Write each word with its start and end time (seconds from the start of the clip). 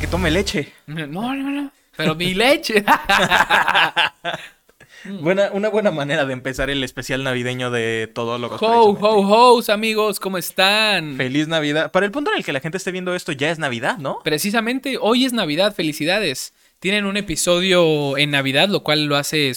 que 0.00 0.06
tome 0.06 0.30
leche. 0.30 0.72
No, 0.86 1.06
no, 1.06 1.34
no. 1.34 1.72
Pero 1.96 2.14
mi 2.14 2.34
leche. 2.34 2.84
Buena, 5.20 5.50
una 5.52 5.68
buena 5.68 5.92
manera 5.92 6.24
de 6.24 6.32
empezar 6.32 6.68
el 6.68 6.82
especial 6.82 7.22
navideño 7.22 7.70
de 7.70 8.10
todo 8.12 8.38
lo 8.38 8.48
que 8.50 8.64
Ho, 8.64 8.90
ho, 8.90 9.56
ho, 9.58 9.72
amigos, 9.72 10.18
¿cómo 10.18 10.36
están? 10.36 11.16
Feliz 11.16 11.46
Navidad. 11.46 11.92
Para 11.92 12.06
el 12.06 12.12
punto 12.12 12.32
en 12.32 12.38
el 12.38 12.44
que 12.44 12.52
la 12.52 12.58
gente 12.58 12.78
esté 12.78 12.90
viendo 12.90 13.14
esto, 13.14 13.30
ya 13.30 13.50
es 13.50 13.60
Navidad, 13.60 13.98
¿no? 13.98 14.18
Precisamente, 14.24 14.98
hoy 15.00 15.24
es 15.24 15.32
Navidad, 15.32 15.76
felicidades. 15.76 16.54
Tienen 16.80 17.04
un 17.04 17.16
episodio 17.16 18.18
en 18.18 18.32
Navidad, 18.32 18.68
lo 18.68 18.82
cual 18.82 19.04
lo 19.04 19.16
hace... 19.16 19.52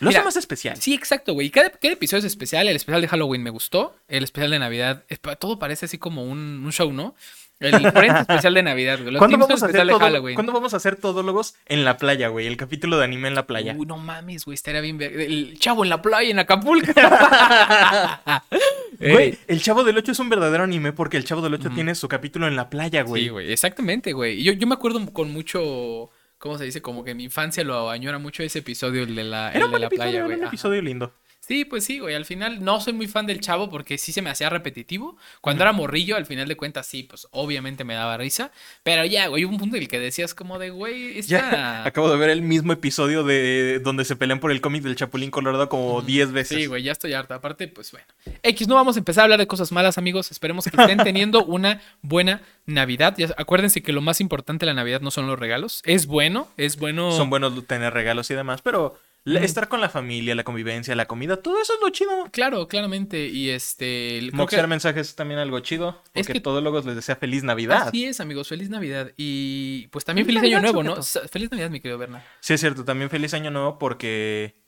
Lo 0.00 0.10
hace 0.10 0.22
más 0.22 0.36
especial. 0.36 0.76
Sí, 0.80 0.94
exacto, 0.94 1.32
güey. 1.32 1.48
Cada, 1.50 1.70
cada, 1.70 1.94
episodio 1.94 2.18
es 2.20 2.24
especial. 2.26 2.68
El 2.68 2.76
especial 2.76 3.00
de 3.00 3.08
Halloween 3.08 3.42
me 3.42 3.50
gustó. 3.50 3.96
El 4.08 4.24
especial 4.24 4.50
de 4.50 4.58
Navidad. 4.58 5.04
todo 5.38 5.58
parece 5.58 5.86
así 5.86 5.98
como 5.98 6.24
un, 6.24 6.62
un 6.64 6.72
show, 6.72 6.92
¿no? 6.92 7.14
El 7.60 7.92
frente 7.92 8.20
especial 8.20 8.54
de 8.54 8.62
Navidad, 8.62 8.98
güey. 9.02 9.16
¿Cuándo 9.16 9.36
vamos, 9.36 9.62
a 9.62 9.66
hacer 9.66 9.86
todo, 9.86 10.34
¿Cuándo 10.34 10.52
vamos 10.52 10.72
a 10.72 10.78
hacer 10.78 10.96
todólogos 10.96 11.54
en 11.66 11.84
la 11.84 11.98
playa, 11.98 12.28
güey? 12.28 12.46
El 12.46 12.56
capítulo 12.56 12.96
de 12.96 13.04
anime 13.04 13.28
en 13.28 13.34
la 13.34 13.46
playa. 13.46 13.74
Uy, 13.76 13.84
no 13.84 13.98
mames, 13.98 14.46
güey. 14.46 14.54
Estaría 14.54 14.80
bien. 14.80 14.98
El 15.00 15.58
chavo 15.58 15.84
en 15.84 15.90
la 15.90 16.00
playa, 16.00 16.30
en 16.30 16.38
Acapulco. 16.38 16.92
güey, 18.98 19.38
el 19.46 19.60
chavo 19.60 19.84
del 19.84 19.98
8 19.98 20.12
es 20.12 20.18
un 20.18 20.30
verdadero 20.30 20.64
anime 20.64 20.94
porque 20.94 21.18
el 21.18 21.24
chavo 21.24 21.42
del 21.42 21.52
8 21.52 21.70
tiene 21.74 21.94
su 21.94 22.08
capítulo 22.08 22.48
en 22.48 22.56
la 22.56 22.70
playa, 22.70 23.02
güey. 23.02 23.24
Sí, 23.24 23.28
güey. 23.28 23.52
Exactamente, 23.52 24.14
güey. 24.14 24.42
Yo, 24.42 24.52
yo 24.52 24.66
me 24.66 24.74
acuerdo 24.74 25.04
con 25.12 25.30
mucho. 25.30 26.08
¿Cómo 26.38 26.56
se 26.56 26.64
dice? 26.64 26.80
Como 26.80 27.04
que 27.04 27.14
mi 27.14 27.24
infancia 27.24 27.62
lo 27.62 27.90
añora 27.90 28.18
mucho 28.18 28.42
ese 28.42 28.60
episodio, 28.60 29.02
el 29.02 29.14
de 29.14 29.24
la, 29.24 29.52
el 29.52 29.70
de 29.70 29.78
la 29.78 29.90
playa, 29.90 30.22
güey. 30.22 30.32
Era 30.32 30.42
un 30.44 30.48
episodio 30.48 30.80
lindo. 30.80 31.12
Sí, 31.50 31.64
pues 31.64 31.82
sí, 31.82 31.98
güey. 31.98 32.14
Al 32.14 32.24
final 32.24 32.62
no 32.62 32.80
soy 32.80 32.92
muy 32.92 33.08
fan 33.08 33.26
del 33.26 33.40
chavo 33.40 33.68
porque 33.68 33.98
sí 33.98 34.12
se 34.12 34.22
me 34.22 34.30
hacía 34.30 34.48
repetitivo. 34.50 35.16
Cuando 35.40 35.64
era 35.64 35.72
morrillo, 35.72 36.14
al 36.14 36.24
final 36.24 36.46
de 36.46 36.56
cuentas, 36.56 36.86
sí, 36.86 37.02
pues 37.02 37.26
obviamente 37.32 37.82
me 37.82 37.94
daba 37.94 38.16
risa. 38.16 38.52
Pero 38.84 39.04
ya, 39.04 39.26
güey, 39.26 39.44
hubo 39.44 39.54
un 39.54 39.58
punto 39.58 39.74
en 39.74 39.82
el 39.82 39.88
que 39.88 39.98
decías 39.98 40.32
como 40.32 40.60
de, 40.60 40.70
güey, 40.70 41.18
esta... 41.18 41.50
Ya, 41.50 41.84
acabo 41.84 42.08
de 42.08 42.16
ver 42.18 42.30
el 42.30 42.42
mismo 42.42 42.72
episodio 42.72 43.24
de 43.24 43.80
donde 43.80 44.04
se 44.04 44.14
pelean 44.14 44.38
por 44.38 44.52
el 44.52 44.60
cómic 44.60 44.84
del 44.84 44.94
Chapulín 44.94 45.32
Colorado 45.32 45.68
como 45.68 46.02
10 46.02 46.30
veces. 46.30 46.56
Sí, 46.56 46.66
güey, 46.66 46.84
ya 46.84 46.92
estoy 46.92 47.14
harta. 47.14 47.34
Aparte, 47.34 47.66
pues 47.66 47.90
bueno. 47.90 48.06
X, 48.44 48.68
no 48.68 48.76
vamos 48.76 48.94
a 48.94 49.00
empezar 49.00 49.22
a 49.22 49.24
hablar 49.24 49.40
de 49.40 49.48
cosas 49.48 49.72
malas, 49.72 49.98
amigos. 49.98 50.30
Esperemos 50.30 50.68
que 50.68 50.80
estén 50.80 50.98
teniendo 51.02 51.44
una 51.44 51.82
buena 52.00 52.42
Navidad. 52.66 53.16
Ya, 53.18 53.34
acuérdense 53.36 53.82
que 53.82 53.92
lo 53.92 54.02
más 54.02 54.20
importante 54.20 54.66
de 54.66 54.72
la 54.72 54.74
Navidad 54.74 55.00
no 55.00 55.10
son 55.10 55.26
los 55.26 55.36
regalos. 55.36 55.82
Es 55.84 56.06
bueno, 56.06 56.46
es 56.56 56.76
bueno... 56.76 57.10
Son 57.10 57.28
buenos 57.28 57.66
tener 57.66 57.92
regalos 57.92 58.30
y 58.30 58.34
demás, 58.34 58.62
pero 58.62 59.00
Estar 59.26 59.68
con 59.68 59.80
la 59.80 59.90
familia, 59.90 60.34
la 60.34 60.44
convivencia, 60.44 60.94
la 60.96 61.06
comida, 61.06 61.36
todo 61.36 61.60
eso 61.60 61.74
es 61.74 61.80
lo 61.82 61.90
chido. 61.90 62.10
Claro, 62.32 62.66
claramente. 62.68 63.26
Y 63.26 63.50
este. 63.50 64.30
Moxear 64.32 64.66
mensajes 64.66 65.08
es 65.08 65.14
también 65.14 65.38
algo 65.38 65.60
chido. 65.60 66.02
Porque 66.04 66.20
es 66.20 66.26
que 66.26 66.40
todos 66.40 66.62
luego 66.62 66.80
les 66.80 66.96
desea 66.96 67.16
feliz 67.16 67.42
Navidad. 67.42 67.88
Así 67.88 68.06
es, 68.06 68.20
amigos, 68.20 68.48
feliz 68.48 68.70
Navidad. 68.70 69.12
Y 69.16 69.88
pues 69.88 70.04
también 70.04 70.26
feliz, 70.26 70.42
Año 70.42 70.60
Nuevo, 70.60 70.82
¿no? 70.82 71.02
Feliz 71.02 71.50
Navidad, 71.50 71.70
mi 71.70 71.80
querido 71.80 71.98
Berna. 71.98 72.24
Sí, 72.40 72.54
es 72.54 72.60
cierto, 72.60 72.84
también 72.84 73.10
feliz 73.10 73.34
Año 73.34 73.50
Nuevo 73.50 73.78
porque. 73.78 74.58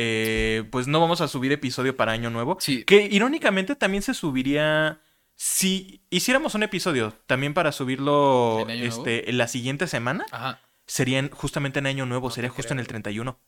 Eh, 0.00 0.62
pues 0.70 0.86
no 0.86 1.00
vamos 1.00 1.20
a 1.20 1.26
subir 1.26 1.50
episodio 1.50 1.96
para 1.96 2.12
Año 2.12 2.30
Nuevo. 2.30 2.56
Sí. 2.60 2.84
Que 2.84 3.08
irónicamente 3.10 3.74
también 3.74 4.02
se 4.02 4.14
subiría. 4.14 5.00
Si 5.34 6.02
hiciéramos 6.10 6.54
un 6.54 6.62
episodio 6.62 7.14
también 7.26 7.52
para 7.52 7.72
subirlo 7.72 8.64
¿En 8.68 8.70
este, 8.70 9.28
en 9.30 9.38
la 9.38 9.46
siguiente 9.46 9.86
semana, 9.86 10.24
Ajá. 10.32 10.60
serían 10.86 11.30
justamente 11.30 11.78
en 11.78 11.86
Año 11.86 12.06
Nuevo, 12.06 12.30
sería 12.30 12.50
justo 12.50 12.72
en 12.72 12.80
el 12.80 12.88
31. 12.88 13.38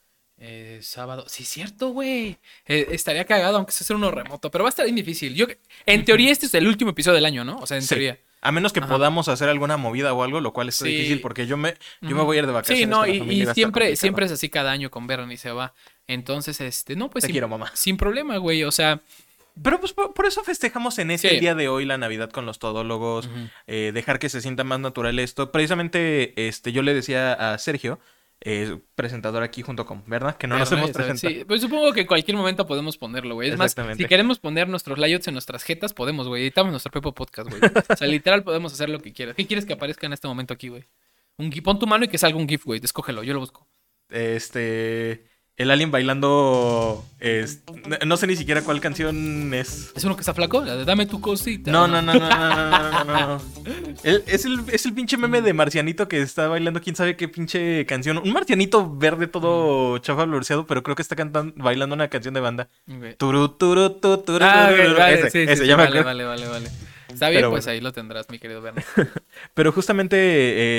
Eh, 0.43 0.79
sábado. 0.83 1.27
Sí, 1.29 1.45
cierto, 1.45 1.91
güey. 1.91 2.39
Eh, 2.67 2.89
estaría 2.93 3.27
cagado, 3.27 3.59
aunque 3.59 3.73
sea 3.73 3.95
uno 3.95 4.11
remoto. 4.11 4.51
Pero 4.51 4.65
va 4.65 4.69
a 4.69 4.71
estar 4.71 4.87
bien 4.87 4.97
difícil. 4.97 5.35
Yo, 5.35 5.47
en 5.85 6.05
teoría, 6.07 6.33
este 6.33 6.47
es 6.47 6.55
el 6.55 6.67
último 6.67 6.93
episodio 6.93 7.17
del 7.17 7.27
año, 7.27 7.45
¿no? 7.45 7.59
O 7.59 7.67
sea, 7.67 7.77
en 7.77 7.87
teoría. 7.87 8.19
A 8.41 8.51
menos 8.51 8.73
que 8.73 8.81
podamos 8.81 9.29
hacer 9.29 9.51
alguna 9.51 9.77
movida 9.77 10.15
o 10.15 10.23
algo, 10.23 10.41
lo 10.41 10.55
cual 10.55 10.71
es 10.71 10.83
difícil 10.83 11.21
porque 11.21 11.47
yo 11.47 11.59
me, 11.59 11.75
yo 12.01 12.17
me 12.17 12.23
voy 12.23 12.39
a 12.39 12.41
ir 12.41 12.47
de 12.47 12.53
vacaciones. 12.53 12.85
Sí, 12.85 12.87
no, 12.87 13.07
y, 13.07 13.47
siempre, 13.53 13.97
siempre 13.97 14.25
es 14.25 14.33
así 14.33 14.49
cada 14.49 14.71
año 14.71 14.91
con 14.91 15.07
Vernon 15.07 15.31
y 15.31 15.37
se 15.37 15.53
va. 15.53 15.75
Entonces, 16.07 16.59
este, 16.63 16.97
no, 16.97 17.11
pues. 17.11 17.27
Te 17.27 17.31
quiero, 17.31 17.49
mamá. 17.49 17.71
Sin 17.75 17.99
problema, 17.99 18.39
güey. 18.39 18.65
O 18.65 18.73
sea. 18.73 19.01
Pero 19.63 19.79
pues 19.79 19.93
por, 19.93 20.25
eso 20.25 20.43
festejamos 20.43 20.99
en 21.01 21.11
ese 21.11 21.29
día 21.39 21.55
de 21.55 21.69
hoy 21.69 21.85
la 21.85 21.99
Navidad 21.99 22.31
con 22.31 22.47
los 22.47 22.59
todólogos, 22.59 23.29
eh, 23.67 23.91
dejar 23.93 24.19
que 24.19 24.31
se 24.31 24.41
sienta 24.41 24.65
más 24.65 24.81
natural 24.81 25.19
esto. 25.19 25.53
Precisamente, 25.53 26.49
este, 26.49 26.73
yo 26.73 26.81
le 26.81 26.95
decía 26.95 27.35
a 27.35 27.59
Sergio 27.59 27.99
presentador 28.95 29.43
aquí 29.43 29.63
junto 29.63 29.85
con, 29.85 30.03
¿verdad? 30.07 30.37
Que 30.37 30.47
no 30.47 30.59
nos 30.59 30.73
hemos 30.73 30.91
presentado. 30.91 31.35
Sí, 31.35 31.45
pues 31.45 31.61
supongo 31.61 31.93
que 31.93 32.01
en 32.01 32.07
cualquier 32.07 32.37
momento 32.37 32.67
podemos 32.67 32.97
ponerlo, 32.97 33.35
güey. 33.35 33.51
Es 33.51 33.59
más, 33.59 33.75
si 33.97 34.05
queremos 34.07 34.39
poner 34.39 34.69
nuestros 34.69 34.99
layouts 34.99 35.29
en 35.29 35.35
nuestras 35.35 35.63
jetas, 35.63 35.93
podemos, 35.93 36.27
güey. 36.27 36.43
Editamos 36.43 36.71
nuestro 36.71 36.91
propio 36.91 37.13
podcast, 37.13 37.51
güey. 37.51 37.61
o 37.89 37.97
sea, 37.97 38.09
literal 38.09 38.43
podemos 38.43 38.73
hacer 38.73 38.89
lo 38.89 39.01
que 39.01 39.13
quieras. 39.13 39.37
¿Qué 39.37 39.47
quieres 39.47 39.67
que 39.67 39.75
aparezca 39.75 40.07
en 40.07 40.15
este 40.15 40.27
momento 40.27 40.55
aquí, 40.55 40.69
güey? 40.69 40.85
Un 41.37 41.51
pon 41.63 41.79
tu 41.79 41.87
mano 41.87 42.05
y 42.05 42.09
que 42.09 42.19
salga 42.19 42.39
un 42.39 42.49
GIF, 42.49 42.65
güey. 42.65 42.81
Escógelo, 42.83 43.23
yo 43.23 43.35
lo 43.35 43.41
busco. 43.41 43.67
Este 44.09 45.30
el 45.61 45.71
alien 45.71 45.91
bailando. 45.91 47.05
Es, 47.21 47.61
no 48.07 48.17
sé 48.17 48.27
ni 48.27 48.35
siquiera 48.35 48.63
cuál 48.63 48.81
canción 48.81 49.53
es. 49.53 49.93
¿Es 49.95 50.05
uno 50.05 50.17
que 50.17 50.23
está 50.23 50.33
flaco? 50.33 50.65
La 50.65 50.75
de 50.75 50.87
Dame 50.87 51.05
tu 51.05 51.21
cosita. 51.21 51.71
No, 51.71 51.87
no, 51.87 52.01
no, 52.01 52.15
no, 52.15 52.29
no, 52.29 52.49
no, 52.49 53.05
no, 53.05 53.27
no. 53.27 53.43
es, 54.03 54.47
el, 54.47 54.63
es 54.73 54.87
el 54.87 54.95
pinche 54.95 55.19
meme 55.19 55.43
de 55.43 55.53
Marcianito 55.53 56.09
que 56.09 56.23
está 56.23 56.49
bailando, 56.49 56.81
quién 56.81 56.97
sabe 56.97 57.15
qué 57.15 57.29
pinche 57.29 57.85
canción. 57.85 58.17
Un 58.17 58.33
marcianito 58.33 58.97
verde 58.97 59.27
todo 59.27 59.99
chafa 59.99 60.25
blureado, 60.25 60.67
pero 60.67 60.83
creo 60.83 60.97
que 60.97 61.03
está 61.03 61.15
cantando, 61.15 61.53
bailando 61.63 61.95
una 61.95 62.09
canción 62.09 62.33
de 62.33 62.41
banda. 62.41 62.69
Turu, 63.19 63.51
turu, 63.51 63.91
turu, 63.91 64.19
turu, 64.23 64.47
ese, 64.47 65.75
vale, 65.75 66.03
vale, 66.03 66.25
vale. 66.25 66.71
Está 67.21 67.29
bien, 67.29 67.51
pues 67.51 67.67
ahí 67.67 67.83
lo 67.83 67.93
tendrás, 67.93 68.31
mi 68.31 68.39
querido 68.39 68.63
Bernardo. 68.63 68.89
Pero 69.55 69.73
justamente 69.73 70.17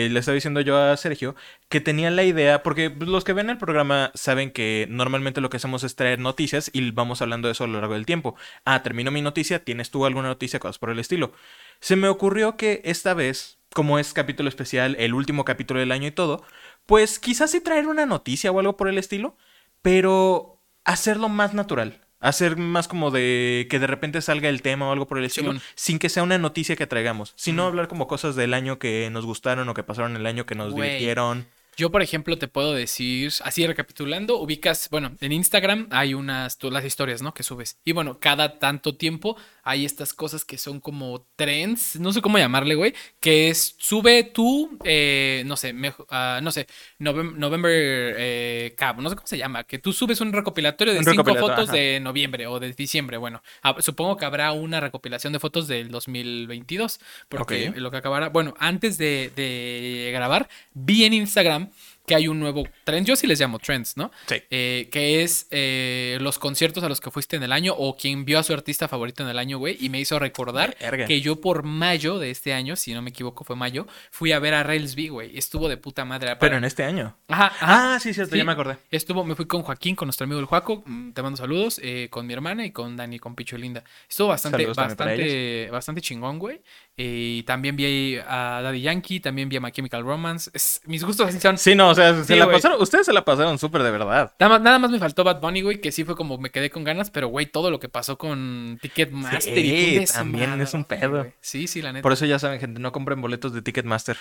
eh, 0.05 0.09
le 0.09 0.19
estaba 0.19 0.33
diciendo 0.33 0.59
yo 0.59 0.75
a 0.75 0.97
Sergio 0.97 1.35
que 1.69 1.81
tenía 1.81 2.09
la 2.09 2.23
idea, 2.23 2.63
porque 2.63 2.89
los 2.99 3.23
que 3.23 3.33
ven 3.33 3.51
el 3.51 3.59
programa 3.59 4.09
saben 4.15 4.49
que 4.49 4.87
normalmente 4.89 5.39
lo 5.39 5.51
que 5.51 5.57
hacemos 5.57 5.83
es 5.83 5.95
traer 5.95 6.17
noticias 6.17 6.71
y 6.73 6.89
vamos 6.89 7.21
hablando 7.21 7.47
de 7.47 7.51
eso 7.51 7.65
a 7.65 7.67
lo 7.67 7.79
largo 7.79 7.93
del 7.93 8.07
tiempo. 8.07 8.35
Ah, 8.65 8.81
termino 8.81 9.11
mi 9.11 9.21
noticia, 9.21 9.63
¿tienes 9.63 9.91
tú 9.91 10.03
alguna 10.03 10.29
noticia? 10.29 10.59
Cosas 10.59 10.79
por 10.79 10.89
el 10.89 10.97
estilo. 10.97 11.31
Se 11.79 11.95
me 11.95 12.07
ocurrió 12.07 12.57
que 12.57 12.81
esta 12.85 13.13
vez, 13.13 13.59
como 13.71 13.99
es 13.99 14.11
capítulo 14.11 14.49
especial, 14.49 14.95
el 14.97 15.13
último 15.13 15.45
capítulo 15.45 15.79
del 15.79 15.91
año 15.91 16.07
y 16.07 16.11
todo, 16.11 16.43
pues 16.87 17.19
quizás 17.19 17.51
sí 17.51 17.61
traer 17.61 17.85
una 17.85 18.07
noticia 18.07 18.51
o 18.51 18.59
algo 18.59 18.77
por 18.77 18.87
el 18.87 18.97
estilo, 18.97 19.37
pero 19.83 20.59
hacerlo 20.85 21.29
más 21.29 21.53
natural. 21.53 22.01
Hacer 22.21 22.55
más 22.55 22.87
como 22.87 23.11
de 23.11 23.67
que 23.69 23.79
de 23.79 23.87
repente 23.87 24.21
salga 24.21 24.47
el 24.47 24.61
tema 24.61 24.87
o 24.87 24.91
algo 24.93 25.07
por 25.07 25.17
el 25.17 25.25
estilo, 25.25 25.53
sin 25.75 25.99
que 25.99 26.07
sea 26.07 26.23
una 26.23 26.37
noticia 26.37 26.75
que 26.75 26.87
traigamos, 26.87 27.33
sino 27.35 27.65
hablar 27.65 27.87
como 27.87 28.07
cosas 28.07 28.35
del 28.35 28.53
año 28.53 28.79
que 28.79 29.09
nos 29.11 29.25
gustaron 29.25 29.67
o 29.67 29.73
que 29.73 29.83
pasaron 29.83 30.15
el 30.15 30.25
año 30.25 30.45
que 30.45 30.55
nos 30.55 30.73
divirtieron. 30.73 31.47
Yo, 31.81 31.89
por 31.89 32.03
ejemplo, 32.03 32.37
te 32.37 32.47
puedo 32.47 32.73
decir, 32.75 33.33
así 33.43 33.65
recapitulando, 33.65 34.39
ubicas, 34.39 34.87
bueno, 34.91 35.15
en 35.19 35.31
Instagram 35.31 35.87
hay 35.89 36.13
unas, 36.13 36.59
las 36.61 36.85
historias, 36.85 37.23
¿no? 37.23 37.33
Que 37.33 37.41
subes. 37.41 37.79
Y 37.83 37.91
bueno, 37.91 38.19
cada 38.19 38.59
tanto 38.59 38.95
tiempo 38.97 39.35
hay 39.63 39.83
estas 39.83 40.13
cosas 40.13 40.45
que 40.45 40.59
son 40.59 40.79
como 40.79 41.25
trends, 41.35 41.99
no 41.99 42.13
sé 42.13 42.21
cómo 42.21 42.37
llamarle, 42.37 42.75
güey, 42.75 42.93
que 43.19 43.49
es, 43.49 43.73
sube 43.79 44.23
tú, 44.23 44.77
eh, 44.83 45.41
no 45.47 45.57
sé, 45.57 45.73
uh, 45.73 46.41
no 46.43 46.51
sé, 46.51 46.67
November, 46.99 47.71
eh, 47.71 48.75
no 48.97 49.09
sé 49.09 49.15
cómo 49.15 49.27
se 49.27 49.39
llama, 49.39 49.63
que 49.63 49.79
tú 49.79 49.91
subes 49.91 50.21
un 50.21 50.33
recopilatorio 50.33 50.93
de 50.93 51.03
cinco 51.03 51.33
fotos 51.33 51.71
de 51.71 51.99
noviembre 51.99 52.45
o 52.45 52.59
de 52.59 52.73
diciembre, 52.73 53.17
bueno, 53.17 53.41
ah, 53.63 53.75
supongo 53.79 54.17
que 54.17 54.25
habrá 54.25 54.51
una 54.51 54.79
recopilación 54.81 55.33
de 55.33 55.39
fotos 55.39 55.67
del 55.67 55.89
2022, 55.89 56.99
porque 57.27 57.73
lo 57.75 57.89
que 57.89 57.97
acabará, 57.97 58.29
bueno, 58.29 58.53
antes 58.59 58.99
de, 58.99 59.31
de 59.35 60.11
grabar, 60.13 60.47
vi 60.75 61.05
en 61.05 61.13
Instagram 61.13 61.70
que 62.05 62.15
hay 62.15 62.27
un 62.27 62.39
nuevo 62.39 62.63
trend, 62.83 63.05
yo 63.05 63.15
sí 63.15 63.27
les 63.27 63.39
llamo 63.39 63.59
trends, 63.59 63.97
¿no? 63.97 64.11
Sí. 64.27 64.35
Eh, 64.49 64.89
que 64.91 65.23
es 65.23 65.47
eh, 65.51 66.17
los 66.21 66.39
conciertos 66.39 66.83
a 66.83 66.89
los 66.89 66.99
que 66.99 67.11
fuiste 67.11 67.35
en 67.35 67.43
el 67.43 67.51
año 67.51 67.73
o 67.77 67.95
quien 67.95 68.25
vio 68.25 68.39
a 68.39 68.43
su 68.43 68.53
artista 68.53 68.87
favorito 68.87 69.23
en 69.23 69.29
el 69.29 69.37
año, 69.39 69.57
güey, 69.57 69.77
y 69.79 69.89
me 69.89 69.99
hizo 69.99 70.17
recordar 70.19 70.75
que 71.07 71.21
yo 71.21 71.39
por 71.39 71.63
mayo 71.63 72.19
de 72.19 72.31
este 72.31 72.53
año, 72.53 72.75
si 72.75 72.93
no 72.93 73.01
me 73.01 73.09
equivoco 73.11 73.43
fue 73.43 73.55
mayo, 73.55 73.87
fui 74.09 74.31
a 74.31 74.39
ver 74.39 74.53
a 74.53 74.63
Railsby, 74.63 75.09
güey, 75.09 75.37
estuvo 75.37 75.69
de 75.69 75.77
puta 75.77 76.05
madre. 76.05 76.35
Pero 76.37 76.57
en 76.57 76.63
este 76.63 76.83
año. 76.83 77.15
Ajá, 77.27 77.51
Ah, 77.61 77.99
sí, 78.01 78.13
cierto, 78.13 78.35
ya 78.35 78.43
me 78.43 78.51
acordé. 78.51 78.77
Estuvo, 78.89 79.23
me 79.23 79.35
fui 79.35 79.45
con 79.45 79.61
Joaquín, 79.61 79.95
con 79.95 80.07
nuestro 80.07 80.25
amigo 80.25 80.39
el 80.39 80.45
Juaco, 80.45 80.83
mm, 80.85 81.11
te 81.11 81.21
mando 81.21 81.37
saludos, 81.37 81.79
eh, 81.83 82.07
con 82.09 82.25
mi 82.27 82.33
hermana 82.33 82.65
y 82.65 82.71
con 82.71 82.97
Dani, 82.97 83.19
con 83.19 83.35
Picho 83.35 83.57
Linda. 83.57 83.83
Estuvo 84.09 84.29
bastante, 84.29 84.65
bastante, 84.65 85.69
bastante 85.71 86.01
chingón, 86.01 86.39
güey. 86.39 86.61
Y 86.97 87.43
también 87.43 87.75
vi 87.75 88.17
a 88.17 88.61
Daddy 88.61 88.81
Yankee, 88.81 89.19
también 89.19 89.49
vi 89.49 89.57
a 89.57 89.61
My 89.61 89.71
Chemical 89.71 90.03
Romance. 90.03 90.51
mis 90.85 91.03
gustos 91.03 91.33
son. 91.33 91.57
Sí, 91.57 91.75
no, 91.75 91.90
o 91.91 91.95
sea, 91.95 92.23
se 92.23 92.35
la 92.35 92.49
pasaron, 92.49 92.81
ustedes 92.81 93.05
se 93.05 93.13
la 93.13 93.23
pasaron 93.23 93.57
súper 93.57 93.83
de 93.83 93.91
verdad. 93.91 94.33
Nada 94.39 94.49
más, 94.49 94.61
nada 94.61 94.79
más 94.79 94.91
me 94.91 94.99
faltó 94.99 95.23
Bad 95.23 95.39
Bunny, 95.41 95.61
güey, 95.61 95.81
que 95.81 95.91
sí 95.91 96.03
fue 96.03 96.15
como 96.15 96.37
me 96.37 96.49
quedé 96.49 96.69
con 96.69 96.83
ganas, 96.83 97.09
pero 97.09 97.27
güey, 97.27 97.45
todo 97.45 97.71
lo 97.71 97.79
que 97.79 97.89
pasó 97.89 98.17
con 98.17 98.79
Ticketmaster 98.81 99.41
sí, 99.41 99.99
y 100.01 100.05
también 100.05 100.59
es 100.61 100.73
un 100.73 100.85
pedo. 100.85 101.31
Sí, 101.41 101.67
sí, 101.67 101.81
la 101.81 101.93
neta. 101.93 102.03
Por 102.03 102.13
eso 102.13 102.25
ya 102.25 102.39
saben, 102.39 102.59
gente, 102.59 102.79
no 102.79 102.91
compren 102.91 103.21
boletos 103.21 103.53
de 103.53 103.61
Ticketmaster. 103.61 104.17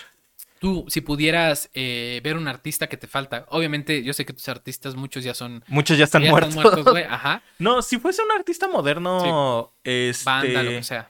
Tú, 0.59 0.85
si 0.89 1.01
pudieras 1.01 1.71
eh, 1.73 2.21
ver 2.23 2.37
un 2.37 2.47
artista 2.47 2.85
que 2.85 2.95
te 2.95 3.07
falta, 3.07 3.45
obviamente 3.49 4.03
yo 4.03 4.13
sé 4.13 4.25
que 4.25 4.33
tus 4.33 4.47
artistas 4.47 4.93
muchos 4.95 5.23
ya 5.23 5.33
son... 5.33 5.63
Muchos 5.67 5.97
ya 5.97 6.03
están 6.03 6.21
muertos. 6.21 6.55
Están 6.55 6.71
muertos 6.73 6.93
güey. 6.93 7.03
Ajá. 7.03 7.41
No, 7.57 7.81
si 7.81 7.97
fuese 7.97 8.21
un 8.21 8.31
artista 8.31 8.67
moderno, 8.67 9.73
este... 9.83 10.23
Banda, 10.23 10.61
lo 10.61 10.69
que 10.69 10.83
sea. 10.83 11.09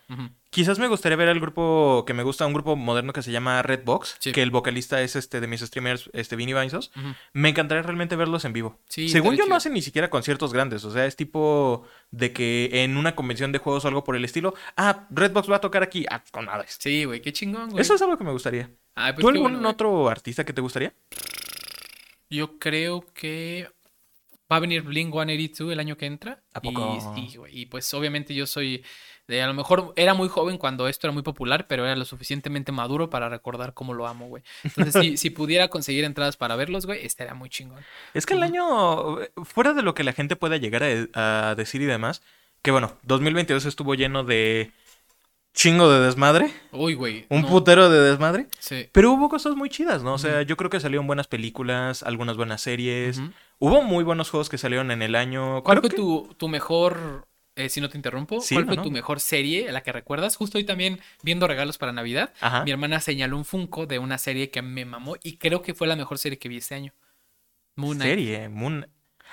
Quizás 0.52 0.80
me 0.80 0.90
gustaría 0.90 1.16
ver 1.16 1.30
al 1.30 1.40
grupo 1.40 2.04
que 2.06 2.14
me 2.14 2.24
gusta, 2.24 2.46
un 2.46 2.52
grupo 2.54 2.76
moderno 2.76 3.14
que 3.14 3.22
se 3.22 3.32
llama 3.32 3.62
Redbox, 3.62 4.18
Sí. 4.20 4.34
que 4.34 4.42
el 4.44 4.52
vocalista 4.52 5.02
es 5.02 5.16
este 5.16 5.40
de 5.40 5.48
mis 5.48 5.62
streamers, 5.62 6.10
este 6.12 6.36
Vinny 6.36 6.54
Vinesos. 6.54 6.92
Me 7.32 7.48
encantaría 7.48 7.82
realmente 7.84 8.18
verlos 8.18 8.44
en 8.44 8.52
vivo. 8.52 8.78
Sí, 8.90 9.08
Según 9.08 9.38
yo, 9.38 9.46
no 9.46 9.56
hacen 9.56 9.72
ni 9.72 9.82
siquiera 9.82 10.10
conciertos 10.10 10.52
grandes. 10.52 10.84
O 10.84 10.92
sea, 10.92 11.06
es 11.06 11.16
tipo 11.16 11.88
de 12.12 12.34
que 12.34 12.70
en 12.84 12.98
una 12.98 13.16
convención 13.16 13.54
de 13.54 13.60
juegos 13.60 13.86
o 13.86 13.88
algo 13.88 14.04
por 14.04 14.18
el 14.18 14.26
estilo. 14.26 14.54
Ah, 14.76 15.08
Redbox 15.10 15.50
va 15.50 15.56
a 15.56 15.62
tocar 15.62 15.84
aquí. 15.84 16.06
Ah, 16.12 16.22
con 16.32 16.44
nada. 16.46 16.66
Sí, 16.68 17.06
güey, 17.06 17.22
qué 17.22 17.32
chingón, 17.32 17.70
güey. 17.70 17.82
Eso 17.82 17.96
es 17.96 18.02
algo 18.02 18.18
que 18.18 18.26
me 18.26 18.32
gustaría. 18.34 18.70
Ay, 18.94 19.14
pues 19.14 19.22
¿Tú 19.22 19.30
algún 19.30 19.54
bueno, 19.54 19.70
otro 19.70 20.10
artista 20.10 20.44
que 20.46 20.52
te 20.52 20.60
gustaría? 20.60 20.94
Yo 22.30 22.60
creo 22.60 23.06
que 23.14 23.70
va 24.52 24.58
a 24.58 24.60
venir 24.60 24.82
Blink 24.82 25.12
182 25.14 25.72
el 25.72 25.80
año 25.80 25.96
que 25.98 26.06
entra. 26.06 26.42
¿A 26.54 26.62
poco? 26.62 26.98
Y, 27.16 27.22
y, 27.22 27.62
y 27.62 27.66
pues 27.68 27.94
obviamente 27.94 28.34
yo 28.36 28.46
soy 28.48 28.84
de 29.28 29.42
a 29.42 29.48
lo 29.48 29.54
mejor 29.54 29.94
era 29.96 30.14
muy 30.14 30.28
joven 30.28 30.58
cuando 30.58 30.90
esto 30.90 31.08
era 31.08 31.14
muy 31.14 31.24
popular, 31.24 31.66
pero 31.68 31.86
era 31.86 31.96
lo 31.96 32.04
suficientemente 32.04 32.74
maduro 32.74 33.10
para 33.10 33.30
recordar 33.30 33.74
cómo 33.74 33.94
lo 33.94 34.06
amo, 34.08 34.28
güey. 34.28 34.44
Entonces, 34.64 34.94
si, 35.02 35.16
si 35.18 35.30
pudiera 35.30 35.70
conseguir 35.70 36.04
entradas 36.04 36.36
para 36.36 36.58
verlos, 36.58 36.86
güey, 36.86 37.06
estaría 37.06 37.34
muy 37.34 37.50
chingón. 37.50 37.82
Es 38.14 38.26
que 38.26 38.34
el 38.34 38.44
año, 38.44 39.20
fuera 39.46 39.74
de 39.74 39.84
lo 39.84 39.94
que 39.94 40.04
la 40.04 40.12
gente 40.12 40.36
pueda 40.36 40.58
llegar 40.58 40.84
a, 41.14 41.50
a 41.52 41.56
decir 41.56 41.82
y 41.82 41.86
demás, 41.86 42.22
que 42.62 42.72
bueno, 42.72 42.98
2022 43.04 43.66
estuvo 43.66 43.96
lleno 43.96 44.24
de 44.26 44.72
chingo 45.54 45.90
de 45.92 46.00
desmadre, 46.00 46.52
Uy, 46.72 46.94
güey. 46.96 47.26
un 47.30 47.42
no, 47.44 47.48
putero 47.50 47.90
de 47.90 48.00
desmadre, 48.10 48.48
Sí. 48.60 48.88
pero 48.92 49.12
hubo 49.12 49.28
cosas 49.30 49.56
muy 49.56 49.70
chidas, 49.70 50.02
¿no? 50.04 50.14
O 50.14 50.18
sea, 50.18 50.42
yo 50.44 50.56
creo 50.58 50.70
que 50.70 50.80
salieron 50.80 51.08
buenas 51.08 51.28
películas, 51.28 52.04
algunas 52.04 52.38
buenas 52.38 52.62
series, 52.62 53.18
Ujú. 53.18 53.32
Hubo 53.62 53.82
muy 53.84 54.04
buenos 54.04 54.30
juegos 54.30 54.50
que 54.50 54.58
salieron 54.58 54.92
en 54.92 55.02
el 55.02 55.16
año. 55.16 55.64
¿Cuál 55.64 55.80
fue 55.80 55.90
que- 55.90 55.96
tu, 55.96 56.34
tu 56.38 56.48
mejor, 56.50 57.28
eh, 57.56 57.70
si 57.70 57.80
no 57.80 57.90
te 57.90 57.98
interrumpo, 57.98 58.42
Sí, 58.42 58.56
cuál 58.56 58.66
fue 58.66 58.76
no. 58.76 58.82
tu 58.84 58.92
mejor 58.92 59.20
serie 59.20 59.70
a 59.70 59.72
la 59.72 59.82
que 59.84 59.92
recuerdas? 59.92 60.36
Justo 60.36 60.58
hoy 60.58 60.64
también 60.66 61.00
viendo 61.24 61.48
regalos 61.48 61.78
para 61.78 61.94
Navidad, 61.94 62.34
Ajá. 62.42 62.64
mi 62.66 62.72
hermana 62.72 63.00
señaló 63.00 63.38
un 63.38 63.46
Funko 63.46 63.86
de 63.86 64.00
una 64.00 64.18
serie 64.18 64.50
que 64.50 64.62
me 64.62 64.84
mamó 64.84 65.16
y 65.24 65.38
creo 65.38 65.62
que 65.62 65.74
fue 65.74 65.88
la 65.88 65.96
mejor 65.96 66.18
serie 66.18 66.38
que 66.40 66.50
vi 66.50 66.58
este 66.58 66.76
año. 66.76 66.94
Moon 67.76 67.98
Knight. 67.98 68.10
Serie, 68.12 68.50
Moon... 68.50 68.88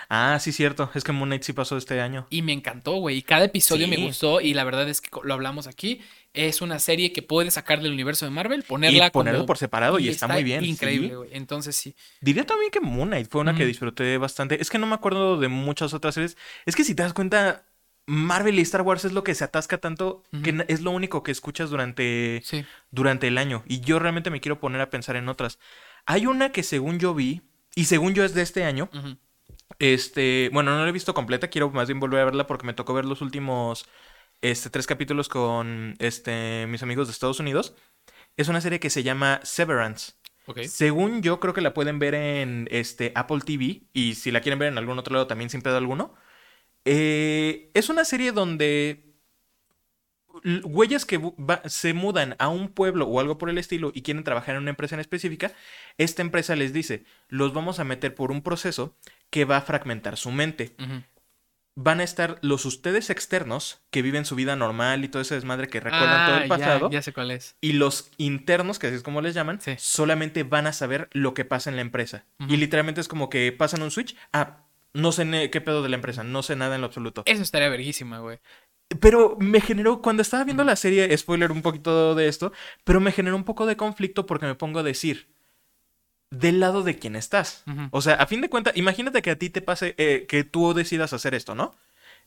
Ah, 0.08 0.38
sí, 0.40 0.52
cierto, 0.52 0.90
es 0.94 1.04
que 1.04 1.12
Moon 1.12 1.28
Knight 1.28 1.42
sí 1.42 1.52
pasó 1.52 1.76
este 1.76 2.00
año. 2.00 2.26
Y 2.30 2.42
me 2.42 2.52
encantó, 2.52 2.92
güey. 2.96 3.18
Y 3.18 3.22
cada 3.22 3.44
episodio 3.44 3.88
me 3.88 3.96
gustó. 3.98 4.40
Y 4.40 4.54
la 4.54 4.64
verdad 4.64 4.88
es 4.88 5.00
que 5.00 5.10
lo 5.22 5.34
hablamos 5.34 5.66
aquí. 5.66 6.00
Es 6.34 6.60
una 6.62 6.78
serie 6.78 7.12
que 7.12 7.22
puedes 7.22 7.54
sacar 7.54 7.80
del 7.82 7.92
universo 7.92 8.24
de 8.24 8.30
Marvel, 8.30 8.62
ponerla 8.62 9.06
y 9.06 9.10
ponerlo 9.10 9.40
como- 9.40 9.46
por 9.46 9.58
separado 9.58 9.98
y, 9.98 10.08
está, 10.08 10.28
muy 10.28 10.44
bien. 10.44 10.64
Increíble, 10.64 11.08
sí. 11.08 11.14
güey. 11.14 11.30
Entonces 11.32 11.74
sí. 11.76 11.94
Diría 12.20 12.44
también 12.46 12.70
que 12.70 12.80
Moon 12.80 13.08
Knight 13.08 13.28
fue 13.30 13.40
una 13.40 13.54
que 13.54 13.64
disfruté 13.66 14.16
bastante. 14.18 14.60
Es 14.60 14.70
que 14.70 14.78
no 14.78 14.86
me 14.86 14.94
acuerdo 14.94 15.38
de 15.38 15.48
muchas 15.48 15.94
otras 15.94 16.14
series. 16.14 16.36
Es 16.66 16.76
que 16.76 16.84
si 16.84 16.94
te 16.94 17.02
das 17.02 17.12
cuenta, 17.14 17.64
Marvel 18.06 18.58
y 18.58 18.62
Star 18.62 18.82
Wars 18.82 19.04
es 19.04 19.12
lo 19.12 19.22
que 19.24 19.34
se 19.34 19.44
atasca 19.44 19.78
tanto 19.78 20.22
que 20.42 20.64
es 20.68 20.80
lo 20.80 20.92
único 20.92 21.22
que 21.22 21.30
escuchas 21.32 21.68
durante, 21.70 22.40
Sí. 22.44 22.64
durante 22.90 23.26
el 23.28 23.36
año. 23.36 23.64
Y 23.66 23.80
yo 23.80 23.98
realmente 23.98 24.30
me 24.30 24.40
quiero 24.40 24.60
poner 24.60 24.80
a 24.80 24.90
pensar 24.90 25.16
en 25.16 25.28
otras. 25.28 25.58
Hay 26.06 26.26
una 26.26 26.50
que 26.52 26.62
según 26.62 26.98
yo 26.98 27.14
vi, 27.14 27.42
y 27.74 27.84
según 27.84 28.14
yo 28.14 28.24
es 28.24 28.32
de 28.34 28.42
este 28.42 28.64
año, 28.64 28.88
Ujú. 28.94 29.16
Este, 29.78 30.50
bueno, 30.52 30.72
no 30.76 30.82
la 30.82 30.88
he 30.88 30.92
visto 30.92 31.14
completa, 31.14 31.48
quiero 31.48 31.70
más 31.70 31.88
bien 31.88 32.00
volver 32.00 32.20
a 32.20 32.24
verla 32.26 32.46
porque 32.46 32.66
me 32.66 32.74
tocó 32.74 32.94
ver 32.94 33.04
los 33.04 33.22
últimos 33.22 33.86
este, 34.42 34.70
tres 34.70 34.86
capítulos 34.86 35.28
con 35.28 35.96
este, 35.98 36.66
mis 36.68 36.82
amigos 36.82 37.08
de 37.08 37.12
Estados 37.12 37.40
Unidos. 37.40 37.74
Es 38.36 38.48
una 38.48 38.60
serie 38.60 38.80
que 38.80 38.90
se 38.90 39.02
llama 39.02 39.40
Severance. 39.44 40.12
Según 40.60 41.22
yo, 41.22 41.40
creo 41.40 41.54
que 41.54 41.60
la 41.60 41.74
pueden 41.74 41.98
ver 41.98 42.14
en 42.14 42.68
este, 42.70 43.12
Apple 43.14 43.40
TV. 43.44 43.82
Y 43.92 44.14
si 44.14 44.30
la 44.30 44.40
quieren 44.40 44.58
ver 44.58 44.68
en 44.72 44.78
algún 44.78 44.98
otro 44.98 45.14
lado 45.14 45.26
también, 45.26 45.50
sin 45.50 45.62
pedo 45.62 45.76
alguno. 45.78 46.14
Eh, 46.84 47.70
es 47.74 47.88
una 47.90 48.04
serie 48.04 48.32
donde 48.32 49.04
güeyes 50.62 51.04
que 51.04 51.18
va- 51.18 51.62
se 51.68 51.94
mudan 51.94 52.36
a 52.38 52.48
un 52.48 52.68
pueblo 52.68 53.06
o 53.06 53.18
algo 53.20 53.38
por 53.38 53.50
el 53.50 53.58
estilo 53.58 53.90
y 53.94 54.02
quieren 54.02 54.24
trabajar 54.24 54.54
en 54.54 54.62
una 54.62 54.70
empresa 54.70 54.94
en 54.94 55.00
específica, 55.00 55.52
esta 55.96 56.22
empresa 56.22 56.54
les 56.54 56.72
dice, 56.72 57.04
los 57.28 57.52
vamos 57.52 57.80
a 57.80 57.84
meter 57.84 58.14
por 58.14 58.30
un 58.30 58.42
proceso 58.42 58.96
que 59.30 59.44
va 59.44 59.58
a 59.58 59.62
fragmentar 59.62 60.16
su 60.16 60.30
mente. 60.30 60.74
Van 61.80 62.00
a 62.00 62.02
estar 62.02 62.38
los 62.42 62.64
ustedes 62.64 63.08
externos 63.08 63.80
que 63.90 64.02
viven 64.02 64.24
su 64.24 64.34
vida 64.34 64.56
normal 64.56 65.04
y 65.04 65.08
todo 65.08 65.22
ese 65.22 65.36
desmadre 65.36 65.68
que 65.68 65.78
recuerdan 65.78 66.26
todo 66.26 66.34
Ah, 66.34 66.42
el 66.42 66.48
ya, 66.48 66.48
pasado. 66.48 66.90
Ya, 66.90 67.02
sé 67.02 67.12
cuál 67.12 67.30
es. 67.30 67.56
Y 67.60 67.74
los 67.74 68.10
internos, 68.16 68.80
que 68.80 68.88
así 68.88 68.96
es 68.96 69.04
como 69.04 69.20
les 69.20 69.32
llaman, 69.34 69.60
Sí. 69.60 69.74
solamente 69.78 70.42
van 70.42 70.66
a 70.66 70.72
saber 70.72 71.08
lo 71.12 71.34
que 71.34 71.44
pasa 71.44 71.70
en 71.70 71.76
la 71.76 71.82
empresa. 71.82 72.24
Y 72.48 72.56
literalmente 72.56 73.00
es 73.00 73.06
como 73.06 73.30
que 73.30 73.52
pasan 73.52 73.82
un 73.82 73.92
switch. 73.92 74.16
Ah, 74.32 74.64
no 74.92 75.12
sé 75.12 75.50
qué 75.52 75.60
pedo 75.60 75.84
de 75.84 75.88
la 75.88 75.94
empresa, 75.96 76.24
no 76.24 76.42
sé 76.42 76.56
nada 76.56 76.74
en 76.74 76.80
lo 76.80 76.88
absoluto. 76.88 77.22
Eso 77.26 77.42
estaría 77.42 77.68
verguísima, 77.68 78.18
güey. 78.18 78.40
Pero 79.00 79.36
me 79.38 79.60
generó, 79.60 80.02
cuando 80.02 80.22
estaba 80.22 80.42
viendo 80.42 80.64
la 80.64 80.74
serie, 80.74 81.16
spoiler 81.16 81.52
un 81.52 81.62
poquito 81.62 82.16
de 82.16 82.26
esto, 82.26 82.52
pero 82.82 82.98
me 83.00 83.12
generó 83.12 83.36
un 83.36 83.44
poco 83.44 83.66
de 83.66 83.76
conflicto 83.76 84.26
porque 84.26 84.46
me 84.46 84.54
pongo 84.56 84.80
a 84.80 84.82
decir, 84.82 85.28
del 86.30 86.60
lado 86.60 86.82
de 86.82 86.98
quién 86.98 87.16
estás. 87.16 87.62
O 87.90 88.00
sea, 88.02 88.14
a 88.14 88.26
fin 88.26 88.40
de 88.40 88.50
cuentas, 88.50 88.76
imagínate 88.76 89.22
que 89.22 89.30
a 89.30 89.38
ti 89.38 89.50
te 89.50 89.62
pase, 89.62 89.94
eh, 89.98 90.26
que 90.28 90.44
tú 90.44 90.74
decidas 90.74 91.12
hacer 91.12 91.34
esto, 91.34 91.54
¿no? 91.54 91.74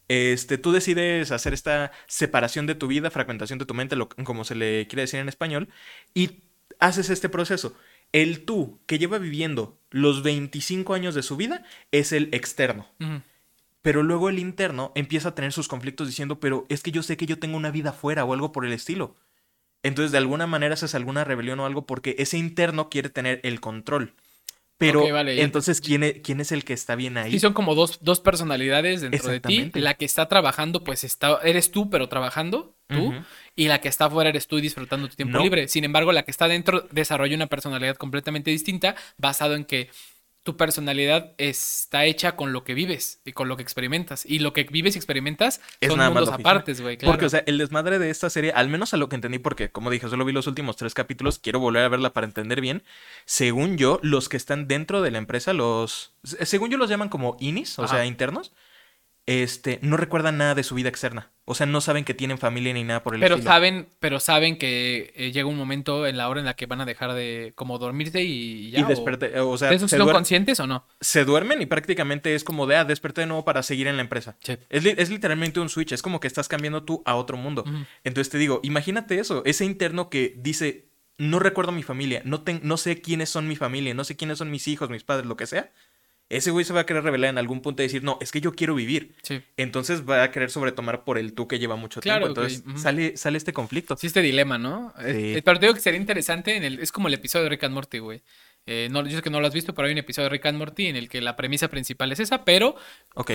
Este, 0.07 0.57
tú 0.57 0.71
decides 0.71 1.31
hacer 1.31 1.53
esta 1.53 1.91
separación 2.07 2.65
de 2.65 2.75
tu 2.75 2.87
vida, 2.87 3.11
fragmentación 3.11 3.59
de 3.59 3.65
tu 3.65 3.73
mente, 3.73 3.95
lo- 3.95 4.09
como 4.09 4.43
se 4.43 4.55
le 4.55 4.87
quiere 4.87 5.03
decir 5.03 5.19
en 5.19 5.29
español, 5.29 5.69
y 6.13 6.41
haces 6.79 7.09
este 7.09 7.29
proceso. 7.29 7.75
El 8.11 8.43
tú 8.43 8.79
que 8.87 8.99
lleva 8.99 9.19
viviendo 9.19 9.79
los 9.89 10.23
25 10.23 10.93
años 10.93 11.15
de 11.15 11.23
su 11.23 11.37
vida 11.37 11.63
es 11.91 12.11
el 12.11 12.29
externo. 12.33 12.87
Pero 13.81 14.03
luego 14.03 14.29
el 14.29 14.37
interno 14.39 14.91
empieza 14.95 15.29
a 15.29 15.35
tener 15.35 15.53
sus 15.53 15.67
conflictos 15.67 16.07
diciendo, 16.07 16.39
pero 16.39 16.65
es 16.69 16.83
que 16.83 16.91
yo 16.91 17.03
sé 17.03 17.17
que 17.17 17.25
yo 17.25 17.39
tengo 17.39 17.57
una 17.57 17.71
vida 17.71 17.91
afuera 17.91 18.25
o 18.25 18.33
algo 18.33 18.51
por 18.51 18.65
el 18.65 18.73
estilo. 18.73 19.15
Entonces, 19.83 20.11
de 20.11 20.17
alguna 20.19 20.47
manera 20.47 20.73
haces 20.75 20.93
alguna 20.95 21.23
rebelión 21.23 21.59
o 21.59 21.65
algo 21.65 21.85
porque 21.85 22.15
ese 22.19 22.37
interno 22.37 22.89
quiere 22.89 23.09
tener 23.09 23.39
el 23.43 23.59
control. 23.59 24.13
Pero 24.77 25.07
vale, 25.13 25.39
entonces, 25.43 25.79
¿quién 25.79 26.01
es, 26.01 26.15
¿quién 26.23 26.41
es 26.41 26.51
el 26.51 26.63
que 26.63 26.73
está 26.73 26.95
bien 26.95 27.15
ahí? 27.15 27.31
Sí, 27.33 27.39
son 27.39 27.53
como 27.53 27.75
dos, 27.75 27.99
dos 28.01 28.19
personalidades 28.19 29.01
dentro 29.01 29.29
de 29.29 29.39
ti. 29.39 29.69
La 29.75 29.93
que 29.93 30.05
está 30.05 30.27
trabajando, 30.27 30.83
pues 30.83 31.03
está, 31.03 31.39
eres 31.43 31.69
tú, 31.69 31.91
pero 31.91 32.09
trabajando, 32.09 32.75
tú. 32.87 33.13
Y 33.55 33.67
la 33.67 33.79
que 33.79 33.89
está 33.89 34.05
afuera 34.05 34.31
eres 34.31 34.47
tú 34.47 34.57
y 34.57 34.61
disfrutando 34.61 35.07
tu 35.07 35.15
tiempo 35.15 35.37
No. 35.37 35.43
libre. 35.43 35.67
Sin 35.67 35.83
embargo, 35.83 36.11
la 36.11 36.23
que 36.23 36.31
está 36.31 36.47
dentro 36.47 36.87
desarrolla 36.91 37.35
una 37.35 37.45
personalidad 37.45 37.95
completamente 37.95 38.49
distinta, 38.49 38.95
basado 39.17 39.53
en 39.53 39.65
que 39.65 39.91
tu 40.43 40.57
personalidad 40.57 41.33
está 41.37 42.05
hecha 42.05 42.35
con 42.35 42.51
lo 42.51 42.63
que 42.63 42.73
vives 42.73 43.21
y 43.25 43.33
con 43.33 43.47
lo 43.47 43.57
que 43.57 43.63
experimentas. 43.63 44.25
Y 44.25 44.39
lo 44.39 44.53
que 44.53 44.63
vives 44.63 44.95
y 44.95 44.97
experimentas 44.97 45.61
Es 45.79 45.89
son 45.89 45.99
nada 45.99 46.09
mundos 46.09 46.29
apartes, 46.29 46.81
güey. 46.81 46.97
Claro. 46.97 47.11
Porque, 47.13 47.25
o 47.25 47.29
sea, 47.29 47.43
el 47.45 47.59
desmadre 47.59 47.99
de 47.99 48.09
esta 48.09 48.29
serie, 48.29 48.51
al 48.51 48.67
menos 48.67 48.93
a 48.93 48.97
lo 48.97 49.07
que 49.07 49.15
entendí, 49.15 49.37
porque, 49.37 49.71
como 49.71 49.91
dije, 49.91 50.09
solo 50.09 50.25
vi 50.25 50.33
los 50.33 50.47
últimos 50.47 50.77
tres 50.77 50.93
capítulos, 50.95 51.37
quiero 51.37 51.59
volver 51.59 51.83
a 51.83 51.89
verla 51.89 52.13
para 52.13 52.25
entender 52.25 52.59
bien. 52.59 52.83
Según 53.25 53.77
yo, 53.77 53.99
los 54.01 54.29
que 54.29 54.37
están 54.37 54.67
dentro 54.67 55.01
de 55.01 55.11
la 55.11 55.19
empresa, 55.19 55.53
los. 55.53 56.13
se- 56.23 56.43
Según 56.45 56.71
yo, 56.71 56.77
los 56.77 56.89
llaman 56.89 57.09
como 57.09 57.37
inis, 57.39 57.77
o 57.77 57.83
Ajá. 57.83 57.95
sea, 57.97 58.05
internos. 58.05 58.51
Este, 59.27 59.77
no 59.83 59.97
recuerdan 59.97 60.37
nada 60.39 60.55
de 60.55 60.63
su 60.63 60.73
vida 60.75 60.89
externa. 60.89 61.31
O 61.45 61.53
sea, 61.53 61.65
no 61.65 61.79
saben 61.81 62.05
que 62.05 62.13
tienen 62.13 62.37
familia 62.37 62.73
ni 62.73 62.83
nada 62.83 63.03
por 63.03 63.13
el 63.13 63.19
pero 63.21 63.35
estilo. 63.35 63.51
saben, 63.51 63.87
pero 63.99 64.19
saben 64.19 64.57
que 64.57 65.13
eh, 65.15 65.31
llega 65.31 65.47
un 65.47 65.57
momento 65.57 66.07
en 66.07 66.17
la 66.17 66.27
hora 66.29 66.39
en 66.39 66.45
la 66.45 66.55
que 66.55 66.65
van 66.65 66.81
a 66.81 66.85
dejar 66.85 67.13
de 67.13 67.51
como 67.55 67.77
dormirse 67.77 68.23
y 68.23 68.71
ya. 68.71 68.79
y 68.79 68.83
o- 68.83 68.87
desperté, 68.87 69.39
o 69.39 69.57
sea, 69.57 69.69
¿De 69.69 69.75
esos 69.75 69.89
se, 69.91 69.97
son 69.97 70.07
duer- 70.07 70.13
conscientes 70.13 70.59
o 70.59 70.67
no? 70.67 70.87
se 71.01 71.23
duermen 71.25 71.61
y 71.61 71.65
prácticamente 71.65 72.33
es 72.35 72.43
como 72.43 72.67
de, 72.67 72.77
ah, 72.77 72.85
desperté 72.85 73.21
de 73.21 73.27
nuevo 73.27 73.43
para 73.45 73.63
seguir 73.63 73.87
en 73.87 73.95
la 73.97 74.01
empresa. 74.01 74.37
Sí. 74.43 74.57
Es, 74.69 74.85
es 74.85 75.09
literalmente 75.09 75.59
un 75.59 75.69
switch, 75.69 75.91
es 75.91 76.01
como 76.01 76.19
que 76.19 76.27
estás 76.27 76.47
cambiando 76.47 76.83
tú 76.83 77.03
a 77.05 77.15
otro 77.15 77.37
mundo. 77.37 77.63
Entonces 78.03 78.31
te 78.31 78.37
digo, 78.37 78.59
imagínate 78.63 79.19
eso, 79.19 79.43
ese 79.45 79.65
interno 79.65 80.09
que 80.09 80.33
dice, 80.37 80.87
no 81.17 81.39
recuerdo 81.39 81.71
a 81.71 81.75
mi 81.75 81.83
familia, 81.83 82.21
no, 82.25 82.43
no 82.63 82.77
sé 82.77 83.01
quiénes 83.01 83.29
son 83.29 83.47
mi 83.47 83.55
familia, 83.55 83.93
no 83.93 84.03
sé 84.03 84.15
quiénes 84.15 84.37
son 84.37 84.49
mis 84.51 84.67
hijos, 84.67 84.89
mis 84.89 85.03
padres, 85.03 85.25
lo 85.27 85.37
que 85.37 85.47
sea. 85.47 85.71
Ese 86.37 86.51
güey 86.51 86.65
se 86.65 86.73
va 86.73 86.81
a 86.81 86.85
querer 86.85 87.03
revelar 87.03 87.29
en 87.29 87.37
algún 87.37 87.61
punto 87.61 87.81
y 87.81 87.85
decir, 87.85 88.03
no, 88.03 88.17
es 88.21 88.31
que 88.31 88.41
yo 88.41 88.53
quiero 88.53 88.73
vivir. 88.75 89.13
Sí. 89.21 89.41
Entonces 89.57 90.07
va 90.09 90.23
a 90.23 90.31
querer 90.31 90.49
sobretomar 90.49 91.03
por 91.03 91.17
el 91.17 91.33
tú 91.33 91.47
que 91.47 91.59
lleva 91.59 91.75
mucho 91.75 92.01
Claro, 92.01 92.33
tiempo. 92.33 92.41
Entonces 92.41 92.81
sale, 92.81 93.17
sale 93.17 93.37
este 93.37 93.53
conflicto. 93.53 93.95
Sí, 93.97 94.07
este 94.07 94.21
dilema, 94.21 94.57
¿no? 94.57 94.93
Sí. 94.99 95.03
eh, 95.07 95.41
pero 95.43 95.59
te 95.59 95.65
digo 95.65 95.75
que 95.75 95.81
sería 95.81 95.99
interesante 95.99 96.55
en 96.55 96.63
el, 96.63 96.79
es 96.79 96.91
como 96.91 97.07
el 97.07 97.13
episodio 97.13 97.43
de 97.43 97.49
Rick 97.49 97.63
and 97.65 97.73
Morty, 97.73 97.99
güey. 97.99 98.21
Eh, 98.67 98.89
no, 98.91 99.05
yo 99.07 99.17
sé 99.17 99.23
que 99.23 99.29
no 99.31 99.41
lo 99.41 99.47
has 99.47 99.53
visto, 99.53 99.73
pero 99.73 99.87
hay 99.87 99.91
un 99.91 99.97
episodio 99.97 100.25
de 100.25 100.29
Rick 100.33 100.45
and 100.45 100.57
Morty 100.57 100.87
en 100.87 100.95
el 100.95 101.09
que 101.09 101.19
la 101.19 101.35
premisa 101.35 101.67
principal 101.67 102.11
es 102.11 102.19
esa, 102.19 102.45
pero. 102.45 102.75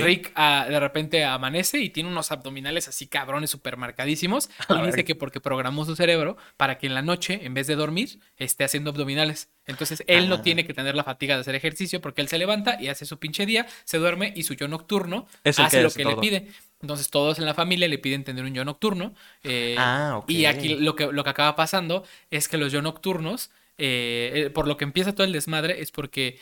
Rick 0.04 0.32
ah, 0.36 0.66
de 0.68 0.78
repente 0.80 1.24
amanece 1.24 1.78
y 1.80 1.90
tiene 1.90 2.08
unos 2.08 2.30
abdominales 2.32 2.88
así 2.88 3.06
cabrones 3.08 3.50
súper 3.50 3.76
marcadísimos 3.76 4.48
y 4.70 4.86
dice 4.86 5.04
que 5.04 5.14
porque 5.14 5.40
programó 5.40 5.84
su 5.84 5.96
cerebro 5.96 6.36
para 6.56 6.78
que 6.78 6.86
en 6.86 6.94
la 6.94 7.02
noche, 7.02 7.40
en 7.44 7.54
vez 7.54 7.66
de 7.66 7.74
dormir, 7.74 8.20
esté 8.36 8.64
haciendo 8.64 8.90
abdominales. 8.90 9.50
Entonces 9.66 10.04
él 10.06 10.28
no 10.28 10.36
Ah. 10.36 10.42
tiene 10.42 10.64
que 10.64 10.74
tener 10.74 10.94
la 10.94 11.02
fatiga 11.02 11.34
de 11.34 11.40
hacer 11.40 11.54
ejercicio 11.56 12.00
porque 12.00 12.20
él 12.22 12.28
se 12.28 12.38
levanta 12.38 12.80
y 12.80 12.86
hace 12.88 13.04
su 13.04 13.18
pinche 13.18 13.46
día, 13.46 13.66
se 13.84 13.98
duerme 13.98 14.32
y 14.36 14.44
su 14.44 14.54
yo 14.54 14.68
nocturno 14.68 15.26
hace 15.44 15.78
que 15.78 15.82
lo 15.82 15.90
que 15.90 16.04
le 16.04 16.16
pide. 16.16 16.48
Entonces 16.80 17.10
todos 17.10 17.38
en 17.40 17.46
la 17.46 17.54
familia 17.54 17.88
le 17.88 17.98
piden 17.98 18.22
tener 18.22 18.44
un 18.44 18.54
yo 18.54 18.64
nocturno. 18.64 19.12
eh, 19.42 19.74
Ah, 19.78 20.14
ok. 20.18 20.30
y 20.30 20.46
aquí 20.46 20.76
lo 20.76 20.94
que, 20.94 21.06
lo 21.10 21.24
que 21.24 21.30
acaba 21.30 21.56
pasando 21.56 22.04
es 22.30 22.48
que 22.48 22.58
los 22.58 22.70
yo 22.70 22.80
nocturnos, 22.80 23.50
eh, 23.78 24.32
eh, 24.34 24.50
por 24.50 24.66
lo 24.66 24.76
que 24.76 24.84
empieza 24.84 25.14
todo 25.14 25.26
el 25.26 25.32
desmadre, 25.32 25.80
es 25.80 25.90
porque 25.90 26.38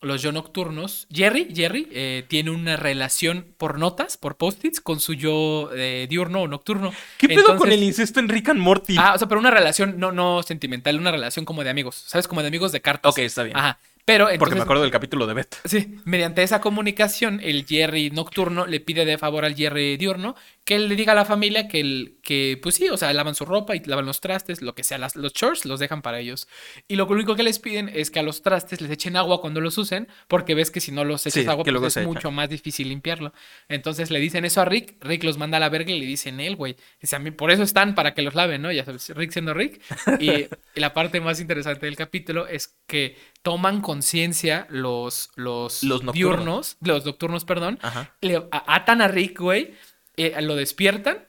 los 0.00 0.22
yo 0.22 0.30
nocturnos, 0.30 1.08
Jerry, 1.12 1.48
Jerry, 1.54 1.88
eh, 1.90 2.24
tiene 2.28 2.50
una 2.50 2.76
relación 2.76 3.46
por 3.56 3.78
notas, 3.78 4.16
por 4.16 4.36
post-its, 4.36 4.80
con 4.80 5.00
su 5.00 5.14
yo 5.14 5.70
eh, 5.74 6.06
diurno 6.08 6.42
o 6.42 6.48
nocturno. 6.48 6.92
¿Qué 7.16 7.28
pedo 7.28 7.56
con 7.56 7.72
el 7.72 7.82
incesto 7.82 8.20
en 8.20 8.28
Rick 8.28 8.50
and 8.50 8.60
Morty? 8.60 8.94
Ah, 8.96 9.14
o 9.14 9.18
sea, 9.18 9.26
pero 9.26 9.40
una 9.40 9.50
relación 9.50 9.98
no, 9.98 10.12
no 10.12 10.42
sentimental, 10.44 10.98
una 10.98 11.10
relación 11.10 11.44
como 11.44 11.64
de 11.64 11.70
amigos, 11.70 12.04
¿sabes? 12.06 12.28
Como 12.28 12.42
de 12.42 12.48
amigos 12.48 12.70
de 12.70 12.80
cartas. 12.80 13.10
ok, 13.12 13.18
está 13.18 13.42
bien. 13.42 13.56
Ajá. 13.56 13.78
Pero 14.04 14.26
Porque 14.38 14.54
me 14.54 14.62
acuerdo 14.62 14.82
del 14.82 14.90
capítulo 14.90 15.26
de 15.26 15.34
Beth. 15.34 15.56
Sí, 15.66 15.98
mediante 16.06 16.42
esa 16.42 16.62
comunicación, 16.62 17.40
el 17.42 17.66
Jerry 17.66 18.10
nocturno 18.10 18.66
le 18.66 18.80
pide 18.80 19.04
de 19.04 19.18
favor 19.18 19.44
al 19.44 19.54
Jerry 19.54 19.98
diurno 19.98 20.34
que 20.68 20.74
él 20.74 20.86
le 20.90 20.96
diga 20.96 21.12
a 21.12 21.14
la 21.14 21.24
familia 21.24 21.66
que, 21.66 21.80
el, 21.80 22.18
que 22.22 22.58
pues 22.62 22.74
sí, 22.74 22.90
o 22.90 22.98
sea, 22.98 23.10
lavan 23.14 23.34
su 23.34 23.46
ropa 23.46 23.74
y 23.74 23.80
lavan 23.86 24.04
los 24.04 24.20
trastes, 24.20 24.60
lo 24.60 24.74
que 24.74 24.84
sea, 24.84 24.98
las- 24.98 25.16
los 25.16 25.32
chores 25.32 25.64
los 25.64 25.80
dejan 25.80 26.02
para 26.02 26.20
ellos. 26.20 26.46
Y 26.88 26.96
lo 26.96 27.06
único 27.06 27.34
que 27.36 27.42
les 27.42 27.58
piden 27.58 27.88
es 27.88 28.10
que 28.10 28.18
a 28.18 28.22
los 28.22 28.42
trastes 28.42 28.82
les 28.82 28.90
echen 28.90 29.16
agua 29.16 29.40
cuando 29.40 29.62
los 29.62 29.78
usen, 29.78 30.08
porque 30.28 30.54
ves 30.54 30.70
que 30.70 30.80
si 30.80 30.92
no 30.92 31.04
los 31.04 31.24
echas 31.26 31.42
Sí, 31.42 31.48
agua, 31.48 31.64
luego 31.64 31.80
pues 31.86 31.96
es 31.96 32.02
echa. 32.02 32.06
mucho 32.06 32.30
más 32.30 32.50
difícil 32.50 32.90
limpiarlo. 32.90 33.32
Entonces 33.70 34.10
le 34.10 34.20
dicen 34.20 34.44
eso 34.44 34.60
a 34.60 34.66
Rick, 34.66 35.02
Rick 35.02 35.24
los 35.24 35.38
manda 35.38 35.56
a 35.56 35.60
la 35.60 35.70
verga 35.70 35.90
y 35.90 36.00
le 36.00 36.04
dicen 36.04 36.38
él, 36.38 36.54
güey. 36.54 36.76
Dice, 37.00 37.16
a 37.16 37.18
mí, 37.18 37.30
por 37.30 37.50
eso 37.50 37.62
están, 37.62 37.94
para 37.94 38.12
que 38.12 38.20
los 38.20 38.34
laven, 38.34 38.60
¿no? 38.60 38.70
Ya 38.70 38.84
sabes, 38.84 39.08
Rick 39.16 39.30
siendo 39.32 39.54
Rick. 39.54 39.80
Y, 40.20 40.30
y 40.74 40.80
la 40.80 40.92
parte 40.92 41.18
más 41.22 41.40
interesante 41.40 41.86
del 41.86 41.96
capítulo 41.96 42.46
es 42.46 42.76
que 42.86 43.16
toman 43.42 43.80
conciencia 43.80 44.66
los, 44.68 45.30
los, 45.36 45.82
Los 45.82 46.02
nocturnos. 46.02 46.14
diurnos, 46.14 46.76
los 46.82 47.06
nocturnos, 47.06 47.44
perdón, 47.46 47.78
Ajá. 47.80 48.14
le 48.20 48.42
atan 48.50 49.00
a 49.00 49.08
Rick, 49.08 49.38
güey, 49.40 49.72
eh, 50.18 50.40
lo 50.42 50.56
despiertan. 50.56 51.26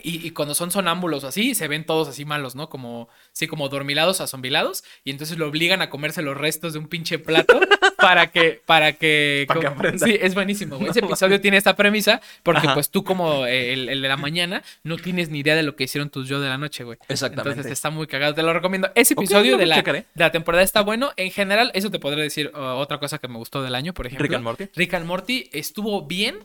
Y, 0.00 0.24
y 0.24 0.30
cuando 0.30 0.54
son 0.54 0.70
sonámbulos 0.70 1.24
así, 1.24 1.56
se 1.56 1.66
ven 1.66 1.84
todos 1.84 2.06
así 2.06 2.24
malos, 2.24 2.54
¿no? 2.54 2.68
Como, 2.68 3.08
sí, 3.32 3.48
como 3.48 3.68
dormilados, 3.68 4.20
azombilados. 4.20 4.84
Y 5.02 5.10
entonces 5.10 5.38
lo 5.38 5.48
obligan 5.48 5.82
a 5.82 5.90
comerse 5.90 6.22
los 6.22 6.36
restos 6.36 6.72
de 6.72 6.78
un 6.78 6.86
pinche 6.86 7.18
plato 7.18 7.58
para 7.98 8.28
que, 8.28 8.62
para 8.64 8.92
que... 8.92 9.44
Para 9.48 9.60
como- 9.60 9.72
aprenda. 9.72 10.06
sí, 10.06 10.16
es 10.20 10.34
buenísimo, 10.36 10.78
güey. 10.78 10.90
Ese 10.90 11.00
episodio 11.04 11.40
tiene 11.40 11.56
esta 11.56 11.74
premisa 11.74 12.20
porque 12.44 12.68
Ajá. 12.68 12.74
pues 12.74 12.90
tú 12.90 13.02
como 13.02 13.44
eh, 13.46 13.72
el, 13.72 13.88
el 13.88 14.00
de 14.00 14.06
la 14.06 14.16
mañana 14.16 14.62
no 14.84 14.98
tienes 14.98 15.30
ni 15.30 15.40
idea 15.40 15.56
de 15.56 15.64
lo 15.64 15.74
que 15.74 15.82
hicieron 15.82 16.10
tus 16.10 16.28
yo 16.28 16.38
de 16.40 16.48
la 16.48 16.58
noche, 16.58 16.84
güey. 16.84 16.96
Exactamente. 17.08 17.50
Entonces 17.50 17.72
está 17.72 17.90
muy 17.90 18.06
cagado. 18.06 18.34
Te 18.34 18.44
lo 18.44 18.52
recomiendo. 18.52 18.88
Ese 18.94 19.14
episodio 19.14 19.56
de, 19.56 19.66
la, 19.66 19.82
de 19.82 20.04
la 20.14 20.30
temporada 20.30 20.62
está 20.62 20.82
bueno. 20.82 21.10
En 21.16 21.32
general, 21.32 21.72
eso 21.74 21.90
te 21.90 21.98
podré 21.98 22.22
decir 22.22 22.52
uh, 22.54 22.58
otra 22.76 23.00
cosa 23.00 23.18
que 23.18 23.26
me 23.26 23.36
gustó 23.38 23.64
del 23.64 23.74
año, 23.74 23.94
por 23.94 24.06
ejemplo. 24.06 24.28
Rick 24.28 24.34
and 24.36 24.44
Morty. 24.44 24.68
Rick 24.76 24.94
and 24.94 25.06
Morty 25.06 25.50
estuvo 25.52 26.06
bien, 26.06 26.36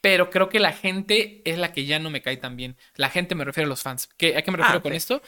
pero 0.00 0.30
creo 0.30 0.48
que 0.48 0.60
la 0.60 0.72
gente 0.72 1.42
es 1.44 1.58
la 1.58 1.72
que 1.72 1.84
ya 1.86 1.98
no 1.98 2.10
me 2.10 2.22
cae 2.22 2.36
tan 2.36 2.56
bien. 2.56 2.76
La 2.94 3.10
gente 3.10 3.34
me 3.34 3.44
refiero 3.44 3.66
a 3.66 3.70
los 3.70 3.82
fans. 3.82 4.08
¿Qué, 4.16 4.36
¿A 4.36 4.42
qué 4.42 4.50
me 4.50 4.58
refiero 4.58 4.78
Ah, 4.78 4.82
con 4.82 4.92
ok. 4.92 4.96
esto? 4.96 5.22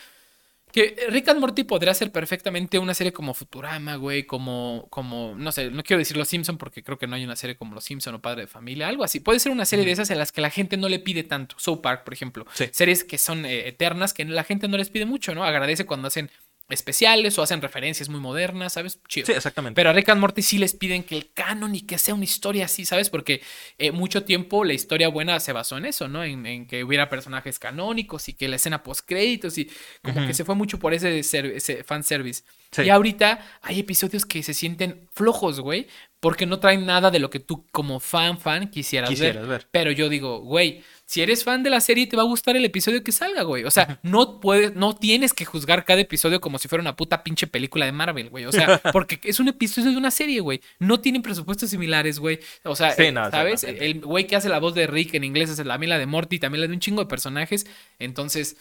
Que 0.70 1.06
Rick 1.08 1.26
and 1.30 1.40
Morty 1.40 1.64
podría 1.64 1.94
ser 1.94 2.12
perfectamente 2.12 2.78
una 2.78 2.92
serie 2.92 3.10
como 3.10 3.32
Futurama, 3.32 3.96
güey, 3.96 4.24
como, 4.24 4.86
como, 4.90 5.34
no 5.34 5.50
sé, 5.50 5.70
no 5.70 5.82
quiero 5.82 5.98
decir 5.98 6.18
Los 6.18 6.28
Simpson 6.28 6.58
porque 6.58 6.82
creo 6.82 6.98
que 6.98 7.06
no 7.06 7.16
hay 7.16 7.24
una 7.24 7.36
serie 7.36 7.56
como 7.56 7.74
Los 7.74 7.84
Simpson 7.84 8.14
o 8.14 8.20
Padre 8.20 8.42
de 8.42 8.48
Familia, 8.48 8.86
algo 8.86 9.02
así. 9.02 9.18
Puede 9.18 9.40
ser 9.40 9.50
una 9.50 9.64
serie 9.64 9.86
de 9.86 9.92
esas 9.92 10.10
en 10.10 10.18
las 10.18 10.30
que 10.30 10.42
la 10.42 10.50
gente 10.50 10.76
no 10.76 10.90
le 10.90 10.98
pide 10.98 11.22
tanto. 11.24 11.56
South 11.58 11.80
Park, 11.80 12.04
por 12.04 12.12
ejemplo. 12.12 12.46
Sí. 12.52 12.66
Series 12.70 13.02
que 13.02 13.16
son 13.16 13.46
eh, 13.46 13.66
eternas, 13.66 14.12
que 14.12 14.26
la 14.26 14.44
gente 14.44 14.68
no 14.68 14.76
les 14.76 14.90
pide 14.90 15.06
mucho, 15.06 15.34
¿no? 15.34 15.42
Agradece 15.42 15.86
cuando 15.86 16.08
hacen 16.08 16.30
especiales 16.68 17.38
o 17.38 17.42
hacen 17.42 17.62
referencias 17.62 18.08
muy 18.08 18.20
modernas, 18.20 18.74
¿sabes? 18.74 18.98
Chido. 19.08 19.26
Sí, 19.26 19.32
exactamente. 19.32 19.74
Pero 19.74 19.90
a 19.90 19.92
Rick 19.92 20.10
and 20.10 20.20
Morty 20.20 20.42
sí 20.42 20.58
les 20.58 20.74
piden 20.74 21.02
que 21.02 21.16
el 21.16 21.32
canon 21.32 21.74
y 21.74 21.80
que 21.80 21.98
sea 21.98 22.14
una 22.14 22.24
historia 22.24 22.66
así, 22.66 22.84
¿sabes? 22.84 23.08
Porque 23.10 23.40
eh, 23.78 23.90
mucho 23.90 24.24
tiempo 24.24 24.64
la 24.64 24.74
historia 24.74 25.08
buena 25.08 25.40
se 25.40 25.52
basó 25.52 25.78
en 25.78 25.86
eso, 25.86 26.08
¿no? 26.08 26.22
En, 26.24 26.44
en 26.46 26.66
que 26.66 26.84
hubiera 26.84 27.08
personajes 27.08 27.58
canónicos 27.58 28.28
y 28.28 28.34
que 28.34 28.48
la 28.48 28.56
escena 28.56 28.82
post 28.82 29.06
créditos 29.06 29.56
y 29.58 29.70
como 30.02 30.18
Ujú. 30.18 30.26
que 30.28 30.34
se 30.34 30.44
fue 30.44 30.54
mucho 30.54 30.78
por 30.78 30.92
ese, 30.94 31.20
ese 31.20 31.84
fanservice. 31.84 32.42
Sí. 32.70 32.82
Y 32.82 32.90
ahorita 32.90 33.44
hay 33.62 33.80
episodios 33.80 34.26
que 34.26 34.42
se 34.42 34.52
sienten 34.54 35.08
flojos, 35.12 35.60
güey, 35.60 35.86
porque 36.20 36.46
no 36.46 36.58
traen 36.58 36.84
nada 36.84 37.10
de 37.10 37.18
lo 37.18 37.30
que 37.30 37.40
tú 37.40 37.66
como 37.72 38.00
fan, 38.00 38.38
fan 38.38 38.70
quisieras, 38.70 39.08
Quisieras 39.08 39.42
ver. 39.42 39.60
ver. 39.60 39.68
Pero 39.70 39.90
yo 39.92 40.08
digo, 40.08 40.40
güey, 40.40 40.82
si 41.06 41.22
eres 41.22 41.44
fan 41.44 41.62
de 41.62 41.70
la 41.70 41.80
serie 41.80 42.06
te 42.06 42.16
va 42.16 42.22
a 42.24 42.26
gustar 42.26 42.56
el 42.56 42.64
episodio 42.66 43.02
que 43.02 43.12
salga, 43.12 43.42
güey. 43.42 43.64
O 43.64 43.70
sea, 43.70 43.98
no 44.02 44.40
puedes, 44.40 44.74
no 44.74 44.94
tienes 44.94 45.32
que 45.32 45.46
juzgar 45.46 45.86
cada 45.86 46.00
episodio 46.02 46.40
como 46.40 46.58
si 46.58 46.68
fuera 46.68 46.82
una 46.82 46.96
puta 46.96 47.22
pinche 47.22 47.46
película 47.46 47.86
de 47.86 47.92
Marvel, 47.92 48.28
güey. 48.28 48.44
O 48.44 48.52
sea, 48.52 48.78
porque 48.92 49.18
es 49.22 49.40
un 49.40 49.48
episodio 49.48 49.90
de 49.90 49.96
una 49.96 50.10
serie, 50.10 50.40
güey. 50.40 50.60
No 50.78 51.00
tienen 51.00 51.22
presupuestos 51.22 51.70
similares, 51.70 52.18
güey. 52.18 52.40
O 52.64 52.76
sea, 52.76 52.92
Sí, 52.92 53.10
no, 53.12 53.30
¿sabes? 53.30 53.64
El 53.64 54.00
güey 54.02 54.26
que 54.26 54.36
hace 54.36 54.50
la 54.50 54.58
voz 54.60 54.74
de 54.74 54.86
Rick 54.86 55.14
en 55.14 55.24
inglés 55.24 55.48
es 55.48 55.64
la 55.64 55.78
mí 55.78 55.86
la 55.86 55.98
de 55.98 56.04
Morty, 56.04 56.38
también 56.38 56.60
la 56.60 56.66
de 56.66 56.74
un 56.74 56.80
chingo 56.80 57.00
de 57.02 57.08
personajes. 57.08 57.66
Entonces, 57.98 58.58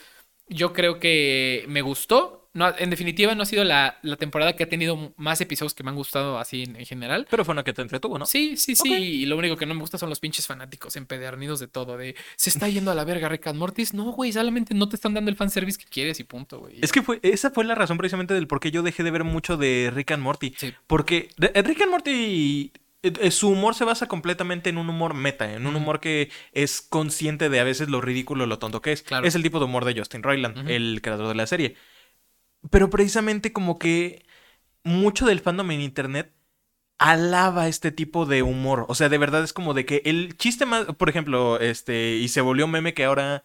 yo 0.48 0.72
creo 0.72 0.98
que 0.98 1.64
me 1.68 1.82
gustó. 1.82 2.47
No, 2.54 2.72
en 2.76 2.90
definitiva, 2.90 3.34
no 3.34 3.42
ha 3.42 3.46
sido 3.46 3.62
la, 3.62 3.98
la 4.02 4.16
temporada 4.16 4.56
que 4.56 4.64
ha 4.64 4.68
tenido 4.68 5.12
más 5.16 5.40
episodios 5.40 5.74
que 5.74 5.82
me 5.82 5.90
han 5.90 5.96
gustado 5.96 6.38
así 6.38 6.62
en, 6.62 6.76
en 6.76 6.86
general. 6.86 7.26
Pero 7.30 7.44
fue 7.44 7.52
una 7.52 7.62
que 7.62 7.72
te 7.72 7.82
entretuvo, 7.82 8.18
¿no? 8.18 8.26
Sí, 8.26 8.56
sí, 8.56 8.74
sí. 8.74 8.92
Y 8.92 9.26
lo 9.26 9.36
único 9.36 9.56
que 9.56 9.66
no 9.66 9.74
me 9.74 9.80
gusta 9.80 9.98
son 9.98 10.08
los 10.08 10.18
pinches 10.18 10.46
fanáticos 10.46 10.96
empedernidos 10.96 11.60
de 11.60 11.68
todo. 11.68 11.96
De 11.96 12.16
se 12.36 12.50
está 12.50 12.68
yendo 12.68 12.90
a 12.90 12.94
la 12.94 13.04
verga 13.04 13.28
Rick 13.28 13.46
and 13.48 13.58
Mortis. 13.58 13.92
No, 13.92 14.12
güey, 14.12 14.32
solamente 14.32 14.74
no 14.74 14.88
te 14.88 14.96
están 14.96 15.14
dando 15.14 15.30
el 15.30 15.36
fanservice 15.36 15.78
que 15.78 15.84
quieres 15.84 16.20
y 16.20 16.24
punto, 16.24 16.60
güey. 16.60 16.78
Es 16.80 16.90
que 16.90 17.02
fue, 17.02 17.20
esa 17.22 17.50
fue 17.50 17.64
la 17.64 17.74
razón 17.74 17.98
precisamente 17.98 18.34
del 18.34 18.46
por 18.46 18.60
qué 18.60 18.70
yo 18.70 18.82
dejé 18.82 19.02
de 19.02 19.10
ver 19.10 19.24
mucho 19.24 19.56
de 19.56 19.92
Rick 19.94 20.12
and 20.12 20.22
Morty. 20.22 20.54
Sí. 20.56 20.72
Porque 20.86 21.28
eh, 21.40 21.62
Rick 21.62 21.82
and 21.82 21.90
Morty, 21.90 22.72
eh, 23.02 23.12
eh, 23.20 23.30
su 23.30 23.50
humor 23.50 23.74
se 23.74 23.84
basa 23.84 24.08
completamente 24.08 24.70
en 24.70 24.78
un 24.78 24.88
humor 24.88 25.14
meta, 25.14 25.52
en 25.52 25.66
un 25.66 25.76
humor 25.76 26.00
que 26.00 26.30
es 26.52 26.80
consciente 26.80 27.50
de 27.50 27.60
a 27.60 27.64
veces 27.64 27.88
lo 27.88 28.00
ridículo, 28.00 28.46
lo 28.46 28.58
tonto 28.58 28.80
que 28.80 28.92
es. 28.92 29.02
Claro. 29.02 29.26
Es 29.26 29.34
el 29.34 29.42
tipo 29.42 29.58
de 29.58 29.66
humor 29.66 29.84
de 29.84 29.96
Justin 29.98 30.22
Roiland, 30.22 30.68
el 30.68 31.00
creador 31.02 31.28
de 31.28 31.34
la 31.34 31.46
serie. 31.46 31.76
Pero 32.70 32.90
precisamente 32.90 33.52
como 33.52 33.78
que 33.78 34.24
mucho 34.84 35.26
del 35.26 35.40
fandom 35.40 35.70
en 35.72 35.80
internet 35.82 36.34
alaba 36.98 37.68
este 37.68 37.92
tipo 37.92 38.26
de 38.26 38.42
humor. 38.42 38.86
O 38.88 38.94
sea, 38.96 39.08
de 39.08 39.18
verdad 39.18 39.44
es 39.44 39.52
como 39.52 39.74
de 39.74 39.86
que 39.86 40.02
el 40.06 40.36
chiste 40.38 40.66
más, 40.66 40.86
por 40.86 41.08
ejemplo, 41.10 41.60
este, 41.60 42.16
y 42.16 42.28
se 42.28 42.40
volvió 42.42 42.68
meme 42.68 42.94
que 42.94 43.04
ahora, 43.04 43.44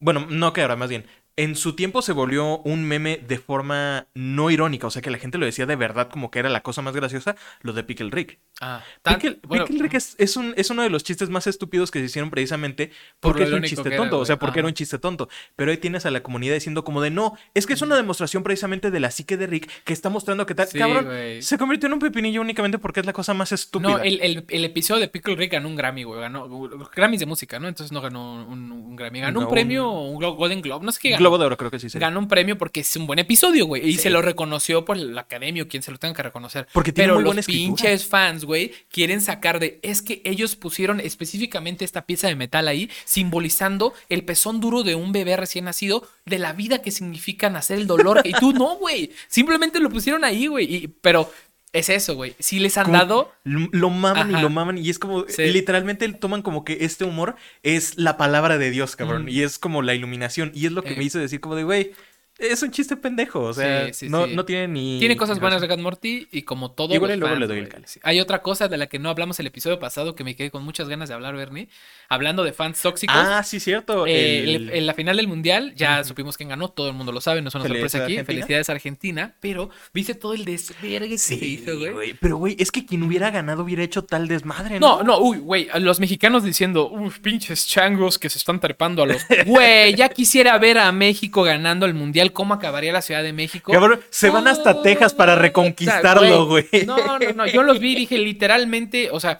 bueno, 0.00 0.26
no 0.30 0.52
que 0.52 0.62
ahora, 0.62 0.76
más 0.76 0.90
bien, 0.90 1.06
en 1.36 1.56
su 1.56 1.74
tiempo 1.74 2.00
se 2.02 2.12
volvió 2.12 2.58
un 2.58 2.84
meme 2.84 3.16
de 3.26 3.38
forma 3.38 4.06
no 4.14 4.50
irónica, 4.50 4.86
o 4.86 4.90
sea 4.90 5.02
que 5.02 5.10
la 5.10 5.18
gente 5.18 5.36
lo 5.38 5.46
decía 5.46 5.66
de 5.66 5.74
verdad 5.76 6.08
como 6.08 6.30
que 6.30 6.38
era 6.38 6.48
la 6.48 6.62
cosa 6.62 6.80
más 6.82 6.94
graciosa, 6.94 7.34
lo 7.60 7.72
de 7.72 7.82
Pickle 7.82 8.10
Rick. 8.10 8.38
Ah, 8.60 8.84
tan- 9.02 9.14
Pickle, 9.18 9.40
bueno, 9.42 9.64
Pickle 9.64 9.82
Rick 9.82 9.94
es, 9.94 10.14
es 10.18 10.36
un, 10.36 10.54
es 10.56 10.70
uno 10.70 10.82
de 10.82 10.90
los 10.90 11.02
chistes 11.02 11.30
más 11.30 11.48
estúpidos 11.48 11.90
que 11.90 11.98
se 11.98 12.04
hicieron 12.04 12.30
precisamente 12.30 12.92
Por 13.18 13.32
porque 13.32 13.46
lo 13.46 13.56
es 13.56 13.62
un 13.62 13.68
chiste 13.68 13.88
era, 13.88 13.96
tonto, 13.96 14.18
o 14.20 14.24
sea, 14.24 14.38
porque 14.38 14.60
era 14.60 14.68
un 14.68 14.74
chiste 14.74 14.98
tonto. 15.00 15.28
Pero 15.56 15.72
ahí 15.72 15.78
tienes 15.78 16.06
a 16.06 16.12
la 16.12 16.22
comunidad 16.22 16.54
diciendo 16.54 16.84
como 16.84 17.00
de 17.02 17.10
no, 17.10 17.36
es 17.52 17.66
que 17.66 17.72
es 17.72 17.82
una 17.82 17.96
demostración 17.96 18.44
precisamente 18.44 18.92
de 18.92 19.00
la 19.00 19.10
psique 19.10 19.36
de 19.36 19.48
Rick 19.48 19.68
que 19.82 19.92
está 19.92 20.10
mostrando 20.10 20.46
que 20.46 20.54
tal, 20.54 20.68
Sí, 20.68 20.78
cabrón, 20.78 21.08
se 21.40 21.58
convirtió 21.58 21.88
en 21.88 21.94
un 21.94 21.98
pepinillo 21.98 22.40
únicamente 22.40 22.78
porque 22.78 23.00
es 23.00 23.06
la 23.06 23.12
cosa 23.12 23.34
más 23.34 23.50
estúpida. 23.50 23.90
No, 23.90 23.98
el, 23.98 24.20
el- 24.22 24.44
el 24.48 24.64
episodio 24.64 25.00
de 25.00 25.08
Pickle 25.08 25.34
Rick 25.34 25.52
ganó 25.54 25.68
un 25.68 25.74
Grammy, 25.74 26.04
güey. 26.04 26.20
Ganó 26.20 26.48
Grammys 26.94 27.18
de 27.20 27.26
música, 27.26 27.58
¿no? 27.58 27.66
Entonces 27.66 27.90
no 27.90 28.00
ganó 28.00 28.46
un, 28.46 28.70
un 28.70 28.94
Grammy. 28.94 29.20
Ganó 29.20 29.40
No, 29.40 29.46
un 29.48 29.52
premio, 29.52 29.90
un 29.90 30.20
Glo- 30.20 30.36
Golden 30.36 30.60
Globe, 30.62 30.86
no 30.86 30.92
sé 30.92 31.00
qué 31.02 31.10
ganó. 31.10 31.23
Globo 31.24 31.38
de 31.38 31.46
Oro 31.46 31.56
creo 31.56 31.70
que 31.70 31.78
sí. 31.78 31.88
Ganó 31.98 32.18
un 32.18 32.28
premio 32.28 32.58
porque 32.58 32.80
es 32.80 32.96
un 32.96 33.06
buen 33.06 33.18
episodio, 33.18 33.66
güey. 33.66 33.88
Y 33.88 33.94
Sí. 33.94 34.02
se 34.02 34.10
lo 34.10 34.20
reconoció 34.22 34.84
por 34.84 34.96
la 34.96 35.22
academia 35.22 35.62
o 35.62 35.68
quien 35.68 35.82
se 35.82 35.90
lo 35.90 35.98
tenga 35.98 36.14
que 36.14 36.22
reconocer. 36.22 36.66
Porque 36.72 36.92
tiene 36.92 37.06
Pero 37.08 37.14
muy 37.14 37.24
los 37.24 37.34
buena 37.34 37.42
pinches 37.46 38.06
fans, 38.06 38.44
güey, 38.44 38.72
quieren 38.90 39.20
sacar 39.20 39.58
de. 39.58 39.78
Es 39.82 40.02
que 40.02 40.20
ellos 40.24 40.56
pusieron 40.56 41.00
específicamente 41.00 41.84
esta 41.84 42.06
pieza 42.06 42.28
de 42.28 42.36
metal 42.36 42.68
ahí, 42.68 42.90
simbolizando 43.04 43.94
el 44.08 44.24
pezón 44.24 44.60
duro 44.60 44.82
de 44.82 44.94
un 44.94 45.12
bebé 45.12 45.36
recién 45.36 45.64
nacido, 45.64 46.06
de 46.26 46.38
la 46.38 46.52
vida 46.52 46.82
que 46.82 46.90
significa 46.90 47.48
nacer 47.50 47.78
el 47.78 47.86
dolor. 47.86 48.20
y 48.24 48.32
tú 48.34 48.52
no, 48.52 48.76
güey. 48.76 49.10
Simplemente 49.28 49.80
lo 49.80 49.88
pusieron 49.90 50.24
ahí, 50.24 50.46
güey. 50.46 50.88
Pero 51.00 51.30
es 51.74 51.90
eso, 51.90 52.14
güey. 52.14 52.34
Si 52.38 52.58
les 52.60 52.78
han 52.78 52.86
Como- 52.86 52.96
dado. 52.96 53.32
Lo 53.44 53.90
maman 53.90 54.30
y 54.30 54.40
lo 54.40 54.48
maman 54.48 54.78
y 54.78 54.88
es 54.88 54.98
como, 54.98 55.26
Sí. 55.28 55.42
literalmente 55.48 56.08
toman 56.14 56.40
como 56.40 56.64
que 56.64 56.78
este 56.80 57.04
humor 57.04 57.36
es 57.62 57.98
la 57.98 58.16
palabra 58.16 58.56
de 58.56 58.70
Dios, 58.70 58.96
cabrón, 58.96 59.24
Mm. 59.26 59.28
y 59.28 59.42
es 59.42 59.58
como 59.58 59.82
la 59.82 59.94
iluminación 59.94 60.50
y 60.54 60.64
es 60.66 60.72
lo 60.72 60.82
que 60.82 60.94
Eh. 60.94 60.96
me 60.96 61.04
hizo 61.04 61.18
decir 61.18 61.40
como 61.40 61.56
de, 61.56 61.64
güey, 61.64 61.92
es 62.38 62.62
un 62.62 62.70
chiste 62.72 62.96
pendejo, 62.96 63.40
o 63.40 63.54
sea, 63.54 63.86
Sí, 63.86 63.94
sí, 63.94 64.08
no, 64.08 64.26
sí. 64.26 64.34
no 64.34 64.44
tiene 64.44 64.66
ni... 64.68 64.98
Tiene 64.98 65.16
cosas 65.16 65.38
buenas 65.38 65.60
razón. 65.60 65.68
Rick 65.68 65.72
and 65.74 65.82
Morty 65.82 66.28
y 66.32 66.42
como 66.42 66.72
todo. 66.72 66.92
Igual 66.94 67.12
los 67.12 67.18
luego 67.20 67.34
fans, 67.34 67.40
le 67.40 67.46
doy 67.46 67.58
el. 67.58 67.86
Sí. 67.86 68.00
Hay 68.02 68.20
otra 68.20 68.42
cosa 68.42 68.66
de 68.68 68.76
la 68.76 68.86
que 68.88 68.98
no 68.98 69.08
hablamos 69.08 69.38
el 69.40 69.46
episodio 69.46 69.78
pasado 69.78 70.14
que 70.14 70.24
me 70.24 70.34
quedé 70.34 70.50
con 70.50 70.64
muchas 70.64 70.88
ganas 70.88 71.08
de 71.08 71.14
hablar, 71.14 71.36
Bernie. 71.36 71.68
Hablando 72.08 72.42
de 72.44 72.52
fans 72.52 72.82
tóxicos. 72.82 73.14
Ah, 73.16 73.42
sí, 73.44 73.60
cierto. 73.60 74.06
Eh, 74.06 74.40
el- 74.40 74.48
el- 74.56 74.70
en 74.70 74.86
la 74.86 74.94
final 74.94 75.16
del 75.16 75.28
mundial 75.28 75.74
ya 75.76 76.02
supimos 76.04 76.36
quién 76.36 76.48
ganó, 76.48 76.68
todo 76.68 76.88
el 76.88 76.94
mundo 76.94 77.12
lo 77.12 77.20
sabe, 77.20 77.40
no 77.40 77.48
es 77.48 77.54
una 77.54 77.64
sorpresa 77.66 77.98
aquí. 77.98 78.14
Argentina. 78.14 78.24
Felicidades 78.26 78.70
Argentina, 78.70 79.34
pero 79.40 79.70
viste 79.92 80.14
todo 80.14 80.34
el 80.34 80.44
desvergue 80.44 81.08
que 81.08 81.18
se 81.18 81.34
hizo, 81.36 81.78
güey. 81.78 82.14
pero 82.20 82.36
güey, 82.36 82.56
es 82.58 82.70
que 82.72 82.84
quien 82.84 83.02
hubiera 83.04 83.30
ganado 83.30 83.62
hubiera 83.62 83.82
hecho 83.82 84.02
tal 84.04 84.28
desmadre, 84.28 84.80
¿no? 84.80 84.98
No, 84.98 85.02
no, 85.04 85.18
uy, 85.20 85.38
güey, 85.38 85.68
los 85.80 86.00
mexicanos 86.00 86.42
diciendo, 86.44 86.88
uy, 86.90 87.10
pinches 87.22 87.66
changos 87.66 88.18
que 88.18 88.28
se 88.28 88.38
están 88.38 88.58
trepando 88.60 89.02
a 89.02 89.06
los. 89.06 89.22
Güey, 89.46 89.94
ya 89.94 90.08
quisiera 90.08 90.58
ver 90.58 90.78
a 90.78 90.90
México 90.92 91.42
ganando 91.42 91.86
el 91.86 91.94
mundial, 91.94 92.23
¿cómo 92.32 92.54
acabaría 92.54 92.92
la 92.92 93.02
Ciudad 93.02 93.22
de 93.22 93.32
México? 93.32 93.72
Cabrón, 93.72 94.00
se 94.10 94.30
van 94.30 94.46
hasta 94.48 94.82
Texas 94.82 95.14
para 95.14 95.34
reconquistarlo, 95.34 96.46
güey. 96.46 96.68
No, 96.86 96.96
no, 97.18 97.32
no. 97.34 97.46
Yo 97.46 97.62
los 97.62 97.78
vi 97.80 97.92
y 97.92 97.96
dije 97.96 98.18
literalmente, 98.18 99.10
o 99.10 99.20
sea, 99.20 99.38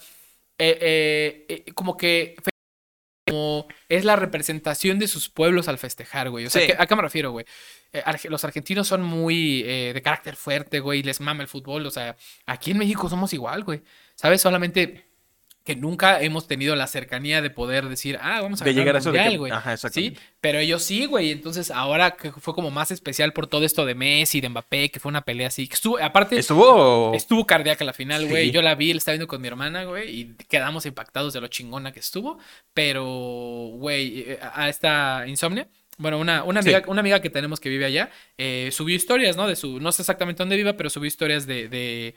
eh, 0.58 0.78
eh, 0.80 1.46
eh, 1.66 1.72
como 1.74 1.96
que 1.96 2.36
como 3.26 3.66
es 3.88 4.04
la 4.04 4.16
representación 4.16 4.98
de 4.98 5.08
sus 5.08 5.28
pueblos 5.30 5.66
al 5.68 5.78
festejar, 5.78 6.28
güey. 6.30 6.44
O 6.46 6.50
sea, 6.50 6.60
Sí. 6.60 6.66
¿qué- 6.68 6.76
¿a 6.78 6.86
qué 6.86 6.94
me 6.94 7.02
refiero, 7.02 7.30
güey? 7.32 7.46
Eh, 7.92 8.02
arge- 8.04 8.28
los 8.28 8.44
argentinos 8.44 8.86
son 8.86 9.02
muy 9.02 9.62
eh, 9.66 9.92
de 9.94 10.02
carácter 10.02 10.36
fuerte, 10.36 10.80
güey, 10.80 11.02
les 11.02 11.20
mama 11.20 11.42
el 11.42 11.48
fútbol. 11.48 11.86
O 11.86 11.90
sea, 11.90 12.16
aquí 12.44 12.72
en 12.72 12.78
México 12.78 13.08
somos 13.08 13.32
igual, 13.32 13.64
güey. 13.64 13.82
¿Sabes? 14.14 14.42
Solamente 14.42 15.06
que 15.64 15.74
nunca 15.76 16.20
hemos 16.20 16.46
tenido 16.46 16.76
la 16.76 16.86
cercanía 16.86 17.40
de 17.40 17.48
poder 17.48 17.88
decir, 17.88 18.18
ah, 18.20 18.42
vamos 18.42 18.60
a 18.60 18.66
De 18.66 18.74
llegar 18.74 18.96
a 18.96 18.98
eso 18.98 19.10
de 19.12 19.18
que- 19.18 19.22
mundial, 19.22 19.38
güey. 19.38 19.52
Ajá, 19.52 19.76
Sí, 19.76 20.14
pero 20.42 20.58
ellos 20.58 20.82
sí, 20.82 21.06
güey. 21.06 21.30
Entonces 21.30 21.70
ahora 21.70 22.12
que 22.16 22.32
fue 22.32 22.54
como 22.54 22.70
más 22.70 22.90
especial 22.90 23.32
por 23.32 23.46
todo 23.46 23.64
esto 23.64 23.86
de 23.86 23.94
Messi, 23.94 24.42
de 24.42 24.50
Mbappé, 24.50 24.90
que 24.90 25.00
fue 25.00 25.08
una 25.08 25.22
pelea 25.22 25.48
así. 25.48 25.66
Estuvo, 25.72 25.98
aparte, 25.98 26.38
Estuvo. 26.38 27.14
Estuvo 27.14 27.46
cardíaca 27.46 27.82
la 27.84 27.94
final, 27.94 28.26
güey. 28.28 28.46
Sí. 28.46 28.50
Yo 28.52 28.60
la 28.60 28.74
vi, 28.74 28.92
la 28.92 28.98
estaba 28.98 29.14
viendo 29.14 29.26
con 29.26 29.40
mi 29.40 29.48
hermana, 29.48 29.84
güey, 29.84 30.10
y 30.20 30.34
quedamos 30.48 30.84
impactados 30.84 31.32
de 31.32 31.40
lo 31.40 31.48
chingona 31.48 31.92
que 31.92 32.00
estuvo. 32.00 32.38
Pero, 32.74 33.04
güey, 33.72 34.20
eh, 34.26 34.38
a 34.52 34.68
esta 34.68 35.24
insomnia. 35.26 35.66
Bueno, 35.96 36.18
una, 36.18 36.42
una, 36.44 36.60
Sí. 36.62 36.70
amiga, 36.74 36.90
una 36.90 37.00
amiga 37.00 37.22
que 37.22 37.30
tenemos 37.30 37.60
que 37.60 37.68
vive 37.68 37.84
allá 37.86 38.10
eh, 38.36 38.70
subió 38.72 38.96
historias, 38.96 39.36
¿no? 39.36 39.46
De 39.46 39.54
su, 39.56 39.78
no 39.80 39.92
sé 39.92 40.02
exactamente 40.02 40.42
dónde 40.42 40.56
viva, 40.56 40.74
pero 40.76 40.90
subió 40.90 41.06
historias 41.06 41.46
de, 41.46 41.68
de 41.68 42.14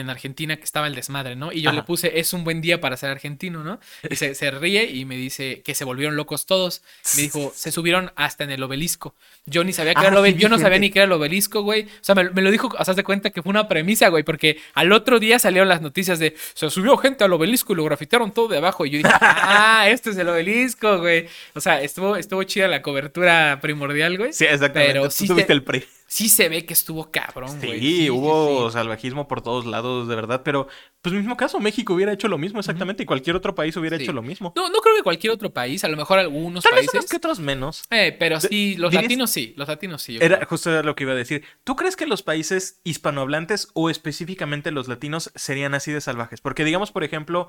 en 0.00 0.10
Argentina 0.10 0.56
que 0.56 0.64
estaba 0.64 0.86
el 0.86 0.94
desmadre, 0.94 1.36
¿no? 1.36 1.52
Y 1.52 1.60
yo 1.62 1.72
le 1.72 1.82
puse, 1.82 2.18
es 2.20 2.32
un 2.32 2.44
buen 2.44 2.60
día 2.60 2.80
para 2.80 2.96
ser 2.96 3.10
argentino, 3.10 3.62
¿no? 3.62 3.80
Y 4.08 4.16
se, 4.16 4.34
se 4.34 4.50
ríe 4.50 4.84
y 4.84 5.04
me 5.04 5.16
dice 5.16 5.62
que 5.64 5.74
se 5.74 5.84
volvieron 5.84 6.16
locos 6.16 6.46
todos. 6.46 6.82
Me 7.16 7.22
dijo, 7.22 7.52
se 7.54 7.72
subieron 7.72 8.12
hasta 8.16 8.44
en 8.44 8.50
el 8.50 8.62
obelisco. 8.62 9.14
Yo 9.46 9.64
ni 9.64 9.72
sabía 9.72 9.94
que 9.94 10.00
Ah, 10.00 10.02
era 10.02 10.10
el 10.10 10.14
sí, 10.16 10.20
obelisco. 10.20 10.40
Yo 10.42 10.48
no 10.48 10.58
sabía 10.58 10.78
ni 10.78 10.90
que 10.90 10.98
era 11.00 11.06
el 11.06 11.12
obelisco, 11.12 11.62
güey. 11.62 11.82
O 11.84 11.88
sea, 12.00 12.14
me, 12.14 12.30
me 12.30 12.42
lo 12.42 12.50
dijo, 12.50 12.68
o 12.78 12.84
sea, 12.84 12.94
de 12.94 13.04
cuenta 13.04 13.30
que 13.30 13.42
fue 13.42 13.50
una 13.50 13.68
premisa, 13.68 14.08
güey, 14.08 14.22
porque 14.22 14.58
al 14.74 14.92
otro 14.92 15.18
día 15.18 15.38
salieron 15.38 15.68
las 15.68 15.80
noticias 15.82 16.18
de 16.18 16.36
se 16.54 16.70
subió 16.70 16.96
gente 16.96 17.24
al 17.24 17.32
obelisco 17.32 17.72
y 17.72 17.76
lo 17.76 17.84
grafitearon 17.84 18.32
todo 18.32 18.48
de 18.48 18.58
abajo. 18.58 18.86
Y 18.86 18.90
yo 18.90 18.98
dije, 18.98 19.10
ah, 19.20 19.86
este 19.88 20.10
es 20.10 20.16
el 20.16 20.28
obelisco, 20.28 20.98
güey. 20.98 21.26
O 21.54 21.60
sea, 21.60 21.82
estuvo, 21.82 22.16
estuvo 22.16 22.42
chida 22.44 22.68
la 22.68 22.82
cobertura 22.82 23.58
primordial, 23.60 24.18
güey. 24.18 24.32
Sí, 24.32 24.44
exactamente. 24.44 24.92
Pero 24.92 25.04
Tú 25.06 25.10
sí 25.10 25.26
tuviste 25.26 25.48
se- 25.48 25.52
el 25.52 25.62
pre. 25.62 25.84
Sí 26.12 26.28
se 26.28 26.50
ve 26.50 26.66
que 26.66 26.74
estuvo 26.74 27.10
cabrón, 27.10 27.58
Sí, 27.58 27.66
güey. 27.68 27.80
Sí, 27.80 27.96
sí, 28.02 28.10
hubo 28.10 28.68
sí. 28.68 28.74
salvajismo 28.74 29.26
por 29.28 29.40
todos 29.40 29.64
lados, 29.64 30.08
de 30.08 30.14
verdad. 30.14 30.42
Pero, 30.44 30.68
pues, 31.00 31.14
mismo 31.14 31.38
caso, 31.38 31.58
México 31.58 31.94
hubiera 31.94 32.12
hecho 32.12 32.28
lo 32.28 32.36
mismo 32.36 32.60
exactamente 32.60 33.02
y 33.02 33.06
cualquier 33.06 33.34
otro 33.34 33.54
país 33.54 33.74
hubiera 33.78 33.96
Sí. 33.96 34.02
hecho 34.02 34.12
lo 34.12 34.20
mismo. 34.20 34.52
No, 34.54 34.68
no 34.68 34.80
creo 34.80 34.94
que 34.94 35.02
cualquier 35.02 35.32
otro 35.32 35.48
país, 35.54 35.82
a 35.84 35.88
lo 35.88 35.96
mejor 35.96 36.18
algunos 36.18 36.64
Tal 36.64 36.72
vez 36.74 36.80
países. 36.80 36.94
unos 37.00 37.06
que 37.10 37.16
otros 37.16 37.38
menos. 37.40 37.84
Eh, 37.90 38.14
pero 38.20 38.38
sí, 38.40 38.76
los 38.76 38.90
dirías- 38.90 39.04
latinos 39.04 39.30
sí, 39.30 39.54
los 39.56 39.68
latinos 39.68 40.02
sí. 40.02 40.12
yo 40.12 40.20
Era 40.20 40.36
creo. 40.36 40.48
justo 40.50 40.82
lo 40.82 40.94
que 40.94 41.04
iba 41.04 41.12
a 41.12 41.16
decir. 41.16 41.44
¿Tú 41.64 41.76
crees 41.76 41.96
que 41.96 42.06
los 42.06 42.22
países 42.22 42.82
hispanohablantes 42.84 43.68
o 43.72 43.88
específicamente 43.88 44.70
los 44.70 44.88
latinos 44.88 45.32
serían 45.34 45.72
así 45.72 45.92
de 45.92 46.02
salvajes? 46.02 46.42
Porque 46.42 46.66
digamos, 46.66 46.92
por 46.92 47.04
ejemplo, 47.04 47.48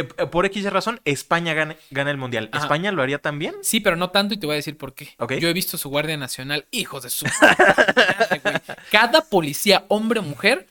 eh, 0.00 0.08
eh, 0.18 0.26
por 0.26 0.46
X 0.46 0.64
razón, 0.72 1.00
España 1.04 1.54
gana, 1.54 1.76
gana 1.90 2.10
el 2.10 2.16
mundial. 2.16 2.48
Ajá. 2.52 2.64
¿España 2.64 2.92
lo 2.92 3.02
haría 3.02 3.18
también? 3.18 3.54
Sí, 3.62 3.80
pero 3.80 3.96
no 3.96 4.10
tanto 4.10 4.34
y 4.34 4.36
te 4.36 4.46
voy 4.46 4.54
a 4.54 4.56
decir 4.56 4.76
por 4.76 4.94
qué. 4.94 5.08
Ok. 5.18 5.34
Yo 5.34 5.48
he 5.48 5.52
visto 5.52 5.78
su 5.78 5.88
Guardia 5.88 6.16
Nacional, 6.16 6.66
hijos 6.70 7.02
de 7.02 7.10
su... 7.10 7.26
Cada 8.90 9.22
policía, 9.22 9.84
hombre 9.88 10.20
o 10.20 10.22
mujer, 10.22 10.66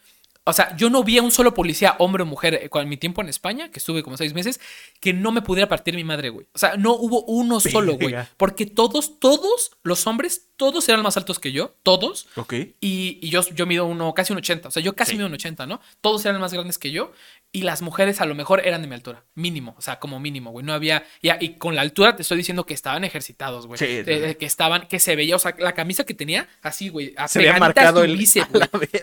o 0.47 0.53
sea, 0.53 0.75
yo 0.77 0.91
no 0.91 1.03
vi 1.03 1.17
a 1.17 1.23
un 1.23 1.31
solo 1.31 1.55
policía, 1.55 1.95
hombre 1.97 2.21
o 2.21 2.25
mujer, 2.27 2.53
eh, 2.53 2.69
con 2.69 2.87
mi 2.87 2.97
tiempo 2.97 3.21
en 3.23 3.29
España, 3.29 3.71
que 3.71 3.79
estuve 3.79 4.03
como 4.03 4.15
seis 4.15 4.33
meses, 4.35 4.59
que 4.99 5.11
no 5.11 5.31
me 5.31 5.41
pudiera 5.41 5.67
partir 5.67 5.95
mi 5.95 6.03
madre, 6.03 6.29
güey. 6.29 6.45
O 6.53 6.59
sea, 6.59 6.77
no 6.77 6.93
hubo 6.93 7.23
uno 7.23 7.59
solo, 7.59 7.97
güey. 7.97 8.13
Porque 8.37 8.67
todos, 8.67 9.19
todos 9.19 9.71
los 9.81 10.05
hombres, 10.05 10.49
todos 10.55 10.87
eran 10.87 11.01
más 11.01 11.17
altos 11.17 11.39
que 11.39 11.51
yo, 11.51 11.73
todos. 11.81 12.27
Ok. 12.35 12.53
Y, 12.79 13.17
y 13.23 13.29
yo, 13.29 13.41
yo 13.55 13.65
mido 13.65 13.87
uno, 13.87 14.13
casi 14.13 14.33
un 14.33 14.37
80. 14.37 14.67
O 14.67 14.71
sea, 14.71 14.83
yo 14.83 14.95
casi 14.95 15.11
Sí. 15.11 15.17
mido 15.17 15.27
un 15.27 15.33
80, 15.33 15.65
¿no? 15.65 15.81
Todos 16.01 16.23
eran 16.27 16.39
más 16.39 16.53
grandes 16.53 16.77
que 16.77 16.91
yo. 16.91 17.11
Y 17.55 17.61
las 17.61 17.81
mujeres 17.81 18.19
a 18.19 18.25
lo 18.25 18.35
mejor 18.35 18.61
eran 18.67 18.81
de 18.81 18.87
mi 18.87 18.95
altura. 18.95 19.23
Mínimo. 19.33 19.75
O 19.77 19.81
sea, 19.81 19.97
como 19.99 20.19
mínimo, 20.19 20.51
güey. 20.51 20.65
No 20.65 20.73
había. 20.73 21.03
ya, 21.23 21.37
y 21.39 21.55
con 21.55 21.73
la 21.75 21.81
altura 21.81 22.15
te 22.15 22.21
estoy 22.23 22.37
diciendo 22.37 22.65
que 22.65 22.73
estaban 22.73 23.03
ejercitados, 23.05 23.65
güey. 23.65 23.77
Sí, 23.79 23.85
Eh, 23.87 24.35
que 24.39 24.45
estaban, 24.45 24.87
que 24.87 24.99
se 24.99 25.15
veía. 25.15 25.35
O 25.35 25.39
sea, 25.39 25.55
la 25.57 25.73
camisa 25.73 26.03
que 26.03 26.13
tenía, 26.13 26.47
así, 26.61 26.89
güey. 26.89 27.15
Se 27.27 27.39
veía 27.39 27.51
apegadita 27.51 27.55
a 27.55 27.59
marcado 27.59 28.03
el- 28.03 28.17
bíceps. 28.17 28.49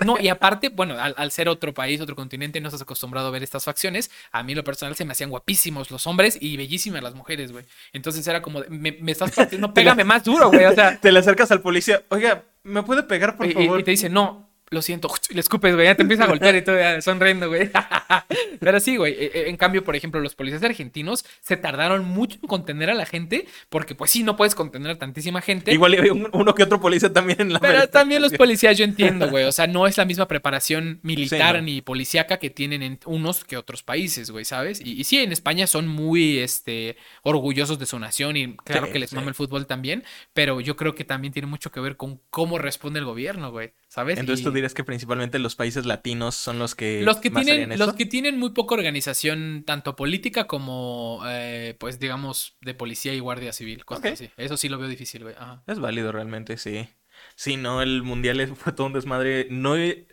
No, 0.04 0.18
y 0.20 0.28
aparte, 0.28 0.68
bueno, 0.68 0.98
al, 1.00 1.14
al 1.16 1.30
ser 1.32 1.48
otro 1.48 1.72
país, 1.72 2.00
otro 2.00 2.14
continente, 2.14 2.60
no 2.60 2.68
estás 2.68 2.82
acostumbrado 2.82 3.28
a 3.28 3.30
ver 3.30 3.42
estas 3.42 3.64
facciones. 3.64 4.10
A 4.32 4.42
mí, 4.42 4.54
lo 4.54 4.64
personal, 4.64 4.94
se 4.96 5.04
me 5.04 5.12
hacían 5.12 5.30
guapísimos 5.30 5.90
los 5.90 6.06
hombres 6.06 6.36
y 6.40 6.56
bellísimas 6.58 7.02
las 7.02 7.14
mujeres, 7.14 7.52
güey. 7.52 7.64
Entonces 7.92 8.26
era 8.26 8.42
como, 8.42 8.60
de, 8.60 8.68
me, 8.68 8.92
me 9.00 9.12
estás 9.12 9.30
partiendo, 9.32 9.72
pégame 9.74 10.04
más 10.04 10.24
duro, 10.24 10.50
güey. 10.50 10.66
O 10.66 10.74
sea, 10.74 10.98
Te 11.00 11.10
le 11.10 11.18
acercas 11.20 11.50
al 11.50 11.62
policía. 11.62 12.02
Oiga, 12.10 12.44
¿me 12.64 12.82
puede 12.82 13.02
pegar, 13.02 13.36
por 13.36 13.46
y, 13.46 13.50
y- 13.50 13.52
favor? 13.54 13.80
y 13.80 13.84
te 13.84 13.90
dice, 13.92 14.10
no, 14.10 14.51
lo 14.72 14.82
siento, 14.82 15.08
y 15.30 15.34
le 15.34 15.40
escupes, 15.40 15.74
güey, 15.74 15.86
ya 15.86 15.94
te 15.94 16.02
empieza 16.02 16.24
a 16.24 16.26
golpear 16.26 16.56
y 16.56 16.62
todo, 16.62 16.76
sonriendo, 17.00 17.48
güey. 17.48 17.70
Pero 18.60 18.80
sí, 18.80 18.96
güey, 18.96 19.12
eh, 19.14 19.30
eh, 19.34 19.44
en 19.48 19.56
cambio, 19.56 19.84
por 19.84 19.94
ejemplo, 19.96 20.20
los 20.20 20.34
policías 20.34 20.62
argentinos 20.62 21.24
se 21.40 21.56
tardaron 21.56 22.04
mucho 22.04 22.38
en 22.42 22.48
contener 22.48 22.90
a 22.90 22.94
la 22.94 23.06
gente, 23.06 23.46
porque 23.68 23.94
pues 23.94 24.10
sí, 24.10 24.22
no 24.22 24.36
puedes 24.36 24.54
contener 24.54 24.92
a 24.92 24.98
tantísima 24.98 25.40
gente. 25.40 25.72
Igual 25.72 25.94
había 25.94 26.12
un- 26.12 26.28
uno 26.32 26.54
que 26.54 26.62
otro 26.62 26.80
policía 26.80 27.12
también 27.12 27.40
en 27.40 27.52
la 27.52 27.60
Pero 27.60 27.88
también 27.88 28.22
los 28.22 28.32
policías, 28.32 28.76
yo 28.78 28.84
entiendo, 28.84 29.28
güey. 29.30 29.44
O 29.44 29.52
sea, 29.52 29.66
no 29.66 29.86
es 29.86 29.96
la 29.98 30.04
misma 30.04 30.26
preparación 30.28 31.00
militar 31.02 31.54
Sí, 31.54 31.60
no. 31.60 31.62
ni 31.62 31.80
policíaca 31.82 32.38
que 32.38 32.50
tienen 32.50 32.82
en 32.82 32.98
unos 33.06 33.44
que 33.44 33.56
otros 33.56 33.82
países, 33.82 34.30
güey, 34.30 34.44
¿sabes? 34.44 34.80
Y, 34.80 34.92
y 35.00 35.04
sí, 35.04 35.18
en 35.18 35.32
España 35.32 35.66
son 35.66 35.88
muy 35.88 36.38
este, 36.38 36.96
orgullosos 37.22 37.78
de 37.78 37.86
su 37.86 37.98
nación 37.98 38.36
y 38.36 38.56
claro 38.56 38.86
Sí, 38.86 38.92
que 38.92 38.98
les 38.98 39.10
sí. 39.10 39.16
mama 39.16 39.28
el 39.28 39.34
fútbol 39.34 39.66
también, 39.66 40.04
pero 40.32 40.60
yo 40.60 40.76
creo 40.76 40.94
que 40.94 41.04
también 41.04 41.32
tiene 41.32 41.46
mucho 41.48 41.70
que 41.70 41.80
ver 41.80 41.96
con 41.96 42.20
cómo 42.30 42.58
responde 42.58 42.98
el 43.00 43.04
gobierno, 43.04 43.50
güey, 43.50 43.72
¿sabes? 43.92 44.18
Entonces 44.18 44.40
Y- 44.40 44.44
tú 44.44 44.52
dirías 44.52 44.72
que 44.72 44.84
principalmente 44.84 45.38
los 45.38 45.54
países 45.54 45.84
latinos 45.84 46.34
son 46.34 46.58
los 46.58 46.74
que 46.74 47.02
los 47.02 47.18
que 47.18 47.28
más 47.30 47.44
tienen 47.44 47.78
los 47.78 47.92
que 47.92 48.06
tienen 48.06 48.38
muy 48.38 48.50
poca 48.50 48.74
organización 48.74 49.64
tanto 49.66 49.96
política 49.96 50.46
como 50.46 51.20
eh, 51.26 51.76
pues 51.78 51.98
digamos 51.98 52.56
de 52.62 52.72
policía 52.72 53.12
y 53.12 53.18
guardia 53.20 53.52
civil 53.52 53.84
cosas 53.84 54.04
Ok. 54.06 54.12
así 54.12 54.30
eso 54.38 54.56
sí 54.56 54.68
lo 54.70 54.78
veo 54.78 54.88
difícil 54.88 55.24
güey 55.24 55.34
Ajá. 55.38 55.62
Es 55.66 55.78
válido 55.78 56.10
realmente, 56.12 56.56
sí. 56.56 56.88
Sí, 57.36 57.56
no, 57.56 57.82
el 57.82 58.02
mundial 58.02 58.46
fue 58.56 58.72
todo 58.72 58.86
un 58.86 58.92
desmadre. 58.94 59.46
No 59.50 59.76
he- 59.76 60.06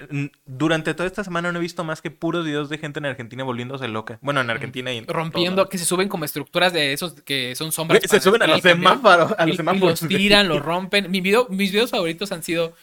durante 0.46 0.94
toda 0.94 1.08
esta 1.08 1.24
semana 1.24 1.52
no 1.52 1.60
he 1.60 1.62
visto 1.62 1.84
más 1.84 2.02
que 2.02 2.12
puros 2.12 2.46
videos 2.46 2.70
de 2.70 2.78
gente 2.78 3.00
en 3.00 3.06
Argentina 3.06 3.44
volviéndose 3.44 3.88
loca. 3.88 4.20
Bueno, 4.22 4.42
en 4.42 4.50
Argentina 4.50 4.92
y 4.94 4.98
en 4.98 5.08
rompiendo 5.08 5.68
que 5.70 5.78
se 5.78 5.86
suben 5.86 6.08
como 6.10 6.26
estructuras 6.26 6.72
de 6.74 6.94
esos 6.94 7.14
que 7.24 7.56
son 7.56 7.72
sombras 7.72 8.02
Güey, 8.02 8.10
Se 8.10 8.20
suben 8.20 8.42
a 8.44 8.48
los 8.48 8.62
semáforos. 8.62 9.34
A 9.38 9.46
los 9.46 9.56
semáforos. 9.58 10.02
los 10.02 10.10
tiran 10.10 10.48
los 10.50 10.62
rompen 10.62 11.10
Mi 11.10 11.22
video, 11.22 11.48
mis 11.50 11.72
videos 11.72 11.90
favoritos 11.90 12.32
han 12.32 12.44
sido 12.44 12.74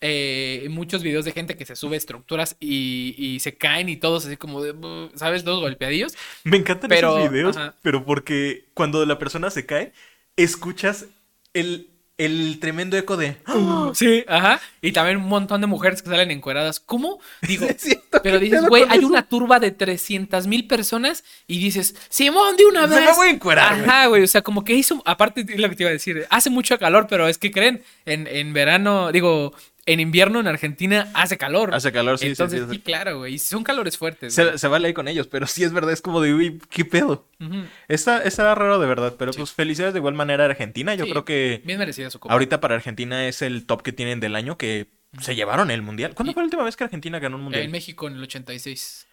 eh, 0.00 0.66
muchos 0.70 1.02
videos 1.02 1.24
de 1.24 1.32
gente 1.32 1.56
que 1.56 1.66
se 1.66 1.76
sube 1.76 1.96
estructuras 1.96 2.56
y, 2.58 3.14
y 3.18 3.40
se 3.40 3.56
caen 3.56 3.88
y 3.88 3.96
todos 3.96 4.24
así 4.26 4.36
como 4.36 4.62
de, 4.62 4.74
sabes 5.14 5.44
todos 5.44 5.60
golpeadillos 5.60 6.14
Me 6.44 6.56
encantan 6.56 6.88
Pero, 6.88 7.18
esos 7.18 7.30
videos, 7.30 7.56
ajá. 7.56 7.74
pero 7.82 8.04
porque 8.04 8.64
cuando 8.74 9.04
la 9.04 9.18
persona 9.18 9.50
se 9.50 9.66
cae, 9.66 9.92
escuchas 10.36 11.06
el, 11.52 11.90
el 12.16 12.58
tremendo 12.60 12.96
eco 12.96 13.16
de... 13.16 13.36
sí 13.94 14.24
ajá 14.26 14.60
y 14.80 14.92
también 14.92 15.18
un 15.18 15.28
montón 15.28 15.60
de 15.60 15.66
mujeres 15.66 16.00
que 16.00 16.08
salen 16.08 16.30
encueradas 16.30 16.80
cómo 16.80 17.20
digo 17.42 17.66
Pero 18.22 18.38
¿qué 18.38 18.44
dices, 18.44 18.62
güey, 18.66 18.84
hay 18.88 18.98
eso? 18.98 19.06
una 19.06 19.26
turba 19.26 19.58
de 19.58 19.70
300 19.70 20.46
mil 20.46 20.66
personas 20.66 21.24
y 21.46 21.58
dices, 21.58 21.94
Simón, 22.08 22.56
de 22.56 22.66
una 22.66 22.86
vez. 22.86 23.04
me 23.04 23.12
voy 23.14 23.28
a 23.28 23.30
encuerar. 23.30 23.72
Ajá, 23.72 24.06
güey, 24.06 24.22
o 24.22 24.26
sea, 24.26 24.42
como 24.42 24.64
que 24.64 24.74
hizo, 24.74 25.02
aparte 25.04 25.44
lo 25.56 25.68
que 25.68 25.76
te 25.76 25.82
iba 25.84 25.90
a 25.90 25.92
decir, 25.92 26.26
hace 26.30 26.50
mucho 26.50 26.78
calor, 26.78 27.06
pero 27.08 27.28
es 27.28 27.38
que 27.38 27.50
creen, 27.50 27.82
en, 28.06 28.26
en 28.26 28.52
verano, 28.52 29.12
digo, 29.12 29.54
en 29.86 30.00
invierno 30.00 30.40
en 30.40 30.46
Argentina 30.46 31.10
hace 31.14 31.38
calor. 31.38 31.74
Hace 31.74 31.90
calor, 31.92 32.18
sí, 32.18 32.26
Entonces, 32.28 32.60
sí, 32.60 32.66
sí, 32.68 32.74
sí. 32.76 32.80
claro, 32.80 33.18
güey, 33.18 33.38
son 33.38 33.64
calores 33.64 33.96
fuertes. 33.98 34.34
Se, 34.34 34.58
se 34.58 34.68
vale 34.68 34.88
ahí 34.88 34.94
con 34.94 35.08
ellos, 35.08 35.26
pero 35.26 35.46
sí 35.46 35.64
es 35.64 35.72
verdad, 35.72 35.92
es 35.92 36.02
como 36.02 36.20
de, 36.20 36.34
uy, 36.34 36.60
¿qué 36.70 36.84
pedo? 36.84 37.26
Ujú. 37.40 37.64
Está, 37.88 38.22
está 38.22 38.54
raro 38.54 38.78
de 38.78 38.86
verdad, 38.86 39.14
pero 39.18 39.32
pues 39.32 39.52
felicidades 39.52 39.94
de 39.94 39.98
igual 40.00 40.14
manera 40.14 40.44
a 40.44 40.46
Argentina. 40.48 40.94
Yo 40.94 41.06
creo 41.08 41.24
que 41.24 41.62
Bien 41.64 41.78
merecida 41.78 42.10
su 42.10 42.20
copa. 42.20 42.32
ahorita 42.32 42.60
para 42.60 42.74
Argentina 42.76 43.26
es 43.26 43.42
el 43.42 43.66
top 43.66 43.82
que 43.82 43.92
tienen 43.92 44.20
del 44.20 44.36
año 44.36 44.56
que 44.58 44.88
se 45.20 45.34
llevaron 45.34 45.70
el 45.70 45.82
mundial. 45.82 46.14
¿Cuándo 46.14 46.30
Y- 46.30 46.34
fue 46.34 46.42
la 46.42 46.46
última 46.46 46.62
vez 46.64 46.76
que 46.76 46.84
Argentina 46.84 47.18
ganó 47.18 47.36
un 47.36 47.42
mundial? 47.44 47.64
En 47.64 47.70
México 47.72 48.06
en 48.06 48.14
el 48.14 48.22
86. 48.22 49.06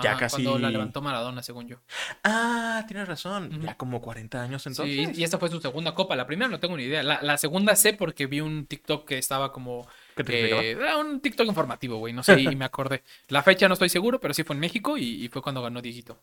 Ya 0.00 0.10
Ajá, 0.12 0.20
casi- 0.20 0.44
Cuando 0.44 0.60
la 0.60 0.70
levantó 0.70 1.02
Maradona, 1.02 1.42
según 1.42 1.66
yo. 1.66 1.78
Ah, 2.22 2.84
tienes 2.86 3.08
razón. 3.08 3.60
Ya 3.62 3.76
como 3.76 4.00
40 4.00 4.40
años 4.40 4.64
entonces. 4.66 4.94
Sí, 4.94 5.20
y 5.20 5.24
esta 5.24 5.38
fue 5.38 5.48
su 5.50 5.60
segunda 5.60 5.94
copa. 5.94 6.14
La 6.14 6.24
primera 6.26 6.48
no 6.48 6.60
tengo 6.60 6.76
ni 6.76 6.84
idea. 6.84 7.02
La, 7.02 7.20
la 7.20 7.36
segunda 7.36 7.74
sé 7.74 7.94
porque 7.94 8.26
vi 8.26 8.40
un 8.40 8.66
TikTok 8.66 9.08
que 9.08 9.18
estaba 9.18 9.52
como. 9.52 9.88
¿Qué 10.24 10.32
te 10.32 10.70
eh, 10.70 10.70
era 10.72 10.96
un 10.98 11.20
TikTok 11.20 11.46
informativo, 11.46 11.96
güey. 11.98 12.12
No 12.12 12.22
sé, 12.22 12.40
y 12.40 12.54
me 12.56 12.64
acordé. 12.66 13.02
La 13.28 13.42
fecha 13.42 13.68
no 13.68 13.74
estoy 13.74 13.88
seguro, 13.88 14.20
pero 14.20 14.34
sí 14.34 14.44
fue 14.44 14.54
en 14.54 14.60
México 14.60 14.96
y, 14.98 15.24
y 15.24 15.28
fue 15.28 15.42
cuando 15.42 15.62
ganó 15.62 15.80
Dieguito. 15.82 16.20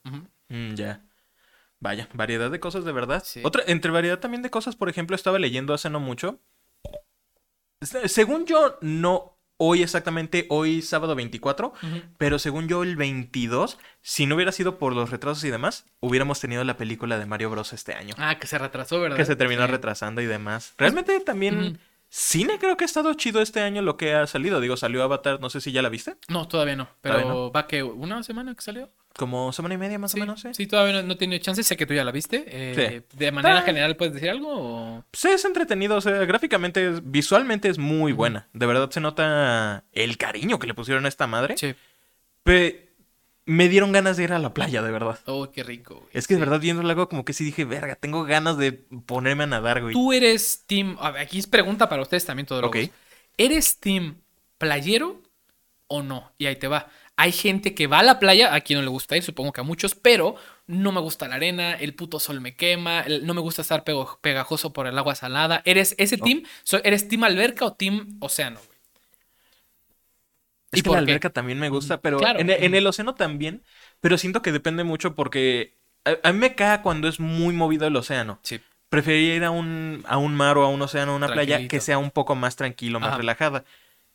Mm, 0.49 0.73
ya. 0.75 1.01
Vaya, 1.79 2.07
variedad 2.13 2.49
de 2.49 2.59
cosas 2.59 2.85
de 2.85 2.91
verdad. 2.91 3.23
Sí. 3.25 3.41
Otra, 3.43 3.63
entre 3.67 3.91
variedad 3.91 4.19
también 4.19 4.41
de 4.41 4.49
cosas, 4.49 4.75
por 4.75 4.89
ejemplo, 4.89 5.15
estaba 5.15 5.39
leyendo 5.39 5.73
hace 5.73 5.89
no 5.89 5.99
mucho. 5.99 6.39
Se- 7.81 8.07
Según 8.07 8.45
yo, 8.45 8.77
no 8.81 9.37
hoy 9.57 9.83
exactamente, 9.83 10.45
hoy 10.49 10.81
sábado 10.81 11.15
24, 11.15 11.67
Ujú. 11.81 12.01
pero 12.17 12.39
según 12.39 12.67
yo 12.67 12.83
el 12.83 12.95
22, 12.95 13.77
si 14.01 14.25
no 14.25 14.35
hubiera 14.35 14.51
sido 14.51 14.77
por 14.77 14.93
los 14.93 15.09
retrasos 15.11 15.43
y 15.43 15.49
demás, 15.49 15.85
hubiéramos 15.99 16.39
tenido 16.41 16.63
la 16.63 16.75
película 16.77 17.17
de 17.17 17.25
Mario 17.25 17.49
Bros 17.51 17.71
este 17.73 17.93
año. 17.93 18.15
Ah, 18.17 18.37
que 18.39 18.47
se 18.47 18.57
retrasó, 18.57 18.99
¿verdad? 18.99 19.15
que 19.17 19.25
se 19.25 19.35
terminó 19.35 19.65
Sí. 19.65 19.71
retrasando 19.71 20.21
y 20.21 20.25
demás. 20.25 20.73
Realmente 20.77 21.19
también. 21.21 21.79
Cine 22.17 22.57
creo 22.59 22.77
que 22.77 22.85
ha 22.85 22.87
estado 22.87 23.13
chido 23.15 23.41
este 23.41 23.59
año 23.59 23.81
lo 23.81 23.97
que 23.97 24.13
ha 24.13 24.25
salido. 24.25 24.61
Digo, 24.61 24.77
salió 24.77 25.03
Avatar, 25.03 25.41
no 25.41 25.49
sé 25.49 25.59
si 25.59 25.73
ya 25.73 25.81
la 25.81 25.89
viste. 25.89 26.15
No, 26.29 26.47
todavía 26.47 26.75
no. 26.77 26.87
Pero 27.01 27.15
Todavía 27.15 27.33
no. 27.33 27.51
va 27.51 27.67
que 27.67 27.83
una 27.83 28.23
semana 28.23 28.55
que 28.55 28.61
salió. 28.61 28.89
como 29.17 29.51
semana 29.53 29.75
y 29.75 29.77
media 29.77 29.97
más 29.97 30.11
Sí, 30.11 30.19
o 30.19 30.21
menos, 30.21 30.43
¿eh? 30.43 30.53
sí, 30.53 30.67
todavía 30.67 30.93
no, 30.93 31.03
no 31.03 31.13
he 31.13 31.15
tenido 31.15 31.41
chance, 31.41 31.63
sé 31.63 31.77
que 31.77 31.85
tú 31.85 31.93
ya 31.93 32.03
la 32.03 32.11
viste. 32.11 32.43
eh, 32.47 33.01
De 33.13 33.31
manera 33.31 33.59
Ah. 33.59 33.61
general, 33.61 33.95
¿puedes 33.95 34.13
decir 34.13 34.29
algo? 34.29 34.49
o- 34.51 35.03
Pues 35.11 35.23
es 35.25 35.45
entretenido, 35.45 35.95
o 35.97 36.01
sea, 36.01 36.13
gráficamente, 36.25 36.99
visualmente 37.01 37.69
es 37.69 37.77
muy 37.77 38.11
buena. 38.11 38.47
De 38.53 38.65
verdad 38.65 38.89
se 38.91 38.99
nota 38.99 39.83
el 39.93 40.17
cariño 40.17 40.59
que 40.59 40.67
le 40.67 40.73
pusieron 40.73 41.05
a 41.05 41.07
esta 41.09 41.27
madre. 41.27 41.57
Sí. 41.57 41.75
Pe- 42.43 42.89
me 43.45 43.69
dieron 43.69 43.91
ganas 43.91 44.17
de 44.17 44.23
ir 44.23 44.33
a 44.33 44.39
la 44.39 44.53
playa, 44.53 44.81
de 44.81 44.91
verdad. 44.91 45.19
Oh, 45.25 45.51
qué 45.51 45.63
rico. 45.63 45.95
güey. 45.95 46.07
Es 46.13 46.27
que 46.27 46.33
de 46.33 46.39
Sí. 46.39 46.45
verdad 46.45 46.59
viendo 46.59 46.81
el 46.81 46.87
lago 46.87 47.07
como 47.09 47.23
que 47.25 47.33
sí 47.33 47.43
dije, 47.43 47.63
verga, 47.65 47.95
tengo 47.95 48.23
ganas 48.23 48.57
de 48.57 48.71
ponerme 48.73 49.43
a 49.43 49.47
nadar, 49.47 49.81
güey. 49.81 49.93
Tú 49.93 50.13
eres 50.13 50.63
team. 50.65 50.97
a 50.99 51.11
ver, 51.11 51.21
aquí 51.21 51.37
es 51.39 51.47
pregunta 51.47 51.87
para 51.89 52.01
ustedes 52.01 52.25
también, 52.25 52.47
todos 52.47 52.63
Ok. 52.63 52.77
¿Eres 53.37 53.79
team 53.79 54.15
playero 54.57 55.21
o 55.87 56.01
no? 56.01 56.31
Y 56.37 56.45
ahí 56.47 56.55
te 56.55 56.67
va. 56.67 56.89
Hay 57.17 57.31
gente 57.31 57.73
que 57.75 57.87
va 57.87 57.99
a 57.99 58.03
la 58.03 58.19
playa, 58.19 58.53
a 58.53 58.59
quien 58.61 58.77
no 58.79 58.83
le 58.83 58.89
gusta 58.89 59.15
ir, 59.15 59.23
supongo 59.23 59.53
que 59.53 59.61
a 59.61 59.63
muchos, 59.63 59.95
pero 59.95 60.35
no 60.67 60.91
me 60.91 60.99
gusta 60.99 61.27
la 61.29 61.35
arena, 61.35 61.73
el 61.75 61.93
puto 61.95 62.19
sol 62.19 62.41
me 62.41 62.55
quema, 62.55 63.01
el- 63.01 63.25
no 63.25 63.33
me 63.33 63.39
gusta 63.41 63.61
estar 63.61 63.83
pego- 63.85 64.19
pegajoso 64.21 64.73
por 64.73 64.85
el 64.87 64.97
agua 64.97 65.15
salada. 65.15 65.61
¿Eres 65.65 65.95
ese 65.97 66.17
team? 66.17 66.43
So- 66.63 66.83
¿Eres 66.83 67.07
team 67.07 67.23
alberca 67.23 67.65
o 67.65 67.73
team 67.73 68.17
océano? 68.19 68.59
güey? 68.65 68.74
Es 70.75 70.81
¿Y 70.81 70.83
que 70.83 70.89
por 70.89 70.97
la 70.97 71.03
qué? 71.05 71.11
alberca 71.11 71.29
también 71.31 71.59
me 71.59 71.69
gusta, 71.69 72.01
pero 72.01 72.17
Claro. 72.17 72.39
en, 72.39 72.49
en 72.49 72.75
el 72.75 72.87
océano 72.87 73.15
también. 73.15 73.63
Pero 74.01 74.17
siento 74.17 74.41
que 74.41 74.51
depende 74.51 74.83
mucho 74.83 75.15
porque 75.15 75.75
a, 76.05 76.17
a 76.29 76.33
mí 76.33 76.39
me 76.39 76.55
caga 76.55 76.81
cuando 76.81 77.07
es 77.07 77.19
muy 77.19 77.53
movido 77.55 77.87
el 77.87 77.95
océano. 77.95 78.39
Sí. 78.43 78.61
Preferiría 78.89 79.35
ir 79.35 79.43
a 79.43 79.51
un, 79.51 80.03
a 80.07 80.17
un 80.17 80.35
mar 80.35 80.57
o 80.57 80.63
a 80.63 80.69
un 80.69 80.81
océano, 80.81 81.13
a 81.13 81.15
una 81.15 81.27
playa 81.27 81.67
que 81.67 81.79
sea 81.81 81.97
un 81.97 82.11
poco 82.11 82.35
más 82.35 82.55
tranquilo, 82.55 82.99
más 82.99 83.09
Ajá. 83.09 83.17
relajada. 83.17 83.65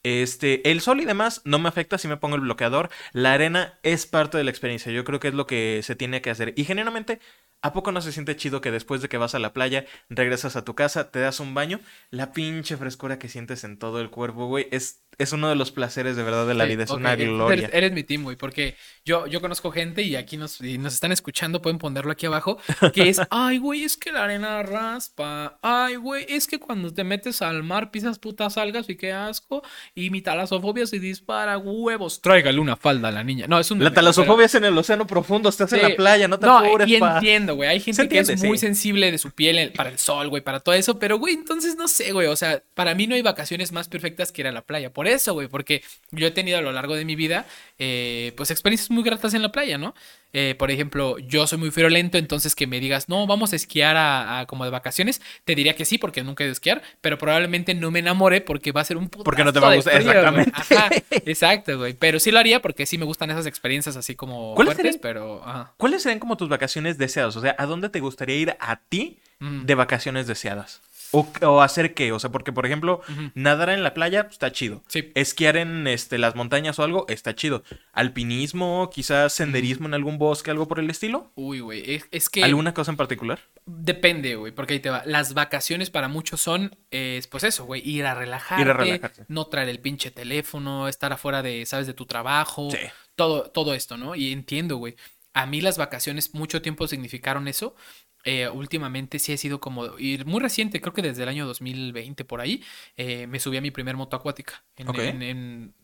Este, 0.03 0.71
el 0.71 0.81
sol 0.81 1.01
y 1.01 1.05
demás 1.05 1.43
no 1.45 1.59
me 1.59 1.69
afecta 1.69 1.99
si 1.99 2.09
me 2.09 2.17
pongo 2.17 2.37
el 2.37 2.41
bloqueador. 2.43 2.89
La 3.13 3.35
arena 3.35 3.79
es 3.83 4.07
parte 4.07 4.39
de 4.39 4.45
la 4.45 4.51
experiencia. 4.51 4.91
Yo 4.93 5.05
creo 5.05 5.21
que 5.21 5.29
es 5.29 5.35
lo 5.35 5.47
que 5.47 5.81
se 5.83 5.97
tiene 5.97 6.23
que 6.23 6.31
hacer. 6.31 6.55
Y 6.57 6.65
genuinamente, 6.65 7.21
¿a 7.63 7.73
poco 7.73 7.93
no 7.93 8.01
se 8.01 8.13
siente 8.13 8.37
chido 8.37 8.61
que 8.61 8.71
después 8.71 9.03
de 9.03 9.09
que 9.09 9.19
vas 9.19 9.35
a 9.35 9.39
la 9.39 9.53
playa, 9.53 9.85
regresas 10.09 10.57
a 10.57 10.65
tu 10.65 10.75
casa, 10.75 11.11
te 11.11 11.21
das 11.21 11.41
un 11.41 11.55
baño? 11.55 11.81
La 12.11 12.33
pinche 12.33 12.77
frescura 12.77 13.19
que 13.19 13.29
sientes 13.29 13.65
en 13.65 13.79
todo 13.79 14.01
el 14.01 14.11
cuerpo, 14.11 14.47
güey, 14.47 14.69
es, 14.71 15.03
es 15.19 15.33
uno 15.33 15.49
de 15.49 15.57
los 15.57 15.71
placeres 15.71 16.17
de 16.17 16.23
verdad 16.23 16.47
de 16.47 16.55
la 16.55 16.65
Sí, 16.65 16.71
vida. 16.71 16.85
Es 16.85 16.91
una 16.91 17.17
gloria. 17.17 17.67
Eres, 17.67 17.75
eres 17.75 17.93
mi 17.93 18.05
team, 18.05 18.23
güey, 18.23 18.37
porque 18.37 18.77
yo, 19.05 19.27
yo 19.27 19.41
conozco 19.41 19.71
gente 19.71 20.03
y 20.03 20.17
aquí 20.17 20.37
nos, 20.37 20.61
y 20.61 20.79
nos 20.79 20.95
están 20.95 21.13
escuchando, 21.13 21.61
pueden 21.61 21.79
ponerlo 21.79 22.13
aquí 22.13 22.27
abajo, 22.27 22.59
que 22.93 23.09
es, 23.09 23.21
ay, 23.31 23.59
güey, 23.59 23.85
es 23.85 23.97
que 23.97 24.13
la 24.13 24.25
arena 24.25 24.63
raspa, 24.63 25.59
ay, 25.63 25.97
güey, 25.97 26.27
es 26.29 26.47
que 26.47 26.59
cuando 26.59 26.93
te 26.93 27.05
metes 27.05 27.43
al 27.43 27.63
mar 27.63 27.91
pisas 27.91 28.19
putas 28.19 28.57
algas 28.57 28.89
y 28.89 28.97
qué 28.97 29.13
asco, 29.13 29.63
y 29.95 30.11
mi 30.11 30.23
talasofobia 30.23 30.87
se 30.87 30.99
dispara, 30.99 31.59
huevos, 31.59 32.23
tráigale 32.23 32.59
una 32.59 32.77
falda 32.77 33.09
a 33.09 33.13
la 33.13 33.25
niña. 33.25 33.47
No, 33.49 33.59
es 33.59 33.71
un... 33.71 33.83
La 33.83 33.93
talasofobia 33.93 34.47
es 34.47 34.55
en 34.55 34.65
el 34.65 34.77
océano 34.77 35.07
profundo, 35.07 35.49
estás 35.49 35.73
en 35.73 35.83
la 35.83 35.97
playa, 35.97 36.29
no 36.29 36.39
te 36.39 36.47
no, 36.47 36.59
apures, 36.59 36.89
y 36.89 36.99
pa. 36.99 37.21
Entiendo, 37.51 37.57
güey. 37.57 37.69
Hay 37.69 37.81
gente 37.81 38.03
Se 38.03 38.09
que 38.09 38.19
es 38.19 38.45
muy 38.45 38.59
sensible 38.59 39.11
de 39.11 39.19
su 39.19 39.31
piel 39.31 39.73
para 39.73 39.91
el 39.91 39.99
sol, 39.99 40.29
güey, 40.29 40.43
para 40.43 40.61
todo 40.61 40.75
eso. 40.75 40.99
Pero, 40.99 41.19
güey, 41.19 41.35
entonces 41.35 41.77
no 41.77 41.89
sé, 41.89 42.13
güey. 42.13 42.27
O 42.29 42.37
sea, 42.37 42.63
para 42.75 42.95
mí 42.95 43.07
no 43.07 43.15
hay 43.15 43.23
vacaciones 43.23 43.73
más 43.73 43.89
perfectas 43.89 44.33
que 44.33 44.43
ir 44.43 44.49
a 44.49 44.53
la 44.53 44.63
playa. 44.63 44.93
Por 44.93 45.09
eso, 45.09 45.35
güey, 45.35 45.49
porque 45.49 45.83
yo 46.11 46.27
he 46.27 46.31
tenido 46.31 46.59
a 46.59 46.63
lo 46.63 46.73
largo 46.73 46.95
de 46.95 47.05
mi 47.05 47.17
vida, 47.17 47.47
eh, 47.79 48.33
pues, 48.37 48.51
experiencias 48.51 48.91
muy 48.91 49.03
gratas 49.03 49.35
en 49.35 49.43
la 49.43 49.53
playa, 49.53 49.79
¿no? 49.79 49.95
Eh, 50.33 50.55
por 50.59 50.71
ejemplo, 50.71 51.19
yo 51.19 51.47
soy 51.47 51.59
muy 51.59 51.71
friolento, 51.71 52.19
entonces 52.19 52.55
que 52.55 52.67
me 52.67 52.79
digas, 52.81 53.09
no, 53.09 53.27
vamos 53.27 53.53
a 53.53 53.57
esquiar 53.57 53.97
a, 53.97 54.41
a 54.41 54.47
como 54.47 54.65
de 54.65 54.71
vacaciones, 54.71 55.21
te 55.45 55.55
diría 55.55 55.75
que 55.75 55.85
sí, 55.85 55.99
porque 55.99 56.23
nunca 56.23 56.45
he 56.45 56.47
ido 56.47 56.53
a 56.53 56.55
esquiar, 56.55 56.83
pero 57.01 57.19
probablemente 57.19 57.75
no 57.75 57.91
me 57.91 57.99
enamore 57.99 58.41
porque 58.41 58.73
va 58.73 58.81
a 58.81 58.85
ser 58.85 58.97
un 58.97 59.09
puto. 59.09 59.25
Porque 59.25 59.45
no 59.45 59.53
te 59.53 59.61
va 59.61 59.73
a 59.73 59.75
gustar, 59.77 59.97
exactamente. 60.01 60.53
Ajá, 60.55 60.91
exacto, 61.27 61.79
güey. 61.79 61.95
Pero 61.95 62.21
sí 62.21 62.31
lo 62.31 62.39
haría 62.39 62.63
porque 62.63 62.87
sí 62.87 62.99
me 62.99 63.05
gustan 63.05 63.31
esas 63.31 63.47
experiencias 63.47 63.97
así 63.97 64.15
como 64.15 64.55
¿Cuáles 64.55 64.75
fuertes, 64.75 64.95
serían? 64.97 65.01
pero. 65.03 65.43
Ajá. 65.45 65.73
¿Cuáles 65.77 66.03
serían 66.03 66.19
como 66.21 66.37
tus 66.37 66.49
vacaciones 66.49 66.99
deseadas? 66.99 67.37
O 67.37 67.41
sea, 67.41 67.55
¿a 67.59 67.67
dónde 67.67 67.89
te 67.89 68.01
gustaría 68.01 68.37
ir 68.37 68.57
a 68.61 68.77
ti 68.77 69.19
Mm. 69.43 69.65
de 69.65 69.75
vacaciones 69.75 70.27
deseadas? 70.27 70.83
O, 71.13 71.29
o 71.43 71.61
hacer 71.63 71.95
qué? 71.95 72.13
O 72.13 72.19
sea, 72.21 72.31
porque, 72.31 72.53
por 72.53 72.67
ejemplo, 72.67 73.01
nadar 73.35 73.71
en 73.71 73.83
la 73.83 73.95
playa 73.95 74.25
pues, 74.25 74.35
está 74.35 74.53
chido. 74.53 74.83
Sí. 74.89 75.11
Esquiar 75.15 75.57
en 75.57 75.87
este, 75.87 76.19
las 76.19 76.35
montañas 76.37 76.79
o 76.79 76.85
algo 76.85 77.07
está 77.09 77.35
chido. 77.35 77.63
Alpinismo, 77.93 78.91
quizás 78.93 79.33
senderismo 79.33 79.87
en 79.87 79.95
algún 79.95 80.19
bosque, 80.19 80.51
algo 80.51 80.67
por 80.69 80.79
el 80.81 80.91
estilo. 80.91 81.31
Uy, 81.37 81.61
güey. 81.61 81.95
Es, 81.95 82.09
es 82.11 82.29
que 82.29 82.43
¿Alguna 82.45 82.75
cosa 82.75 82.91
en 82.91 82.97
particular? 82.97 83.41
depende, 83.67 84.35
güey, 84.35 84.53
porque 84.53 84.75
ahí 84.75 84.81
te 84.81 84.91
va. 84.91 85.03
Las 85.07 85.33
vacaciones 85.35 85.91
para 85.91 86.09
muchos 86.09 86.41
son, 86.41 86.77
es, 86.91 87.27
pues 87.29 87.45
eso, 87.45 87.65
güey, 87.67 87.89
ir 87.89 88.05
a 88.05 88.15
relajarte, 88.15 88.63
Ir 88.63 88.69
a 88.71 88.73
relajarse. 88.73 89.25
no 89.29 89.47
traer 89.47 89.69
el 89.69 89.79
pinche 89.79 90.11
teléfono, 90.11 90.89
estar 90.89 91.13
afuera 91.13 91.41
de, 91.43 91.65
sabes, 91.67 91.87
de 91.87 91.95
tu 91.95 92.05
trabajo, 92.07 92.69
Sí. 92.71 92.79
todo, 93.15 93.51
todo 93.51 93.75
esto, 93.75 93.97
¿no? 93.97 94.15
Y 94.17 94.33
entiendo, 94.33 94.77
güey. 94.77 94.97
A 95.35 95.47
mí 95.47 95.61
las 95.61 95.79
vacaciones 95.79 96.35
mucho 96.35 96.61
tiempo 96.63 96.89
significaron 96.89 97.47
eso. 97.47 97.77
Eh, 98.25 98.49
últimamente 98.49 99.19
sí 99.19 99.33
he 99.33 99.37
sido 99.39 99.61
como 99.61 99.99
ir 99.99 100.27
muy 100.27 100.41
reciente, 100.41 100.81
creo 100.81 100.93
que 100.93 101.03
desde 101.03 101.23
el 101.23 101.29
año 101.29 101.47
2020 101.47 102.25
por 102.25 102.41
ahí, 102.41 102.63
eh, 102.97 103.27
me 103.27 103.41
subí 103.41 103.57
a 103.57 103.61
mi 103.61 103.71
primer 103.71 103.97
moto 103.97 104.17
acuática 104.17 104.63
en, 104.77 104.89
Ok. 104.89 104.99
en, 104.99 105.23
en 105.23 105.75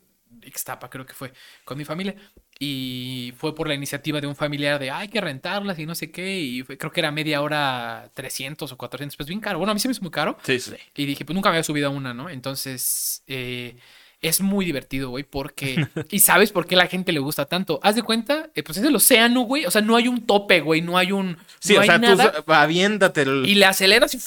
Ixtapa, 0.43 0.91
creo 0.91 1.07
que 1.07 1.15
fue, 1.15 1.33
con 1.65 1.79
mi 1.79 1.85
familia. 1.85 2.15
Y 2.59 3.33
fue 3.39 3.55
por 3.55 3.69
la 3.69 3.75
iniciativa 3.75 4.21
de 4.21 4.27
un 4.27 4.35
familiar 4.37 4.79
de, 4.79 4.91
"Ah, 4.91 4.99
hay 4.99 5.09
que 5.09 5.21
rentarlas 5.21 5.79
y 5.79 5.87
no 5.87 5.95
sé 5.95 6.11
qué. 6.11 6.39
Y 6.41 6.63
fue- 6.63 6.77
creo 6.79 6.91
que 6.91 7.01
era 7.01 7.11
media 7.11 7.41
hora 7.43 8.11
300 8.15 8.73
o 8.73 8.77
400, 8.77 9.17
pues 9.17 9.29
bien 9.29 9.41
caro. 9.41 9.59
Bueno, 9.59 9.71
a 9.71 9.75
mí 9.75 9.81
se 9.81 9.89
me 9.89 9.93
hizo 9.93 10.03
muy 10.03 10.11
caro. 10.11 10.37
Sí, 10.43 10.59
sí. 10.59 10.75
Y 10.95 11.07
dije, 11.07 11.25
pues 11.25 11.35
nunca 11.35 11.49
me 11.51 11.57
había 11.57 11.65
subido 11.65 11.89
a 11.89 11.91
una, 11.91 12.13
¿no? 12.15 12.29
Entonces, 12.31 13.23
eh, 13.27 13.77
es 14.21 14.41
muy 14.41 14.65
divertido, 14.65 15.11
güey, 15.11 15.25
porque... 15.25 15.87
¿Y 16.11 16.21
sabes 16.21 16.53
por 16.53 16.67
qué 16.67 16.77
la 16.77 16.87
gente 16.87 17.13
le 17.13 17.21
gusta 17.21 17.47
tanto? 17.47 17.81
Haz 17.83 17.95
de 17.97 18.03
cuenta, 18.03 18.51
eh, 18.55 18.63
pues 18.63 18.79
es 18.79 18.85
el 18.85 18.95
océano, 18.95 19.43
güey. 19.43 19.67
O 19.67 19.71
sea, 19.71 19.83
no 19.83 19.97
hay 19.97 20.09
un 20.09 20.27
tope, 20.27 20.61
güey, 20.61 20.83
no 20.83 20.99
hay 20.99 21.13
un... 21.13 21.37
Sí, 21.61 21.75
no 21.75 21.81
o 21.81 21.83
hay 21.83 21.89
sea, 21.89 21.99
nada. 21.99 22.43
tú 22.45 22.53
aviéntate 22.53 23.23
el... 23.23 23.45
Y 23.47 23.55
le 23.55 23.67
aceleras 23.67 24.15
y... 24.15 24.19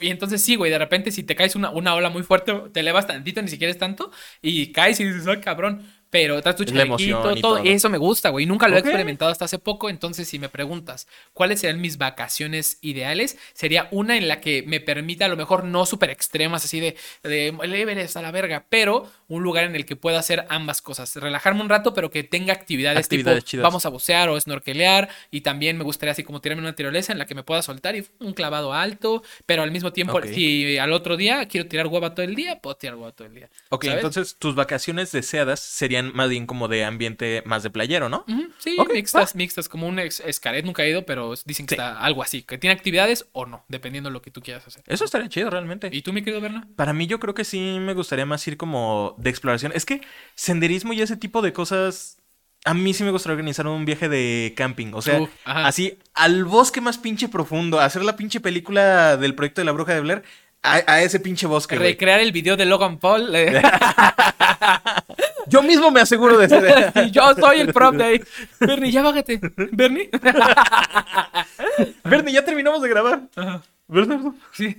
Y 0.00 0.10
entonces 0.10 0.42
sí, 0.42 0.56
güey, 0.56 0.70
de 0.70 0.78
repente 0.78 1.12
si 1.12 1.22
te 1.22 1.36
caes 1.36 1.54
una, 1.54 1.70
una 1.70 1.94
ola 1.94 2.10
muy 2.10 2.24
fuerte, 2.24 2.52
te 2.72 2.80
elevas 2.80 3.06
tantito, 3.06 3.40
ni 3.40 3.48
siquiera 3.48 3.70
es 3.70 3.78
tanto, 3.78 4.10
y 4.42 4.72
caes 4.72 4.98
y 5.00 5.04
dices, 5.04 5.26
ay, 5.26 5.40
cabrón. 5.40 5.86
Pero 6.14 6.40
tu 6.40 6.64
chalequito, 6.64 7.22
todo, 7.22 7.34
todo. 7.34 7.58
Eso 7.64 7.88
me 7.88 7.98
gusta, 7.98 8.28
güey. 8.28 8.46
Nunca 8.46 8.68
lo 8.68 8.76
he 8.76 8.78
experimentado 8.78 9.32
hasta 9.32 9.46
hace 9.46 9.58
poco. 9.58 9.90
Entonces, 9.90 10.28
si 10.28 10.38
me 10.38 10.48
preguntas 10.48 11.08
cuáles 11.32 11.58
serían 11.58 11.80
mis 11.80 11.98
vacaciones 11.98 12.78
ideales, 12.82 13.36
sería 13.52 13.88
una 13.90 14.16
en 14.16 14.28
la 14.28 14.40
que 14.40 14.62
me 14.64 14.78
permita, 14.78 15.24
a 15.24 15.28
lo 15.28 15.36
mejor 15.36 15.64
no 15.64 15.86
súper 15.86 16.10
extremas, 16.10 16.64
así 16.64 16.78
de, 16.78 16.96
de 17.24 17.48
Everest 17.48 18.16
a 18.16 18.22
la 18.22 18.30
verga, 18.30 18.64
pero 18.68 19.10
un 19.26 19.42
lugar 19.42 19.64
en 19.64 19.74
el 19.74 19.84
que 19.86 19.96
pueda 19.96 20.20
hacer 20.20 20.46
ambas 20.50 20.80
cosas. 20.80 21.16
Relajarme 21.16 21.62
un 21.62 21.68
rato, 21.68 21.94
pero 21.94 22.12
que 22.12 22.22
tenga 22.22 22.52
actividades, 22.52 23.06
Actividades 23.06 23.42
tipo, 23.42 23.50
chidas. 23.50 23.64
vamos 23.64 23.84
a 23.84 23.88
bucear 23.88 24.28
o 24.28 24.40
snorkelear. 24.40 25.08
Y 25.32 25.40
también 25.40 25.76
me 25.76 25.82
gustaría 25.82 26.12
así 26.12 26.22
como 26.22 26.40
tirarme 26.40 26.62
una 26.62 26.76
tirolesa 26.76 27.10
en 27.10 27.18
la 27.18 27.26
que 27.26 27.34
me 27.34 27.42
pueda 27.42 27.60
soltar 27.62 27.96
y 27.96 28.06
un 28.20 28.34
clavado 28.34 28.72
alto, 28.72 29.24
pero 29.46 29.64
al 29.64 29.72
mismo 29.72 29.92
tiempo, 29.92 30.22
si 30.22 30.78
al 30.78 30.92
otro 30.92 31.16
día 31.16 31.48
quiero 31.48 31.68
tirar 31.68 31.88
hueva 31.88 32.14
todo 32.14 32.24
el 32.24 32.36
día, 32.36 32.60
puedo 32.60 32.76
tirar 32.76 32.94
hueva 32.94 33.10
todo 33.10 33.26
el 33.26 33.34
día. 33.34 33.50
Ok, 33.70 33.86
¿sabes? 33.86 33.96
entonces 33.96 34.36
tus 34.38 34.54
vacaciones 34.54 35.10
deseadas 35.10 35.58
serían 35.58 36.03
más 36.14 36.28
bien 36.28 36.46
como 36.46 36.68
de 36.68 36.84
ambiente 36.84 37.42
más 37.46 37.62
de 37.62 37.70
playero, 37.70 38.08
¿no? 38.08 38.24
Sí, 38.58 38.76
Ok, 38.78 38.92
mixtas, 38.92 39.34
mixtas, 39.34 39.68
como 39.68 39.86
un 39.86 39.98
escaret, 39.98 40.64
nunca 40.64 40.82
he 40.84 40.90
ido, 40.90 41.06
pero 41.06 41.32
dicen 41.44 41.66
que 41.66 41.74
Sí. 41.76 41.80
está 41.80 41.98
algo 42.00 42.22
así, 42.22 42.42
que 42.42 42.58
tiene 42.58 42.74
actividades 42.74 43.26
o 43.32 43.46
no, 43.46 43.64
dependiendo 43.68 44.10
de 44.10 44.12
lo 44.14 44.20
que 44.22 44.30
tú 44.30 44.40
quieras 44.42 44.66
hacer. 44.66 44.82
Eso 44.86 45.04
estaría 45.04 45.28
chido 45.28 45.48
realmente. 45.50 45.88
¿Y 45.92 46.02
tú, 46.02 46.12
mi 46.12 46.22
querido 46.22 46.40
Berna? 46.40 46.66
Para 46.76 46.92
mí 46.92 47.06
yo 47.06 47.20
creo 47.20 47.34
que 47.34 47.44
sí 47.44 47.78
me 47.80 47.94
gustaría 47.94 48.26
más 48.26 48.46
ir 48.48 48.56
como 48.56 49.14
de 49.18 49.30
exploración. 49.30 49.72
Es 49.74 49.86
que 49.86 50.00
senderismo 50.34 50.92
y 50.92 51.00
ese 51.02 51.16
tipo 51.16 51.40
de 51.42 51.52
cosas... 51.52 52.18
A 52.66 52.72
mí 52.72 52.94
sí 52.94 53.04
me 53.04 53.10
gustaría 53.10 53.34
organizar 53.34 53.66
un 53.66 53.84
viaje 53.84 54.08
de 54.08 54.54
camping. 54.56 54.92
O 54.94 55.02
sea, 55.02 55.20
así 55.44 55.98
al 56.14 56.46
bosque 56.46 56.80
más 56.80 56.96
pinche 56.96 57.28
profundo. 57.28 57.78
Hacer 57.78 58.02
la 58.02 58.16
pinche 58.16 58.40
película 58.40 59.18
del 59.18 59.34
proyecto 59.34 59.60
de 59.60 59.66
la 59.66 59.72
bruja 59.72 59.92
de 59.92 60.00
Blair 60.00 60.22
a, 60.62 60.80
a 60.90 61.02
ese 61.02 61.20
pinche 61.20 61.46
bosque. 61.46 61.76
Recrear 61.76 62.20
el 62.20 62.32
video 62.32 62.56
de 62.56 62.64
Logan 62.64 62.96
Paul. 62.98 63.34
eh, 63.34 63.60
Yo 65.48 65.62
mismo 65.62 65.90
me 65.90 66.00
aseguro 66.00 66.38
de 66.38 66.48
ser... 66.48 66.92
y 67.06 67.10
yo 67.10 67.34
soy 67.34 67.60
el 67.60 67.72
prop 67.72 67.94
de 67.94 68.04
ahí. 68.04 68.20
Bernie, 68.60 68.90
ya 68.90 69.02
bájate. 69.02 69.40
Bernie. 69.72 70.10
Bernie, 72.04 72.32
ya 72.32 72.44
terminamos 72.44 72.82
de 72.82 72.88
grabar. 72.88 73.22
Ajá. 73.36 73.62
¿Verdad? 73.86 74.20
Sí. 74.52 74.74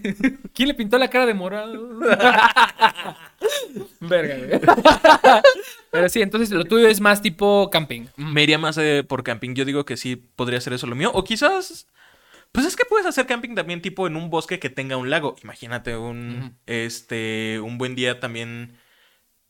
¿Quién 0.54 0.68
le 0.68 0.74
pintó 0.74 0.98
la 0.98 1.10
cara 1.10 1.28
de 1.28 1.36
morado? 1.36 2.00
Verga, 4.00 4.36
güey. 4.38 4.60
Pero 5.92 6.10
sí, 6.10 6.22
entonces 6.24 6.50
lo 6.50 6.66
tuyo 6.66 6.88
es 6.88 7.00
más 7.00 7.22
tipo 7.22 7.70
camping. 7.70 8.08
Me 8.18 8.42
iría 8.44 8.58
más 8.58 8.78
eh, 8.80 9.06
por 9.08 9.24
camping. 9.24 9.54
Yo 9.54 9.64
digo 9.64 9.86
que 9.86 9.96
sí 9.96 10.16
podría 10.16 10.60
ser 10.60 10.74
eso 10.74 10.88
lo 10.88 10.96
mío. 10.96 11.12
O 11.14 11.24
quizás. 11.24 11.88
Pues 12.52 12.66
es 12.66 12.76
que 12.76 12.86
puedes 12.86 13.06
hacer 13.06 13.28
camping 13.28 13.54
también 13.54 13.82
tipo 13.82 14.08
en 14.08 14.16
un 14.16 14.30
bosque 14.30 14.60
que 14.60 14.70
tenga 14.70 14.98
un 14.98 15.12
lago. 15.12 15.36
Imagínate 15.44 15.96
un. 15.96 16.58
Este. 16.66 17.60
Un 17.60 17.78
buen 17.78 17.94
día 17.94 18.20
también. 18.20 18.76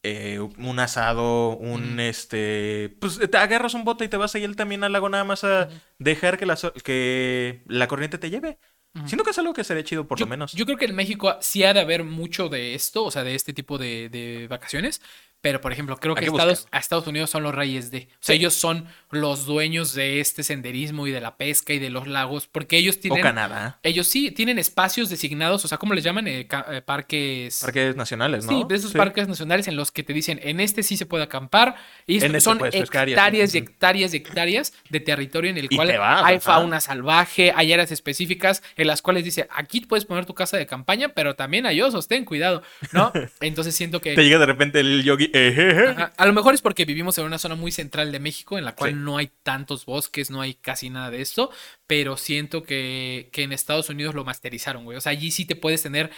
Eh, 0.06 0.40
un 0.40 0.80
asado. 0.80 1.58
Un 1.58 2.00
este. 2.00 2.96
Pues 3.00 3.20
te 3.20 3.38
agarras 3.38 3.74
un 3.74 3.84
bote 3.84 4.06
y 4.06 4.08
te 4.08 4.18
vas 4.18 4.36
ahí 4.36 4.44
él 4.44 4.56
también 4.56 4.84
al 4.84 4.92
lago 4.92 5.10
nada 5.10 5.24
más 5.24 5.44
a 5.44 5.70
dejar 6.00 6.38
que 6.38 6.46
la, 6.46 6.58
que 6.84 7.64
la 7.68 7.88
corriente 7.88 8.18
te 8.18 8.30
lleve. 8.30 8.60
Siento 9.06 9.26
que 9.26 9.32
es 9.32 9.38
algo 9.40 9.54
que 9.54 9.66
sería 9.66 9.84
chido 9.84 10.08
por 10.08 10.18
yo, 10.18 10.26
lo 10.26 10.30
menos. 10.30 10.54
Yo 10.54 10.66
creo 10.66 10.78
que 10.78 10.86
en 10.86 10.96
México 10.96 11.36
sí 11.42 11.66
ha 11.66 11.74
de 11.74 11.82
haber 11.82 12.06
mucho 12.06 12.48
de 12.48 12.76
esto, 12.76 13.04
o 13.04 13.12
sea, 13.12 13.26
de 13.26 13.36
este 13.36 13.52
tipo 13.52 13.78
de, 13.78 14.08
de 14.08 14.48
vacaciones, 14.48 15.02
pero 15.46 15.62
por 15.62 15.72
ejemplo, 15.72 15.96
creo 15.98 16.16
que 16.16 16.26
Estados, 16.26 16.68
a 16.72 16.80
Estados 16.80 17.06
Unidos 17.06 17.30
son 17.30 17.44
los 17.44 17.54
reyes 17.54 17.92
de. 17.92 18.08
O 18.14 18.18
sea, 18.20 18.34
Sí. 18.34 18.40
ellos 18.40 18.56
son 18.56 18.88
los 19.12 19.46
dueños 19.46 19.94
de 19.94 20.20
este 20.20 20.42
senderismo 20.42 21.06
y 21.06 21.12
de 21.12 21.22
la 21.22 21.38
pesca 21.38 21.72
y 21.72 21.78
de 21.78 21.92
los 21.92 22.08
lagos, 22.08 22.48
porque 22.52 22.78
ellos 22.78 22.96
O 22.98 23.00
tienen. 23.00 23.22
Canadá. 23.22 23.78
Ellos 23.84 24.08
sí 24.08 24.32
tienen 24.32 24.58
espacios 24.58 25.08
designados, 25.08 25.64
o 25.64 25.68
sea, 25.68 25.78
¿cómo 25.78 25.94
les 25.94 26.04
llaman? 26.04 26.28
Eh, 26.28 26.48
eh, 26.72 26.82
parques. 26.84 27.60
Parques 27.62 27.96
nacionales, 27.96 28.46
¿no? 28.46 28.58
Sí, 28.58 28.66
de 28.68 28.74
esos 28.74 28.94
parques 28.94 29.28
nacionales 29.28 29.68
en 29.68 29.76
los 29.76 29.92
que 29.92 30.02
te 30.02 30.14
dicen, 30.14 30.40
en 30.42 30.60
este 30.60 30.82
sí 30.82 30.98
se 30.98 31.06
puede 31.06 31.24
acampar. 31.24 31.76
Y 32.08 32.18
En 32.18 32.24
este 32.36 32.42
son 32.42 32.60
hectáreas 32.66 33.54
y 33.54 33.60
hectáreas 33.60 34.16
y 34.16 34.18
hectáreas 34.18 34.74
de 34.90 35.00
territorio 35.00 35.52
en 35.52 35.60
el 35.60 35.66
Y 35.70 35.76
cual 35.76 35.96
vas, 35.96 36.24
hay 36.26 36.40
fauna 36.40 36.82
salvaje, 36.82 37.54
hay 37.56 37.72
áreas 37.72 37.92
específicas 37.92 38.64
en 38.78 38.88
las 38.88 39.04
cuales 39.04 39.24
dice, 39.24 39.48
aquí 39.52 39.82
puedes 39.82 40.06
poner 40.06 40.26
tu 40.26 40.34
casa 40.34 40.58
de 40.58 40.66
campaña, 40.66 41.10
pero 41.10 41.36
también 41.36 41.68
hay 41.68 41.82
osos, 41.82 42.08
ten 42.08 42.26
cuidado, 42.26 42.64
¿no? 42.94 43.12
Entonces 43.42 43.76
siento 43.76 44.02
que... 44.02 44.16
Te 44.16 44.24
llega 44.24 44.40
de 44.40 44.48
repente 44.48 44.80
el 44.80 45.04
yogi. 45.04 45.30
Ajá. 45.36 46.14
A 46.18 46.26
lo 46.26 46.34
mejor 46.34 46.54
es 46.54 46.62
porque 46.62 46.86
vivimos 46.86 47.18
en 47.18 47.26
una 47.26 47.38
zona 47.38 47.56
muy 47.56 47.72
central 47.72 48.12
de 48.12 48.20
México 48.20 48.58
en 48.58 48.66
la 48.66 48.76
cual 48.76 48.92
Sí. 48.92 48.98
no 49.00 49.18
hay 49.18 49.32
tantos 49.44 49.86
bosques, 49.86 50.30
no 50.32 50.42
hay 50.42 50.54
casi 50.56 50.90
nada 50.90 51.10
de 51.12 51.22
esto, 51.22 51.52
pero 51.88 52.18
siento 52.18 52.64
que, 52.64 53.30
que 53.32 53.44
en 53.44 53.52
Estados 53.52 53.90
Unidos 53.90 54.16
lo 54.16 54.24
masterizaron, 54.24 54.84
güey. 54.86 54.98
O 54.98 55.02
sea, 55.02 55.12
allí 55.12 55.32
sí 55.32 55.46
te 55.46 55.56
puedes 55.56 55.82
tener, 55.84 56.12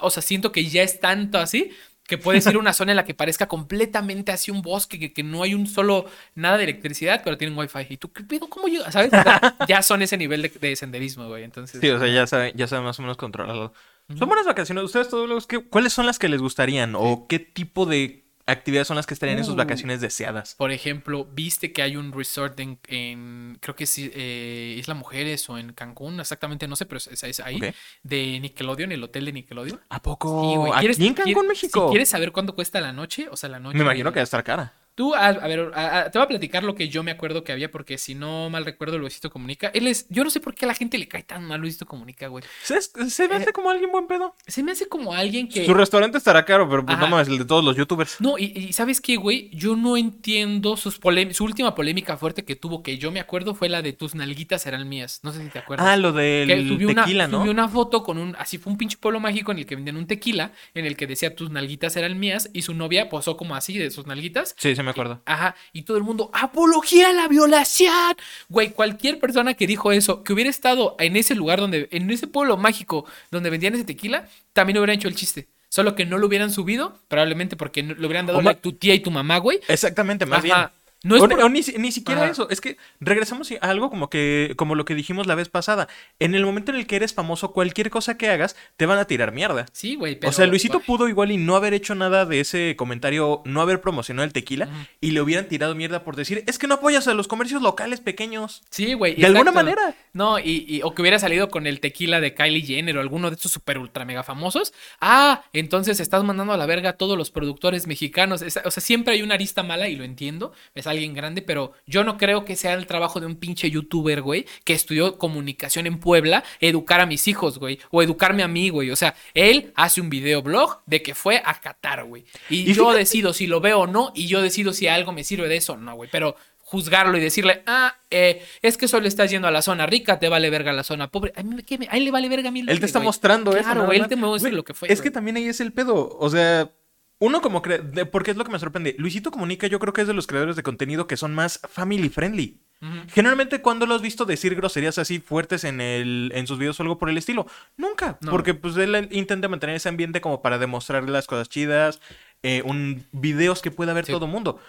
o 0.00 0.10
sea, 0.10 0.22
siento 0.22 0.52
que 0.52 0.64
ya 0.66 0.82
es 0.82 1.00
tanto 1.00 1.38
así 1.38 1.70
que 2.08 2.18
puedes 2.18 2.46
ir 2.46 2.54
a 2.54 2.58
una 2.60 2.72
zona 2.72 2.92
en 2.92 2.96
la 2.96 3.04
que 3.04 3.14
parezca 3.14 3.48
completamente 3.48 4.30
así 4.30 4.52
un 4.52 4.62
bosque, 4.62 4.98
que, 5.00 5.12
que 5.12 5.24
no 5.24 5.42
hay 5.42 5.54
un 5.54 5.66
solo 5.66 6.06
nada 6.36 6.56
de 6.56 6.62
electricidad, 6.62 7.20
pero 7.24 7.36
tienen 7.36 7.58
wifi. 7.58 7.86
¿Y 7.88 7.96
tú 7.96 8.12
qué 8.12 8.22
pedo? 8.22 8.48
¿Cómo 8.48 8.68
llegas? 8.68 8.92
¿Sabes? 8.92 9.08
O 9.12 9.22
sea, 9.22 9.56
ya 9.68 9.82
son 9.82 10.02
ese 10.02 10.16
nivel 10.16 10.42
de, 10.42 10.48
de 10.50 10.76
senderismo, 10.76 11.26
güey. 11.26 11.42
Entonces, 11.42 11.80
Sí, 11.80 11.88
o 11.90 11.98
sea, 11.98 12.06
ya 12.06 12.26
saben, 12.28 12.52
ya 12.54 12.68
saben 12.68 12.84
más 12.84 12.98
o 13.00 13.02
menos 13.02 13.16
controlarlo. 13.16 13.72
Son 14.16 14.28
buenas 14.28 14.46
vacaciones. 14.46 14.84
¿Ustedes 14.84 15.08
todos 15.08 15.28
los 15.28 15.48
que 15.48 15.58
cuáles 15.58 15.92
son 15.92 16.06
las 16.06 16.20
que 16.20 16.28
les 16.28 16.40
gustarían? 16.40 16.94
¿O 16.94 17.26
qué 17.28 17.40
tipo 17.40 17.86
de 17.86 18.25
actividades 18.46 18.86
son 18.88 18.96
las 18.96 19.06
que 19.06 19.14
estarían 19.14 19.38
en 19.38 19.44
sus 19.44 19.54
Uh. 19.54 19.58
vacaciones 19.58 20.00
deseadas? 20.00 20.54
Por 20.54 20.70
ejemplo, 20.72 21.24
viste 21.32 21.72
que 21.72 21.82
hay 21.82 21.96
un 21.96 22.12
resort 22.12 22.58
en, 22.60 22.78
en- 22.88 23.58
creo 23.60 23.74
que 23.76 23.84
es 23.84 23.94
eh, 23.98 24.76
Isla 24.78 24.94
Mujeres 24.94 25.48
o 25.50 25.58
en 25.58 25.72
Cancún, 25.72 26.20
exactamente, 26.20 26.68
no 26.68 26.76
sé, 26.76 26.86
pero 26.86 26.98
es, 26.98 27.22
es 27.22 27.40
ahí, 27.40 27.60
de 28.02 28.40
Nickelodeon, 28.40 28.92
el 28.92 29.02
hotel 29.02 29.24
de 29.26 29.32
Nickelodeon. 29.32 29.80
¿A 29.88 29.96
Sí, 29.96 30.00
poco? 30.02 30.56
güey. 30.56 30.72
¿Aquí 30.72 30.80
¿Quieres- 30.80 30.98
en 31.00 31.14
Cancún, 31.14 31.32
quiere- 31.34 31.48
México? 31.48 31.86
Si 31.88 31.90
quieres 31.92 32.08
saber 32.08 32.32
cuánto 32.32 32.54
cuesta 32.54 32.80
la 32.80 32.92
noche, 32.92 33.26
o 33.30 33.36
sea, 33.36 33.48
la 33.48 33.58
noche. 33.58 33.76
Me 33.76 33.84
imagino 33.84 34.10
de- 34.10 34.14
que 34.14 34.18
va 34.20 34.22
a 34.22 34.24
estar 34.24 34.44
cara. 34.44 34.72
Tú, 34.96 35.14
a, 35.14 35.26
a 35.28 35.46
ver, 35.46 35.70
a- 35.74 35.98
a- 36.00 36.10
te 36.10 36.18
voy 36.18 36.24
a 36.24 36.28
platicar 36.28 36.64
lo 36.64 36.74
que 36.74 36.88
yo 36.88 37.02
me 37.02 37.10
acuerdo 37.10 37.44
que 37.44 37.52
había, 37.52 37.70
porque 37.70 37.98
si 37.98 38.14
no 38.14 38.50
mal 38.50 38.64
recuerdo, 38.64 38.98
Luisito 38.98 39.30
Comunica. 39.30 39.68
Él 39.74 39.86
es, 39.86 40.06
yo 40.08 40.24
no 40.24 40.30
sé 40.30 40.40
por 40.40 40.54
qué 40.54 40.64
a 40.64 40.68
la 40.68 40.74
gente 40.74 40.96
le 40.96 41.06
cae 41.06 41.22
tan 41.22 41.44
mal 41.44 41.60
Luisito 41.60 41.84
Comunica, 41.86 42.28
güey. 42.28 42.42
Se, 42.62 42.80
se 42.80 43.28
me 43.28 43.36
hace 43.36 43.52
como 43.52 43.70
alguien 43.70 43.92
buen 43.92 44.06
pedo. 44.06 44.34
Se 44.46 44.62
me 44.62 44.72
hace 44.72 44.88
como 44.88 45.12
alguien 45.12 45.48
que. 45.48 45.66
Su 45.66 45.74
restaurante 45.74 46.16
estará 46.18 46.44
caro, 46.46 46.68
pero 46.68 46.84
pues 46.84 46.96
Ajá. 46.96 47.04
no 47.04 47.10
mames, 47.10 47.28
el 47.28 47.36
de 47.38 47.44
todos 47.44 47.62
los 47.62 47.76
youtubers. 47.76 48.20
No, 48.20 48.38
y, 48.38 48.44
y 48.56 48.72
¿sabes 48.72 49.00
qué, 49.02 49.16
güey? 49.16 49.50
Yo 49.52 49.76
no 49.76 49.96
entiendo 49.98 50.76
sus 50.76 50.98
su 51.32 51.44
última 51.44 51.74
polémica 51.74 52.16
fuerte 52.16 52.44
que 52.46 52.56
tuvo, 52.56 52.82
que 52.82 52.96
yo 52.96 53.12
me 53.12 53.20
acuerdo, 53.20 53.54
fue 53.54 53.68
la 53.68 53.82
de 53.82 53.92
tus 53.92 54.14
nalguitas 54.14 54.66
eran 54.66 54.88
mías. 54.88 55.20
No 55.22 55.30
sé 55.32 55.42
si 55.42 55.50
te 55.50 55.58
acuerdas. 55.58 55.86
Ah, 55.86 55.96
lo 55.98 56.14
que 56.14 56.20
del 56.46 56.72
una, 56.86 57.04
tequila, 57.04 57.28
¿no? 57.28 57.40
subió 57.40 57.52
una 57.52 57.68
foto 57.68 58.02
con 58.02 58.16
un, 58.16 58.34
así 58.38 58.56
fue 58.56 58.72
un 58.72 58.78
pinche 58.78 58.96
pueblo 58.96 59.20
mágico 59.20 59.52
en 59.52 59.58
el 59.58 59.66
que 59.66 59.76
vendían 59.76 59.96
un 59.96 60.06
tequila, 60.06 60.52
en 60.74 60.86
el 60.86 60.96
que 60.96 61.06
decía 61.06 61.34
tus 61.36 61.50
nalguitas 61.50 61.96
eran 61.96 62.18
mías, 62.18 62.48
y 62.54 62.62
su 62.62 62.72
novia 62.72 63.10
posó 63.10 63.36
como 63.36 63.54
así 63.54 63.76
de 63.76 63.90
sus 63.90 64.06
nalguitas. 64.06 64.54
Sí, 64.56 64.74
sí 64.74 64.82
me 64.86 64.92
acuerdo. 64.92 65.20
Ajá, 65.26 65.54
y 65.72 65.82
todo 65.82 65.96
el 65.98 66.02
mundo, 66.02 66.30
apología 66.32 67.10
a 67.10 67.12
la 67.12 67.28
violación. 67.28 68.16
Güey, 68.48 68.70
cualquier 68.70 69.18
persona 69.20 69.54
que 69.54 69.66
dijo 69.66 69.92
eso, 69.92 70.22
que 70.24 70.32
hubiera 70.32 70.48
estado 70.48 70.96
en 70.98 71.16
ese 71.16 71.34
lugar 71.34 71.60
donde, 71.60 71.88
en 71.90 72.10
ese 72.10 72.26
pueblo 72.26 72.56
mágico 72.56 73.04
donde 73.30 73.50
vendían 73.50 73.74
ese 73.74 73.84
tequila, 73.84 74.28
también 74.52 74.78
hubieran 74.78 74.96
hecho 74.96 75.08
el 75.08 75.14
chiste. 75.14 75.48
Solo 75.68 75.94
que 75.94 76.06
no 76.06 76.16
lo 76.16 76.26
hubieran 76.28 76.50
subido, 76.50 76.98
probablemente 77.08 77.56
porque 77.56 77.82
no- 77.82 77.94
le 77.94 78.06
hubieran 78.06 78.24
dado 78.26 78.40
like 78.40 78.60
tu 78.62 78.72
tía 78.72 78.94
y 78.94 79.00
tu 79.00 79.10
mamá, 79.10 79.38
güey. 79.38 79.60
Exactamente, 79.68 80.24
más 80.24 80.38
Ajá. 80.38 80.44
bien. 80.44 80.68
No 81.06 81.16
es 81.16 81.22
O- 81.22 81.28
por- 81.28 81.40
o 81.40 81.48
ni, 81.48 81.60
ni 81.78 81.92
siquiera 81.92 82.22
Ajá. 82.22 82.30
eso, 82.32 82.48
es 82.50 82.60
que 82.60 82.76
regresamos 83.00 83.50
a 83.52 83.70
algo 83.70 83.90
como 83.90 84.10
que 84.10 84.54
como 84.56 84.74
lo 84.74 84.84
que 84.84 84.94
dijimos 84.94 85.26
la 85.26 85.34
vez 85.34 85.48
pasada. 85.48 85.86
En 86.18 86.34
el 86.34 86.44
momento 86.44 86.72
en 86.72 86.78
el 86.78 86.86
que 86.86 86.96
eres 86.96 87.14
famoso, 87.14 87.52
cualquier 87.52 87.90
cosa 87.90 88.18
que 88.18 88.28
hagas 88.28 88.56
te 88.76 88.86
van 88.86 88.98
a 88.98 89.04
tirar 89.06 89.32
mierda. 89.32 89.66
Sí, 89.72 89.94
güey, 89.94 90.16
pero... 90.18 90.30
o 90.30 90.32
sea, 90.32 90.46
Luisito 90.46 90.80
pudo 90.80 91.08
igual 91.08 91.30
y 91.30 91.36
no 91.36 91.54
haber 91.56 91.74
hecho 91.74 91.94
nada 91.94 92.26
de 92.26 92.40
ese 92.40 92.74
comentario, 92.76 93.42
no 93.44 93.60
haber 93.60 93.80
promocionado 93.80 94.24
el 94.26 94.32
tequila 94.32 94.68
y 95.00 95.12
le 95.12 95.20
hubieran 95.20 95.48
tirado 95.48 95.74
mierda 95.74 96.02
por 96.02 96.16
decir, 96.16 96.42
es 96.46 96.58
que 96.58 96.66
no 96.66 96.74
apoyas 96.74 97.06
a 97.08 97.14
los 97.14 97.28
comercios 97.28 97.62
locales 97.62 98.00
pequeños. 98.00 98.62
Sí, 98.70 98.94
güey. 98.94 99.14
De 99.14 99.26
alguna 99.26 99.52
manera. 99.52 99.94
No, 100.12 100.38
y, 100.38 100.64
y- 100.68 100.82
o 100.82 100.94
que 100.94 101.02
hubiera 101.02 101.18
salido 101.18 101.48
con 101.50 101.66
el 101.66 101.80
tequila 101.80 102.20
de 102.20 102.34
Kylie 102.34 102.62
Jenner 102.62 102.96
o 102.98 103.00
alguno 103.00 103.30
de 103.30 103.36
estos 103.36 103.52
super 103.52 103.78
ultra 103.78 104.04
mega 104.04 104.22
famosos. 104.24 104.72
Ah, 105.00 105.44
entonces 105.52 106.00
estás 106.00 106.24
mandando 106.24 106.52
a 106.52 106.56
la 106.56 106.66
verga 106.66 106.90
a 106.90 106.92
todos 106.94 107.16
los 107.16 107.30
productores 107.30 107.86
mexicanos. 107.86 108.42
Es- 108.42 108.58
o 108.64 108.70
sea, 108.70 108.82
siempre 108.82 109.14
hay 109.14 109.22
una 109.22 109.34
arista 109.34 109.62
mala 109.62 109.88
y 109.88 109.96
lo 109.96 110.04
entiendo. 110.04 110.52
Es 110.74 110.86
alguien 110.96 111.14
grande, 111.14 111.42
pero 111.42 111.72
yo 111.86 112.04
no 112.04 112.16
creo 112.18 112.44
que 112.44 112.56
sea 112.56 112.74
el 112.74 112.86
trabajo 112.86 113.20
de 113.20 113.26
un 113.26 113.36
pinche 113.36 113.70
youtuber, 113.70 114.22
güey, 114.22 114.46
que 114.64 114.72
estudió 114.72 115.18
comunicación 115.18 115.86
en 115.86 115.98
Puebla, 116.00 116.42
educar 116.60 117.00
a 117.00 117.06
mis 117.06 117.28
hijos, 117.28 117.58
güey, 117.58 117.78
o 117.90 118.02
educarme 118.02 118.42
a 118.42 118.48
mí, 118.48 118.68
güey. 118.68 118.90
O 118.90 118.96
sea, 118.96 119.14
él 119.34 119.72
hace 119.76 120.00
un 120.00 120.10
videoblog 120.10 120.80
de 120.86 121.02
que 121.02 121.14
fue 121.14 121.42
a 121.44 121.60
Qatar, 121.60 122.04
güey. 122.04 122.24
Y, 122.50 122.60
Y 122.70 122.74
yo 122.74 122.84
fíjate- 122.84 122.98
decido 122.98 123.32
si 123.32 123.46
lo 123.46 123.60
veo 123.60 123.80
o 123.80 123.86
no, 123.86 124.12
y 124.14 124.26
yo 124.26 124.42
decido 124.42 124.72
si 124.72 124.88
algo 124.88 125.12
me 125.12 125.24
sirve 125.24 125.48
de 125.48 125.56
eso 125.56 125.74
o 125.74 125.76
no, 125.76 125.94
güey. 125.94 126.08
Pero 126.10 126.36
juzgarlo 126.58 127.16
y 127.16 127.20
decirle, 127.20 127.62
ah, 127.66 127.94
eh, 128.10 128.44
es 128.60 128.76
que 128.76 128.88
solo 128.88 129.06
estás 129.06 129.30
yendo 129.30 129.46
a 129.46 129.52
la 129.52 129.62
zona 129.62 129.86
rica, 129.86 130.18
te 130.18 130.28
vale 130.28 130.50
verga 130.50 130.72
la 130.72 130.82
zona 130.82 131.08
pobre. 131.12 131.32
A 131.36 131.42
mí, 131.44 131.62
¿qué 131.62 131.78
me- 131.78 131.86
a 131.88 131.96
él 131.96 132.04
le 132.04 132.10
vale 132.10 132.28
verga 132.28 132.48
a 132.48 132.52
mí. 132.52 132.64
Él 132.66 132.80
te 132.80 132.86
está 132.86 132.98
mostrando 132.98 133.52
eso. 133.52 133.62
Claro, 133.62 133.92
él 133.92 134.08
te 134.08 134.16
muestra 134.16 134.50
lo 134.50 134.64
que 134.64 134.74
fue. 134.74 134.92
Es 134.92 135.00
que 135.00 135.12
también 135.12 135.36
ahí 135.36 135.46
es 135.46 135.60
el 135.60 135.72
pedo. 135.72 136.16
O 136.18 136.28
sea, 136.28 136.68
uno 137.18 137.40
como 137.40 137.62
cre- 137.62 137.82
de- 137.82 138.06
porque 138.06 138.30
es 138.30 138.36
lo 138.36 138.44
que 138.44 138.52
me 138.52 138.58
sorprende. 138.58 138.94
Luisito 138.98 139.30
Comunica, 139.30 139.66
yo 139.66 139.78
creo 139.78 139.92
que 139.92 140.02
es 140.02 140.06
de 140.06 140.14
los 140.14 140.26
creadores 140.26 140.56
de 140.56 140.62
contenido 140.62 141.06
que 141.06 141.16
son 141.16 141.34
más 141.34 141.60
family 141.68 142.08
friendly. 142.08 142.60
Generalmente, 143.08 143.62
cuando 143.62 143.86
lo 143.86 143.94
has 143.94 144.02
visto 144.02 144.26
decir 144.26 144.54
groserías 144.54 144.98
así 144.98 145.18
fuertes 145.18 145.64
en 145.64 145.80
el, 145.80 146.30
en 146.34 146.46
sus 146.46 146.58
videos 146.58 146.78
o 146.78 146.82
algo 146.82 146.98
por 146.98 147.08
el 147.08 147.16
estilo? 147.16 147.46
Nunca. 147.78 148.18
No. 148.20 148.30
Porque 148.30 148.52
pues 148.52 148.76
él 148.76 149.08
intenta 149.12 149.48
mantener 149.48 149.76
ese 149.76 149.88
ambiente 149.88 150.20
como 150.20 150.42
para 150.42 150.58
demostrarle 150.58 151.10
las 151.10 151.26
cosas 151.26 151.48
chidas. 151.48 152.00
eh, 152.42 152.62
un 152.66 153.04
videos 153.12 153.62
que 153.62 153.70
pueda 153.70 153.94
ver 153.94 154.04
Sí. 154.04 154.12
todo 154.12 154.26
mundo. 154.26 154.60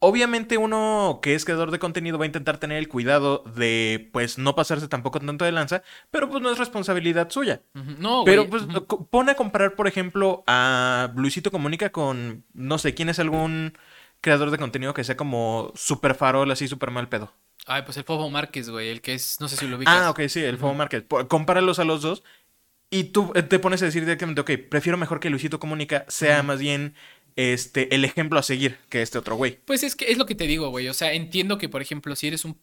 Obviamente 0.00 0.58
uno 0.58 1.18
que 1.22 1.34
es 1.34 1.44
creador 1.44 1.72
de 1.72 1.80
contenido 1.80 2.18
va 2.18 2.24
a 2.24 2.26
intentar 2.26 2.58
tener 2.58 2.78
el 2.78 2.88
cuidado 2.88 3.42
de 3.56 4.08
pues 4.12 4.38
no 4.38 4.54
pasarse 4.54 4.86
tampoco 4.86 5.18
tanto 5.18 5.44
de 5.44 5.50
lanza, 5.52 5.82
pero 6.12 6.28
pues 6.30 6.40
no 6.40 6.50
es 6.52 6.58
responsabilidad 6.58 7.30
suya. 7.30 7.62
Ujú. 7.74 7.96
No, 7.98 8.22
Pero 8.24 8.48
pues 8.48 8.62
co- 8.86 9.06
pone 9.06 9.32
a 9.32 9.34
comparar, 9.34 9.74
por 9.74 9.88
ejemplo, 9.88 10.44
a 10.46 11.12
Luisito 11.16 11.50
Comunica 11.50 11.90
con, 11.90 12.44
no 12.54 12.78
sé, 12.78 12.94
¿quién 12.94 13.08
es 13.08 13.18
algún 13.18 13.76
creador 14.20 14.50
de 14.52 14.58
contenido 14.58 14.94
que 14.94 15.02
sea 15.04 15.16
como 15.16 15.72
super 15.74 16.14
farol, 16.14 16.50
así 16.52 16.68
super 16.68 16.92
mal 16.92 17.08
pedo? 17.08 17.32
Ay, 17.66 17.82
pues 17.82 17.96
el 17.96 18.04
Fofo 18.04 18.30
Márquez, 18.30 18.70
güey, 18.70 18.88
el 18.90 19.00
que 19.00 19.14
es, 19.14 19.40
no 19.40 19.48
sé 19.48 19.56
si 19.56 19.66
lo 19.66 19.76
ubicas. 19.76 19.94
Ah, 19.96 20.10
ok, 20.10 20.20
sí, 20.28 20.42
el 20.42 20.58
Fomo 20.58 20.74
Market. 20.74 21.06
Po- 21.06 21.26
Compáralos 21.26 21.80
a 21.80 21.84
los 21.84 22.02
dos 22.02 22.22
y 22.90 23.04
tú 23.04 23.32
eh, 23.34 23.42
te 23.42 23.58
pones 23.58 23.82
a 23.82 23.86
decir 23.86 24.02
directamente, 24.04 24.40
ok, 24.40 24.50
prefiero 24.70 24.96
mejor 24.96 25.20
que 25.20 25.28
Luisito 25.30 25.58
Comunica 25.58 26.04
sea 26.08 26.42
más 26.42 26.60
bien 26.60 26.94
este 27.38 27.94
el 27.94 28.04
ejemplo 28.04 28.40
a 28.40 28.42
seguir 28.42 28.78
que 28.90 29.00
este 29.00 29.16
otro 29.16 29.36
güey. 29.36 29.60
Pues 29.64 29.84
es 29.84 29.94
que 29.94 30.10
es 30.10 30.18
lo 30.18 30.26
que 30.26 30.34
te 30.34 30.48
digo, 30.48 30.70
güey. 30.70 30.88
O 30.88 30.94
sea, 30.94 31.12
entiendo 31.12 31.56
que, 31.56 31.68
por 31.68 31.80
ejemplo, 31.80 32.16
si 32.16 32.26
eres 32.26 32.44
un. 32.44 32.60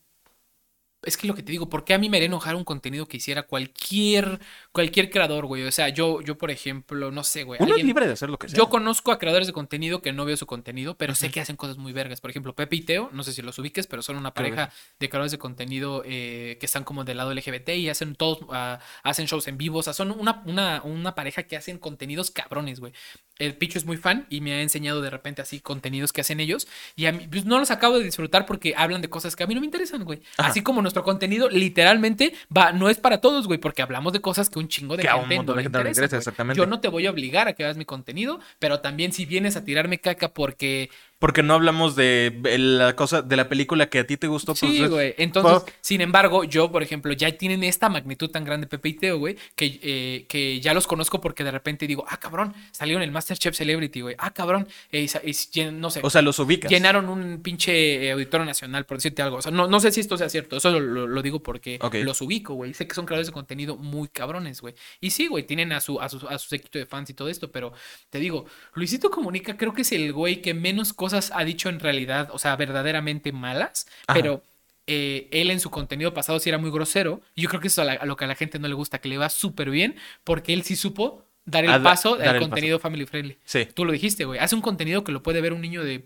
Es 1.06 1.18
que 1.18 1.28
lo 1.28 1.36
que 1.36 1.44
te 1.44 1.52
digo, 1.52 1.70
¿por 1.70 1.84
qué 1.86 1.94
a 1.94 1.98
mí 1.98 2.10
me 2.10 2.18
haría 2.18 2.28
enojar 2.28 2.56
un 2.56 2.64
contenido 2.64 3.08
que 3.08 3.18
hiciera 3.18 3.44
cualquier, 3.44 4.40
cualquier 4.72 5.10
creador, 5.10 5.46
güey? 5.46 5.64
O 5.64 5.72
sea, 5.72 5.90
yo, 5.90 6.22
yo, 6.22 6.38
por 6.38 6.52
ejemplo, 6.52 7.12
no 7.12 7.24
sé, 7.24 7.44
güey. 7.44 7.58
Uno 7.60 7.68
es 7.68 7.72
alguien- 7.74 7.88
libre 7.88 8.08
de 8.08 8.14
hacer 8.14 8.30
lo 8.30 8.38
que 8.38 8.50
sea. 8.50 8.58
Yo 8.58 8.70
conozco 8.70 9.12
a 9.12 9.20
creadores 9.20 9.48
de 9.48 9.54
contenido 9.54 10.02
que 10.02 10.12
no 10.14 10.26
veo 10.26 10.38
su 10.38 10.46
contenido, 10.46 10.98
pero 10.98 11.16
sé 11.16 11.32
que 11.32 11.40
hacen 11.42 11.56
cosas 11.56 11.78
muy 11.78 11.94
vergas. 11.94 12.22
Por 12.22 12.30
ejemplo, 12.30 12.56
Pepe 12.56 12.76
y 12.78 12.82
Teo, 12.82 13.10
no 13.14 13.24
sé 13.24 13.34
si 13.34 13.42
los 13.42 13.58
ubiques, 13.60 13.88
pero 13.88 14.02
son 14.02 14.16
una 14.18 14.34
pareja 14.34 14.72
de 15.00 15.10
creadores 15.10 15.32
de 15.32 15.38
contenido 15.38 16.04
eh, 16.06 16.58
que 16.60 16.66
están 16.66 16.84
como 16.84 17.04
del 17.04 17.18
lado 17.18 17.32
LGBT 17.34 17.70
y 17.76 17.90
hacen 17.90 18.16
todos, 18.16 18.40
ah, 18.52 18.80
hacen 19.04 19.26
shows 19.26 19.48
en 19.48 19.58
vivo. 19.58 19.80
O 19.80 19.84
sea, 19.84 19.94
son 19.94 20.12
una, 20.12 20.42
una, 20.46 20.82
una 20.84 21.16
pareja 21.16 21.44
que 21.44 21.56
hacen 21.58 21.78
contenidos 21.78 22.32
cabrones, 22.32 22.80
güey. 22.80 22.94
El 23.38 23.56
Picho 23.58 23.78
es 23.78 23.86
muy 23.86 23.98
fan 23.98 24.26
y 24.30 24.40
me 24.42 24.54
ha 24.54 24.62
enseñado 24.62 25.02
de 25.02 25.10
repente 25.10 25.42
así 25.42 25.60
contenidos 25.60 26.14
que 26.14 26.22
hacen 26.22 26.40
ellos. 26.40 26.68
Y 26.96 27.06
a 27.06 27.12
mí 27.12 27.28
pues, 27.30 27.46
no 27.46 27.60
los 27.60 27.70
acabo 27.70 27.98
de 28.00 28.06
disfrutar 28.06 28.46
porque 28.46 28.74
hablan 28.78 29.02
de 29.02 29.10
cosas 29.10 29.36
que 29.36 29.44
a 29.44 29.48
mí 29.48 29.54
no 29.54 29.60
me 29.60 29.66
interesan, 29.66 30.04
güey. 30.06 30.22
Ajá. 30.38 30.50
Así 30.50 30.62
como 30.62 30.82
nuestro 30.96 31.04
contenido 31.04 31.50
literalmente 31.50 32.34
va, 32.56 32.72
no 32.72 32.90
es 32.90 32.98
para 32.98 33.20
todos, 33.20 33.48
güey, 33.48 33.60
porque 33.60 33.82
hablamos 33.82 34.14
de 34.14 34.22
cosas 34.22 34.50
que 34.50 34.60
un 34.60 34.70
chingo 34.70 34.96
de 34.96 35.04
Que 35.04 35.10
a 35.10 35.18
un 35.18 35.28
gente 35.28 35.44
no 35.46 35.52
de 35.54 35.58
le 35.58 35.64
gente 35.64 35.78
interesa, 35.78 35.90
interesa, 35.90 36.16
güey. 36.16 36.20
exactamente. 36.20 36.58
Yo 36.58 36.66
no 36.66 36.80
te 36.80 36.88
voy 36.88 37.06
a 37.06 37.12
obligar 37.12 37.50
a 37.50 37.54
que 37.54 37.64
veas 37.64 37.76
mi 37.76 37.84
contenido, 37.84 38.40
pero 38.60 38.80
también 38.80 39.12
si 39.12 39.26
vienes 39.26 39.58
a 39.58 39.66
tirarme 39.66 40.00
caca 40.00 40.30
porque 40.34 40.90
Porque 41.18 41.44
no 41.44 41.54
hablamos 41.54 41.96
de 41.96 42.38
la 42.44 42.94
cosa, 42.96 43.22
de 43.22 43.38
la 43.38 43.48
película 43.48 43.90
que 43.90 44.00
a 44.00 44.08
ti 44.08 44.18
te 44.18 44.28
gustó. 44.28 44.54
Pues, 44.54 44.60
sí, 44.60 44.86
güey. 44.86 45.16
Entonces, 45.18 45.74
sin 45.80 46.02
embargo, 46.02 46.44
yo, 46.44 46.70
por 46.72 46.84
ejemplo, 46.84 47.14
ya 47.14 47.32
tienen 47.38 47.64
esta 47.64 47.88
magnitud 47.88 48.30
tan 48.30 48.44
grande 48.44 48.68
Pepe 48.68 48.90
y 48.90 48.94
Teo, 48.96 49.18
güey, 49.18 49.38
que, 49.56 49.80
eh, 49.82 50.26
que 50.28 50.60
ya 50.60 50.74
los 50.74 50.88
conozco 50.88 51.22
porque 51.22 51.46
de 51.46 51.52
repente 51.52 51.88
digo, 51.88 52.04
ah, 52.10 52.18
cabrón, 52.18 52.54
salieron 52.72 53.02
el 53.02 53.12
Masterchef 53.12 53.56
Celebrity, 53.56 54.02
güey. 54.02 54.16
Ah, 54.18 54.34
cabrón, 54.34 54.68
eh, 54.92 55.08
no 55.72 55.90
sé. 55.90 56.02
O 56.04 56.10
sea, 56.10 56.22
los 56.22 56.38
ubicas. 56.40 56.70
Llenaron 56.70 57.08
un 57.08 57.42
pinche 57.42 58.12
auditorio 58.12 58.46
nacional, 58.46 58.86
por 58.86 58.98
decirte 58.98 59.22
algo. 59.22 59.38
O 59.38 59.42
sea, 59.42 59.54
no, 59.54 59.68
no 59.68 59.80
sé 59.80 59.92
si 59.94 60.02
esto 60.02 60.18
sea 60.18 60.28
cierto. 60.28 60.58
Eso 60.58 60.78
lo, 60.78 61.22
digo 61.22 61.42
porque 61.42 61.80
los 62.04 62.22
ubico, 62.22 62.56
güey. 62.56 62.74
Sé 62.74 62.88
que 62.88 62.94
son 62.94 63.06
creadores 63.06 63.28
de 63.28 63.34
contenido 63.34 63.78
muy 63.78 64.10
cabrones, 64.10 64.60
güey. 64.60 64.76
Y 65.00 65.12
sí, 65.12 65.28
güey, 65.28 65.46
tienen 65.46 65.72
a 65.72 65.80
su, 65.80 66.02
a 66.02 66.10
su, 66.10 66.28
a 66.28 66.38
su 66.38 66.50
séquito 66.50 66.78
de 66.78 66.86
fans 66.86 67.10
y 67.10 67.14
todo 67.14 67.30
esto, 67.30 67.52
pero 67.52 67.72
te 68.10 68.20
digo, 68.20 68.46
Luisito 68.74 69.10
Comunica 69.10 69.56
creo 69.56 69.74
que 69.74 69.84
es 69.84 69.92
el 69.94 70.12
güey 70.12 70.42
que 70.42 70.54
menos 70.54 70.92
cosas 70.92 71.05
ha 71.14 71.44
dicho 71.44 71.70
en 71.70 71.80
realidad, 71.80 72.30
o 72.32 72.40
sea, 72.40 72.56
verdaderamente 72.56 73.32
malas, 73.32 73.88
pero 74.08 74.44
eh, 74.88 75.28
él 75.32 75.50
en 75.52 75.60
su 75.60 75.70
contenido 75.70 76.14
pasado 76.14 76.40
sí 76.40 76.50
era 76.50 76.58
muy 76.58 76.70
grosero. 76.70 77.22
Y 77.36 77.42
yo 77.42 77.50
creo 77.50 77.62
que 77.62 77.68
eso 77.68 77.82
es 77.84 78.00
a, 78.00 78.06
lo 78.06 78.16
que 78.16 78.26
a 78.26 78.28
la 78.28 78.36
gente 78.36 78.60
no 78.60 78.68
le 78.68 78.74
gusta, 78.74 79.00
que 79.00 79.10
le 79.10 79.18
va 79.18 79.30
súper 79.30 79.70
bien, 79.70 79.96
porque 80.24 80.54
él 80.54 80.64
sí 80.64 80.76
supo 80.76 81.26
dar 81.46 81.66
el 81.66 81.82
paso 81.82 82.16
al 82.16 82.40
contenido 82.40 82.80
family 82.80 83.06
friendly. 83.06 83.38
Sí. 83.46 83.68
Tú 83.74 83.86
lo 83.86 83.92
dijiste, 83.92 84.26
güey. 84.26 84.40
Hace 84.40 84.56
un 84.56 84.62
contenido 84.62 85.04
que 85.04 85.12
lo 85.12 85.24
puede 85.24 85.42
ver 85.42 85.54
un 85.54 85.62
niño 85.62 85.84
de 85.84 86.06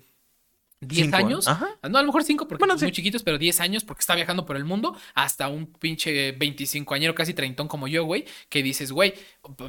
10 0.82 1.14
años. 1.14 1.46
No, 1.48 1.98
a 1.98 2.02
lo 2.02 2.08
mejor 2.08 2.24
5 2.24 2.48
porque 2.48 2.66
son 2.66 2.80
muy 2.80 2.92
chiquitos, 2.92 3.22
pero 3.24 3.38
10 3.38 3.60
años 3.60 3.84
porque 3.84 4.00
está 4.00 4.16
viajando 4.16 4.46
por 4.46 4.56
el 4.56 4.64
mundo. 4.64 4.96
Hasta 5.14 5.50
un 5.50 5.68
pinche 5.68 6.32
25 6.32 6.94
añero, 6.94 7.14
casi 7.14 7.34
treintón 7.34 7.68
como 7.68 7.88
yo, 7.88 8.06
güey. 8.06 8.26
Que 8.48 8.64
dices, 8.64 8.92
güey, 8.92 9.14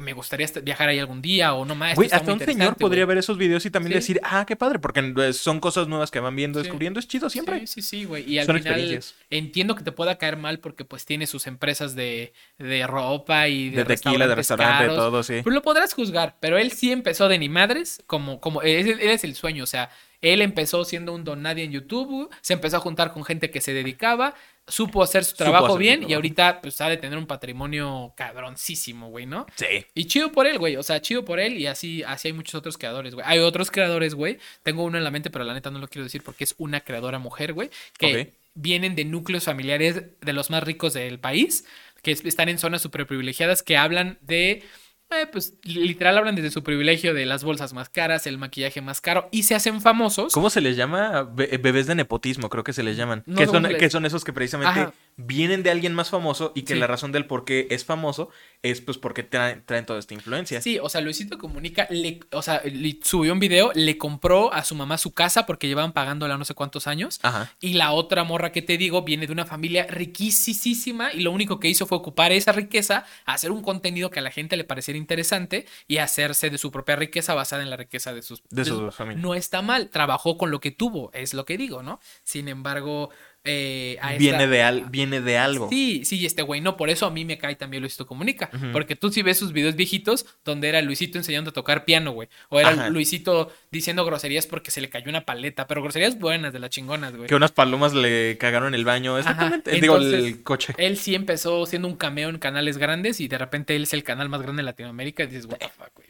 me 0.01 0.13
gustaría 0.13 0.47
viajar 0.63 0.89
ahí 0.89 0.99
algún 0.99 1.21
día 1.21 1.53
o 1.53 1.65
no 1.65 1.75
más. 1.75 1.95
Güey, 1.95 2.09
hasta 2.11 2.31
un 2.31 2.39
señor 2.39 2.75
podría 2.77 3.05
ver 3.05 3.17
esos 3.17 3.37
videos 3.37 3.65
y 3.65 3.71
también 3.71 3.93
decir, 3.93 4.21
ah, 4.23 4.45
qué 4.45 4.55
padre, 4.55 4.79
porque 4.79 5.33
son 5.33 5.59
cosas 5.59 5.87
nuevas 5.87 6.11
que 6.11 6.19
van 6.21 6.35
viendo, 6.35 6.59
descubriendo. 6.59 6.99
Es 6.99 7.07
chido 7.07 7.29
siempre. 7.29 7.59
Sí, 7.61 7.67
sí, 7.67 7.81
sí, 7.81 8.05
güey. 8.05 8.29
Y 8.29 8.39
al 8.39 8.45
final 8.47 9.03
entiendo 9.29 9.75
que 9.75 9.83
te 9.83 9.91
pueda 9.91 10.17
caer 10.17 10.37
mal 10.37 10.59
porque 10.59 10.85
pues 10.85 11.05
tiene 11.05 11.27
sus 11.27 11.45
empresas 11.47 11.93
de, 11.93 12.33
de 12.57 12.87
ropa 12.87 13.49
y 13.49 13.69
de, 13.69 13.83
de 13.83 13.95
tequila, 13.95 14.27
de 14.27 14.35
restaurante, 14.35 14.87
todo, 14.87 15.23
sí. 15.23 15.41
Pero 15.43 15.53
lo 15.53 15.61
podrás 15.61 15.93
juzgar, 15.93 16.37
pero 16.39 16.57
él 16.57 16.71
sí 16.71 16.91
empezó 16.91 17.27
de 17.27 17.37
ni 17.37 17.49
madres, 17.49 18.01
como, 18.07 18.39
como, 18.39 18.61
él 18.61 18.97
es 19.01 19.23
el 19.23 19.35
sueño, 19.35 19.63
o 19.63 19.67
sea 19.67 19.89
él 20.21 20.41
empezó 20.41 20.85
siendo 20.85 21.13
un 21.13 21.23
don 21.23 21.41
nadie 21.41 21.63
en 21.63 21.71
YouTube, 21.71 22.29
se 22.41 22.53
empezó 22.53 22.77
a 22.77 22.79
juntar 22.79 23.11
con 23.11 23.23
gente 23.23 23.49
que 23.49 23.61
se 23.61 23.73
dedicaba, 23.73 24.35
supo 24.67 25.01
hacer 25.01 25.25
su 25.25 25.35
trabajo 25.35 25.77
bien 25.77 26.07
y 26.07 26.13
ahorita 26.13 26.61
pues 26.61 26.79
ha 26.81 26.89
de 26.89 26.97
tener 26.97 27.17
un 27.17 27.25
patrimonio 27.25 28.13
cabroncísimo, 28.15 29.09
güey, 29.09 29.25
¿no? 29.25 29.47
Sí. 29.55 29.85
Y 29.93 30.05
chido 30.05 30.31
por 30.31 30.47
él, 30.47 30.59
güey, 30.59 30.75
o 30.75 30.83
sea, 30.83 31.01
chido 31.01 31.25
por 31.25 31.39
él 31.39 31.57
y 31.57 31.67
así, 31.67 32.03
así 32.03 32.29
hay 32.29 32.33
muchos 32.33 32.55
otros 32.55 32.77
creadores, 32.77 33.15
güey. 33.15 33.25
Hay 33.27 33.39
otros 33.39 33.71
creadores, 33.71 34.13
güey. 34.13 34.37
Tengo 34.63 34.83
uno 34.83 34.97
en 34.97 35.03
la 35.03 35.11
mente, 35.11 35.29
pero 35.29 35.43
la 35.43 35.53
neta 35.53 35.71
no 35.71 35.79
lo 35.79 35.87
quiero 35.87 36.03
decir 36.03 36.23
porque 36.23 36.43
es 36.43 36.55
una 36.57 36.81
creadora 36.81 37.19
mujer, 37.19 37.53
güey, 37.53 37.69
que 37.97 38.33
vienen 38.53 38.95
de 38.95 39.05
núcleos 39.05 39.45
familiares 39.45 40.03
de 40.19 40.33
los 40.33 40.49
más 40.49 40.63
ricos 40.63 40.93
del 40.93 41.19
país, 41.19 41.65
que 42.03 42.11
están 42.11 42.49
en 42.49 42.57
zonas 42.57 42.81
super 42.81 43.07
privilegiadas, 43.07 43.63
que 43.63 43.77
hablan 43.77 44.17
de 44.21 44.63
eh, 45.11 45.27
pues 45.31 45.55
literal 45.63 46.17
hablan 46.17 46.35
desde 46.35 46.51
su 46.51 46.63
privilegio 46.63 47.13
de 47.13 47.25
las 47.25 47.43
bolsas 47.43 47.73
más 47.73 47.89
caras, 47.89 48.27
el 48.27 48.37
maquillaje 48.37 48.81
más 48.81 49.01
caro 49.01 49.27
y 49.31 49.43
se 49.43 49.55
hacen 49.55 49.81
famosos. 49.81 50.33
¿Cómo 50.33 50.49
se 50.49 50.61
les 50.61 50.77
llama? 50.77 51.23
bebés 51.23 51.87
de 51.87 51.95
nepotismo, 51.95 52.49
creo 52.49 52.63
que 52.63 52.73
se 52.73 52.83
les 52.83 52.97
llaman. 52.97 53.23
que, 53.35 53.45
son, 53.45 53.63
que, 53.63 53.89
son, 53.89 54.05
esos 54.05 54.23
que 54.23 54.33
precisamente 54.33 54.93
vienen 55.17 55.63
de 55.63 55.71
alguien 55.71 55.93
más 55.93 56.09
famoso 56.09 56.51
y 56.55 56.63
que 56.63 56.75
la 56.75 56.87
razón 56.87 57.11
del 57.11 57.25
por 57.25 57.45
qué 57.45 57.67
es 57.69 57.85
famoso 57.85 58.29
es 58.63 58.81
pues 58.81 58.97
porque 58.97 59.23
traen, 59.23 59.63
toda 59.85 59.99
esta 59.99 60.13
influencia. 60.13 60.61
Sí, 60.61 60.77
o 60.79 60.89
sea, 60.89 61.01
Luisito 61.01 61.37
Comunica, 61.37 61.87
le, 61.89 62.19
o 62.31 62.41
sea, 62.41 62.61
subió 63.01 63.33
un 63.33 63.39
video, 63.39 63.71
le 63.73 63.97
compró 63.97 64.53
a 64.53 64.63
su 64.63 64.75
mamá 64.75 64.97
su 64.97 65.13
casa 65.13 65.45
porque 65.45 65.67
llevaban 65.67 65.93
pagándola 65.93 66.37
no 66.37 66.45
sé 66.45 66.53
cuántos 66.53 66.87
años. 66.87 67.19
Ajá. 67.23 67.51
Y 67.59 67.73
la 67.73 67.91
otra 67.91 68.23
morra 68.23 68.51
que 68.51 68.61
te 68.61 68.77
digo 68.77 69.01
viene 69.01 69.25
de 69.25 69.33
una 69.33 69.45
familia 69.45 69.87
riquísima 69.87 71.11
y 71.13 71.21
lo 71.21 71.31
único 71.31 71.59
que 71.59 71.69
hizo 71.69 71.85
fue 71.85 71.97
ocupar 71.97 72.31
esa 72.31 72.51
riqueza, 72.51 73.05
hacer 73.25 73.51
un 73.51 73.63
contenido 73.63 74.09
que 74.09 74.19
a 74.19 74.23
la 74.23 74.31
gente 74.31 74.57
le 74.57 74.63
pareciera 74.63 74.97
interesante 74.97 75.65
y 75.87 75.97
hacerse 75.97 76.49
de 76.49 76.57
su 76.57 76.71
propia 76.71 76.95
riqueza 76.95 77.33
basada 77.33 77.63
en 77.63 77.69
la 77.69 77.77
riqueza 77.77 78.13
de 78.13 78.21
sus, 78.21 78.43
de, 78.49 78.65
sus 78.65 78.93
familias. 78.95 79.23
No 79.23 79.33
está 79.33 79.61
mal, 79.61 79.89
trabajó 79.89 80.37
con 80.37 80.51
lo 80.51 80.59
que 80.59 80.71
tuvo, 80.71 81.11
es 81.13 81.33
lo 81.33 81.45
que 81.45 81.57
digo, 81.57 81.83
¿no? 81.83 81.99
Sin 82.23 82.47
embargo, 82.47 83.09
eh, 83.43 83.99
viene, 84.19 84.45
de 84.47 84.83
viene 84.89 85.19
de 85.19 85.37
algo. 85.37 85.67
Sí, 85.69 86.05
sí, 86.05 86.23
este 86.25 86.43
güey, 86.43 86.61
no, 86.61 86.77
por 86.77 86.89
eso 86.91 87.07
a 87.07 87.11
mí 87.11 87.25
me 87.25 87.39
cae 87.39 87.55
también 87.55 87.81
Luisito 87.81 88.05
Comunica. 88.05 88.51
Porque 88.71 88.95
tú 88.95 89.11
sí 89.11 89.23
ves 89.23 89.37
sus 89.39 89.51
videos 89.51 89.75
viejitos 89.75 90.25
donde 90.45 90.69
era 90.69 90.81
Luisito 90.81 91.17
enseñando 91.17 91.49
a 91.49 91.53
tocar 91.53 91.83
piano, 91.85 92.11
güey. 92.11 92.29
O 92.49 92.59
era 92.59 92.89
Luisito 92.89 93.51
diciendo 93.71 94.05
groserías 94.05 94.45
porque 94.45 94.69
se 94.69 94.81
le 94.81 94.89
cayó 94.89 95.09
una 95.09 95.25
paleta, 95.25 95.67
pero 95.67 95.81
groserías 95.81 96.19
buenas, 96.19 96.53
de 96.53 96.59
las 96.59 96.69
chingonas, 96.69 97.15
güey. 97.15 97.27
Que 97.27 97.35
unas 97.35 97.51
palomas 97.51 97.93
le 97.93 98.37
cagaron 98.37 98.75
el 98.75 98.85
baño, 98.85 99.17
exactamente. 99.17 99.71
Digo, 99.71 99.97
el 99.97 100.43
coche. 100.43 100.73
Él 100.77 100.97
sí 100.97 101.15
empezó 101.15 101.65
siendo 101.65 101.87
un 101.87 101.95
cameo 101.95 102.29
en 102.29 102.37
canales 102.37 102.77
grandes 102.77 103.19
y 103.19 103.27
de 103.27 103.37
repente 103.37 103.75
él 103.75 103.83
es 103.83 103.93
el 103.93 104.03
canal 104.03 104.29
más 104.29 104.41
grande 104.41 104.61
de 104.61 104.65
Latinoamérica 104.65 105.23
y 105.23 105.27
dices, 105.27 105.47
güey, 105.47 105.59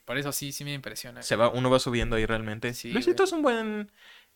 Por 0.03 0.17
eso 0.17 0.31
sí, 0.31 0.51
sí 0.51 0.65
me 0.65 0.73
impresiona. 0.73 1.21
Se 1.21 1.37
va, 1.37 1.49
uno 1.49 1.69
va 1.69 1.79
subiendo 1.79 2.17
ahí 2.17 2.25
realmente. 2.25 2.73
Sí, 2.73 2.91
Luisito 2.91 3.23
es 3.23 3.31
un 3.31 3.41
buen 3.41 3.89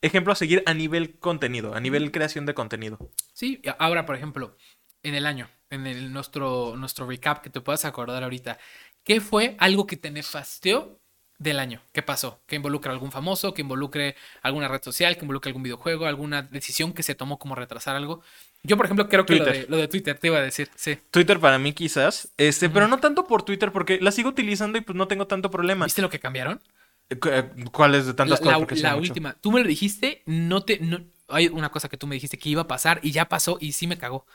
ejemplo 0.05 0.33
a 0.33 0.35
seguir 0.35 0.63
a 0.65 0.73
nivel 0.73 1.17
contenido, 1.19 1.75
a 1.75 1.79
nivel 1.79 2.11
creación 2.11 2.45
de 2.45 2.53
contenido. 2.53 3.11
Sí, 3.33 3.61
ahora, 3.79 4.05
por 4.05 4.15
ejemplo, 4.15 4.55
en 5.03 5.15
el 5.15 5.25
año, 5.25 5.49
en 5.69 5.87
el, 5.87 6.11
nuestro, 6.13 6.75
nuestro 6.77 7.07
recap 7.07 7.41
que 7.41 7.49
te 7.49 7.61
puedas 7.61 7.85
acordar 7.85 8.23
ahorita, 8.23 8.57
¿qué 9.03 9.21
fue 9.21 9.55
algo 9.59 9.87
que 9.87 9.97
te 9.97 10.11
nefasteó 10.11 10.99
del 11.37 11.59
año? 11.59 11.81
¿Qué 11.91 12.01
pasó? 12.01 12.41
¿Que 12.47 12.55
involucre 12.55 12.89
a 12.89 12.93
algún 12.93 13.11
famoso? 13.11 13.53
¿Que 13.53 13.61
involucre 13.61 14.15
alguna 14.41 14.67
red 14.67 14.81
social? 14.81 15.15
¿Que 15.15 15.21
involucre 15.21 15.49
algún 15.49 15.63
videojuego? 15.63 16.05
¿Alguna 16.05 16.41
decisión 16.41 16.93
que 16.93 17.03
se 17.03 17.15
tomó 17.15 17.37
como 17.37 17.55
retrasar 17.55 17.95
algo? 17.95 18.21
Yo, 18.63 18.77
por 18.77 18.85
ejemplo, 18.85 19.07
creo 19.07 19.25
que 19.25 19.35
lo 19.35 19.45
de, 19.45 19.65
lo 19.69 19.77
de, 19.77 19.87
Twitter 19.87 20.17
te 20.17 20.27
iba 20.27 20.37
a 20.39 20.41
decir, 20.41 20.69
sí. 20.75 20.97
Twitter 21.11 21.39
para 21.39 21.59
mí 21.59 21.73
quizás, 21.73 22.29
este, 22.37 22.69
pero 22.69 22.87
no 22.87 22.99
tanto 22.99 23.27
por 23.27 23.43
Twitter 23.43 23.71
porque 23.71 23.99
la 24.01 24.11
sigo 24.11 24.29
utilizando 24.29 24.77
y 24.77 24.81
pues 24.81 24.95
no 24.95 25.07
tengo 25.07 25.27
tanto 25.27 25.51
problema. 25.51 25.85
¿Viste 25.85 26.01
lo 26.01 26.09
que 26.09 26.19
cambiaron? 26.19 26.61
Eh, 27.09 27.43
¿Cuáles 27.71 28.05
de 28.05 28.13
tantas 28.13 28.39
cosas? 28.39 28.81
La, 28.81 28.95
última. 28.95 29.33
Tú 29.39 29.51
me 29.51 29.61
lo 29.61 29.67
dijiste, 29.67 30.23
no 30.25 30.63
te. 30.63 30.79
No, 30.79 31.03
hay 31.27 31.47
una 31.47 31.69
cosa 31.69 31.89
que 31.89 31.97
tú 31.97 32.07
me 32.07 32.15
dijiste 32.15 32.37
que 32.37 32.49
iba 32.49 32.63
a 32.63 32.67
pasar 32.67 32.99
y 33.03 33.11
ya 33.11 33.29
pasó 33.29 33.57
y 33.59 33.73
sí 33.73 33.87
me 33.87 33.97
cagó 33.97 34.25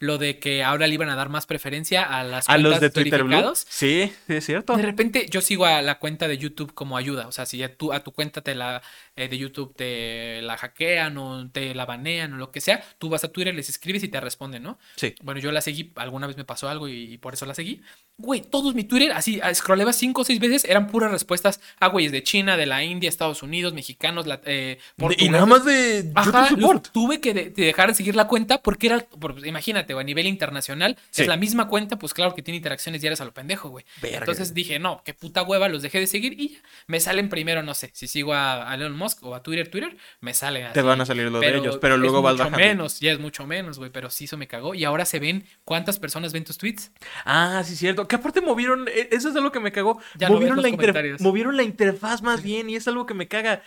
lo 0.00 0.16
de 0.16 0.38
que 0.38 0.64
ahora 0.64 0.86
le 0.86 0.94
iban 0.94 1.10
a 1.10 1.14
dar 1.14 1.28
más 1.28 1.44
preferencia 1.44 2.02
a 2.02 2.24
las 2.24 2.48
a 2.48 2.56
los 2.56 2.80
de 2.80 2.88
Twitter 2.88 3.22
Sí, 3.68 4.10
es 4.28 4.46
cierto. 4.46 4.74
De 4.74 4.82
repente 4.82 5.26
yo 5.28 5.42
sigo 5.42 5.66
a 5.66 5.82
la 5.82 5.98
cuenta 5.98 6.26
de 6.26 6.38
YouTube 6.38 6.72
como 6.72 6.96
ayuda, 6.96 7.28
o 7.28 7.32
sea, 7.32 7.44
si 7.44 7.58
ya 7.58 7.76
tú 7.76 7.92
a 7.92 8.00
tu 8.02 8.10
cuenta 8.12 8.40
te 8.40 8.54
la 8.54 8.82
eh, 9.20 9.28
de 9.28 9.38
YouTube 9.38 9.74
te 9.74 10.40
la 10.42 10.56
hackean 10.56 11.16
o 11.18 11.50
te 11.50 11.74
la 11.74 11.84
banean 11.84 12.32
o 12.32 12.36
lo 12.36 12.50
que 12.50 12.60
sea, 12.60 12.82
tú 12.98 13.08
vas 13.08 13.24
a 13.24 13.28
Twitter, 13.28 13.54
les 13.54 13.68
escribes 13.68 14.02
y 14.02 14.08
te 14.08 14.20
responden, 14.20 14.62
¿no? 14.62 14.78
Sí. 14.96 15.14
Bueno, 15.22 15.40
yo 15.40 15.52
la 15.52 15.60
seguí, 15.60 15.92
alguna 15.96 16.26
vez 16.26 16.36
me 16.36 16.44
pasó 16.44 16.68
algo 16.68 16.88
y, 16.88 17.18
por 17.18 17.34
eso 17.34 17.46
la 17.46 17.54
seguí. 17.54 17.82
Güey, 18.16 18.42
todos 18.42 18.74
mi 18.74 18.84
Twitter, 18.84 19.12
así, 19.12 19.40
scrolleba 19.54 19.92
cinco 19.92 20.22
o 20.22 20.24
seis 20.24 20.40
veces, 20.40 20.64
eran 20.64 20.86
puras 20.86 21.10
respuestas 21.10 21.60
a 21.78 21.88
güeyes 21.88 22.12
de 22.12 22.22
China, 22.22 22.56
de 22.56 22.66
la 22.66 22.82
India, 22.82 23.08
Estados 23.08 23.42
Unidos, 23.42 23.72
mexicanos, 23.72 24.26
la, 24.26 24.40
eh, 24.44 24.78
Y 25.18 25.28
nada 25.28 25.46
más 25.46 25.64
de 25.64 26.10
Ajá, 26.14 26.48
YouTube 26.50 26.82
Tuve 26.92 27.20
que 27.20 27.32
dejar 27.32 27.88
de 27.88 27.94
seguir 27.94 28.16
la 28.16 28.26
cuenta 28.26 28.62
porque 28.62 28.86
era, 28.88 29.06
imagínate, 29.44 29.92
a 29.92 30.02
nivel 30.02 30.26
internacional, 30.26 30.96
es 31.14 31.26
la 31.26 31.36
misma 31.36 31.68
cuenta, 31.68 31.98
pues 31.98 32.14
claro 32.14 32.34
que 32.34 32.42
tiene 32.42 32.56
interacciones 32.56 33.00
diarias 33.00 33.20
a 33.20 33.24
lo 33.24 33.32
pendejo, 33.32 33.68
güey. 33.68 33.84
Entonces 34.02 34.54
dije, 34.54 34.78
no, 34.78 35.02
qué 35.04 35.14
puta 35.14 35.42
hueva, 35.42 35.68
los 35.68 35.82
dejé 35.82 36.00
de 36.00 36.06
seguir 36.06 36.40
y 36.40 36.50
ya. 36.50 36.58
Me 36.86 37.00
salen 37.00 37.28
primero, 37.28 37.62
no 37.62 37.74
sé, 37.74 37.90
si 37.92 38.06
sigo 38.06 38.34
a, 38.34 38.74
Elon 38.74 38.96
Musk 38.96 39.09
o 39.22 39.34
a 39.34 39.42
Twitter, 39.42 39.68
Twitter, 39.68 39.96
me 40.20 40.34
salen 40.34 40.72
Te 40.72 40.82
van 40.82 41.00
a 41.00 41.06
salir 41.06 41.30
los 41.30 41.40
de 41.40 41.56
ellos, 41.56 41.78
pero 41.80 41.96
luego 41.96 42.22
vas 42.22 42.36
bajando. 42.36 42.58
menos, 42.58 43.00
ya 43.00 43.12
es 43.12 43.18
mucho 43.18 43.46
menos, 43.46 43.78
güey, 43.78 43.90
pero 43.90 44.10
sí 44.10 44.24
eso 44.24 44.36
me 44.36 44.46
cagó. 44.46 44.74
Y 44.74 44.84
ahora 44.84 45.04
se 45.04 45.18
ven 45.18 45.44
cuántas 45.64 45.98
personas 45.98 46.32
ven 46.32 46.44
tus 46.44 46.58
tweets. 46.58 46.90
Ah, 47.24 47.62
sí, 47.64 47.76
cierto. 47.76 48.06
Que 48.08 48.16
aparte 48.16 48.40
movieron, 48.40 48.88
e, 48.88 49.08
eso 49.12 49.28
es 49.28 49.36
algo 49.36 49.52
que 49.52 49.60
me 49.60 49.72
cagó. 49.72 50.00
movieron, 50.28 50.62
la 50.62 51.16
movieron 51.20 51.56
la 51.56 51.62
interfaz 51.62 52.22
más 52.22 52.42
bien 52.42 52.70
y 52.70 52.76
es 52.76 52.86
algo 52.88 53.06
que 53.06 53.14
me 53.14 53.28
caga. 53.28 53.62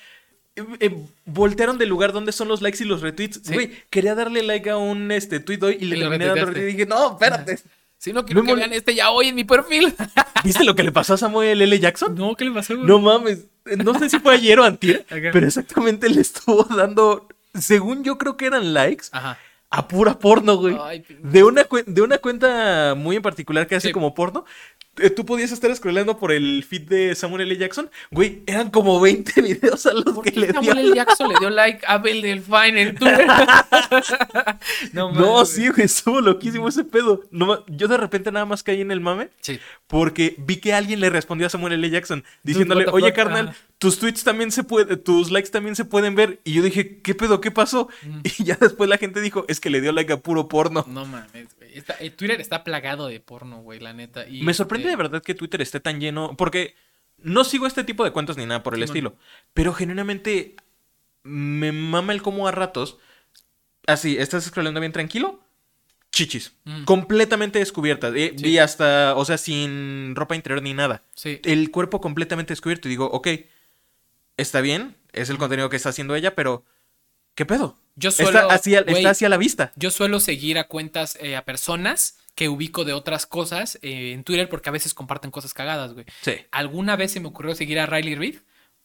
Eh, 0.56 0.64
eh, 0.82 0.96
voltearon 1.26 1.80
del 1.80 1.90
lugar 1.90 2.14
donde 2.14 2.32
son 2.32 2.48
los 2.48 2.62
likes 2.62 2.84
y 2.84 2.88
los 2.88 3.02
retweets. 3.02 3.50
Güey, 3.52 3.72
quería 3.90 4.16
darle 4.16 4.44
like 4.44 4.70
a 4.70 4.78
un 4.78 5.12
este, 5.12 5.40
tweet 5.40 5.60
hoy 5.62 5.78
y, 5.80 5.86
le 5.86 5.98
terminé 5.98 6.26
dando 6.28 6.46
retweet 6.46 6.64
y 6.64 6.72
dije, 6.74 6.86
no, 6.86 7.14
espérate. 7.14 7.60
Si 8.04 8.12
no 8.12 8.26
quiero 8.26 8.44
que 8.44 8.54
vean 8.54 8.74
este 8.74 8.96
ya 8.96 9.12
hoy 9.12 9.30
en 9.30 9.36
mi 9.36 9.46
perfil. 9.46 9.96
¿Viste 10.44 10.66
lo 10.66 10.76
que 10.76 10.84
le 10.84 10.92
pasó 10.92 11.14
a 11.14 11.18
Samuel 11.18 11.62
L. 11.62 11.80
Jackson? 11.80 12.14
No, 12.16 12.36
¿qué 12.36 12.44
le 12.44 12.52
pasó? 12.52 12.76
No 12.76 13.00
mames. 13.00 13.46
No 13.82 13.98
sé 13.98 14.10
si 14.10 14.20
fue 14.20 14.36
ayer 14.36 14.60
o 14.60 14.66
antier, 14.66 15.06
pero 15.32 15.48
exactamente 15.48 16.10
le 16.10 16.20
estuvo 16.20 16.64
dando, 16.66 17.30
según 17.58 18.04
yo 18.04 18.18
creo 18.18 18.36
que 18.36 18.48
eran 18.48 18.74
likes, 18.74 19.06
a 19.14 19.88
pura 19.88 20.20
porno, 20.20 20.58
güey. 20.58 20.76
de, 21.20 21.46
una 21.46 21.66
de 21.86 22.02
una 22.02 22.18
cuenta 22.18 22.94
muy 22.94 23.16
en 23.16 23.22
particular 23.22 23.68
que 23.68 23.76
hace 23.76 23.94
como 23.94 24.14
porno 24.14 24.44
tú 25.16 25.26
podías 25.26 25.52
estar 25.52 25.76
scrollando 25.76 26.18
por 26.20 26.32
el 26.32 26.64
feed 26.64 26.84
de 26.84 27.16
Samuel 27.16 27.42
L. 27.44 27.58
Jackson. 27.58 27.90
Güey, 28.12 28.44
eran 28.46 28.70
como 28.70 29.00
20 29.02 29.42
videos 29.42 29.86
a 29.86 29.94
los 29.94 30.04
¿Por 30.04 30.24
que 30.24 30.32
qué 30.32 30.40
le 30.42 30.48
Samuel 30.54 30.78
dio. 30.78 30.86
L. 30.88 30.96
Jackson 30.96 31.30
le 31.30 31.36
dio 31.40 31.50
like 31.50 31.86
a 31.88 31.94
Abel 31.94 32.22
Delfine 32.22 32.82
en 32.82 32.96
Twitter? 32.96 33.28
no, 34.94 35.12
No, 35.12 35.46
sí, 35.46 35.68
güey, 35.70 35.84
estuvo 35.86 36.22
loquísimo 36.22 36.68
ese 36.68 36.84
pedo. 36.84 37.22
No 37.32 37.66
yo 37.68 37.88
de 37.88 37.98
repente 37.98 38.32
nada 38.32 38.46
más 38.46 38.64
caí 38.64 38.82
en 38.82 38.92
el 38.92 39.00
mame 39.00 39.30
Sí. 39.42 39.60
porque 39.88 40.36
vi 40.38 40.58
que 40.58 40.74
alguien 40.74 41.00
le 41.00 41.10
respondió 41.10 41.48
a 41.48 41.50
Samuel 41.50 41.74
L. 41.74 41.90
Jackson 41.90 42.24
diciéndole, 42.44 42.86
oye, 42.92 43.08
fuck, 43.08 43.16
carnal, 43.16 43.56
tus 43.78 44.00
tweets 44.00 44.24
también 44.24 44.52
se 44.52 44.64
pueden, 44.64 45.02
tus 45.04 45.32
likes 45.32 45.50
también 45.50 45.76
se 45.76 45.86
pueden 45.86 46.16
ver. 46.16 46.40
Y 46.44 46.54
yo 46.54 46.64
dije, 46.64 47.00
¿qué 47.02 47.16
pedo? 47.16 47.42
¿Qué 47.42 47.52
pasó? 47.52 47.90
Y 48.40 48.44
ya 48.46 48.58
después 48.60 48.90
la 48.90 48.98
gente 48.98 49.22
dijo, 49.22 49.46
es 49.48 49.60
que 49.60 49.70
le 49.70 49.82
dio 49.82 49.92
like 49.92 50.12
a 50.14 50.18
puro 50.18 50.48
porno. 50.48 50.86
No 50.88 51.06
mames, 51.06 51.56
güey. 51.58 51.78
Está- 51.78 51.96
eh, 52.00 52.10
Twitter 52.12 52.40
está 52.40 52.64
plagado 52.64 53.08
de 53.08 53.20
porno, 53.20 53.62
güey, 53.62 53.80
la 53.80 53.94
neta. 53.94 54.28
Y, 54.28 54.44
Me 54.44 54.54
sorprende 54.54 54.83
este, 54.86 54.90
de 54.92 54.96
verdad 54.96 55.22
que 55.24 55.34
Twitter 55.36 55.62
esté 55.62 55.80
tan 55.80 56.00
lleno, 56.00 56.36
porque 56.38 56.76
no 57.18 57.44
sigo 57.44 57.68
este 57.68 57.84
tipo 57.84 58.04
de 58.04 58.12
cuentas 58.12 58.38
ni 58.38 58.46
nada 58.46 58.64
por 58.64 58.76
el 58.76 58.84
estilo, 58.84 59.16
pero 59.54 59.74
genuinamente 59.74 60.56
me 61.24 61.72
mama 61.72 62.14
el 62.14 62.22
cómo 62.22 62.48
a 62.48 62.52
ratos, 62.52 62.98
así, 63.88 64.18
estás 64.18 64.44
scrollando 64.46 64.80
bien 64.80 64.92
tranquilo, 64.92 65.40
chichis, 66.12 66.54
Mm. 66.66 66.84
completamente 66.84 67.60
descubiertas, 67.60 68.14
eh, 68.16 68.34
Sí. 68.38 68.48
y 68.50 68.58
hasta, 68.60 69.16
o 69.16 69.26
sea, 69.26 69.38
sin 69.38 70.16
ropa 70.16 70.36
interior 70.36 70.62
ni 70.62 70.74
nada, 70.74 71.04
Sí. 71.16 71.40
el 71.44 71.72
cuerpo 71.72 72.02
completamente 72.02 72.52
descubierto, 72.54 72.88
y 72.88 72.92
digo, 72.92 73.06
ok, 73.12 73.28
está 74.38 74.62
bien, 74.62 74.96
es 75.12 75.30
el 75.30 75.38
contenido 75.38 75.70
que 75.70 75.76
está 75.78 75.90
haciendo 75.90 76.16
ella, 76.16 76.36
pero, 76.36 76.66
¿qué 77.36 77.46
pedo? 77.46 77.78
Yo 77.96 78.12
suelo, 78.12 78.40
Está 78.42 78.56
hacia, 78.56 78.82
güey, 78.82 78.98
está 78.98 79.12
hacia 79.12 79.30
la 79.30 79.38
vista. 79.38 79.72
yo 79.76 79.92
suelo 79.92 80.20
seguir 80.20 80.58
a 80.58 80.68
cuentas, 80.68 81.18
eh, 81.22 81.36
a 81.36 81.46
personas 81.46 82.18
que 82.36 82.50
ubico 82.50 82.86
de 82.86 82.94
otras 82.94 83.28
cosas 83.28 83.78
eh, 83.84 84.14
en 84.14 84.24
Twitter 84.24 84.50
porque 84.50 84.70
a 84.70 84.72
veces 84.72 84.94
comparten 84.96 85.30
cosas 85.30 85.54
cagadas, 85.54 85.94
güey. 85.94 86.06
Sí. 86.22 86.34
Alguna 86.52 86.96
vez 86.96 87.12
se 87.12 87.20
me 87.20 87.28
ocurrió 87.28 87.54
seguir 87.54 87.80
a 87.80 87.86
Riley 87.86 88.16
Reid 88.16 88.38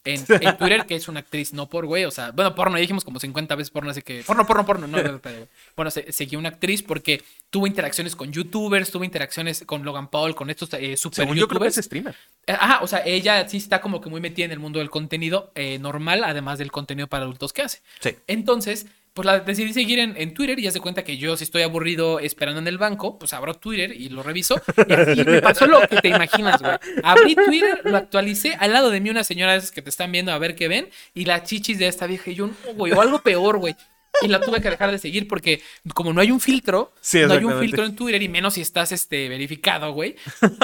en, 0.05 0.25
en 0.41 0.57
Twitter, 0.57 0.87
que 0.87 0.97
es 0.97 1.09
una 1.09 1.21
actriz 1.21 1.53
no 1.53 1.69
por 1.69 1.87
güey, 1.87 2.05
o 2.05 2.11
sea, 2.11 2.31
bueno, 2.31 2.55
porno, 2.55 2.77
ya 2.77 2.83
dijimos 2.83 3.05
como 3.05 3.21
50 3.21 3.55
veces 3.55 3.71
porno, 3.71 3.91
así 3.91 4.03
que 4.03 4.23
porno, 4.23 4.47
porno, 4.47 4.65
porno, 4.67 4.87
no, 4.87 5.03
no, 5.03 5.19
pero, 5.21 5.49
bueno, 5.77 5.91
se, 5.91 6.13
seguí 6.13 6.37
una 6.37 6.51
actriz 6.51 6.83
porque 6.83 7.23
tuvo 7.51 7.67
interacciones 7.67 8.17
con 8.17 8.33
youtubers, 8.33 8.91
tuvo 8.91 9.05
interacciones 9.05 9.65
con 9.65 9.85
Logan 9.85 10.09
Paul, 10.09 10.35
con 10.35 10.51
estos 10.51 10.73
eh, 10.75 10.97
super 10.97 11.17
Según 11.17 11.37
yo 11.37 11.49
creo 11.49 11.61
que 11.61 11.67
youtubers. 11.67 11.79
es 11.79 11.85
streamer. 11.85 12.17
Eh, 12.47 12.53
Ajá, 12.53 12.81
o 12.83 12.87
sea, 12.87 13.03
ella 13.05 13.49
sí 13.49 13.57
está 13.57 13.81
como 13.81 14.01
que 14.01 14.11
muy 14.11 14.21
metida 14.21 14.45
en 14.47 14.53
el 14.53 14.59
mundo 14.59 14.79
del 14.79 14.91
contenido 14.91 15.53
eh, 15.55 15.79
normal, 15.79 16.25
además 16.25 16.59
del 16.59 16.71
contenido 16.73 17.09
para 17.09 17.25
adultos 17.25 17.53
que 17.53 17.63
hace. 17.63 17.81
Sí. 18.01 18.17
Entonces, 18.27 18.87
pues 19.19 19.27
la 19.27 19.41
decidí 19.41 19.73
seguir 19.73 19.99
en, 19.99 20.17
en 20.17 20.33
Twitter 20.33 20.57
y 20.61 20.63
ya 20.63 20.71
se 20.71 20.79
cuenta 20.79 21.03
que 21.03 21.17
yo 21.17 21.37
si 21.37 21.43
estoy 21.43 21.63
aburrido 21.63 22.21
esperando 22.21 22.61
en 22.61 22.69
el 22.69 22.79
banco, 22.79 23.19
pues 23.19 23.33
abro 23.33 23.55
Twitter 23.55 23.91
y 23.91 24.11
lo 24.11 24.23
reviso. 24.23 24.63
Y 24.89 24.93
así 24.93 25.25
me 25.25 25.43
pasó 25.43 25.67
lo 25.67 25.81
que 25.89 25.97
te 25.97 26.07
imaginas, 26.07 26.63
güey. 26.63 26.77
Abrí 27.03 27.35
Twitter, 27.35 27.81
lo 27.83 27.97
actualicé, 27.97 28.55
al 28.61 28.73
lado 28.73 28.91
de 28.91 29.01
mí 29.01 29.11
una 29.11 29.25
señora 29.25 29.55
de 29.55 29.59
esas 29.59 29.73
que 29.73 29.83
te 29.83 29.91
están 29.91 30.13
viendo 30.13 30.31
a 30.31 30.39
ver 30.39 30.55
qué 30.55 30.69
ven 30.69 30.89
y 31.15 31.25
la 31.25 31.43
chichis 31.43 31.81
de 31.81 31.89
esta 31.89 32.07
vieja 32.07 32.31
y 32.31 32.37
yo, 32.37 32.47
no, 32.47 32.75
güey, 32.75 32.93
o 32.93 33.01
algo 33.01 33.19
peor, 33.19 33.59
güey. 33.59 33.75
Y 34.23 34.29
la 34.29 34.41
tuve 34.41 34.61
que 34.61 34.71
dejar 34.71 34.91
de 34.91 34.99
seguir 34.99 35.29
porque 35.29 35.63
como 35.95 36.13
no 36.13 36.21
hay 36.21 36.31
un 36.31 36.41
filtro, 36.41 36.93
Sí, 37.01 37.21
no 37.27 37.35
hay 37.35 37.45
un 37.45 37.61
filtro 37.61 37.85
en 37.85 37.95
Twitter 37.95 38.21
y 38.23 38.29
menos 38.29 38.55
si 38.55 38.61
estás 38.61 38.91
este, 38.93 39.29
verificado, 39.29 39.93
güey. 39.93 40.17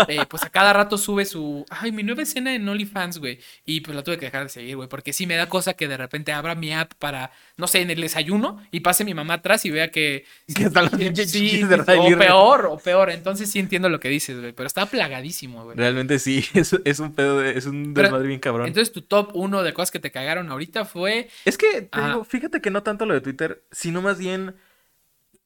eh, 0.08 0.24
pues 0.28 0.42
a 0.42 0.50
cada 0.50 0.72
rato 0.72 0.98
sube 0.98 1.24
su, 1.24 1.64
ay, 1.70 1.92
mi 1.92 2.02
nueva 2.02 2.22
escena 2.22 2.54
en 2.54 2.68
OnlyFans, 2.68 3.18
güey. 3.18 3.38
Y 3.64 3.80
pues 3.80 3.94
la 3.94 4.02
tuve 4.02 4.18
que 4.18 4.26
dejar 4.26 4.44
de 4.44 4.48
seguir, 4.48 4.76
güey, 4.76 4.88
porque 4.88 5.12
sí 5.12 5.26
me 5.26 5.36
da 5.36 5.48
cosa 5.48 5.74
que 5.74 5.88
de 5.88 5.96
repente 5.96 6.32
abra 6.32 6.54
mi 6.54 6.72
app 6.72 6.94
para, 6.94 7.32
no 7.56 7.66
sé, 7.68 7.80
en 7.82 7.90
el 7.90 8.00
desayuno 8.00 8.60
y 8.72 8.80
pase 8.80 9.04
mi 9.04 9.14
mamá 9.14 9.34
atrás 9.34 9.64
y 9.64 9.70
vea 9.70 9.90
que... 9.90 10.24
Que 10.54 10.64
están 10.64 10.84
las 10.84 10.92
sí, 10.92 10.98
pinches 10.98 11.30
sí, 11.30 11.38
chichis 11.50 11.68
de 11.68 11.76
o 11.76 11.84
peor, 12.18 12.66
o 12.66 12.78
peor. 12.78 13.10
Entonces 13.10 13.50
sí 13.50 13.58
entiendo 13.60 13.88
lo 13.88 14.00
que 14.00 14.08
dices, 14.08 14.40
güey, 14.40 14.52
pero 14.52 14.66
está 14.66 14.86
plagadísimo, 14.86 15.64
güey. 15.64 15.76
Realmente 15.76 16.18
sí, 16.18 16.44
es, 16.54 16.74
es 16.84 16.98
un 16.98 17.12
pedo, 17.14 17.38
de- 17.38 17.56
es 17.56 17.66
un 17.66 17.92
Pero- 17.94 18.08
desmadre 18.08 18.28
bien 18.28 18.40
cabrón. 18.40 18.66
Entonces 18.66 18.92
tu 18.92 19.02
top 19.02 19.30
uno 19.34 19.62
de 19.62 19.72
cosas 19.72 19.90
que 19.90 20.00
te 20.00 20.10
cagaron 20.10 20.50
ahorita 20.50 20.84
fue... 20.84 21.28
es 21.44 21.56
que, 21.58 21.82
te 21.82 21.88
Ajá. 21.92 22.08
digo, 22.08 22.24
fíjate 22.24 22.60
que 22.60 22.70
no 22.70 22.82
tanto 22.82 23.06
lo 23.06 23.14
de 23.14 23.20
Twitter, 23.20 23.62
sino 23.70 24.02
más 24.02 24.18
bien 24.18 24.54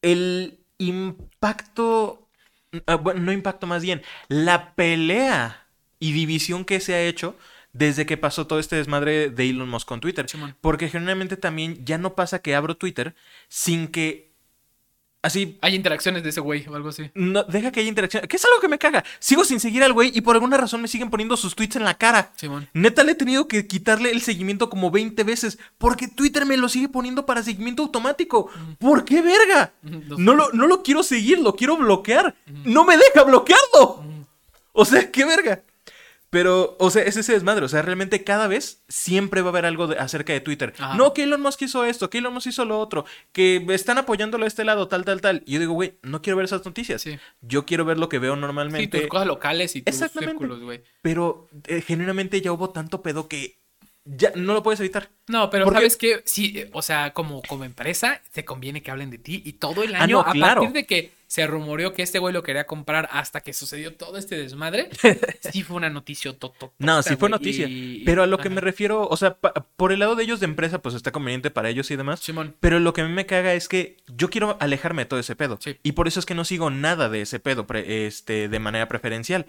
el 0.02 0.58
impacto, 0.78 2.28
ah, 2.86 2.94
bueno, 2.96 3.20
no 3.20 3.32
impacto 3.32 3.66
más 3.66 3.82
bien, 3.82 4.02
la 4.28 4.74
pelea 4.74 5.66
y 6.00 6.12
división 6.12 6.64
que 6.64 6.80
se 6.80 6.94
ha 6.94 7.02
hecho 7.02 7.36
desde 7.78 8.06
que 8.06 8.16
pasó 8.16 8.46
todo 8.46 8.58
este 8.58 8.76
desmadre 8.76 9.30
de 9.30 9.48
Elon 9.48 9.68
Musk 9.68 9.86
con 9.86 10.00
Twitter. 10.00 10.26
Porque 10.60 10.88
generalmente 10.88 11.36
también 11.36 11.84
ya 11.84 11.96
no 11.96 12.14
pasa 12.14 12.40
que 12.40 12.54
abro 12.54 12.76
Twitter 12.76 13.14
sin 13.48 13.86
que... 13.88 14.28
Así, 15.20 15.58
Hay 15.62 15.74
interacciones 15.74 16.22
de 16.22 16.30
ese 16.30 16.40
güey 16.40 16.64
o 16.68 16.76
algo 16.76 16.90
así. 16.90 17.10
no, 17.14 17.42
deja 17.42 17.72
que 17.72 17.80
haya 17.80 17.88
interacción. 17.88 18.26
Que 18.28 18.36
es 18.36 18.44
algo 18.44 18.60
que 18.60 18.68
me 18.68 18.78
caga. 18.78 19.04
Sigo 19.18 19.44
sin 19.44 19.58
seguir 19.58 19.82
al 19.82 19.92
güey 19.92 20.12
y 20.14 20.20
por 20.20 20.36
alguna 20.36 20.56
razón 20.56 20.80
me 20.80 20.86
siguen 20.88 21.10
poniendo 21.10 21.36
sus 21.36 21.56
tweets 21.56 21.76
en 21.76 21.84
la 21.84 21.94
cara. 21.94 22.32
Simón. 22.36 22.68
Neta 22.72 23.02
le 23.02 23.12
he 23.12 23.14
tenido 23.16 23.48
que 23.48 23.66
quitarle 23.66 24.10
el 24.10 24.22
seguimiento 24.22 24.70
como 24.70 24.90
20 24.92 25.22
veces 25.24 25.58
porque 25.76 26.06
Twitter 26.08 26.46
me 26.46 26.56
lo 26.56 26.68
sigue 26.68 26.88
poniendo 26.88 27.26
para 27.26 27.42
seguimiento 27.42 27.82
automático. 27.82 28.48
¿Por 28.78 29.04
qué 29.04 29.20
verga? 29.22 29.72
No 29.82 30.34
lo, 30.34 30.52
no 30.52 30.66
lo 30.68 30.82
quiero 30.82 31.02
seguir, 31.02 31.40
lo 31.40 31.54
quiero 31.54 31.76
bloquear. 31.76 32.36
No 32.64 32.84
me 32.84 32.96
deja 32.96 33.24
bloquearlo. 33.24 34.04
O 34.72 34.84
sea, 34.84 35.10
qué 35.10 35.24
verga. 35.24 35.62
Pero, 36.30 36.76
o 36.78 36.90
sea, 36.90 37.02
es 37.04 37.16
ese 37.16 37.32
desmadre. 37.32 37.64
O 37.64 37.68
sea, 37.68 37.80
realmente 37.82 38.22
cada 38.22 38.48
vez 38.48 38.84
siempre 38.88 39.40
va 39.40 39.48
a 39.48 39.50
haber 39.50 39.64
algo 39.64 39.86
de- 39.86 39.98
acerca 39.98 40.32
de 40.34 40.40
Twitter. 40.40 40.74
Ajá. 40.78 40.94
No, 40.96 41.14
que 41.14 41.22
Elon 41.22 41.40
Musk 41.40 41.62
hizo 41.62 41.84
esto, 41.84 42.10
que 42.10 42.18
Elon 42.18 42.34
Musk 42.34 42.48
hizo 42.48 42.64
lo 42.66 42.78
otro, 42.78 43.06
que 43.32 43.64
están 43.70 43.96
apoyándolo 43.98 44.44
a 44.44 44.48
este 44.48 44.64
lado, 44.64 44.88
tal, 44.88 45.04
tal, 45.04 45.20
tal. 45.22 45.42
Y 45.46 45.54
yo 45.54 45.60
digo, 45.60 45.72
güey, 45.72 45.94
no 46.02 46.20
quiero 46.20 46.36
ver 46.36 46.44
esas 46.44 46.64
noticias. 46.64 47.00
Sí. 47.02 47.18
Yo 47.40 47.64
quiero 47.64 47.84
ver 47.84 47.98
lo 47.98 48.08
que 48.08 48.18
veo 48.18 48.34
Sí, 48.34 48.40
normalmente. 48.40 48.98
tus 49.00 49.08
cosas 49.08 49.26
locales 49.26 49.74
y 49.76 49.82
tus 49.82 49.94
Exactamente. 49.94 50.32
círculos, 50.32 50.60
güey. 50.62 50.82
Pero 51.02 51.48
eh, 51.66 51.80
genuinamente 51.80 52.40
ya 52.40 52.52
hubo 52.52 52.70
tanto 52.70 53.02
pedo 53.02 53.26
que 53.28 53.57
ya 54.16 54.32
no 54.34 54.54
lo 54.54 54.62
puedes 54.62 54.80
evitar. 54.80 55.10
No, 55.26 55.50
pero 55.50 55.64
Porque- 55.64 55.78
sabes 55.80 55.96
que 55.96 56.22
sí, 56.24 56.54
eh, 56.56 56.70
o 56.72 56.80
sea, 56.82 57.12
como, 57.12 57.42
como 57.42 57.64
empresa, 57.64 58.22
te 58.32 58.44
conviene 58.44 58.82
que 58.82 58.90
hablen 58.90 59.10
de 59.10 59.18
ti 59.18 59.42
y 59.44 59.54
todo 59.54 59.82
el 59.82 59.94
Ah, 59.94 60.04
año, 60.04 60.22
no, 60.22 60.28
a 60.28 60.32
claro. 60.32 60.62
partir 60.62 60.72
de 60.74 60.86
que 60.86 61.18
se 61.26 61.46
rumoreó 61.46 61.92
que 61.92 62.00
este 62.02 62.18
güey 62.18 62.32
lo 62.32 62.42
quería 62.42 62.66
comprar 62.66 63.06
hasta 63.12 63.42
que 63.42 63.52
sucedió 63.52 63.94
todo 63.94 64.16
este 64.16 64.38
desmadre, 64.38 64.88
sí 65.52 65.62
fue 65.62 65.76
una 65.76 65.90
noticia 65.90 66.32
toto. 66.32 66.72
No, 66.78 67.02
sí 67.02 67.16
fue 67.16 67.28
noticia. 67.28 67.68
Pero 68.06 68.22
a 68.22 68.26
lo 68.26 68.38
que 68.38 68.48
me 68.48 68.62
refiero, 68.62 69.06
o 69.06 69.16
sea, 69.18 69.36
por 69.76 69.92
el 69.92 69.98
lado 69.98 70.14
de 70.16 70.24
ellos 70.24 70.40
de 70.40 70.46
empresa, 70.46 70.80
pues 70.80 70.94
está 70.94 71.12
conveniente 71.12 71.50
para 71.50 71.68
ellos 71.68 71.90
y 71.90 71.96
demás. 71.96 72.20
Simón. 72.20 72.56
Pero 72.60 72.80
lo 72.80 72.94
que 72.94 73.02
a 73.02 73.06
mí 73.06 73.12
me 73.12 73.26
caga 73.26 73.52
es 73.52 73.68
que 73.68 73.98
yo 74.16 74.30
quiero 74.30 74.56
alejarme 74.60 75.02
de 75.02 75.06
todo 75.06 75.20
ese 75.20 75.36
pedo. 75.36 75.58
Sí. 75.60 75.76
Y 75.82 75.92
por 75.92 76.08
eso 76.08 76.18
es 76.18 76.24
que 76.24 76.34
no 76.34 76.46
sigo 76.46 76.70
nada 76.70 77.10
de 77.10 77.20
ese 77.20 77.40
pedo 77.40 77.66
pre- 77.66 78.06
este, 78.06 78.48
de 78.48 78.58
manera 78.58 78.88
preferencial. 78.88 79.44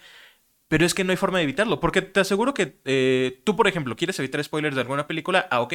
Pero 0.70 0.86
es 0.86 0.94
que 0.94 1.04
no 1.04 1.12
hay 1.12 1.18
forma 1.18 1.40
de 1.40 1.44
evitarlo. 1.44 1.80
Porque 1.80 2.02
te 2.02 2.22
aseguro 2.22 2.54
que 2.54 2.80
eh, 2.86 3.42
tú, 3.44 3.56
por 3.58 3.68
ejemplo, 3.68 3.96
quieres 3.98 4.18
evitar 4.20 4.42
spoilers 4.42 4.76
de 4.76 4.82
alguna 4.82 5.08
película. 5.08 5.48
Ah, 5.52 5.62
ok. 5.62 5.74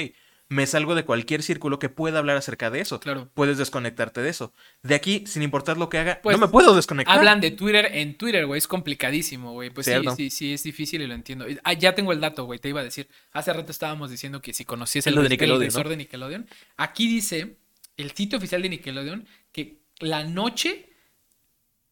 Me 0.49 0.67
salgo 0.67 0.95
de 0.95 1.05
cualquier 1.05 1.43
círculo 1.43 1.79
que 1.79 1.89
pueda 1.89 2.19
hablar 2.19 2.37
acerca 2.37 2.71
de 2.71 2.81
eso. 2.81 3.01
Claro. 3.01 3.29
Puedes 3.35 3.59
desconectarte 3.59 4.21
de 4.21 4.29
eso. 4.29 4.53
De 4.83 4.95
aquí, 4.95 5.25
sin 5.27 5.43
importar 5.43 5.79
lo 5.79 5.89
que 5.89 5.99
haga, 5.99 6.21
Pues, 6.23 6.39
no 6.39 6.47
me 6.47 6.53
puedo 6.53 6.77
desconectar. 6.77 7.19
Hablan 7.19 7.41
de 7.41 7.51
Twitter 7.51 7.89
en 7.93 8.17
Twitter, 8.17 8.47
güey. 8.47 8.59
Es 8.59 8.69
complicadísimo, 8.69 9.53
güey. 9.53 9.71
Pues 9.71 9.87
sí, 9.87 9.93
Cierto. 9.93 10.15
sí, 10.15 10.31
sí, 10.31 10.53
es 10.53 10.63
difícil 10.63 11.03
y 11.03 11.07
lo 11.07 11.15
entiendo. 11.15 11.47
Ah, 11.65 11.73
ya 11.73 11.95
tengo 11.95 12.13
el 12.13 12.21
dato, 12.21 12.45
güey. 12.45 12.61
Te 12.61 12.69
iba 12.69 12.81
a 12.81 12.85
decir. 12.85 13.09
Hace 13.33 13.53
rato 13.53 13.73
estábamos 13.73 14.11
diciendo 14.11 14.41
que 14.41 14.53
si 14.53 14.65
conocías 14.65 15.07
el, 15.07 15.15
de 15.15 15.21
el 15.23 15.29
de 15.29 15.97
Nickelodeon. 15.97 16.47
Aquí 16.77 17.09
dice 17.09 17.57
el 17.97 18.13
sitio 18.13 18.39
oficial 18.39 18.63
de 18.63 18.69
Nickelodeon 18.69 19.27
que 19.51 19.81
la 19.99 20.25
noche 20.25 20.94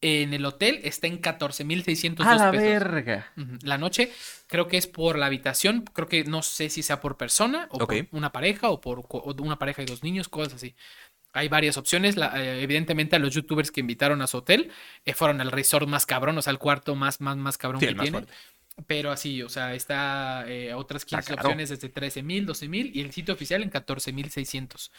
en 0.02 0.34
el 0.34 0.44
hotel 0.44 0.80
está 0.84 1.06
en 1.06 1.18
14,602 1.18 2.26
A 2.26 2.34
la 2.34 2.50
pesos. 2.50 2.66
verga. 2.66 3.32
La 3.62 3.78
noche 3.78 4.12
creo 4.48 4.68
que 4.68 4.76
es 4.76 4.86
por 4.86 5.16
la 5.18 5.26
habitación, 5.26 5.84
creo 5.92 6.08
que 6.08 6.24
no 6.24 6.42
sé 6.42 6.68
si 6.68 6.82
sea 6.82 7.00
por 7.00 7.16
persona 7.16 7.68
o 7.70 7.78
por 7.78 7.88
una 8.10 8.32
pareja 8.32 8.68
o 8.70 8.80
por 8.80 9.00
o 9.08 9.34
una 9.40 9.58
pareja 9.58 9.82
y 9.82 9.86
dos 9.86 10.02
niños, 10.02 10.28
cosas 10.28 10.54
así. 10.54 10.74
Hay 11.32 11.48
varias 11.48 11.76
opciones. 11.78 12.16
la- 12.16 12.32
eh, 12.42 12.62
evidentemente 12.62 13.16
a 13.16 13.18
los 13.18 13.32
youtubers 13.32 13.70
que 13.70 13.80
invitaron 13.80 14.20
a 14.20 14.26
su 14.26 14.36
hotel 14.38 14.70
eh, 15.06 15.14
fueron 15.14 15.40
al 15.40 15.50
resort 15.50 15.88
más 15.88 16.04
cabrón, 16.04 16.36
o 16.36 16.42
sea, 16.42 16.50
al 16.50 16.58
cuarto 16.58 16.94
más, 16.94 17.20
más, 17.22 17.36
más 17.38 17.56
cabrón 17.56 17.80
Sí, 17.80 17.86
que 17.86 17.94
más 17.94 18.02
tiene. 18.04 18.18
fuerte. 18.18 18.32
Pero 18.86 19.10
así, 19.12 19.42
o 19.42 19.48
sea, 19.48 19.74
está 19.74 20.44
eh, 20.48 20.74
otras 20.74 21.04
15 21.04 21.34
caro. 21.36 21.42
opciones 21.48 21.68
desde 21.70 21.88
13 21.90 22.22
mil, 22.22 22.44
12 22.46 22.68
mil 22.68 22.90
y 22.94 23.00
el 23.02 23.12
sitio 23.12 23.34
oficial 23.34 23.62
en 23.62 23.70
14 23.70 24.12
mil 24.12 24.30
600. 24.30 24.90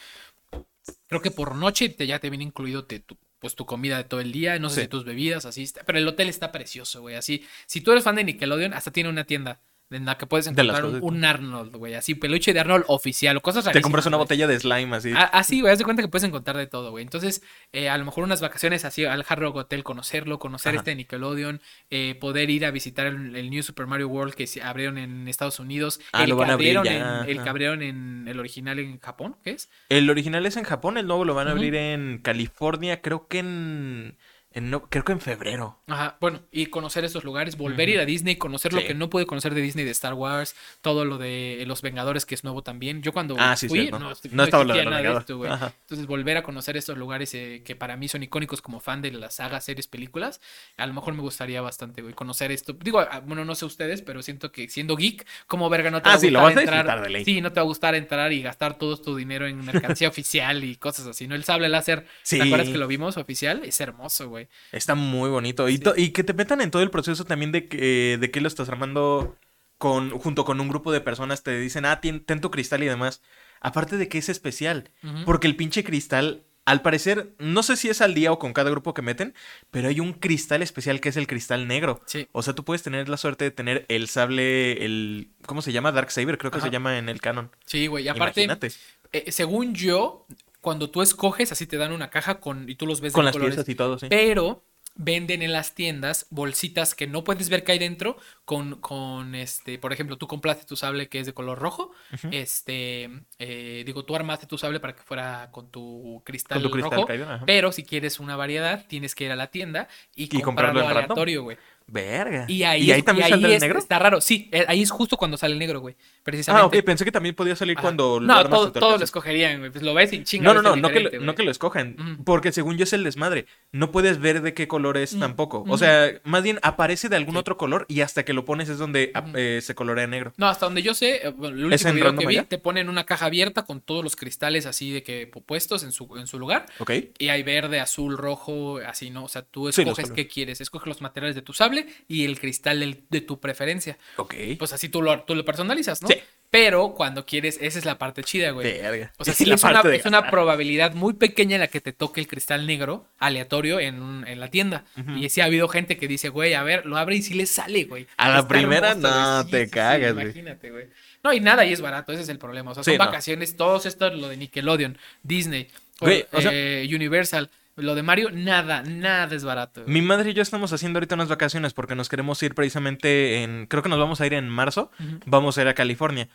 Creo 1.07 1.21
que 1.21 1.31
por 1.31 1.55
noche 1.55 1.89
te, 1.89 2.05
ya 2.07 2.19
te 2.19 2.29
viene 2.29 2.43
incluido 2.45 2.85
te- 2.85 2.99
tu, 2.99 3.17
pues, 3.43 3.55
tu 3.55 3.65
comida 3.65 3.97
de 3.97 4.05
todo 4.05 4.21
el 4.21 4.31
día, 4.31 4.57
no 4.57 4.69
sé 4.69 4.75
Sí. 4.75 4.81
si 4.83 4.87
tus 4.87 5.03
bebidas, 5.03 5.43
así. 5.45 5.63
está- 5.63 5.83
Pero 5.83 5.97
el 5.99 6.07
hotel 6.07 6.29
está 6.29 6.51
precioso, 6.53 7.01
güey. 7.01 7.15
Así, 7.15 7.43
si 7.65 7.81
tú 7.81 7.91
eres 7.91 8.05
fan 8.05 8.15
de 8.15 8.23
Nickelodeon, 8.23 8.73
hasta 8.73 8.89
tiene 8.91 9.09
una 9.09 9.25
tienda 9.25 9.59
en 9.93 10.05
la 10.05 10.17
que 10.17 10.25
puedes 10.25 10.47
encontrar 10.47 10.85
un, 10.85 11.23
Arnold, 11.25 11.75
güey. 11.75 11.93
Así, 11.93 12.15
peluche 12.15 12.53
de 12.53 12.59
Arnold 12.59 12.85
oficial 12.87 13.37
o 13.37 13.41
cosas 13.41 13.69
Te 13.71 13.81
compras 13.81 14.05
una 14.05 14.17
botella 14.17 14.47
de 14.47 14.59
slime 14.59 14.95
así. 14.95 15.11
A- 15.11 15.23
Así, 15.23 15.61
güey, 15.61 15.73
haz 15.73 15.79
de 15.79 15.85
cuenta 15.85 16.01
que 16.01 16.07
puedes 16.07 16.23
encontrar 16.27 16.57
de 16.57 16.67
todo, 16.67 16.91
güey. 16.91 17.03
Entonces, 17.03 17.41
eh, 17.71 17.89
a 17.89 17.97
lo 17.97 18.05
mejor 18.05 18.23
unas 18.23 18.41
vacaciones 18.41 18.85
así 18.85 19.05
al 19.05 19.25
Hard 19.27 19.39
Rock 19.39 19.55
Hotel, 19.57 19.83
conocerlo, 19.83 20.39
conocer 20.39 20.71
Ajá. 20.71 20.79
este 20.79 20.91
de 20.91 20.95
Nickelodeon, 20.95 21.61
eh, 21.89 22.15
poder 22.19 22.49
ir 22.49 22.65
a 22.65 22.71
visitar 22.71 23.07
el, 23.07 23.35
el 23.35 23.49
New 23.49 23.63
Super 23.63 23.87
Mario 23.87 24.07
World 24.07 24.33
que 24.33 24.47
se 24.47 24.61
abrieron 24.61 24.97
en 24.97 25.27
Estados 25.27 25.59
Unidos, 25.59 25.99
Ah, 26.11 26.23
el, 26.23 26.29
lo 26.29 26.35
que 26.35 26.39
van 26.41 26.49
a 26.49 26.53
abrir 26.53 26.77
abrieron 26.77 26.85
ya, 26.85 27.23
en, 27.23 27.29
el 27.29 27.43
que 27.43 27.49
abrieron 27.49 27.81
en 27.81 28.27
el 28.27 28.39
original 28.39 28.79
en 28.79 28.99
Japón, 28.99 29.35
¿qué 29.43 29.51
es? 29.51 29.69
El 29.89 30.09
original 30.09 30.45
es 30.45 30.57
en 30.57 30.63
Japón, 30.63 30.97
el 30.97 31.07
nuevo 31.07 31.25
lo 31.25 31.33
van 31.33 31.47
a 31.47 31.51
abrir 31.51 31.75
en 31.75 32.19
California, 32.19 33.01
creo 33.01 33.27
que 33.27 33.39
en, 33.39 34.17
En 34.55 34.69
no- 34.69 34.83
creo 34.87 35.03
que 35.03 35.11
en 35.13 35.19
febrero. 35.19 35.79
Ajá, 35.87 36.17
bueno, 36.21 36.41
y 36.51 36.67
conocer 36.67 37.03
estos 37.03 37.23
lugares, 37.23 37.57
volver 37.57 37.89
a 37.89 37.91
ir 37.91 37.99
a 37.99 38.05
Disney, 38.05 38.35
conocer 38.35 38.71
lo 38.71 38.83
que 38.83 38.93
no 38.93 39.09
pude 39.09 39.25
conocer 39.25 39.53
de 39.55 39.61
Disney 39.61 39.83
de 39.83 39.91
Star 39.91 40.13
Wars, 40.13 40.55
todo 40.81 41.05
lo 41.05 41.17
de 41.17 41.63
Los 41.65 41.81
Vengadores 41.81 42.25
que 42.27 42.35
es 42.35 42.43
nuevo 42.43 42.61
también. 42.61 43.01
Yo 43.01 43.13
cuando 43.13 43.35
Ah, 43.39 43.55
sí, 43.55 43.67
fui 43.67 43.89
no, 43.89 43.97
No 44.31 44.43
estaba 44.43 44.63
lo 44.63 44.73
de 44.75 44.85
nada 44.85 45.01
de 45.01 45.17
esto, 45.17 45.37
güey. 45.37 45.51
Entonces 45.51 46.05
volver 46.05 46.37
a 46.37 46.43
conocer 46.43 46.77
estos 46.77 46.97
lugares 46.97 47.33
eh, 47.33 47.63
que 47.65 47.75
para 47.75 47.97
mí 47.97 48.07
son 48.07 48.21
icónicos 48.23 48.61
como 48.61 48.79
fan 48.79 49.01
de 49.01 49.11
las 49.11 49.35
sagas, 49.35 49.65
series, 49.65 49.87
películas, 49.87 50.39
a 50.77 50.85
lo 50.85 50.93
mejor 50.93 51.13
me 51.15 51.21
gustaría 51.21 51.61
bastante, 51.61 52.01
güey, 52.03 52.13
conocer 52.13 52.51
esto. 52.51 52.73
Digo, 52.73 52.99
ah, 52.99 53.21
bueno, 53.25 53.45
no 53.45 53.55
sé 53.55 53.65
ustedes, 53.65 54.01
pero 54.03 54.21
siento 54.21 54.51
que 54.51 54.69
siendo 54.69 54.95
geek, 54.95 55.25
como 55.47 55.69
verga 55.69 55.89
no 55.89 56.01
te 56.01 56.09
Ah, 56.09 56.11
va 56.13 56.17
a 56.17 56.19
sí, 56.19 56.29
lo 56.29 56.39
gustar 56.41 56.55
vas 56.65 56.73
a 56.73 56.77
entrar. 56.79 57.01
de 57.01 57.09
ley. 57.09 57.25
Sí, 57.25 57.41
no 57.41 57.51
te 57.51 57.59
va 57.59 57.63
a 57.63 57.65
gustar 57.65 57.95
entrar 57.95 58.31
y 58.33 58.41
gastar 58.43 58.77
todo 58.77 58.97
tu 58.97 59.15
dinero 59.15 59.47
en 59.47 59.65
mercancía 59.65 60.07
oficial 60.09 60.63
y 60.63 60.75
cosas 60.75 61.07
así, 61.07 61.27
¿no? 61.27 61.33
El 61.33 61.43
sable 61.43 61.69
láser. 61.69 62.05
¿te 62.29 62.41
acuerdas 62.41 62.69
que 62.69 62.77
lo 62.77 62.87
vimos 62.87 63.17
oficial? 63.17 63.61
Es 63.63 63.79
hermoso, 63.81 64.29
güey. 64.29 64.42
Está 64.71 64.95
muy 64.95 65.29
bonito. 65.29 65.67
Y, 65.69 65.73
Sí. 65.77 65.79
to- 65.79 65.93
y 65.97 66.09
que 66.11 66.23
te 66.23 66.33
metan 66.33 66.61
en 66.61 66.71
todo 66.71 66.81
el 66.81 66.89
proceso 66.91 67.25
también 67.25 67.51
de 67.51 67.67
que, 67.67 68.17
de 68.19 68.31
que 68.31 68.41
lo 68.41 68.47
estás 68.47 68.69
armando 68.69 69.35
con, 69.77 70.11
junto 70.11 70.45
con 70.45 70.59
un 70.61 70.69
grupo 70.69 70.91
de 70.91 71.01
personas. 71.01 71.43
Te 71.43 71.59
dicen, 71.59 71.85
ah, 71.85 71.99
ten, 72.01 72.23
ten 72.23 72.41
tu 72.41 72.51
cristal 72.51 72.83
y 72.83 72.87
demás. 72.87 73.21
Aparte 73.61 73.97
de 73.97 74.07
que 74.09 74.17
es 74.17 74.29
especial. 74.29 74.91
Porque 75.25 75.47
el 75.47 75.55
pinche 75.55 75.83
cristal, 75.83 76.43
al 76.65 76.81
parecer, 76.81 77.33
no 77.39 77.61
sé 77.63 77.75
si 77.75 77.89
es 77.89 78.01
al 78.01 78.13
día 78.13 78.31
o 78.31 78.39
con 78.39 78.53
cada 78.53 78.69
grupo 78.69 78.93
que 78.93 79.01
meten, 79.01 79.33
pero 79.71 79.89
hay 79.89 79.99
un 79.99 80.13
cristal 80.13 80.61
especial 80.61 81.01
que 81.01 81.09
es 81.09 81.17
el 81.17 81.27
cristal 81.27 81.67
negro. 81.67 82.01
Sí. 82.05 82.27
O 82.31 82.41
sea, 82.43 82.53
tú 82.53 82.63
puedes 82.63 82.83
tener 82.83 83.09
la 83.09 83.17
suerte 83.17 83.43
de 83.45 83.51
tener 83.51 83.85
el 83.89 84.07
sable, 84.07 84.85
el... 84.85 85.31
¿Cómo 85.45 85.61
se 85.61 85.71
llama? 85.73 85.91
Dark 85.91 86.11
Saber, 86.11 86.37
creo 86.37 86.51
que 86.51 86.59
Ajá. 86.59 86.67
se 86.67 86.71
llama 86.71 86.97
en 86.97 87.09
el 87.09 87.19
canon. 87.21 87.51
Sí, 87.65 87.87
güey. 87.87 88.05
Y 88.05 88.07
aparte, 88.07 88.43
Imagínate. 88.43 88.71
eh, 89.11 89.31
según 89.31 89.73
yo, 89.75 90.25
cuando 90.63 90.89
tú 90.89 91.01
escoges, 91.03 91.51
así 91.51 91.67
te 91.67 91.77
dan 91.77 91.91
una 91.91 92.09
caja 92.09 92.39
con 92.39 92.67
y 92.69 92.75
tú 92.75 92.87
los 92.87 93.01
ves 93.01 93.13
Con 93.13 93.21
de 93.21 93.25
las 93.25 93.33
colores. 93.33 93.55
piezas 93.55 93.69
y 93.69 93.75
todo, 93.75 93.99
sí. 93.99 94.07
Pero 94.09 94.63
venden 94.95 95.41
en 95.41 95.51
las 95.51 95.73
tiendas 95.73 96.27
bolsitas 96.29 96.93
que 96.93 97.07
no 97.07 97.23
puedes 97.23 97.49
ver 97.49 97.63
qué 97.63 97.71
hay 97.73 97.79
dentro 97.79 98.15
con, 98.45 98.79
con 98.79 99.33
este, 99.35 99.79
por 99.79 99.91
ejemplo, 99.91 100.17
tú 100.17 100.27
compraste 100.27 100.65
tu 100.65 100.75
sable 100.75 101.09
que 101.09 101.19
es 101.19 101.25
de 101.25 101.33
color 101.33 101.57
rojo, 101.59 101.91
este, 102.31 103.09
eh, 103.39 103.83
digo, 103.85 104.05
tú 104.05 104.15
armaste 104.15 104.45
tu 104.45 104.57
sable 104.57 104.79
para 104.79 104.95
que 104.95 105.01
fuera 105.01 105.49
con 105.51 105.69
tu 105.69 106.21
cristal, 106.23 106.61
Con 106.61 106.63
tu 106.63 106.71
cristal 106.71 106.95
rojo, 106.97 107.07
caído, 107.07 107.27
pero 107.45 107.71
si 107.71 107.83
quieres 107.83 108.19
una 108.19 108.35
variedad, 108.35 108.85
tienes 108.87 109.15
que 109.15 109.25
ir 109.25 109.31
a 109.31 109.35
la 109.35 109.47
tienda 109.47 109.87
y, 110.15 110.27
comprarlo 110.27 110.45
comprarlo 110.45 110.79
en 110.81 110.85
random. 110.85 110.97
aleatorio, 110.97 111.43
güey. 111.43 111.57
Verga. 111.87 112.45
Y 112.47 112.63
ahí, 112.63 113.01
también 113.03 113.27
y 113.27 113.29
saldrá 113.31 113.49
el 113.49 113.55
es- 113.55 113.61
negro? 113.61 113.79
está 113.79 113.99
raro, 113.99 114.21
sí, 114.21 114.49
eh, 114.51 114.65
ahí 114.67 114.81
es 114.81 114.89
justo 114.91 115.17
cuando 115.17 115.37
sale 115.37 115.53
el 115.53 115.59
negro, 115.59 115.79
güey, 115.81 115.95
precisamente. 116.23 116.63
Ah, 116.63 116.65
ok, 116.79 116.83
pensé 116.85 117.05
que 117.05 117.11
también 117.11 117.35
podía 117.35 117.55
salir 117.55 117.75
Ajá. 117.77 117.81
cuando 117.83 118.19
lo 118.19 118.25
No, 118.27 118.33
armas 118.33 118.49
todo- 118.51 118.71
todos 118.71 118.99
lo 118.99 119.03
escogerían, 119.03 119.59
güey. 119.59 119.71
Pues 119.71 119.83
lo 119.83 119.93
ves 119.93 120.11
y 120.13 120.23
chinga. 120.23 120.45
No, 120.45 120.53
no, 120.53 120.61
no, 120.61 120.75
no 120.75 120.89
que, 120.89 120.99
lo, 121.01 121.11
no 121.21 121.35
que 121.35 121.43
lo 121.43 121.51
escojan. 121.51 121.95
Porque 122.25 122.51
según 122.51 122.77
yo 122.77 122.83
es 122.83 122.93
el 122.93 123.03
desmadre. 123.03 123.45
No 123.71 123.91
puedes 123.91 124.19
ver 124.19 124.41
de 124.41 124.53
qué 124.53 124.67
color 124.67 124.97
es 124.97 125.13
Mm, 125.15 125.19
tampoco. 125.19 125.63
O 125.67 125.77
sea, 125.77 126.11
más 126.23 126.43
bien 126.43 126.59
aparece 126.61 127.09
de 127.09 127.15
algún 127.15 127.35
Sí. 127.35 127.39
otro 127.39 127.57
color 127.57 127.85
y 127.87 128.01
hasta 128.01 128.23
que 128.25 128.33
lo 128.33 128.45
pones 128.45 128.69
es 128.69 128.77
donde 128.77 129.11
ah, 129.13 129.25
eh, 129.35 129.59
se 129.61 129.75
colorea 129.75 130.07
negro. 130.07 130.33
No, 130.37 130.47
hasta 130.47 130.65
donde 130.65 130.81
yo 130.81 130.93
sé, 130.93 131.15
eh, 131.27 131.33
el 131.43 131.71
¿Es 131.73 131.81
último 131.85 131.93
video 131.93 132.15
que 132.15 132.27
vi, 132.27 132.37
allá? 132.37 132.47
te 132.47 132.57
ponen 132.57 132.89
una 132.89 133.05
caja 133.05 133.25
abierta 133.27 133.63
con 133.63 133.81
todos 133.81 134.03
los 134.03 134.15
cristales 134.15 134.65
así 134.65 134.91
de 134.91 135.03
que 135.03 135.29
pu- 135.31 135.43
puestos 135.43 135.83
en 135.83 135.91
su, 135.91 136.15
en 136.17 136.27
su 136.27 136.39
lugar. 136.39 136.65
¿Ok? 136.79 136.91
Y 137.19 137.29
hay 137.29 137.43
verde, 137.43 137.79
azul, 137.79 138.17
rojo, 138.17 138.77
así, 138.85 139.09
¿no? 139.09 139.23
O 139.25 139.27
sea, 139.27 139.41
tú 139.43 139.67
escoges 139.69 140.11
qué 140.11 140.27
quieres. 140.27 140.61
Escoges 140.61 140.87
los 140.87 141.01
materiales 141.01 141.35
de 141.35 141.41
tu 141.41 141.53
sable 141.53 141.82
y 142.07 142.25
el 142.25 142.39
cristal 142.39 143.03
de 143.09 143.21
tu 143.21 143.39
preferencia. 143.39 143.97
Ok. 144.17 144.35
Pues 144.57 144.73
así 144.73 144.89
tú 144.89 145.01
lo, 145.01 145.23
tú 145.23 145.35
lo 145.35 145.45
personalizas, 145.45 146.01
¿no? 146.01 146.07
Sí. 146.07 146.15
Pero 146.53 146.93
cuando 146.93 147.25
quieres, 147.25 147.57
esa 147.61 147.79
es 147.79 147.85
la 147.85 147.97
parte 147.97 148.23
chida, 148.23 148.51
güey. 148.51 148.79
Verga. 148.79 149.11
O 149.17 149.25
sea, 149.25 149.33
sí, 149.33 149.51
es 149.51 149.63
una, 149.63 149.81
es 149.81 150.05
una 150.05 150.29
probabilidad 150.29 150.93
muy 150.93 151.13
pequeña 151.13 151.55
en 151.55 151.61
la 151.61 151.67
que 151.67 151.81
te 151.81 151.93
toque 151.93 152.21
el 152.21 152.27
cristal 152.27 152.67
negro 152.67 153.07
aleatorio 153.17 153.79
en, 153.79 154.23
en 154.27 154.39
la 154.39 154.49
tienda. 154.49 154.85
Y 155.17 155.27
sí 155.29 155.41
ha 155.41 155.45
habido 155.45 155.67
gente 155.67 155.97
que 155.97 156.07
dice, 156.07 156.29
güey, 156.29 156.53
a 156.53 156.61
ver, 156.61 156.85
lo 156.85 156.97
abre 156.97 157.15
y 157.15 157.23
sí 157.23 157.33
le 157.33 157.47
sale, 157.47 157.85
güey. 157.85 158.05
A 158.17 158.29
la 158.29 158.47
primera, 158.47 158.91
hermoso, 158.91 159.09
no, 159.09 159.47
te 159.47 159.67
cagas, 159.67 160.13
güey. 160.13 160.25
Imagínate, 160.25 160.69
güey. 160.69 160.85
No, 161.23 161.33
y 161.33 161.39
nada, 161.39 161.65
y 161.65 161.73
es 161.73 161.81
barato, 161.81 162.11
ese 162.13 162.21
es 162.21 162.29
el 162.29 162.37
problema. 162.37 162.69
O 162.69 162.75
sea, 162.75 162.83
son 162.83 162.97
no. 162.97 163.05
vacaciones, 163.05 163.57
todos 163.57 163.87
esto, 163.87 164.11
lo 164.11 164.29
de 164.29 164.37
Nickelodeon, 164.37 164.97
Disney, 165.23 165.69
Güey, 165.99 166.25
o 166.31 166.41
sea- 166.41 166.51
eh, 166.53 166.87
Universal, 166.93 167.49
lo 167.75 167.95
de 167.95 168.03
Mario, 168.03 168.29
nada, 168.31 168.83
nada 168.83 169.35
es 169.35 169.43
barato. 169.43 169.81
güey. 169.83 169.93
Mi 169.93 170.01
madre 170.01 170.31
y 170.31 170.33
yo 170.33 170.41
estamos 170.41 170.71
haciendo 170.73 170.97
ahorita 170.97 171.15
unas 171.15 171.29
vacaciones 171.29 171.73
porque 171.73 171.95
nos 171.95 172.09
queremos 172.09 172.41
ir 172.43 172.53
precisamente 172.55 173.43
en. 173.43 173.65
Creo 173.67 173.81
que 173.83 173.89
nos 173.89 173.99
vamos 173.99 174.21
a 174.21 174.25
ir 174.25 174.33
en 174.33 174.47
marzo. 174.49 174.91
Vamos 175.25 175.57
a 175.57 175.61
ir 175.61 175.67
a 175.67 175.73
California. 175.73 176.29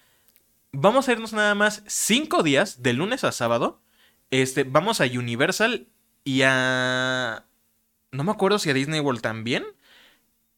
Vamos 0.73 1.09
a 1.09 1.13
irnos 1.13 1.33
nada 1.33 1.55
más 1.55 1.83
cinco 1.87 2.43
días, 2.43 2.83
de 2.83 2.93
lunes 2.93 3.25
a 3.25 3.33
sábado. 3.33 3.81
Este, 4.31 4.65
vamos 4.65 5.01
a 5.01 5.05
Universal 5.05 5.87
y 6.25 6.43
a. 6.45 7.45
No 8.11 8.25
me 8.25 8.33
acuerdo 8.33 8.59
si 8.59 8.71
a 8.71 8.75
Disney 8.75 9.01
World 9.01 9.21
también. 9.21 9.65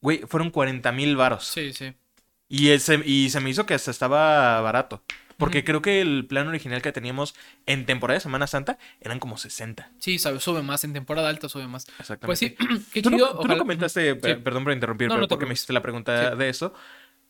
Güey, 0.01 0.21
fueron 0.27 0.51
40 0.51 0.93
mil 0.93 1.15
varos. 1.17 1.47
Sí, 1.47 1.73
sí. 1.73 1.95
Y, 2.49 2.71
ese- 2.71 3.03
y 3.05 3.29
se 3.31 3.39
me 3.41 3.51
hizo 3.51 3.67
que 3.67 3.75
hasta 3.75 3.91
estaba 3.91 4.61
barato. 4.63 5.03
Porque 5.41 5.65
creo 5.65 5.83
que 5.83 6.01
el 6.01 6.27
plan 6.27 6.47
original 6.47 6.81
que 6.83 6.93
teníamos 6.93 7.35
en 7.67 7.87
temporada 7.87 8.19
de 8.19 8.21
Semana 8.21 8.47
Santa 8.47 8.79
eran 9.01 9.19
como 9.19 9.37
60. 9.39 9.91
Sí, 9.99 10.19
sabe, 10.21 10.39
sube 10.39 10.63
más, 10.63 10.85
en 10.85 10.93
temporada 10.93 11.29
alta 11.29 11.49
sube 11.49 11.67
más. 11.67 11.89
Exactamente. 11.99 12.27
Pues 12.27 12.39
sí, 12.39 12.57
qué 12.93 13.03
Tú 13.03 13.11
no, 13.11 13.17
chido. 13.17 13.39
tú 13.41 13.49
no 13.49 13.59
comentaste, 13.59 14.13
Sí. 14.15 14.35
perdón 14.45 14.63
por 14.65 14.73
interrumpir, 14.73 15.09
No, 15.09 15.15
pero 15.15 15.23
no 15.23 15.29
porque 15.29 15.47
me 15.47 15.55
hiciste 15.55 15.73
la 15.73 15.83
pregunta 15.83 16.31
Sí. 16.33 16.39
de 16.39 16.49
eso. 16.49 16.73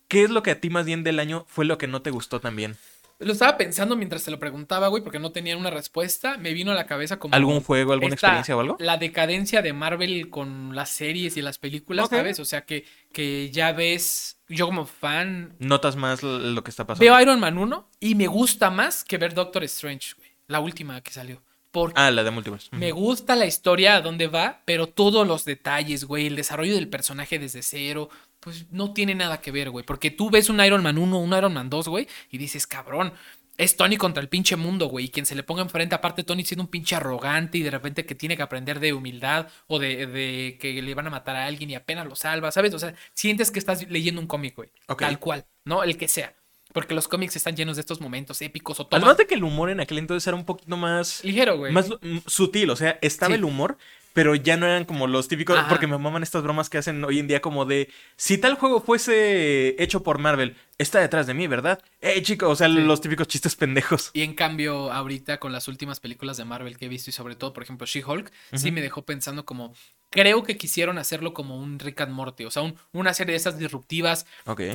¿Qué 0.08 0.24
es 0.24 0.30
lo 0.30 0.42
que 0.42 0.50
a 0.50 0.61
ti 0.61 0.70
más 0.70 0.84
bien 0.86 1.04
del 1.04 1.20
año 1.20 1.46
fue 1.48 1.64
lo 1.64 1.78
que 1.78 1.86
no 1.86 2.02
te 2.02 2.11
gustó 2.11 2.40
también? 2.40 2.76
Lo 3.21 3.33
estaba 3.33 3.57
pensando 3.59 3.97
mientras 3.97 4.25
te 4.25 4.31
lo 4.31 4.39
preguntaba, 4.39 4.89
güey, 4.89 5.03
porque 5.03 5.18
no 5.18 5.31
tenía 5.31 5.57
una 5.57 5.71
respuesta. 5.71 6.39
Me 6.39 6.53
vino 6.55 6.73
a 6.73 6.75
la 6.75 6.87
cabeza 6.87 7.18
como. 7.18 7.35
¿Algún 7.35 7.61
juego, 7.62 7.93
alguna 7.93 8.14
esta- 8.14 8.27
experiencia 8.29 8.57
o 8.57 8.61
algo? 8.61 8.77
La 8.81 8.97
decadencia 8.97 9.62
de 9.62 9.73
Marvel 9.73 10.31
con 10.31 10.75
las 10.75 10.89
series 10.91 11.37
y 11.37 11.43
las 11.43 11.59
películas, 11.59 12.07
Ok. 12.07 12.12
¿sabes? 12.12 12.41
O 12.41 12.45
sea, 12.45 12.62
que, 12.64 12.85
que 13.12 13.51
ya 13.53 13.73
ves. 13.73 14.39
Yo 14.49 14.66
como 14.66 14.87
fan. 14.87 15.55
¿Notas 15.61 15.95
más 15.97 16.23
lo 16.23 16.64
que 16.64 16.71
está 16.71 16.87
pasando? 16.87 17.05
Veo 17.05 17.21
Iron 17.21 17.39
Man 17.39 17.57
1 17.59 17.89
y 18.01 18.14
me 18.16 18.27
gusta 18.27 18.71
más 18.71 19.05
que 19.05 19.16
ver 19.18 19.35
Doctor 19.35 19.62
Strange, 19.64 20.14
güey. 20.16 20.31
La 20.49 20.59
última 20.61 21.01
que 21.03 21.12
salió. 21.12 21.43
Porque 21.71 22.01
Ah, 22.01 22.11
la 22.11 22.25
de 22.25 22.33
Multiverse. 22.33 22.68
me 22.73 22.91
gusta 22.91 23.37
la 23.37 23.47
historia, 23.47 23.95
a 23.95 24.01
dónde 24.01 24.27
va, 24.27 24.62
pero 24.64 24.89
todos 24.89 25.25
los 25.25 25.45
detalles, 25.45 26.03
güey, 26.05 26.27
el 26.27 26.35
desarrollo 26.35 26.75
del 26.75 26.89
personaje 26.89 27.39
desde 27.39 27.62
cero, 27.62 28.09
pues 28.41 28.66
no 28.70 28.93
tiene 28.93 29.14
nada 29.14 29.41
que 29.41 29.51
ver, 29.53 29.70
güey. 29.70 29.84
Porque 29.84 30.11
tú 30.11 30.30
ves 30.30 30.49
un 30.49 30.61
Iron 30.64 30.82
Man 30.82 30.99
1, 30.99 31.18
un 31.18 31.32
Iron 31.36 31.53
Man 31.55 31.70
2, 31.70 31.88
güey, 31.88 32.09
y 32.30 32.38
dices, 32.38 32.66
cabrón, 32.66 33.12
es 33.59 33.76
Tony 33.76 33.99
contra 33.99 34.22
el 34.22 34.30
pinche 34.30 34.57
mundo, 34.57 34.86
güey. 34.86 35.05
Y 35.05 35.09
quien 35.11 35.26
se 35.26 35.34
le 35.34 35.43
ponga 35.43 35.61
enfrente, 35.61 35.95
aparte 35.95 36.24
Tony 36.24 36.45
siendo 36.45 36.64
un 36.64 36.70
pinche 36.70 36.97
arrogante 36.97 37.59
y 37.59 37.62
de 37.62 37.70
repente 37.70 38.07
que 38.07 38.14
tiene 38.14 38.34
que 38.36 38.43
aprender 38.43 38.80
de 38.80 38.95
humildad 38.95 39.49
o 39.66 39.78
de, 39.78 40.07
de 40.07 40.57
que 40.59 40.80
le 40.80 40.95
van 40.95 41.07
a 41.07 41.11
matar 41.11 41.36
a 41.36 41.45
alguien 41.45 41.68
y 41.70 41.74
apenas 41.74 42.07
lo 42.07 42.16
salva, 42.16 42.51
¿sabes? 42.51 42.72
O 42.72 42.78
sea, 42.78 42.95
sientes 43.12 43.51
que 43.51 43.59
estás 43.59 43.86
leyendo 43.91 44.20
un 44.20 44.26
cómic, 44.26 44.57
güey. 44.57 44.70
Tal 44.99 45.18
cual, 45.18 45.45
¿no? 45.66 45.84
El 45.84 45.99
que 45.99 46.09
sea. 46.09 46.34
Porque 46.72 46.95
los 46.95 47.09
cómics 47.09 47.34
están 47.36 47.57
llenos 47.57 47.76
de 47.76 47.80
estos 47.80 48.01
momentos 48.01 48.41
épicos 48.43 48.78
o 48.78 48.84
Además 48.84 49.01
tomas 49.01 49.16
de 49.18 49.26
que 49.26 49.34
el 49.34 49.43
humor 49.45 49.70
en 49.70 49.80
aquel 49.80 49.99
entonces 49.99 50.26
era 50.26 50.36
un 50.36 50.45
poquito 50.45 50.76
más, 50.76 51.22
ligero, 51.24 51.59
güey. 51.59 51.72
más 51.72 51.91
sutil, 52.26 52.70
o 52.70 52.76
sea, 52.76 52.97
estaba 53.03 53.34
Sí. 53.34 53.38
el 53.38 53.45
humor, 53.45 53.76
pero 54.12 54.34
ya 54.34 54.56
no 54.56 54.66
eran 54.66 54.84
como 54.84 55.06
los 55.06 55.28
típicos, 55.28 55.58
Ajá. 55.58 55.68
porque 55.68 55.86
me 55.86 55.96
maman 55.98 56.22
estas 56.22 56.42
bromas 56.42 56.68
que 56.68 56.78
hacen 56.78 57.02
hoy 57.04 57.18
en 57.18 57.26
día 57.28 57.40
como 57.40 57.64
de, 57.64 57.88
si 58.16 58.38
tal 58.38 58.54
juego 58.56 58.80
fuese 58.80 59.76
hecho 59.82 60.02
por 60.02 60.18
Marvel, 60.18 60.56
está 60.78 60.98
detrás 61.00 61.26
de 61.26 61.34
mí, 61.34 61.46
¿verdad? 61.46 61.80
Eh, 62.00 62.20
chicos, 62.22 62.48
o 62.50 62.56
sea, 62.56 62.68
Sí. 62.68 62.74
los 62.80 63.00
típicos 63.00 63.28
chistes 63.28 63.54
pendejos. 63.56 64.11
Y 64.14 64.22
en 64.22 64.34
cambio, 64.34 64.90
ahorita 64.92 65.38
con 65.38 65.52
las 65.52 65.68
últimas 65.68 66.00
películas 66.00 66.36
de 66.38 66.44
Marvel 66.44 66.76
que 66.78 66.86
he 66.86 66.88
visto 66.88 67.11
y 67.11 67.12
sobre 67.12 67.36
todo, 67.36 67.52
por 67.52 67.62
ejemplo, 67.62 67.86
She-Hulk, 67.86 68.30
sí 68.54 68.70
me 68.72 68.80
dejó 68.80 69.02
pensando 69.04 69.44
como, 69.44 69.74
creo 70.11 70.42
que 70.42 70.56
quisieron 70.56 70.98
hacerlo 70.98 71.32
como 71.34 71.56
un 71.58 71.78
Rick 71.78 72.00
and 72.00 72.12
Morty, 72.12 72.44
o 72.46 72.50
sea, 72.50 72.62
un- 72.62 72.74
una 72.92 73.14
serie 73.14 73.32
de 73.32 73.36
esas 73.36 73.58
disruptivas 73.58 74.26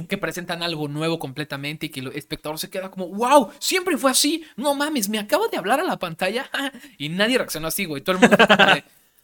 que 0.07 0.17
presentan 0.17 0.63
algo 0.63 0.87
nuevo 0.87 1.19
completamente 1.19 1.87
y 1.87 1.89
que 1.89 1.99
el 2.01 2.07
espectador 2.13 2.57
se 2.59 2.69
queda 2.69 2.89
como, 2.91 3.07
wow, 3.09 3.51
siempre 3.59 3.97
fue 3.97 4.11
así, 4.11 4.45
no 4.55 4.75
mames, 4.75 5.09
me 5.09 5.19
acabo 5.19 5.47
de 5.49 5.57
hablar 5.57 5.79
a 5.79 5.83
la 5.83 5.97
pantalla 5.99 6.49
y 6.97 7.09
nadie 7.09 7.37
reaccionó 7.37 7.67
así, 7.67 7.85
güey, 7.85 8.01
todo 8.03 8.15
el 8.17 8.21
mundo... 8.21 8.37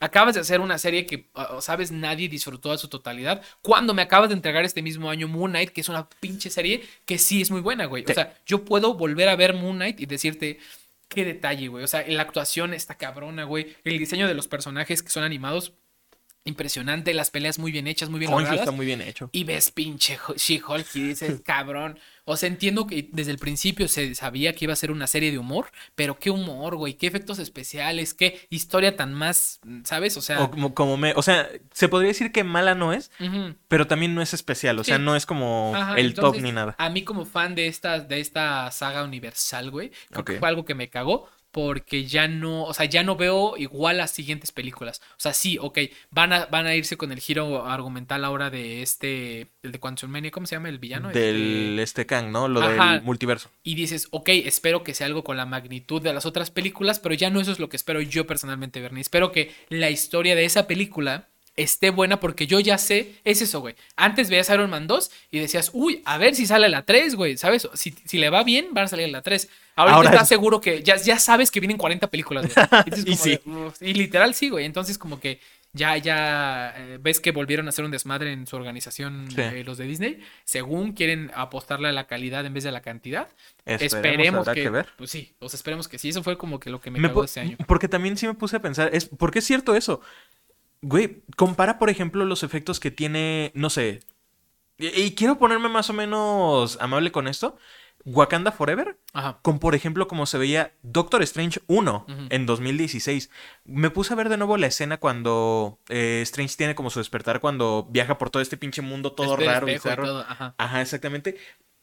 Acabas 0.01 0.33
de 0.33 0.41
hacer 0.41 0.59
una 0.59 0.77
serie 0.77 1.05
que, 1.05 1.29
ah, 1.35 1.59
sabes, 1.61 1.91
nadie 1.91 2.27
disfrutó 2.27 2.71
a 2.71 2.77
su 2.77 2.89
totalidad. 2.89 3.41
Cuando 3.61 3.93
me 3.93 4.01
acabas 4.01 4.29
de 4.29 4.35
entregar 4.35 4.65
este 4.65 4.81
mismo 4.81 5.09
año 5.09 5.27
Moon 5.27 5.51
Knight, 5.51 5.69
que 5.69 5.81
es 5.81 5.89
una 5.89 6.09
pinche 6.09 6.49
serie 6.49 6.83
que 7.05 7.17
sí 7.17 7.41
es 7.41 7.51
muy 7.51 7.61
buena, 7.61 7.85
güey. 7.85 8.03
Sí. 8.05 8.11
O 8.11 8.15
sea, 8.15 8.35
yo 8.45 8.65
puedo 8.65 8.95
volver 8.95 9.29
a 9.29 9.35
ver 9.35 9.53
Moon 9.53 9.77
Knight 9.77 10.01
y 10.01 10.07
decirte, 10.07 10.59
qué 11.07 11.25
detalle, 11.25 11.67
güey. 11.67 11.83
O 11.83 11.87
sea, 11.87 12.03
la 12.07 12.23
actuación 12.23 12.73
está 12.73 12.95
cabrona, 12.95 13.43
güey. 13.43 13.75
El 13.83 13.99
diseño 13.99 14.27
de 14.27 14.33
los 14.33 14.47
personajes 14.47 15.03
que 15.03 15.09
son 15.09 15.23
animados, 15.23 15.73
impresionante. 16.43 17.13
Las 17.13 17.31
peleas 17.31 17.59
muy 17.59 17.71
bien 17.71 17.87
hechas, 17.87 18.09
muy 18.09 18.19
bien 18.19 18.31
Concho 18.31 18.53
está 18.53 18.71
muy 18.71 18.85
bien 18.85 19.01
hecho. 19.01 19.29
Y 19.31 19.43
ves 19.43 19.71
pinche 19.71 20.17
She-Hulk 20.35 20.87
y 20.95 21.03
dices, 21.03 21.41
cabrón. 21.45 21.99
O 22.23 22.37
sea, 22.37 22.47
entiendo 22.47 22.85
que 22.85 23.09
desde 23.11 23.31
el 23.31 23.39
principio 23.39 23.87
se 23.87 24.13
sabía 24.15 24.53
que 24.53 24.65
iba 24.65 24.73
a 24.73 24.75
ser 24.77 24.91
una 24.91 25.07
serie 25.07 25.31
de 25.31 25.39
humor, 25.39 25.71
pero 25.95 26.19
qué 26.19 26.29
humor, 26.29 26.75
güey, 26.75 26.93
qué 26.93 27.07
efectos 27.07 27.39
especiales, 27.39 28.13
qué 28.13 28.47
historia 28.49 28.95
tan 28.95 29.13
más, 29.13 29.59
¿sabes? 29.83 30.15
O 30.17 30.21
sea, 30.21 30.43
O 30.43 30.51
como, 30.51 30.73
como 30.75 30.97
me, 30.97 31.13
o 31.15 31.23
sea, 31.23 31.49
se 31.73 31.89
podría 31.89 32.09
decir 32.09 32.31
que 32.31 32.43
mala 32.43 32.75
no 32.75 32.93
es, 32.93 33.11
pero 33.67 33.87
también 33.87 34.13
no 34.13 34.21
es 34.21 34.35
especial, 34.35 34.77
o 34.77 34.83
sea, 34.83 34.99
no 34.99 35.15
es 35.15 35.25
como 35.25 35.73
Ajá, 35.75 35.95
el 35.95 36.07
entonces, 36.07 36.41
top 36.41 36.43
ni 36.43 36.51
nada. 36.51 36.75
A 36.77 36.89
mí 36.89 37.03
como 37.03 37.25
fan 37.25 37.55
de 37.55 37.65
esta, 37.67 37.99
de 37.99 38.19
esta 38.19 38.69
saga 38.71 39.03
universal, 39.03 39.71
güey, 39.71 39.91
creo 40.11 40.23
que 40.23 40.37
fue 40.37 40.47
algo 40.47 40.63
que 40.63 40.75
me 40.75 40.89
cagó. 40.89 41.27
Porque 41.51 42.05
ya 42.05 42.27
no, 42.27 42.63
o 42.63 42.73
sea, 42.73 42.85
ya 42.85 43.03
no 43.03 43.15
veo 43.15 43.57
igual 43.57 43.97
las 43.97 44.11
siguientes 44.11 44.51
películas. 44.51 45.01
O 45.11 45.19
sea, 45.19 45.33
sí, 45.33 45.57
ok, 45.59 45.79
van 46.09 46.33
a, 46.33 46.45
van 46.45 46.65
a 46.65 46.75
irse 46.75 46.97
con 46.97 47.11
el 47.11 47.19
giro 47.19 47.65
argumental 47.65 48.23
ahora 48.23 48.49
de 48.49 48.81
este, 48.81 49.47
el 49.63 49.71
de 49.71 49.79
Quantum 49.79 50.09
Mania, 50.09 50.31
¿cómo 50.31 50.47
se 50.47 50.55
llama 50.55 50.69
el 50.69 50.79
villano? 50.79 51.09
Del 51.09 51.79
Este- 51.79 51.83
este 51.83 52.05
Kang, 52.05 52.31
¿no? 52.31 52.47
Lo 52.47 52.61
Ajá. 52.61 52.93
del 52.93 53.01
multiverso. 53.03 53.49
y 53.63 53.75
dices, 53.75 54.07
ok, 54.11 54.29
espero 54.29 54.83
que 54.83 54.93
sea 54.93 55.07
algo 55.07 55.23
con 55.23 55.37
la 55.37 55.45
magnitud 55.45 56.01
de 56.01 56.13
las 56.13 56.25
otras 56.25 56.51
películas, 56.51 56.99
pero 56.99 57.15
ya 57.15 57.29
no 57.29 57.41
eso 57.41 57.51
es 57.51 57.59
lo 57.59 57.69
que 57.69 57.77
espero 57.77 58.01
yo 58.01 58.25
personalmente, 58.25 58.79
Bernie. 58.81 59.01
Espero 59.01 59.31
que 59.31 59.51
la 59.69 59.89
historia 59.89 60.35
de 60.35 60.45
esa 60.45 60.67
película 60.67 61.27
esté 61.55 61.89
buena 61.89 62.19
porque 62.19 62.47
yo 62.47 62.59
ya 62.59 62.77
sé, 62.77 63.15
es 63.23 63.41
eso, 63.41 63.59
güey. 63.59 63.75
Antes 63.95 64.29
veías 64.29 64.49
Iron 64.49 64.69
Man 64.69 64.87
2 64.87 65.11
y 65.31 65.39
decías, 65.39 65.69
uy, 65.73 66.01
a 66.05 66.17
ver 66.17 66.33
si 66.35 66.45
sale 66.45 66.69
la 66.69 66.85
3, 66.85 67.15
güey, 67.15 67.37
¿sabes? 67.37 67.67
Si, 67.73 67.93
si 68.05 68.17
le 68.17 68.29
va 68.29 68.43
bien, 68.43 68.67
van 68.73 68.85
a 68.85 68.87
salir 68.87 69.09
la 69.09 69.21
3. 69.21 69.49
Ahorita 69.75 69.95
Ahora 69.95 70.09
estás 70.09 70.23
es- 70.23 70.29
seguro 70.29 70.61
que 70.61 70.81
ya, 70.83 70.95
ya 70.97 71.19
sabes 71.19 71.51
que 71.51 71.59
vienen 71.59 71.77
40 71.77 72.07
películas, 72.07 72.45
güey. 72.53 72.65
Y, 72.85 72.89
dices 72.91 73.05
Y 73.05 73.11
como 73.11 73.23
sí. 73.23 73.29
de, 73.29 73.67
"Uf", 73.67 73.81
y 73.81 73.93
literal 73.93 74.33
sí, 74.33 74.49
güey. 74.49 74.65
Entonces 74.65 74.97
como 74.97 75.19
que 75.19 75.39
ya, 75.73 75.95
ya 75.97 76.73
eh, 76.77 76.97
ves 77.01 77.21
que 77.21 77.31
volvieron 77.31 77.65
a 77.67 77.69
hacer 77.69 77.85
un 77.85 77.91
desmadre 77.91 78.33
en 78.33 78.45
su 78.45 78.57
organización 78.57 79.29
Sí. 79.33 79.39
eh, 79.39 79.63
los 79.65 79.77
de 79.77 79.85
Disney. 79.85 80.19
Según 80.43 80.91
quieren 80.93 81.31
apostarle 81.33 81.87
a 81.87 81.91
la 81.93 82.07
calidad 82.07 82.45
en 82.45 82.53
vez 82.53 82.63
de 82.63 82.69
a 82.69 82.73
la 82.73 82.81
cantidad. 82.81 83.29
Esperemos, 83.65 84.47
que, 84.49 84.63
que 84.63 84.69
ver. 84.69 84.87
Pues 84.97 85.09
sí, 85.11 85.33
o 85.39 85.47
sea, 85.49 85.57
esperemos 85.57 85.87
que 85.87 85.97
sí. 85.97 86.09
Eso 86.09 86.23
fue 86.23 86.37
como 86.37 86.59
que 86.59 86.69
lo 86.69 86.81
que 86.81 86.91
me, 86.91 86.99
Me 86.99 87.07
cagó 87.07 87.23
ese 87.23 87.39
año. 87.39 87.57
Porque 87.67 87.87
también 87.87 88.17
sí 88.17 88.27
me 88.27 88.33
puse 88.33 88.57
a 88.57 88.61
pensar, 88.61 88.89
es, 88.93 89.05
¿por 89.05 89.31
qué 89.31 89.39
es 89.39 89.45
cierto 89.45 89.75
eso? 89.75 90.01
Güey, 90.81 91.23
compara, 91.37 91.77
por 91.79 91.89
ejemplo, 91.89 92.25
los 92.25 92.43
efectos 92.43 92.79
que 92.79 92.91
tiene, 92.91 93.51
no 93.55 93.69
sé, 93.69 93.99
y, 94.77 94.87
y 94.87 95.15
quiero 95.15 95.37
ponerme 95.37 95.69
más 95.69 95.89
o 95.89 95.93
menos 95.93 96.77
amable 96.81 97.11
con 97.11 97.27
esto, 97.27 97.57
Wakanda 98.03 98.51
Forever, 98.51 98.97
Ajá. 99.13 99.39
con 99.43 99.59
por 99.59 99.75
ejemplo 99.75 100.07
como 100.07 100.25
se 100.25 100.39
veía 100.39 100.73
Doctor 100.81 101.21
Strange 101.21 101.61
1 101.67 102.05
Ujú. 102.09 102.27
en 102.31 102.45
2016. 102.47 103.29
Me 103.63 103.91
puse 103.91 104.13
a 104.13 104.15
ver 104.15 104.27
de 104.29 104.37
nuevo 104.37 104.57
la 104.57 104.65
escena 104.67 104.97
cuando 104.97 105.77
eh, 105.87 106.21
Strange 106.23 106.55
tiene 106.57 106.73
como 106.73 106.89
su 106.89 106.97
despertar, 106.99 107.41
cuando 107.41 107.87
viaja 107.91 108.17
por 108.17 108.31
todo 108.31 108.41
este 108.41 108.57
pinche 108.57 108.81
mundo 108.81 109.11
todo 109.11 109.33
Este 109.33 109.45
raro, 109.45 109.67
espejo 109.67 109.87
y 109.87 109.91
bizarro. 109.91 110.03
todo, 110.07 110.21
ajá. 110.27 110.55
Ajá, 110.57 110.81
exactamente. 110.81 111.37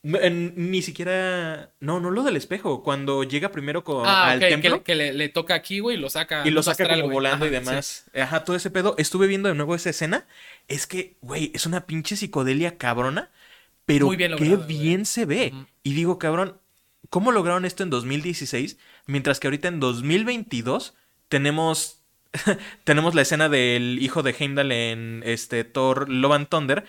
En- 0.04 0.70
Ni 0.70 0.80
siquiera. 0.82 1.72
No, 1.80 1.98
no 2.00 2.10
lo 2.10 2.22
del 2.22 2.36
espejo. 2.36 2.82
Cuando 2.82 3.24
llega 3.24 3.50
primero 3.50 3.82
con, 3.84 4.06
Ah, 4.06 4.30
al 4.30 4.38
que, 4.40 4.56
le, 4.56 4.82
que 4.82 4.94
le- 4.94 5.12
le 5.12 5.28
toca 5.28 5.54
aquí, 5.54 5.80
güey, 5.80 5.96
y 5.96 6.00
lo 6.00 6.08
saca. 6.08 6.46
y 6.46 6.50
lo 6.50 6.62
saca 6.62 6.84
astral, 6.84 7.00
como 7.02 7.14
volando 7.14 7.46
y 7.46 7.50
demás. 7.50 8.06
Ajá, 8.14 8.44
todo 8.44 8.56
ese 8.56 8.70
pedo. 8.70 8.94
Estuve 8.98 9.26
viendo 9.26 9.48
de 9.48 9.54
nuevo 9.54 9.74
esa 9.74 9.90
escena. 9.90 10.26
Es 10.68 10.86
que, 10.86 11.16
güey, 11.20 11.50
es 11.54 11.66
una 11.66 11.86
pinche 11.86 12.16
psicodelia 12.16 12.78
cabrona. 12.78 13.30
Pero 13.86 14.06
Muy 14.06 14.16
bien 14.16 14.36
qué 14.36 14.44
logrado, 14.44 14.66
bien 14.68 15.06
se 15.06 15.24
ve. 15.24 15.52
Y 15.82 15.94
digo, 15.94 16.18
cabrón, 16.18 16.58
¿cómo 17.08 17.32
lograron 17.32 17.64
esto 17.64 17.82
en 17.82 17.90
2016? 17.90 18.76
Mientras 19.06 19.40
que 19.40 19.46
ahorita 19.46 19.68
en 19.68 19.80
2022 19.80 20.94
tenemos. 21.28 21.96
tenemos 22.84 23.14
la 23.14 23.22
escena 23.22 23.48
del 23.48 23.98
hijo 24.02 24.22
de 24.22 24.36
Heimdall 24.38 24.70
en 24.70 25.22
este 25.24 25.64
Thor 25.64 26.08
Love 26.10 26.32
and 26.34 26.48
Thunder. 26.48 26.84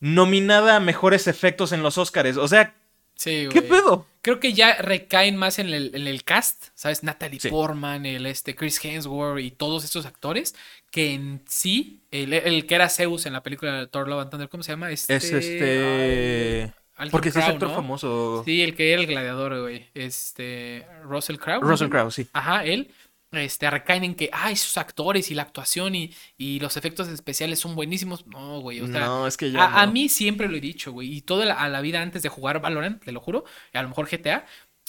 Nominada 0.00 0.76
a 0.76 0.80
mejores 0.80 1.26
efectos 1.26 1.72
en 1.72 1.82
los 1.82 1.98
Oscars. 1.98 2.36
O 2.36 2.48
sea, 2.48 2.74
Sí, 3.14 3.48
¿qué 3.50 3.62
pedo? 3.62 4.06
Creo 4.20 4.40
que 4.40 4.52
ya 4.52 4.74
recaen 4.76 5.36
más 5.38 5.58
en 5.58 5.68
el, 5.70 5.94
en 5.94 6.06
el 6.06 6.22
cast, 6.22 6.66
¿sabes? 6.74 7.02
Natalie 7.02 7.40
Sí. 7.40 7.48
Portman, 7.48 8.04
el 8.04 8.26
este 8.26 8.54
Chris 8.54 8.78
Hemsworth 8.84 9.40
y 9.40 9.50
todos 9.50 9.84
estos 9.84 10.04
actores 10.04 10.54
que 10.90 11.14
en 11.14 11.40
sí, 11.46 12.00
el, 12.10 12.34
el 12.34 12.66
que 12.66 12.74
era 12.74 12.90
Zeus 12.90 13.24
en 13.24 13.32
la 13.32 13.42
película 13.42 13.72
de 13.80 13.86
Thor 13.86 14.06
Love 14.06 14.20
and 14.22 14.30
Thunder, 14.30 14.48
¿cómo 14.50 14.62
se 14.62 14.72
llama? 14.72 14.90
Este, 14.90 15.16
Es 15.16 15.24
este. 15.32 16.72
Alguien 16.96 17.10
Porque 17.10 17.30
sí 17.30 17.38
es 17.38 17.44
actor 17.46 17.68
¿no? 17.70 17.74
famoso. 17.74 18.42
Sí, 18.44 18.62
el 18.62 18.74
que 18.74 18.92
era 18.92 19.00
el 19.00 19.06
gladiador, 19.06 19.60
güey. 19.62 19.86
Este. 19.94 20.86
Russell 21.04 21.36
Crowe. 21.36 21.60
Russell 21.60 21.88
Crowe, 21.88 22.10
sí. 22.10 22.26
Ajá, 22.32 22.64
él. 22.64 22.90
Este, 23.36 23.70
recaen 23.70 24.04
en 24.04 24.14
que, 24.14 24.30
ay, 24.32 24.56
sus 24.56 24.76
actores 24.78 25.30
y 25.30 25.34
la 25.34 25.42
actuación 25.42 25.94
y, 25.94 26.14
y 26.36 26.60
los 26.60 26.76
efectos 26.76 27.08
especiales 27.08 27.58
son 27.58 27.74
buenísimos. 27.74 28.26
No, 28.26 28.60
güey. 28.60 28.80
O 28.80 28.86
sea, 28.86 29.06
no, 29.06 29.26
es 29.26 29.36
que 29.36 29.52
a, 29.56 29.86
mí 29.86 30.08
siempre 30.08 30.48
lo 30.48 30.56
he 30.56 30.60
dicho, 30.60 30.92
güey. 30.92 31.12
Y 31.12 31.20
toda 31.22 31.44
la, 31.44 31.54
a 31.54 31.68
la 31.68 31.80
vida 31.80 32.00
antes 32.00 32.22
de 32.22 32.28
jugar 32.28 32.60
Valorant, 32.60 33.02
te 33.04 33.12
lo 33.12 33.20
juro, 33.20 33.44
a 33.72 33.82
lo 33.82 33.88
mejor 33.88 34.08
GTA, 34.08 34.46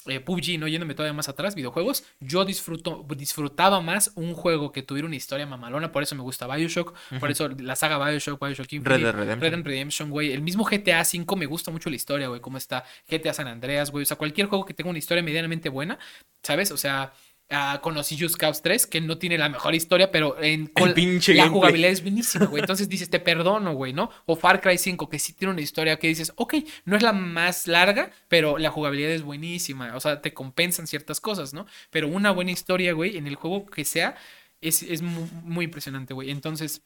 eh, 0.08 0.20
PUBG, 0.20 0.58
no 0.58 0.68
yéndome 0.68 0.94
todavía 0.94 1.12
más 1.12 1.28
atrás, 1.28 1.54
videojuegos, 1.54 2.04
yo 2.20 2.44
disfruto, 2.44 3.04
disfrutaba 3.16 3.80
más 3.80 4.12
un 4.14 4.32
juego 4.32 4.72
que 4.72 4.82
tuviera 4.82 5.06
una 5.06 5.16
historia 5.16 5.44
mamalona. 5.44 5.92
Por 5.92 6.02
eso 6.02 6.14
me 6.14 6.22
gusta 6.22 6.46
Bioshock, 6.46 6.94
por 7.20 7.30
eso 7.30 7.48
la 7.48 7.76
saga 7.76 7.98
Bioshock, 7.98 8.40
Bioshock 8.40 8.72
Infinite, 8.72 8.88
Red 8.88 9.02
Dead 9.02 9.12
Redemption. 9.14 9.40
Red 9.40 9.50
Dead 9.50 9.66
Redemption, 9.66 10.10
güey. 10.10 10.32
El 10.32 10.40
mismo 10.40 10.64
GTA 10.64 11.02
V 11.02 11.36
me 11.36 11.46
gusta 11.46 11.70
mucho 11.70 11.90
la 11.90 11.96
historia, 11.96 12.28
güey. 12.28 12.40
Cómo 12.40 12.56
está 12.56 12.84
GTA 13.08 13.34
San 13.34 13.48
Andreas, 13.48 13.90
güey. 13.90 14.04
O 14.04 14.06
sea, 14.06 14.16
cualquier 14.16 14.46
juego 14.46 14.64
que 14.64 14.72
tenga 14.72 14.88
una 14.88 14.98
historia 14.98 15.22
medianamente 15.22 15.68
buena, 15.68 15.98
¿sabes? 16.42 16.70
O 16.70 16.76
sea, 16.76 17.12
conocí 17.80 18.18
Just 18.18 18.36
Cause 18.36 18.60
3, 18.62 18.86
que 18.86 19.00
no 19.00 19.16
tiene 19.18 19.38
la 19.38 19.48
mejor 19.48 19.74
historia, 19.74 20.10
pero 20.10 20.40
en 20.42 20.66
con- 20.66 20.92
pinche 20.92 21.32
la 21.34 21.44
gameplay. 21.44 21.58
jugabilidad 21.60 21.90
es 21.92 22.02
buenísima, 22.02 22.44
güey. 22.46 22.60
Entonces 22.60 22.88
dices, 22.88 23.08
te 23.08 23.20
perdono, 23.20 23.72
güey, 23.74 23.92
¿no? 23.92 24.10
O 24.26 24.36
Far 24.36 24.60
Cry 24.60 24.76
5, 24.76 25.08
que 25.08 25.18
sí 25.18 25.32
tiene 25.32 25.52
una 25.52 25.62
historia 25.62 25.98
que 25.98 26.08
dices, 26.08 26.32
ok, 26.36 26.54
no 26.84 26.96
es 26.96 27.02
la 27.02 27.12
más 27.12 27.66
larga, 27.66 28.10
pero 28.28 28.58
la 28.58 28.70
jugabilidad 28.70 29.10
es 29.12 29.22
buenísima. 29.22 29.96
O 29.96 30.00
sea, 30.00 30.20
te 30.20 30.34
compensan 30.34 30.86
ciertas 30.86 31.20
cosas, 31.20 31.54
¿no? 31.54 31.66
Pero 31.90 32.08
una 32.08 32.30
buena 32.32 32.50
historia, 32.50 32.92
güey, 32.92 33.16
en 33.16 33.26
el 33.26 33.36
juego 33.36 33.64
que 33.66 33.84
sea, 33.84 34.16
es, 34.60 34.82
es 34.82 35.00
mu- 35.02 35.28
muy, 35.42 35.64
impresionante, 35.64 36.12
güey. 36.14 36.30
Entonces. 36.30 36.82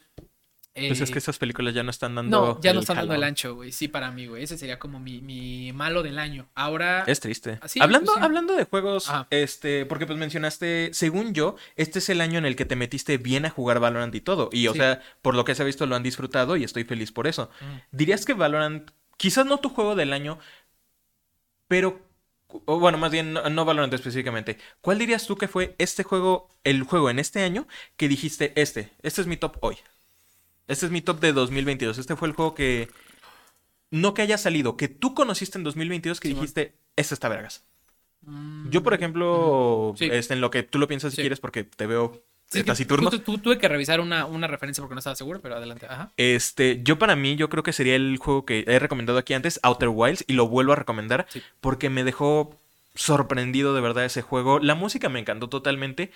Pues 0.75 1.03
es 1.03 1.11
eh, 1.11 1.13
que 1.13 1.19
estas 1.19 1.37
películas 1.37 1.75
ya 1.75 1.83
no 1.83 1.91
están 1.91 2.15
dando. 2.15 2.55
no, 2.55 2.61
ya 2.63 2.73
no 2.73 2.81
están 2.81 2.97
dando 2.97 3.13
el 3.15 3.23
ancho, 3.25 3.55
güey. 3.57 3.73
Sí, 3.73 3.89
para 3.89 4.11
mí, 4.11 4.27
güey. 4.27 4.43
Ese 4.45 4.57
sería 4.57 4.79
como 4.79 4.99
mi, 5.01 5.21
mi 5.21 5.71
malo 5.75 6.03
del 6.03 6.19
año. 6.19 6.49
Ahora. 6.55 7.05
Es 7.07 7.21
triste. 7.21 7.59
Ah, 7.61 7.69
sí, 7.69 7.79
hablando, 7.83 8.07
pues 8.13 8.19
sí. 8.19 8.25
hablando 8.25 8.55
de 8.57 8.65
juegos, 8.65 9.11
Ajá. 9.11 9.27
este, 9.29 9.85
porque 9.85 10.07
pues 10.07 10.19
mencionaste, 10.19 10.89
según 10.95 11.35
yo, 11.35 11.57
este 11.77 11.99
es 11.99 12.09
el 12.09 12.23
año 12.23 12.39
en 12.39 12.47
el 12.47 12.57
que 12.57 12.65
te 12.65 12.75
metiste 12.77 13.19
bien 13.19 13.45
a 13.45 13.51
jugar 13.51 13.81
Valorant 13.81 14.15
y 14.15 14.23
todo. 14.23 14.49
Y 14.51 14.67
o 14.69 14.73
Sí. 14.73 14.79
sea, 14.79 15.03
por 15.21 15.35
lo 15.35 15.45
que 15.45 15.55
se 15.55 15.61
ha 15.63 15.67
visto 15.67 15.85
lo 15.85 15.95
han 15.95 16.03
disfrutado 16.03 16.57
y 16.57 16.65
estoy 16.65 16.85
feliz 16.85 17.13
por 17.13 17.27
eso. 17.27 17.51
Mm. 17.61 17.97
¿Dirías 17.97 18.25
que 18.25 18.33
Valorant, 18.33 18.91
quizás 19.19 19.45
no 19.45 19.59
tu 19.59 19.69
juego 19.69 19.95
del 19.95 20.15
año, 20.15 20.39
pero, 21.69 22.01
o 22.65 22.79
bueno, 22.79 22.97
más 22.99 23.11
bien 23.13 23.33
no, 23.35 23.49
no 23.51 23.65
Valorant 23.67 23.93
específicamente, 23.93 24.59
¿cuál 24.81 24.99
dirías 24.99 25.27
tú 25.27 25.37
que 25.37 25.49
fue 25.49 25.75
este 25.79 26.03
juego, 26.03 26.49
el 26.65 26.83
juego 26.83 27.11
en 27.11 27.19
este 27.19 27.43
año 27.43 27.67
que 27.97 28.09
dijiste, 28.09 28.53
este, 28.61 28.91
este 29.03 29.21
es 29.21 29.27
mi 29.27 29.37
top 29.37 29.57
hoy? 29.61 29.77
Este 30.69 30.87
es 30.87 30.93
mi 30.93 31.01
top 31.03 31.21
de 31.21 31.33
2022. 31.33 31.99
Este 31.99 32.17
fue 32.17 32.29
el 32.29 32.35
juego 32.35 32.55
que, 32.55 32.89
no 33.91 34.15
que 34.15 34.23
haya 34.23 34.39
salido, 34.39 34.77
que 34.77 34.89
tú 34.89 35.15
conociste 35.15 35.59
en 35.59 35.65
2022 35.65 36.21
que 36.21 36.29
dijiste, 36.29 36.75
este 36.97 37.15
está 37.15 37.29
vergas. 37.29 37.65
Mm, 38.23 38.71
Yo, 38.71 38.83
por 38.83 38.95
ejemplo, 38.95 39.95
Sí. 39.97 40.09
este, 40.11 40.35
en 40.35 40.41
lo 40.41 40.51
que 40.51 40.63
tú 40.63 40.79
lo 40.79 40.87
piensas 40.89 41.11
si 41.13 41.17
Sí. 41.17 41.23
quieres, 41.23 41.41
porque 41.41 41.65
te 41.65 41.87
veo 41.87 42.23
sí, 42.49 42.63
taciturno. 42.63 43.11
tu- 43.11 43.39
tuve 43.39 43.59
que 43.59 43.67
revisar 43.69 44.01
una, 44.01 44.27
una 44.27 44.47
referencia 44.47 44.81
porque 44.83 44.95
no 44.95 45.01
estaba 45.01 45.17
seguro, 45.17 45.41
pero 45.41 45.57
adelante. 45.57 45.87
Ajá. 45.87 46.13
Este, 46.17 46.81
yo 46.85 46.99
para 46.99 47.17
mí, 47.17 47.35
yo 47.37 47.49
creo 47.49 47.63
que 47.65 47.73
sería 47.73 47.97
el 47.97 48.17
juego 48.19 48.47
que 48.47 48.65
he 48.69 48.79
recomendado 48.79 49.19
aquí 49.19 49.35
antes, 49.35 49.59
Outer 49.65 49.89
Wilds, 49.89 50.25
y 50.29 50.35
lo 50.35 50.47
vuelvo 50.49 50.73
a 50.73 50.77
recomendar 50.77 51.27
Sí. 51.31 51.43
porque 51.61 51.91
me 51.91 52.05
dejó 52.05 52.57
sorprendido 52.95 53.75
de 53.75 53.81
verdad 53.81 54.05
ese 54.05 54.23
juego. 54.23 54.59
La 54.61 54.75
música 54.75 55.09
me 55.09 55.19
encantó 55.19 55.49
totalmente. 55.49 56.13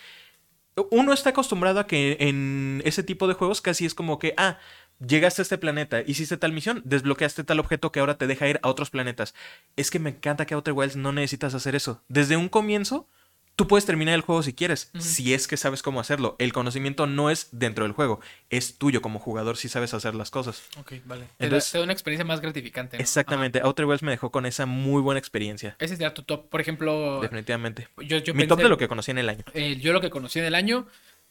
Uno 0.91 1.13
está 1.13 1.31
acostumbrado 1.31 1.81
a 1.81 1.87
que 1.87 2.17
en 2.21 2.83
ese 2.85 3.03
tipo 3.03 3.27
de 3.29 3.35
juegos 3.35 3.63
casi 3.63 3.87
es 3.87 3.95
como 3.95 4.19
que, 4.19 4.35
ah, 4.37 4.59
llegaste 5.05 5.41
a 5.41 5.45
este 5.45 5.59
planeta, 5.59 6.03
hiciste 6.03 6.37
tal 6.37 6.53
misión, 6.53 6.83
desbloqueaste 6.85 7.45
tal 7.45 7.61
objeto 7.61 7.93
que 7.93 8.01
ahora 8.01 8.19
te 8.19 8.27
deja 8.27 8.49
ir 8.49 8.61
a 8.63 8.69
otros 8.69 8.91
planetas. 8.91 9.35
Es 9.77 9.91
que 9.91 9.99
me 9.99 10.11
encanta 10.11 10.45
que 10.47 10.55
Outer 10.55 10.75
Wilds 10.75 10.97
no 10.97 11.13
necesitas 11.13 11.55
hacer 11.55 11.75
eso. 11.75 12.03
Desde 12.09 12.37
un 12.37 12.49
comienzo, 12.51 13.09
tú 13.57 13.67
puedes 13.67 13.87
terminar 13.87 14.15
el 14.15 14.21
juego 14.21 14.43
si 14.43 14.53
quieres, 14.53 14.91
si 14.99 15.33
es 15.35 15.49
que 15.49 15.57
sabes 15.57 15.83
cómo 15.83 15.99
hacerlo. 15.99 16.37
El 16.39 16.53
conocimiento 16.53 17.07
no 17.07 17.31
es 17.31 17.49
dentro 17.53 17.85
del 17.85 17.93
juego, 17.93 18.21
es 18.51 18.77
tuyo 18.79 19.01
como 19.03 19.19
jugador 19.19 19.57
si 19.57 19.69
sabes 19.69 19.95
hacer 19.95 20.15
las 20.15 20.31
cosas. 20.31 20.63
Ok, 20.79 20.93
vale. 21.07 21.25
Entonces- 21.39 21.73
te 21.73 21.79
da 21.79 21.85
una 21.85 21.93
experiencia 21.95 22.25
más 22.27 22.41
gratificante. 22.41 22.99
¿no? 22.99 23.01
Exactamente, 23.03 23.61
Outer 23.63 23.87
Wilds 23.87 24.03
me 24.03 24.11
dejó 24.13 24.31
con 24.31 24.45
esa 24.47 24.67
muy 24.67 25.01
buena 25.03 25.19
experiencia. 25.19 25.71
Ajá. 25.71 25.77
Ese 25.81 25.97
sería 25.97 26.13
tu 26.15 26.23
top. 26.23 26.49
Por 26.49 26.61
ejemplo, 26.61 27.21
Definitivamente. 27.23 27.89
yo, 28.07 28.19
yo 28.19 28.35
Mi 28.35 28.47
top 28.47 28.59
de 28.59 28.69
lo 28.69 28.79
que 28.79 28.89
conocí 28.89 29.11
en 29.11 29.19
el 29.19 29.29
año. 29.29 29.43
eh, 29.55 29.77
yo 29.81 29.93
lo 29.93 30.01
que 30.01 30.11
conocí 30.11 30.39
en 30.39 30.45
el 30.45 30.55
año, 30.55 30.87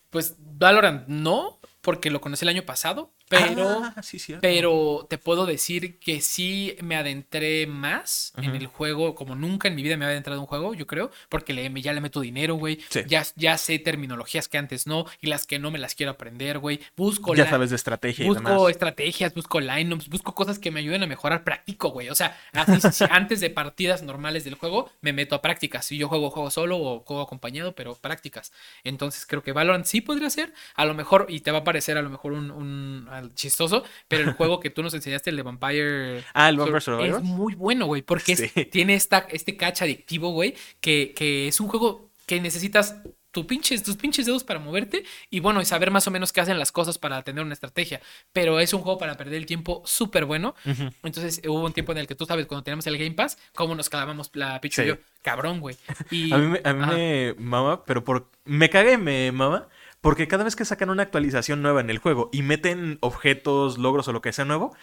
pues 0.09 0.35
Valorant 0.39 1.07
no, 1.07 1.59
porque 1.81 2.09
lo 2.09 2.21
conocí 2.21 2.43
el 2.43 2.49
año 2.49 2.63
pasado, 2.63 3.11
pero. 3.29 3.81
Ah, 3.83 4.01
sí. 4.03 4.19
Pero 4.41 5.07
te 5.09 5.17
puedo 5.17 5.45
decir 5.45 5.99
que 5.99 6.21
sí 6.21 6.75
me 6.81 6.95
adentré 6.95 7.67
más 7.67 8.33
en 8.37 8.55
el 8.55 8.67
juego, 8.67 9.15
como 9.15 9.35
nunca 9.35 9.67
en 9.67 9.75
mi 9.75 9.83
vida 9.83 9.97
me 9.97 10.05
había 10.05 10.13
adentrado 10.13 10.37
en 10.37 10.41
un 10.41 10.47
juego, 10.47 10.73
yo 10.73 10.85
creo, 10.87 11.11
porque 11.29 11.53
le, 11.53 11.71
ya 11.81 11.93
le 11.93 12.01
meto 12.01 12.21
dinero, 12.21 12.55
güey. 12.55 12.79
Sí. 12.89 13.01
Ya, 13.07 13.23
ya 13.35 13.57
sé 13.57 13.79
terminologías 13.79 14.47
que 14.47 14.57
antes 14.57 14.87
no, 14.87 15.05
y 15.21 15.27
las 15.27 15.45
que 15.47 15.59
no 15.59 15.71
me 15.71 15.79
las 15.79 15.95
quiero 15.95 16.11
aprender, 16.11 16.59
güey. 16.59 16.79
Busco 16.95 17.33
ya 17.35 17.49
sabes 17.49 17.69
de 17.69 17.75
estrategia 17.75 18.25
y 18.25 18.27
Busco 18.27 18.43
demás. 18.49 18.69
estrategias, 18.71 19.33
busco 19.33 19.59
lineups, 19.59 20.09
busco 20.09 20.35
cosas 20.35 20.59
que 20.59 20.71
me 20.71 20.79
ayuden 20.81 21.03
a 21.03 21.07
mejorar 21.07 21.43
práctico, 21.43 21.89
güey. 21.89 22.09
O 22.09 22.15
sea, 22.15 22.37
así, 22.53 23.03
antes 23.09 23.39
de 23.39 23.49
partidas 23.49 24.03
normales 24.03 24.43
del 24.43 24.55
juego, 24.55 24.91
me 25.01 25.13
meto 25.13 25.35
a 25.35 25.41
prácticas. 25.41 25.85
Si 25.85 25.97
yo 25.97 26.07
juego 26.07 26.29
juego 26.29 26.51
solo 26.51 26.77
o 26.77 26.99
juego 27.01 27.21
acompañado, 27.23 27.73
pero 27.75 27.95
prácticas. 27.95 28.51
Entonces 28.83 29.25
creo 29.25 29.43
que 29.43 29.51
Valorant 29.51 29.85
sí 29.85 30.01
podría 30.01 30.29
ser. 30.29 30.53
A 30.75 30.85
lo 30.85 30.93
mejor, 30.93 31.25
y 31.29 31.39
te 31.41 31.51
va 31.51 31.59
a 31.59 31.63
parecer 31.63 31.97
a 31.97 32.01
lo 32.01 32.09
mejor 32.09 32.33
un, 32.33 32.51
un- 32.51 33.07
al 33.17 33.33
chistoso, 33.35 33.83
pero 34.07 34.23
el 34.23 34.33
juego 34.33 34.59
que 34.59 34.69
tú 34.69 34.83
nos 34.83 34.93
enseñaste, 34.93 35.29
el 35.29 35.35
de 35.37 35.43
Vampire. 35.43 36.23
Ah, 36.33 36.49
el 36.49 36.57
Vampire 36.57 36.81
Survivors. 36.81 37.17
Es 37.17 37.23
muy 37.23 37.55
bueno, 37.55 37.85
güey, 37.85 38.01
porque 38.01 38.33
es- 38.33 38.69
tiene 38.71 38.95
esta, 38.95 39.27
este 39.31 39.55
catch 39.57 39.81
adictivo, 39.81 40.31
güey, 40.31 40.55
que, 40.81 41.13
que 41.15 41.47
es 41.47 41.59
un 41.59 41.67
juego 41.67 42.09
que 42.25 42.39
necesitas 42.41 42.95
tu 43.31 43.45
pinches, 43.45 43.83
tus 43.83 43.97
pinches 43.97 44.25
dedos 44.25 44.45
para 44.45 44.59
moverte 44.61 45.03
y 45.29 45.41
bueno, 45.41 45.61
y 45.61 45.65
saber 45.65 45.91
más 45.91 46.07
o 46.07 46.11
menos 46.11 46.31
qué 46.31 46.39
hacen 46.39 46.57
las 46.57 46.71
cosas 46.71 46.97
para 46.97 47.21
tener 47.23 47.43
una 47.43 47.53
estrategia. 47.53 47.99
Pero 48.31 48.61
es 48.61 48.73
un 48.73 48.79
juego 48.81 48.97
para 48.97 49.15
perder 49.17 49.33
el 49.35 49.45
tiempo 49.45 49.81
súper 49.85 50.23
bueno. 50.23 50.55
Entonces 51.03 51.41
hubo 51.45 51.65
un 51.65 51.73
tiempo 51.73 51.91
en 51.91 51.97
el 51.97 52.07
que 52.07 52.15
tú 52.15 52.25
sabes, 52.25 52.45
cuando 52.45 52.63
teníamos 52.63 52.87
el 52.87 52.97
Game 52.97 53.11
Pass, 53.11 53.37
cómo 53.53 53.75
nos 53.75 53.89
clavamos 53.89 54.31
la 54.35 54.61
Pichu 54.61 54.81
Sí. 54.83 54.87
yo. 54.87 54.95
Cabrón, 55.21 55.59
güey. 55.59 55.75
Y, 56.11 56.31
A 56.33 56.37
mí, 56.37 56.47
me- 56.47 56.61
a 56.63 56.73
mí 56.73 56.85
me 56.95 57.35
mama, 57.37 57.83
pero 57.83 58.03
por... 58.05 58.29
Me 58.45 58.69
caga 58.69 58.93
y 58.93 58.97
me 58.97 59.31
mama 59.33 59.67
porque 60.05 60.27
cada 60.27 60.43
vez 60.43 60.55
que 60.55 60.65
sacan 60.65 60.91
una 60.91 61.01
actualización 61.01 61.63
nueva 61.63 61.81
en 61.81 61.89
el 61.89 61.97
juego 61.97 62.29
y 62.31 62.43
meten 62.43 62.99
objetos, 63.01 63.79
logros 63.79 64.07
o 64.07 64.13
lo 64.13 64.21
que 64.21 64.31
sea 64.31 64.45
nuevo, 64.45 64.75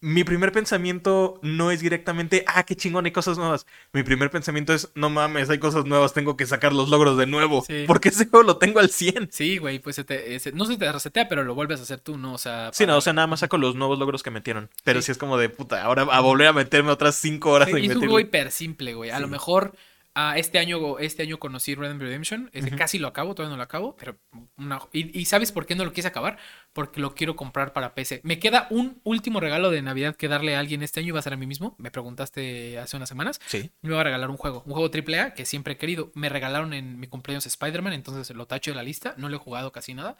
mi 0.00 0.24
primer 0.24 0.50
pensamiento 0.50 1.38
no 1.42 1.70
es 1.70 1.80
directamente, 1.80 2.42
ah, 2.48 2.64
qué 2.64 2.74
chingón, 2.74 3.04
hay 3.04 3.12
cosas 3.12 3.36
nuevas. 3.36 3.66
Mi 3.92 4.02
primer 4.02 4.30
pensamiento 4.30 4.72
es, 4.72 4.90
no 4.94 5.10
mames, 5.10 5.50
hay 5.50 5.58
cosas 5.58 5.84
nuevas, 5.84 6.14
tengo 6.14 6.38
que 6.38 6.46
sacar 6.46 6.72
los 6.72 6.88
logros 6.88 7.18
de 7.18 7.26
nuevo. 7.26 7.62
Sí. 7.66 7.84
Porque 7.86 8.08
ese 8.08 8.26
juego 8.26 8.44
lo 8.44 8.56
tengo 8.56 8.80
al 8.80 8.88
100. 8.88 9.28
Sí, 9.30 9.58
güey, 9.58 9.78
pues 9.78 9.96
se 9.96 10.04
te- 10.04 10.40
se- 10.40 10.52
no 10.52 10.64
se 10.64 10.78
te 10.78 10.90
resetea, 10.90 11.28
pero 11.28 11.44
lo 11.44 11.54
vuelves 11.54 11.78
a 11.80 11.82
hacer 11.82 12.00
tú, 12.00 12.16
¿no? 12.16 12.32
O 12.32 12.38
sea, 12.38 12.70
Sí, 12.72 12.86
no, 12.86 12.96
o 12.96 13.00
sea, 13.02 13.12
nada 13.12 13.26
más 13.28 13.40
saco 13.40 13.58
los 13.58 13.76
nuevos 13.76 13.98
logros 13.98 14.22
que 14.22 14.30
metieron. 14.30 14.70
Pero 14.84 15.00
Sí. 15.02 15.06
sí, 15.06 15.12
es 15.12 15.18
como 15.18 15.36
de 15.36 15.50
puta, 15.50 15.82
ahora 15.84 16.02
a 16.10 16.20
volver 16.20 16.48
a 16.48 16.52
meterme 16.54 16.90
otras 16.90 17.14
5 17.14 17.50
horas 17.52 17.68
Sí, 17.68 17.76
en 17.76 17.84
y 17.84 17.86
es 17.88 17.94
un 17.94 18.00
juego 18.00 18.18
hiper 18.20 18.50
simple, 18.50 18.94
güey. 18.94 19.10
A 19.10 19.20
lo 19.20 19.28
mejor 19.28 19.72
ah, 20.14 20.34
este 20.36 20.58
año 20.58 20.98
este 20.98 21.22
año 21.22 21.38
conocí 21.38 21.74
Red 21.74 21.90
Dead 21.92 21.98
Redemption. 22.00 22.50
Casi 22.76 22.98
lo 22.98 23.08
acabo, 23.08 23.34
todavía 23.34 23.52
no 23.52 23.56
lo 23.56 23.62
acabo. 23.62 23.96
Pero 23.96 24.18
una- 24.56 24.80
y, 24.92 25.18
y 25.18 25.24
¿sabes 25.24 25.52
por 25.52 25.66
qué 25.66 25.74
no 25.74 25.84
lo 25.84 25.92
quise 25.92 26.08
acabar? 26.08 26.38
Porque 26.72 27.00
lo 27.00 27.14
quiero 27.14 27.36
comprar 27.36 27.72
para 27.72 27.94
PC. 27.94 28.20
Me 28.24 28.38
queda 28.38 28.66
un 28.70 29.00
último 29.04 29.40
regalo 29.40 29.70
de 29.70 29.82
Navidad 29.82 30.16
que 30.16 30.28
darle 30.28 30.56
a 30.56 30.60
alguien 30.60 30.82
este 30.82 31.00
año 31.00 31.08
y 31.08 31.12
va 31.12 31.18
a 31.18 31.22
ser 31.22 31.32
a 31.34 31.36
mí 31.36 31.46
mismo. 31.46 31.74
Me 31.78 31.90
preguntaste 31.90 32.78
hace 32.78 32.96
unas 32.96 33.08
semanas. 33.08 33.40
Sí. 33.46 33.70
Me 33.82 33.92
va 33.94 34.00
a 34.00 34.04
regalar 34.04 34.30
un 34.30 34.36
juego, 34.36 34.62
un 34.66 34.72
juego 34.72 34.90
AAA 34.92 35.34
que 35.34 35.44
siempre 35.46 35.74
he 35.74 35.76
querido. 35.76 36.10
Me 36.14 36.28
regalaron 36.28 36.72
en 36.72 36.98
mi 37.00 37.06
cumpleaños 37.08 37.46
Spider-Man, 37.46 37.92
entonces 37.92 38.34
lo 38.36 38.46
tacho 38.46 38.70
de 38.70 38.76
la 38.76 38.82
lista. 38.82 39.14
No 39.16 39.28
lo 39.28 39.36
he 39.36 39.40
jugado 39.40 39.72
casi 39.72 39.94
nada, 39.94 40.16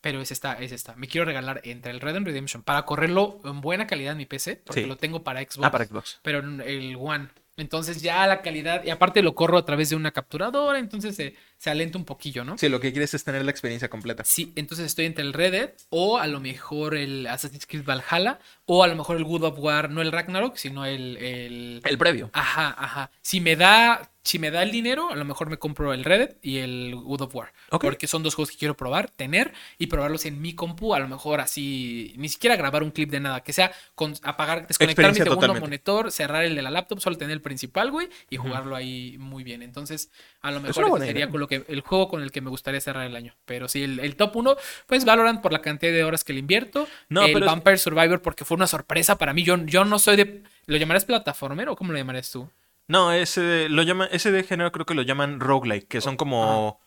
pero 0.00 0.20
es 0.20 0.30
esta, 0.30 0.54
es 0.54 0.72
esta. 0.72 0.94
Me 0.96 1.06
quiero 1.08 1.24
regalar 1.24 1.60
entre 1.64 1.90
el 1.92 2.00
Red 2.00 2.14
Dead 2.14 2.22
Redemption 2.24 2.62
para 2.62 2.84
correrlo 2.84 3.40
en 3.44 3.60
buena 3.60 3.86
calidad 3.86 4.12
en 4.12 4.18
mi 4.18 4.26
PC, 4.26 4.56
porque 4.56 4.82
Sí. 4.82 4.86
lo 4.86 4.96
tengo 4.96 5.22
para 5.24 5.40
Xbox 5.40 5.60
Ah, 5.66 5.70
para 5.70 5.84
Xbox. 5.86 6.18
pero 6.22 6.40
el 6.40 6.96
One. 6.98 7.28
Entonces 7.56 8.02
ya 8.02 8.26
la 8.26 8.42
calidad, 8.42 8.84
y 8.84 8.90
aparte 8.90 9.22
lo 9.22 9.34
corro 9.34 9.58
a 9.58 9.64
través 9.64 9.90
de 9.90 9.96
una 9.96 10.10
capturadora, 10.10 10.78
entonces 10.78 11.14
se, 11.14 11.36
se 11.56 11.70
alenta 11.70 11.98
un 11.98 12.04
poquillo, 12.04 12.44
¿no? 12.44 12.58
Sí, 12.58 12.68
lo 12.68 12.80
que 12.80 12.90
quieres 12.90 13.14
es 13.14 13.22
tener 13.22 13.44
la 13.44 13.50
experiencia 13.52 13.88
completa. 13.88 14.24
Sí, 14.24 14.52
entonces 14.56 14.86
estoy 14.86 15.06
entre 15.06 15.22
el 15.22 15.32
Red 15.32 15.52
Dead 15.52 15.70
o 15.90 16.18
a 16.18 16.26
lo 16.26 16.40
mejor 16.40 16.96
el 16.96 17.26
Assassin's 17.28 17.66
Creed 17.66 17.84
Valhalla 17.84 18.40
o 18.66 18.82
a 18.82 18.88
lo 18.88 18.96
mejor 18.96 19.16
el 19.16 19.24
God 19.24 19.44
of 19.44 19.58
War, 19.58 19.90
no 19.90 20.02
el 20.02 20.10
Ragnarok, 20.10 20.56
sino 20.56 20.84
el... 20.84 21.16
el... 21.18 21.80
El 21.84 21.98
previo. 21.98 22.30
Ajá, 22.32 22.74
ajá. 22.76 23.10
Si 23.22 23.40
me 23.40 23.54
da, 23.54 24.10
si 24.24 24.38
me 24.38 24.50
da 24.50 24.62
el 24.62 24.70
dinero, 24.72 25.10
a 25.10 25.16
lo 25.16 25.24
mejor 25.26 25.50
me 25.50 25.58
compro 25.58 25.92
el 25.92 26.02
Red 26.02 26.18
Dead 26.18 26.36
y 26.42 26.58
el 26.58 26.94
God 26.96 27.20
of 27.22 27.34
War. 27.34 27.52
Porque 27.86 28.06
son 28.06 28.22
dos 28.22 28.34
juegos 28.34 28.50
que 28.50 28.56
quiero 28.56 28.74
probar, 28.74 29.10
tener 29.10 29.52
y 29.78 29.86
probarlos 29.88 30.24
en 30.24 30.40
mi 30.40 30.54
compu. 30.54 30.94
A 30.94 30.98
lo 30.98 31.08
mejor 31.08 31.40
así, 31.40 32.14
ni 32.16 32.30
siquiera 32.30 32.56
grabar 32.56 32.82
un 32.82 32.90
clip 32.90 33.10
de 33.10 33.20
nada, 33.20 33.42
que 33.42 33.52
sea 33.52 33.70
con, 33.94 34.14
apagar, 34.22 34.66
desconectar 34.66 35.04
mi 35.10 35.14
segundo 35.18 35.34
totalmente. 35.36 35.60
monitor, 35.60 36.10
cerrar 36.10 36.44
el 36.44 36.54
de 36.54 36.62
la 36.62 36.70
laptop, 36.70 37.00
solo 37.00 37.18
tener 37.18 37.34
el 37.34 37.42
principal, 37.42 37.90
güey, 37.90 38.08
y 38.30 38.38
jugarlo 38.38 38.74
ahí 38.74 39.16
muy 39.18 39.44
bien. 39.44 39.62
Entonces, 39.62 40.10
a 40.40 40.50
lo 40.50 40.60
mejor 40.60 40.88
buena 40.88 41.04
sería 41.04 41.28
con 41.28 41.40
lo 41.40 41.46
que, 41.46 41.64
el 41.68 41.80
juego 41.82 42.08
con 42.08 42.22
el 42.22 42.32
que 42.32 42.40
me 42.40 42.48
gustaría 42.48 42.80
cerrar 42.80 43.06
el 43.06 43.16
año. 43.16 43.34
Pero 43.44 43.68
sí, 43.68 43.82
el, 43.82 44.00
el 44.00 44.16
top 44.16 44.36
1, 44.36 44.56
pues 44.86 45.04
Valorant 45.04 45.42
por 45.42 45.52
la 45.52 45.60
cantidad 45.60 45.92
de 45.92 46.02
horas 46.02 46.24
que 46.24 46.32
le 46.32 46.38
invierto. 46.38 46.88
No, 47.10 47.24
el 47.26 47.32
pero 47.34 47.44
es- 47.44 47.52
Vampire 47.52 47.76
Survivor 47.76 48.22
porque 48.22 48.46
fue 48.46 48.56
una 48.56 48.66
sorpresa 48.66 49.18
para 49.18 49.34
mí. 49.34 49.42
Yo, 49.44 49.58
yo 49.66 49.84
no 49.84 49.98
soy 49.98 50.16
de. 50.16 50.42
¿Lo 50.66 50.78
llamarás 50.78 51.04
plataformero 51.04 51.72
o 51.72 51.76
cómo 51.76 51.92
lo 51.92 51.98
llamarías 51.98 52.30
tú? 52.30 52.48
No, 52.88 53.12
ese 53.12 53.68
lo 53.68 53.82
llama, 53.82 54.06
ese 54.12 54.30
de 54.30 54.42
género 54.42 54.70
creo 54.72 54.86
que 54.86 54.94
lo 54.94 55.02
llaman 55.02 55.40
roguelike, 55.40 55.88
que 55.88 56.00
son 56.00 56.16
como 56.16 56.78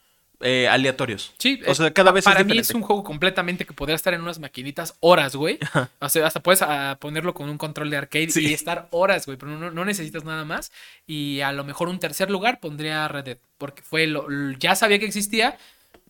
eh, 0.41 0.68
aleatorios. 0.68 1.34
Sí, 1.39 1.60
O 1.66 1.72
es- 1.72 1.78
sea, 1.78 1.91
cada 1.91 2.12
pa- 2.12 2.16
vez 2.16 2.22
es 2.22 2.26
para 2.32 2.39
mí 2.43 2.52
diferente. 2.52 2.62
es 2.72 2.76
un 2.76 2.84
juego 2.84 3.04
completamente 3.04 3.66
que 3.66 3.74
podría 3.74 3.95
estar 3.95 4.14
en 4.14 4.22
unas 4.22 4.38
maquinitas 4.39 4.95
horas, 5.00 5.36
güey. 5.36 5.58
O 6.00 6.10
sea, 6.10 6.28
hasta 6.28 6.43
puedes 6.43 6.62
ah, 6.62 6.98
ponerlo 7.02 7.34
con 7.34 7.50
un 7.50 7.58
control 7.58 7.89
de 7.89 7.98
arcade 7.98 8.30
Sí. 8.30 8.45
y 8.48 8.54
estar 8.54 8.88
horas, 8.91 9.26
güey, 9.26 9.38
pero 9.39 9.58
no, 9.58 9.72
no 9.72 9.86
necesitas 9.86 10.24
nada 10.26 10.45
más. 10.45 10.72
Y 11.08 11.41
a 11.41 11.52
lo 11.54 11.64
mejor 11.64 11.88
un 11.89 11.98
tercer 12.00 12.30
lugar 12.30 12.60
pondría 12.60 13.08
Red 13.08 13.24
Dead, 13.24 13.38
porque 13.58 13.82
fue 13.82 14.06
lo, 14.06 14.28
ya 14.60 14.76
sabía 14.76 15.00
que 15.00 15.06
existía, 15.06 15.58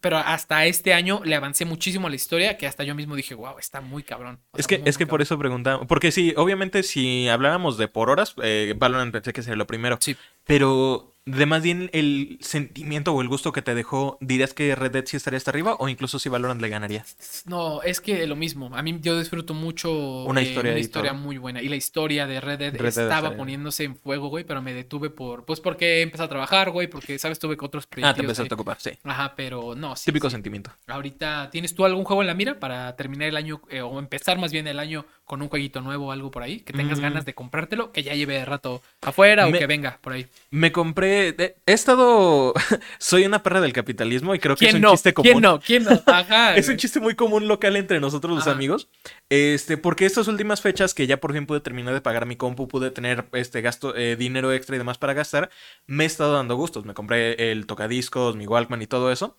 pero 0.02 0.18
hasta 0.18 0.66
este 0.66 0.94
año 0.94 1.22
le 1.24 1.36
avancé 1.36 1.66
muchísimo 1.66 2.08
a 2.08 2.10
la 2.10 2.16
historia 2.16 2.58
que 2.58 2.68
hasta 2.68 2.84
yo 2.84 2.96
mismo 2.96 3.16
dije, 3.16 3.36
wow, 3.36 3.58
está 3.60 3.82
muy 3.82 4.04
cabrón. 4.04 4.40
O 4.52 4.58
Es 4.58 4.68
que, 4.68 4.80
muy, 4.80 4.90
es 4.90 4.98
que 4.98 5.08
por 5.08 5.22
eso 5.22 5.38
preguntaba. 5.38 5.86
Porque 5.86 6.12
sí, 6.12 6.34
obviamente, 6.38 6.84
si 6.84 7.28
habláramos 7.28 7.78
de 7.78 7.88
por 7.88 8.10
horas, 8.10 8.36
eh, 8.44 8.74
Valorant 8.78 9.12
pensé 9.12 9.34
que 9.34 9.42
sería 9.42 9.58
lo 9.58 9.68
primero. 9.68 9.98
Sí. 10.00 10.16
Pero 10.46 11.17
de 11.28 11.46
más 11.46 11.62
bien 11.62 11.90
el 11.92 12.38
sentimiento 12.42 13.14
o 13.14 13.22
el 13.22 13.28
gusto 13.28 13.52
que 13.52 13.62
te 13.62 13.76
dejó, 13.76 14.18
¿dirías 14.22 14.54
que 14.54 14.74
Red 14.76 14.92
Dead 14.92 15.06
sí 15.06 15.18
estaría 15.18 15.38
hasta 15.38 15.52
arriba? 15.52 15.76
O 15.78 15.90
incluso 15.90 16.20
si 16.20 16.30
Valorant 16.30 16.62
le 16.62 16.70
ganaría. 16.70 17.06
No, 17.46 17.82
es 17.84 18.00
que 18.00 18.26
lo 18.26 18.38
mismo. 18.38 18.72
A 18.74 18.82
mí 18.82 18.98
yo 19.02 19.20
disfruto 19.20 19.54
mucho 19.54 20.24
Una 20.24 20.40
eh, 20.42 20.46
historia 20.46 20.72
una 20.72 20.80
historia 20.80 21.14
muy 21.14 21.38
buena. 21.38 21.62
Y 21.62 21.68
la 21.68 21.76
historia 21.76 22.26
de 22.28 22.40
Red 22.40 22.60
Dead 22.60 22.72
Red 22.72 22.80
Dead 22.80 22.88
está 22.88 23.04
estaba 23.04 23.36
poniéndose 23.36 23.84
en 23.84 23.98
fuego, 23.98 24.30
güey, 24.30 24.46
pero 24.46 24.62
me 24.62 24.74
detuve 24.74 25.10
por, 25.10 25.44
pues 25.46 25.60
porque 25.60 26.02
empecé 26.02 26.24
a 26.24 26.30
trabajar, 26.30 26.72
güey, 26.72 26.88
porque, 26.88 27.20
¿sabes? 27.20 27.40
Tuve 27.40 27.58
otros 27.60 27.84
Ah, 27.84 27.88
te 27.90 27.96
proyectos. 27.96 28.20
empezaste 28.24 28.54
a 28.54 28.56
ocupar, 28.56 28.78
sí. 28.80 28.92
Ajá, 29.04 29.34
pero 29.36 29.76
no, 29.76 29.96
sí. 29.98 30.06
Típico 30.06 30.30
sí. 30.30 30.34
sentimiento. 30.36 30.72
Ahorita, 30.88 31.50
¿tienes 31.52 31.76
tú 31.76 31.84
algún 31.84 32.06
juego 32.06 32.22
en 32.22 32.28
la 32.28 32.34
mira 32.36 32.60
para 32.60 32.96
terminar 32.96 33.28
el 33.28 33.36
año 33.36 33.62
eh, 33.70 33.82
o 33.82 34.00
empezar 34.00 34.38
más 34.40 34.52
bien 34.54 34.68
el 34.68 34.80
año 34.80 35.06
con 35.28 35.42
un 35.44 35.50
jueguito 35.50 35.82
nuevo 35.82 36.08
o 36.08 36.12
algo 36.12 36.32
por 36.32 36.42
ahí? 36.42 36.62
Que 36.62 36.74
tengas 36.74 36.98
Mm. 36.98 37.02
ganas 37.04 37.26
de 37.26 37.36
comprártelo, 37.36 37.92
que 37.92 38.02
ya 38.02 38.16
lleve 38.16 38.44
rato 38.46 38.82
afuera 39.02 39.46
o 39.46 39.52
que 39.52 39.68
venga 39.68 40.00
por 40.02 40.14
ahí. 40.14 40.26
Me 40.50 40.72
compré. 40.72 41.36
eh, 41.38 41.56
He 41.68 41.74
estado. 41.74 42.54
Soy 42.98 43.26
una 43.26 43.44
perra 43.44 43.62
del 43.62 43.74
capitalismo 43.74 44.34
y 44.34 44.40
creo 44.40 44.56
que 44.56 44.66
es 44.66 44.72
¿Quién 44.72 44.78
un 44.78 44.90
no? 44.90 44.92
chiste 44.92 45.14
común. 45.14 45.32
¿Quién 45.34 45.42
no? 45.44 45.60
¿Quién 45.60 45.84
no? 45.84 45.92
Ajá. 46.08 46.56
Es 46.56 46.70
un 46.70 46.78
chiste 46.78 47.00
muy 47.00 47.14
común 47.16 47.48
local 47.48 47.76
entre 47.76 48.00
nosotros 48.00 48.34
los 48.34 48.48
Ajá. 48.48 48.56
amigos. 48.56 48.88
Este, 49.30 49.78
porque 49.78 50.06
estas 50.06 50.28
últimas 50.30 50.62
fechas 50.62 50.94
que 50.94 51.06
ya 51.06 51.18
por 51.18 51.34
fin 51.34 51.46
pude 51.46 51.60
terminar 51.60 51.94
de 51.94 52.02
pagar 52.02 52.26
mi 52.26 52.38
compu, 52.38 52.68
pude 52.70 52.90
tener 52.92 53.26
este 53.34 53.62
gasto, 53.62 53.96
eh, 53.96 54.16
dinero 54.16 54.54
extra 54.54 54.76
y 54.76 54.80
demás 54.80 54.98
para 54.98 55.14
gastar, 55.14 55.50
me 55.86 56.06
he 56.06 56.08
estado 56.08 56.34
dando 56.34 56.56
gustos. 56.56 56.86
Me 56.86 56.94
compré 56.94 57.52
el 57.52 57.66
tocadiscos, 57.68 58.38
mi 58.38 58.48
Walkman 58.48 58.82
y 58.82 58.88
todo 58.88 59.12
eso. 59.12 59.36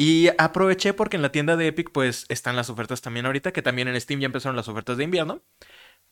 Y 0.00 0.28
aproveché 0.38 0.94
porque 0.94 1.16
en 1.16 1.22
la 1.22 1.32
tienda 1.32 1.56
de 1.56 1.66
Epic, 1.66 1.90
pues 1.90 2.24
están 2.28 2.54
las 2.54 2.70
ofertas 2.70 3.02
también 3.02 3.26
ahorita, 3.26 3.52
que 3.52 3.62
también 3.62 3.88
en 3.88 4.00
Steam 4.00 4.20
ya 4.20 4.26
empezaron 4.26 4.54
las 4.54 4.68
ofertas 4.68 4.96
de 4.96 5.02
invierno. 5.02 5.42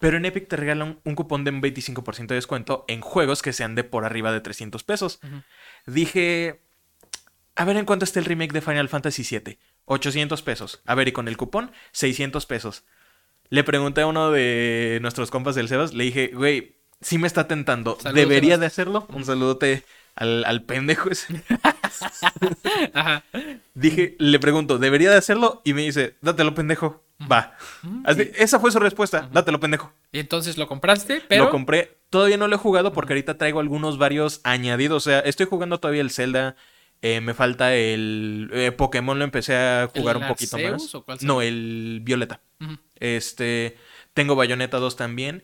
Pero 0.01 0.16
en 0.16 0.24
Epic 0.24 0.49
te 0.49 0.57
regalan 0.57 0.99
un 1.05 1.14
cupón 1.14 1.45
de 1.45 1.53
un 1.53 1.62
25% 1.62 2.26
de 2.26 2.34
descuento 2.34 2.84
en 2.89 3.01
juegos 3.01 3.43
que 3.43 3.53
sean 3.53 3.76
de 3.76 3.84
por 3.84 4.05
arriba 4.05 4.32
de 4.32 4.41
300 4.41 4.82
pesos. 4.82 5.20
Dije, 5.87 6.64
a 7.55 7.64
ver 7.64 7.76
en 7.76 7.84
cuánto 7.84 8.05
está 8.05 8.18
el 8.18 8.24
remake 8.24 8.53
de 8.53 8.61
Final 8.61 8.89
Fantasy 8.89 9.22
VII. 9.22 9.57
800 9.84 10.43
pesos. 10.43 10.82
A 10.84 10.97
ver, 10.97 11.07
y 11.07 11.12
con 11.12 11.28
el 11.28 11.37
cupón, 11.37 11.70
600 11.93 12.45
pesos. 12.45 12.84
Le 13.51 13.62
pregunté 13.62 14.01
a 14.01 14.09
uno 14.09 14.32
de 14.32 14.99
nuestros 15.01 15.30
compas 15.30 15.55
del 15.55 15.68
Sebas, 15.68 15.95
le 15.95 16.03
dije, 16.03 16.32
güey, 16.34 16.80
sí 17.01 17.18
me 17.18 17.28
está 17.28 17.47
tentando. 17.47 17.97
Saludos, 18.01 18.14
¿Debería 18.14 18.55
Sebas. 18.55 18.61
de 18.61 18.66
hacerlo? 18.66 19.07
Un 19.11 19.24
saludote 19.24 19.84
al, 20.17 20.45
al 20.45 20.62
pendejo 20.64 21.11
ese. 21.11 21.43
Ajá. 22.95 23.25
Dije, 23.75 24.17
le 24.19 24.39
pregunto, 24.39 24.79
¿debería 24.79 25.11
de 25.11 25.17
hacerlo? 25.17 25.61
Y 25.64 25.75
me 25.75 25.83
dice, 25.83 26.17
dátelo, 26.21 26.55
pendejo. 26.55 27.03
Va. 27.31 27.57
Así- 28.05 28.31
Esa 28.37 28.59
fue 28.61 28.71
su 28.71 28.79
respuesta, 28.79 29.29
dátelo, 29.33 29.59
pendejo. 29.61 29.93
Y 30.12 30.19
entonces 30.19 30.59
lo 30.59 30.67
compraste, 30.69 31.23
pero. 31.29 31.45
Lo 31.45 31.51
compré. 31.51 31.97
Todavía 32.11 32.37
no 32.37 32.47
lo 32.49 32.57
he 32.57 32.59
jugado 32.59 32.93
porque 32.93 33.12
ahorita 33.14 33.39
traigo 33.39 33.61
algunos 33.61 33.99
varios 33.99 34.41
añadidos. 34.45 35.07
O 35.07 35.11
sea, 35.11 35.21
estoy 35.21 35.47
jugando 35.47 35.79
todavía 35.81 36.03
el 36.03 36.11
Zelda. 36.11 36.57
eh, 37.03 37.21
me 37.21 37.35
falta 37.35 37.75
el 37.75 38.49
eh, 38.53 38.73
Pokémon, 38.73 39.19
lo 39.19 39.25
empecé 39.25 39.55
a 39.57 39.91
jugar 39.95 40.17
¿El 40.17 40.23
un 40.23 40.29
poquito 40.29 40.57
Arceus 40.57 40.83
más. 40.83 40.95
o 40.95 41.05
cuál 41.05 41.19
no, 41.23 41.43
el 41.43 42.01
Violeta. 42.03 42.41
Este, 43.01 43.77
tengo 44.14 44.35
Bayonetta 44.35 44.79
2 44.79 44.97
también. 44.97 45.43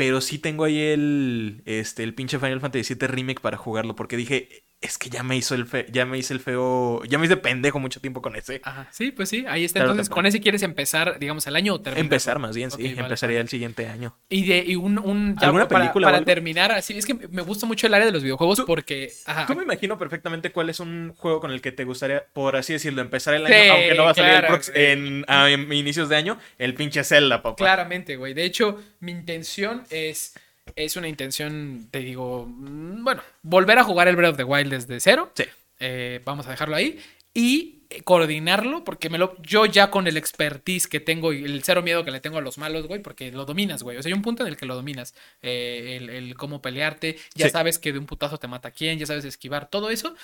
Pero 0.00 0.22
sí 0.22 0.38
tengo 0.38 0.64
ahí 0.64 0.78
el, 0.80 1.62
este, 1.66 2.02
el 2.04 2.14
pinche 2.14 2.38
Final 2.38 2.60
Fantasy 2.60 2.94
VII 2.94 3.06
Remake 3.06 3.40
para 3.42 3.58
jugarlo. 3.58 3.96
Porque 3.96 4.16
dije, 4.16 4.64
es 4.82 4.96
que 4.96 5.10
ya 5.10 5.22
me 5.22 5.36
hizo 5.36 5.54
el 5.54 5.66
fe- 5.66 5.86
ya 5.90 6.06
me 6.06 6.16
hice 6.16 6.32
el 6.32 6.40
feo, 6.40 7.04
ya 7.04 7.18
me 7.18 7.26
hice 7.26 7.36
pendejo 7.36 7.78
mucho 7.78 8.00
tiempo 8.00 8.22
con 8.22 8.34
ese. 8.34 8.62
Ajá, 8.64 8.88
sí, 8.90 9.10
pues 9.10 9.28
sí, 9.28 9.44
ahí 9.46 9.64
está. 9.64 9.80
Claro, 9.80 9.90
Entonces, 9.92 10.08
con 10.08 10.24
ese 10.24 10.40
quieres 10.40 10.62
empezar, 10.62 11.18
digamos, 11.18 11.46
el 11.46 11.54
año 11.56 11.74
o 11.74 11.80
terminar. 11.80 12.04
Empezar 12.04 12.38
más 12.38 12.56
bien, 12.56 12.70
sí. 12.70 12.82
Vale, 12.82 13.00
empezaría 13.00 13.34
vale. 13.36 13.42
el 13.42 13.48
siguiente 13.50 13.86
año. 13.88 14.16
Y 14.30 14.46
de 14.46 14.64
y 14.66 14.76
un, 14.76 14.98
un 14.98 15.36
ya 15.38 15.48
¿Alguna 15.48 15.68
para, 15.68 15.80
película 15.80 16.06
para 16.10 16.24
terminar, 16.24 16.72
así 16.72 16.96
es 16.96 17.04
que 17.04 17.12
me 17.12 17.42
gusta 17.42 17.66
mucho 17.66 17.86
el 17.88 17.94
área 17.94 18.06
de 18.06 18.12
los 18.12 18.22
videojuegos 18.22 18.56
Tú- 18.58 18.64
porque 18.66 19.12
ajá, 19.26 19.44
Tú 19.46 19.54
me 19.54 19.64
imagino 19.64 19.98
perfectamente 19.98 20.50
cuál 20.50 20.70
es 20.70 20.80
un 20.80 21.12
juego 21.14 21.40
con 21.40 21.50
el 21.50 21.60
que 21.60 21.72
te 21.72 21.84
gustaría, 21.84 22.24
por 22.32 22.56
así 22.56 22.72
decirlo, 22.72 23.02
empezar 23.02 23.34
el 23.34 23.44
año, 23.44 23.54
Sí, 23.54 23.68
aunque 23.68 23.94
no 23.94 24.04
va 24.04 24.10
a 24.12 24.14
salir 24.14 24.32
el 24.32 24.40
claro, 24.40 24.60
en, 24.74 25.24
a 25.28 25.50
en 25.50 25.70
inicios 25.74 26.08
de 26.08 26.16
año, 26.16 26.38
el 26.58 26.72
pinche 26.72 27.04
Zelda, 27.04 27.42
papá. 27.42 27.56
claramente, 27.56 28.16
güey. 28.16 28.32
De 28.32 28.44
hecho, 28.44 28.80
mi 29.00 29.12
intención 29.12 29.84
es 29.90 30.34
es 30.76 30.96
una 30.96 31.08
intención, 31.08 31.88
te 31.90 32.00
digo, 32.00 32.46
mm, 32.48 33.04
bueno, 33.04 33.22
volver 33.42 33.78
a 33.78 33.84
jugar 33.84 34.08
el 34.08 34.16
Breath 34.16 34.32
of 34.32 34.36
the 34.36 34.44
Wild 34.44 34.70
desde 34.72 35.00
cero. 35.00 35.32
Sí. 35.34 35.44
Eh, 35.78 36.20
vamos 36.24 36.46
a 36.46 36.50
dejarlo 36.50 36.76
ahí. 36.76 36.98
Y 37.32 37.84
eh, 37.90 38.02
coordinarlo, 38.02 38.82
porque 38.82 39.08
me 39.08 39.16
lo, 39.18 39.40
yo 39.42 39.64
ya 39.66 39.90
con 39.90 40.06
el 40.08 40.16
expertise 40.16 40.88
que 40.88 40.98
tengo 41.00 41.32
y 41.32 41.44
el 41.44 41.62
cero 41.62 41.80
miedo 41.82 42.04
que 42.04 42.10
le 42.10 42.20
tengo 42.20 42.38
a 42.38 42.40
los 42.40 42.58
malos, 42.58 42.86
güey, 42.88 43.00
porque 43.00 43.30
lo 43.30 43.44
dominas, 43.44 43.82
güey. 43.84 43.96
O 43.96 44.02
sea, 44.02 44.10
hay 44.10 44.14
un 44.14 44.22
punto 44.22 44.42
en 44.42 44.48
el 44.48 44.56
que 44.56 44.66
lo 44.66 44.74
dominas. 44.74 45.14
Eh, 45.42 45.96
el, 46.00 46.10
el 46.10 46.34
cómo 46.36 46.60
pelearte, 46.60 47.16
ya 47.34 47.46
Sí. 47.46 47.52
sabes 47.52 47.78
que 47.78 47.92
de 47.92 47.98
un 48.00 48.06
putazo 48.06 48.38
te 48.38 48.48
mata 48.48 48.68
a 48.68 48.72
quién, 48.72 48.98
ya 48.98 49.06
sabes 49.06 49.24
esquivar, 49.24 49.70
todo 49.70 49.90
eso. 49.90 50.14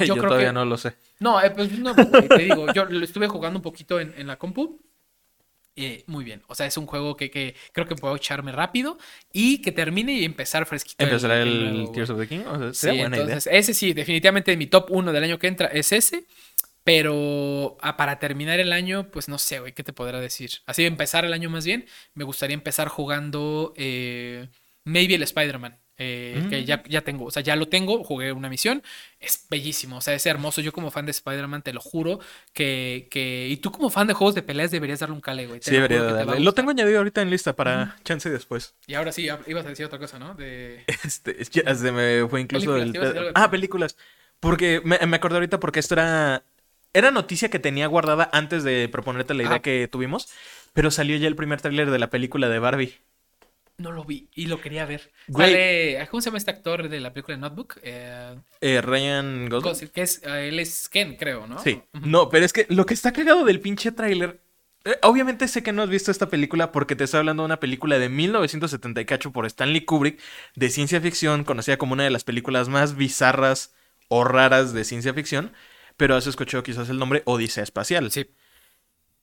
Yo, 0.00 0.04
Yo, 0.06 0.14
creo 0.16 0.28
todavía 0.28 0.48
que. 0.48 0.52
no 0.54 0.64
lo 0.66 0.76
sé. 0.76 0.94
No, 1.18 1.42
eh, 1.42 1.50
pues 1.50 1.70
no, 1.78 1.94
güey, 1.94 2.28
te 2.28 2.38
digo, 2.44 2.72
yo 2.74 2.84
lo 2.84 3.04
estuve 3.04 3.26
jugando 3.26 3.58
un 3.58 3.62
poquito 3.62 3.98
en, 4.00 4.14
en 4.18 4.26
la 4.26 4.36
compu. 4.36 4.80
Eh, 5.84 6.04
muy 6.06 6.24
bien, 6.24 6.42
o 6.46 6.54
sea, 6.54 6.66
es 6.66 6.76
un 6.76 6.86
juego 6.86 7.16
que, 7.16 7.30
que 7.30 7.54
creo 7.72 7.86
que 7.86 7.94
puedo 7.94 8.16
echarme 8.16 8.52
rápido 8.52 8.98
y 9.32 9.62
que 9.62 9.72
termine 9.72 10.12
y 10.14 10.24
empezar 10.24 10.66
fresquito. 10.66 11.04
¿Empezará 11.04 11.42
el. 11.42 11.88
Tears 11.92 12.10
of 12.10 12.18
the 12.18 12.26
King? 12.26 12.40
O 12.46 12.72
sea, 12.72 12.92
Sí, 12.92 12.98
buena 12.98 13.16
entonces, 13.16 13.48
ese 13.50 13.74
sí, 13.74 13.92
definitivamente 13.92 14.56
mi 14.56 14.66
top 14.66 14.90
1 14.90 15.12
del 15.12 15.24
año 15.24 15.38
que 15.38 15.46
entra 15.46 15.68
es 15.68 15.92
ese. 15.92 16.26
Pero 16.82 17.76
ah, 17.82 17.96
para 17.96 18.18
terminar 18.18 18.58
el 18.58 18.72
año, 18.72 19.10
pues 19.10 19.28
no 19.28 19.38
sé, 19.38 19.60
güey, 19.60 19.72
¿qué 19.72 19.84
te 19.84 19.92
podrá 19.92 20.18
decir? 20.18 20.50
Así 20.64 20.82
de 20.82 20.88
empezar 20.88 21.26
el 21.26 21.32
año 21.34 21.50
más 21.50 21.66
bien, 21.66 21.86
me 22.14 22.24
gustaría 22.24 22.54
empezar 22.54 22.88
jugando 22.88 23.74
eh, 23.76 24.48
maybe 24.84 25.14
el 25.14 25.22
Spider-Man. 25.22 25.78
Eh, 26.02 26.46
Que 26.48 26.62
Mm. 26.62 26.64
ya, 26.64 26.82
ya 26.88 27.02
tengo, 27.02 27.26
o 27.26 27.30
sea, 27.30 27.42
ya 27.42 27.54
lo 27.56 27.68
tengo, 27.68 28.02
jugué 28.02 28.32
una 28.32 28.48
misión, 28.48 28.82
es 29.20 29.46
bellísimo, 29.50 29.98
o 29.98 30.00
sea, 30.00 30.14
es 30.14 30.24
hermoso. 30.24 30.62
Yo 30.62 30.72
como 30.72 30.90
fan 30.90 31.04
de 31.04 31.10
Spider-Man, 31.10 31.60
te 31.62 31.74
lo 31.74 31.80
juro, 31.80 32.20
que, 32.54 33.06
que... 33.10 33.48
Y 33.50 33.58
tú 33.58 33.70
como 33.70 33.90
fan 33.90 34.06
de 34.06 34.14
juegos 34.14 34.34
de 34.34 34.42
peleas 34.42 34.70
deberías 34.70 34.98
darle 35.00 35.14
un 35.14 35.20
cale, 35.20 35.46
güey. 35.46 35.60
te 35.60 35.66
Sí, 35.66 35.76
debería 35.76 35.98
que 35.98 36.06
te 36.06 36.12
darle. 36.14 36.40
Lo 36.40 36.54
tengo 36.54 36.70
añadido 36.70 36.98
ahorita 36.98 37.20
en 37.20 37.28
lista 37.30 37.54
para 37.54 37.98
chance 38.02 38.30
después. 38.30 38.74
Y 38.86 38.94
ahora 38.94 39.12
sí, 39.12 39.28
ibas 39.46 39.66
a 39.66 39.68
decir 39.68 39.84
otra 39.84 39.98
cosa, 39.98 40.18
¿no? 40.18 40.34
De... 40.34 40.84
Este, 41.04 41.36
ya 41.52 41.74
se 41.74 41.92
me 41.92 42.26
fue 42.28 42.40
incluso 42.40 42.72
Películas, 42.72 42.86
el... 42.86 42.92
te 42.92 42.98
ibas 42.98 43.06
a 43.08 43.12
decir 43.12 43.26
algo. 43.28 43.32
Ah, 43.34 43.50
películas. 43.50 43.96
Porque 44.40 44.80
me, 44.84 44.98
me 45.06 45.16
acordé 45.16 45.36
ahorita 45.36 45.60
porque 45.60 45.80
esto 45.80 45.94
era... 45.94 46.42
Era 46.92 47.10
noticia 47.12 47.50
que 47.50 47.60
tenía 47.60 47.86
guardada 47.86 48.28
antes 48.32 48.64
de 48.64 48.88
proponerte 48.88 49.34
la 49.34 49.44
idea 49.44 49.58
que 49.60 49.86
tuvimos, 49.86 50.28
pero 50.72 50.90
salió 50.90 51.16
ya 51.18 51.28
el 51.28 51.36
primer 51.36 51.60
tráiler 51.60 51.88
de 51.90 51.98
la 52.00 52.10
película 52.10 52.48
de 52.48 52.58
Barbie. 52.58 52.98
No 53.80 53.92
lo 53.92 54.04
vi 54.04 54.28
y 54.34 54.46
lo 54.46 54.60
quería 54.60 54.84
ver. 54.84 55.10
Güey. 55.28 55.50
Sale- 55.52 56.08
¿Cómo 56.10 56.20
se 56.20 56.26
llama 56.26 56.38
este 56.38 56.50
actor 56.50 56.88
de 56.88 57.00
la 57.00 57.12
película 57.12 57.36
Notebook? 57.38 57.78
Eh, 57.82 58.34
Eh, 58.60 58.80
Ryan 58.82 59.48
Gosling. 59.48 59.88
Que 59.90 60.02
es, 60.02 60.22
eh, 60.22 60.48
él 60.48 60.58
es 60.58 60.88
Ken, 60.88 61.16
creo, 61.16 61.46
¿no? 61.46 61.58
Sí. 61.62 61.82
No, 61.92 62.28
pero 62.28 62.44
es 62.44 62.52
que 62.52 62.66
lo 62.68 62.84
que 62.84 62.94
está 62.94 63.12
cagado 63.12 63.44
del 63.44 63.60
pinche 63.60 63.90
tráiler. 63.92 64.40
eh, 64.84 64.96
obviamente 65.02 65.46
sé 65.48 65.62
que 65.62 65.72
no 65.72 65.82
has 65.82 65.88
visto 65.90 66.10
esta 66.10 66.28
película 66.30 66.72
porque 66.72 66.96
te 66.96 67.04
estoy 67.04 67.18
hablando 67.18 67.42
de 67.42 67.46
una 67.46 67.60
película 67.60 67.98
de 67.98 68.08
1970 68.08 69.00
y 69.00 69.04
cacho 69.04 69.30
por 69.32 69.44
Stanley 69.46 69.84
Kubrick 69.84 70.18
de 70.56 70.68
ciencia 70.70 71.00
ficción, 71.00 71.44
conocida 71.44 71.76
como 71.76 71.92
una 71.94 72.04
de 72.04 72.10
las 72.10 72.24
películas 72.24 72.68
más 72.70 72.96
bizarras 72.96 73.74
o 74.08 74.24
raras 74.24 74.72
de 74.72 74.84
ciencia 74.84 75.12
ficción, 75.14 75.52
pero 75.98 76.16
has 76.16 76.26
escuchado 76.26 76.62
quizás 76.62 76.88
el 76.88 76.98
nombre 76.98 77.22
Odisea 77.26 77.62
Espacial. 77.62 78.10
Sí. 78.10 78.26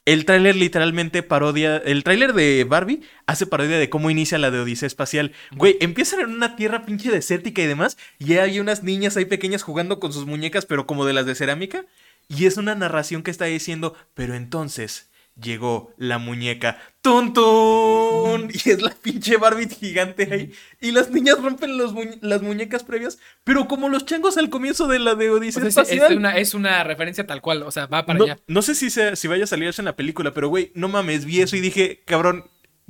El 0.07 0.23
tráiler 0.23 0.55
literalmente 0.55 1.21
parodia, 1.21 1.75
el 1.75 2.05
tráiler 2.05 2.31
de 2.31 2.63
Barbie 2.63 3.01
hace 3.25 3.45
parodia 3.45 3.77
de 3.77 3.89
cómo 3.89 4.09
inicia 4.09 4.37
la 4.37 4.51
de 4.51 4.61
Odisea 4.61 4.87
Espacial. 4.87 5.33
Güey, 5.51 5.75
empiezan 5.81 6.21
en 6.21 6.29
una 6.29 6.55
tierra 6.55 6.85
pinche 6.85 7.11
desértica 7.11 7.61
y 7.61 7.65
demás, 7.65 7.97
y 8.17 8.35
hay 8.37 8.61
unas 8.61 8.83
niñas 8.83 9.17
ahí 9.17 9.25
pequeñas 9.25 9.63
jugando 9.63 9.99
con 9.99 10.13
sus 10.13 10.25
muñecas, 10.25 10.65
pero 10.65 10.87
como 10.87 11.03
de 11.03 11.11
las 11.11 11.25
de 11.25 11.35
cerámica, 11.35 11.83
y 12.29 12.45
es 12.45 12.55
una 12.55 12.73
narración 12.73 13.21
que 13.21 13.31
está 13.31 13.43
diciendo, 13.43 13.97
pero 14.13 14.33
entonces 14.35 15.09
llegó 15.41 15.93
la 15.97 16.17
muñeca, 16.17 16.77
¡tun 17.01 17.33
tun! 17.33 18.49
Y 18.65 18.69
es 18.69 18.81
la 18.81 18.91
pinche 18.91 19.37
Barbie 19.37 19.67
gigante 19.69 20.27
ahí, 20.31 20.51
y 20.81 20.91
las 20.91 21.09
niñas 21.11 21.39
rompen 21.41 21.77
los 21.77 21.93
muñe- 21.93 22.17
las 22.21 22.41
muñecas 22.41 22.83
previas, 22.83 23.19
pero 23.43 23.67
como 23.67 23.89
los 23.89 24.05
changos 24.05 24.37
al 24.37 24.49
comienzo 24.49 24.87
de 24.87 24.99
la 24.99 25.15
de 25.15 25.29
O 25.29 25.35
Odisea 25.35 25.69
sea, 25.71 25.83
es, 25.83 26.11
una, 26.11 26.37
es 26.37 26.53
una 26.53 26.83
referencia 26.83 27.25
tal 27.27 27.41
cual, 27.41 27.63
o 27.63 27.71
sea, 27.71 27.85
va 27.87 28.05
para 28.05 28.19
No, 28.19 28.25
allá. 28.25 28.39
no 28.47 28.61
sé 28.61 28.75
si, 28.75 28.89
sea- 28.89 29.15
si 29.15 29.27
vaya 29.27 29.43
a 29.43 29.47
salir 29.47 29.67
eso 29.67 29.81
en 29.81 29.85
la 29.85 29.95
película, 29.95 30.33
pero 30.33 30.49
güey, 30.49 30.71
no 30.75 30.87
mames, 30.87 31.25
vi 31.25 31.41
eso 31.41 31.55
y 31.55 31.61
dije, 31.61 32.01
cabrón, 32.05 32.45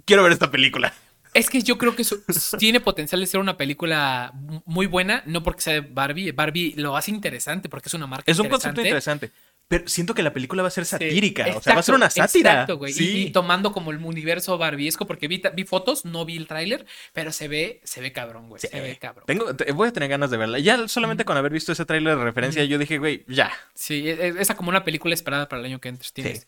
quiero 0.05 0.23
ver 0.23 0.31
esta 0.31 0.51
película. 0.51 0.93
Es 1.33 1.49
que 1.51 1.61
yo 1.61 1.77
creo 1.77 1.95
que 1.95 2.01
eso 2.01 2.17
tiene 2.57 2.79
potencial 2.79 3.21
de 3.21 3.27
ser 3.27 3.39
una 3.39 3.57
película 3.57 4.31
mu- 4.33 4.61
muy 4.65 4.87
buena, 4.87 5.21
no 5.27 5.43
porque 5.43 5.61
sea 5.61 5.73
de 5.73 5.81
Barbie. 5.81 6.31
Barbie 6.31 6.73
lo 6.77 6.97
hace 6.97 7.11
interesante 7.11 7.69
porque 7.69 7.89
es 7.89 7.93
una 7.93 8.07
marca 8.07 8.31
Es 8.31 8.39
un 8.39 8.47
concepto 8.49 8.81
interesante. 8.81 9.31
Pero 9.69 9.85
siento 9.89 10.13
que 10.13 10.23
la 10.23 10.31
película 10.31 10.61
va 10.61 10.69
a 10.69 10.71
ser 10.71 10.85
Sí, 10.85 10.91
satírica, 10.91 11.45
o 11.57 11.61
sea, 11.61 11.73
va 11.73 11.81
a 11.81 11.83
ser 11.83 11.95
una 11.95 12.09
sátira. 12.09 12.51
Exacto, 12.51 12.77
güey. 12.77 12.91
Y- 12.91 12.95
Sí. 12.95 13.17
Y, 13.23 13.29
tomando 13.31 13.73
como 13.73 13.91
el 13.91 13.97
universo 13.97 14.57
barbiesco, 14.57 15.05
porque 15.05 15.27
vi, 15.27 15.41
vi 15.53 15.63
fotos, 15.65 16.05
no 16.05 16.23
vi 16.23 16.37
el 16.37 16.47
tráiler, 16.47 16.85
pero 17.11 17.33
se 17.33 17.49
ve, 17.49 17.81
se 17.83 17.99
ve 17.99 18.13
cabrón, 18.13 18.47
güey. 18.47 18.61
Sí. 18.61 18.69
Se 18.71 18.79
ve 18.79 18.97
cabrón. 18.97 19.25
Tengo, 19.27 19.53
te- 19.55 19.69
voy 19.73 19.89
a 19.89 19.91
tener 19.91 20.07
ganas 20.09 20.31
de 20.31 20.37
verla. 20.37 20.59
Ya 20.59 20.87
solamente 20.87 21.25
con 21.25 21.35
haber 21.35 21.51
visto 21.51 21.73
ese 21.73 21.85
tráiler 21.85 22.17
de 22.17 22.23
referencia, 22.23 22.63
yo 22.63 22.77
dije, 22.77 22.97
güey, 22.97 23.25
ya. 23.27 23.51
Sí, 23.73 24.07
es, 24.09 24.19
es- 24.19 24.35
esa 24.37 24.55
como 24.55 24.69
una 24.69 24.85
película 24.85 25.13
esperada 25.13 25.49
para 25.49 25.59
el 25.59 25.65
año 25.65 25.81
que 25.81 25.89
entra. 25.89 26.07
Tienes. 26.13 26.47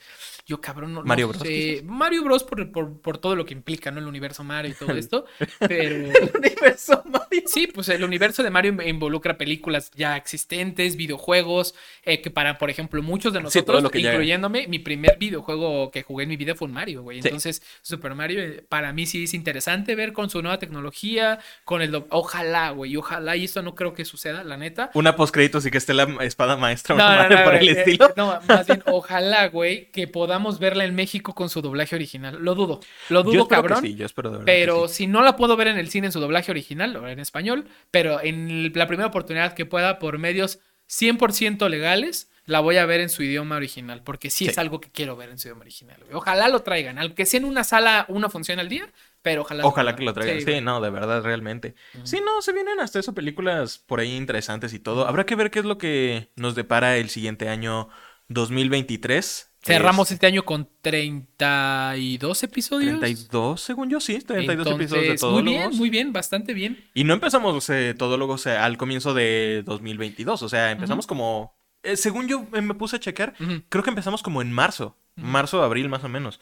Sí. 0.50 0.54
Yo, 0.54 0.62
cabrón, 0.62 0.93
no, 0.93 1.04
Mario 1.04 1.30
Bros, 1.30 1.41
sé. 1.41 1.82
Mario 1.86 2.24
Bros. 2.24 2.43
Por, 2.43 2.72
por, 2.72 3.00
por 3.02 3.18
todo 3.18 3.36
lo 3.36 3.45
que 3.45 3.54
implica, 3.54 3.91
¿no? 3.91 4.00
El 4.00 4.08
universo 4.08 4.43
Mario 4.43 4.72
y 4.72 4.74
todo 4.74 4.93
esto. 4.93 5.26
Pero. 5.60 5.95
El 5.95 6.32
universo 6.36 7.04
Mario. 7.06 7.43
Sí, 7.45 7.68
pues 7.68 7.89
el 7.89 8.04
universo 8.04 8.43
de 8.43 8.50
Mario 8.50 8.76
involucra 8.86 9.38
películas 9.38 9.91
ya 9.95 10.18
existentes, 10.18 10.95
videojuegos, 10.95 11.76
eh, 12.04 12.22
que 12.22 12.32
para, 12.32 12.58
por 12.58 12.70
ejemplo, 12.70 13.02
muchos 13.02 13.34
de 13.34 13.39
Sí, 13.39 13.43
nosotros, 13.43 13.84
incluyéndome, 13.93 14.68
mi 14.68 14.80
primer 14.80 15.18
videojuego 15.18 15.91
que 15.91 16.04
jugué 16.04 16.24
en 16.24 16.30
mi 16.30 16.38
vida 16.38 16.56
fue 16.56 16.68
un 16.68 16.74
Mario, 16.74 17.04
güey. 17.04 17.22
Sí. 17.22 17.28
Entonces, 17.28 17.62
Super 17.82 18.16
Mario, 18.16 18.41
eh, 18.41 18.66
para 18.68 18.93
mí 18.93 19.06
sí 19.06 19.24
es 19.26 19.34
interesante 19.34 19.95
ver 19.95 20.14
con 20.14 20.30
su 20.30 20.41
nueva 20.41 20.60
tecnología, 20.60 21.39
con 21.64 21.82
el... 21.82 22.04
Ojalá, 22.10 22.72
güey, 22.72 22.95
ojalá, 22.95 23.36
y 23.36 23.45
esto 23.45 23.62
no 23.62 23.76
creo 23.76 23.93
que 23.93 24.06
suceda, 24.06 24.43
la 24.43 24.58
neta. 24.58 24.91
Una 24.93 25.16
post 25.16 25.34
créditos 25.34 25.66
y 25.66 25.72
que 25.72 25.78
esté 25.78 25.93
la 25.93 26.08
espada 26.22 26.58
maestra 26.58 26.95
No, 26.95 27.16
no, 27.16 27.30
no, 27.30 27.43
por 27.43 27.56
el 27.56 27.68
eh, 27.68 27.72
eh, 27.72 27.80
estilo. 27.80 28.14
no, 28.16 28.39
más 28.47 28.68
bien, 28.68 28.84
ojalá, 28.86 29.47
güey, 29.47 29.89
que 29.91 30.08
podamos 30.08 30.39
verla 30.60 30.86
en 30.86 30.96
México 30.96 31.34
con 31.36 31.50
su 31.50 31.62
doblaje 31.62 31.96
original. 31.96 32.38
Lo 32.42 32.56
dudo, 32.56 32.80
lo 33.10 33.24
dudo, 33.24 33.48
cabrón. 33.48 33.82
que 33.82 33.90
sí, 33.90 33.96
yo 33.96 34.06
espero 34.06 34.30
de 34.30 34.38
verdad. 34.40 34.46
que 34.46 34.60
Pero 34.60 34.88
sí. 34.88 34.94
si 34.96 35.08
no 35.08 35.22
la 35.24 35.36
puedo 35.36 35.56
ver 35.58 35.68
en 35.68 35.78
el 35.78 35.90
cine 35.90 36.08
en 36.08 36.12
su 36.14 36.20
doblaje 36.20 36.52
original 36.52 36.96
o 36.96 37.08
en 37.08 37.20
español, 37.20 37.66
pero 37.92 38.22
en 38.24 38.72
la 38.74 38.88
primera 38.88 39.08
oportunidad 39.08 39.54
que 39.54 39.66
pueda 39.66 40.00
por 40.00 40.18
medios 40.18 40.60
100% 40.90 41.70
legales, 41.70 42.32
la 42.46 42.62
voy 42.62 42.78
a 42.78 42.86
ver 42.88 43.00
en 43.00 43.10
su 43.10 43.22
idioma 43.22 43.58
original, 43.58 44.02
porque 44.04 44.32
sí, 44.32 44.46
Sí. 44.46 44.50
es 44.52 44.58
algo 44.58 44.82
que 44.82 44.90
quiero 44.90 45.16
ver 45.16 45.30
en 45.30 45.38
su 45.38 45.48
idioma 45.50 45.62
original. 45.62 45.98
güey. 46.02 46.16
Ojalá 46.16 46.50
lo 46.50 46.62
traigan, 46.64 46.98
aunque 46.98 47.28
sea 47.28 47.40
en 47.40 47.46
una 47.46 47.64
sala, 47.64 48.06
una 48.10 48.28
función 48.28 48.58
al 48.60 48.70
día, 48.70 48.92
pero 49.22 49.42
ojalá. 49.44 49.68
Ojalá 49.68 49.96
que 49.96 50.04
lo 50.04 50.14
traigan. 50.14 50.42
Sí, 50.42 50.60
no, 50.60 50.82
de 50.82 50.90
verdad, 50.90 51.22
realmente. 51.22 51.76
Sí, 52.04 52.20
no, 52.26 52.42
se 52.42 52.52
vienen 52.54 52.80
hasta 52.80 52.98
eso 52.98 53.14
películas 53.14 53.78
por 53.78 54.00
ahí 54.00 54.16
interesantes 54.16 54.74
y 54.74 54.80
todo. 54.80 55.06
Habrá 55.08 55.28
que 55.28 55.36
ver 55.36 55.52
qué 55.52 55.60
es 55.60 55.66
lo 55.66 55.78
que 55.78 56.32
nos 56.36 56.56
depara 56.56 56.98
el 56.98 57.10
siguiente 57.10 57.50
año 57.50 57.90
2023. 58.30 59.49
Cerramos 59.62 60.07
Es 60.07 60.14
este 60.14 60.28
año 60.28 60.43
con 60.45 60.70
32 60.82 62.43
episodios. 62.43 62.99
32, 62.99 63.60
según 63.62 63.89
yo, 63.89 63.99
sí, 63.99 64.20
32 64.20 64.68
episodios 64.68 64.89
de 64.89 64.97
Entonces, 64.97 65.22
todo 65.22 65.32
muy 65.34 65.43
bien, 65.43 65.70
muy 65.76 65.89
bien, 65.89 66.14
bastante 66.14 66.53
bien. 66.53 66.84
Y 66.93 67.03
no 67.03 67.14
empezamos 67.14 67.70
eh, 67.70 67.93
Todólogos 67.97 68.45
eh, 68.45 68.51
al 68.57 68.78
comienzo 68.78 69.14
de 69.14 69.64
2022, 69.66 70.41
o 70.43 70.49
sea, 70.49 70.72
empezamos 70.72 71.07
como... 71.07 71.53
eh, 71.84 71.97
según 71.97 72.28
yo 72.28 72.45
eh, 72.53 72.62
me 72.62 72.74
puse 72.74 72.95
a 72.95 72.99
checar, 72.99 73.34
creo 73.70 73.84
que 73.84 73.89
empezamos 73.89 74.24
como 74.24 74.41
en 74.41 74.51
marzo, 74.51 74.95
marzo, 75.16 75.62
abril 75.62 75.89
más 75.89 76.03
o 76.03 76.10
menos. 76.10 76.39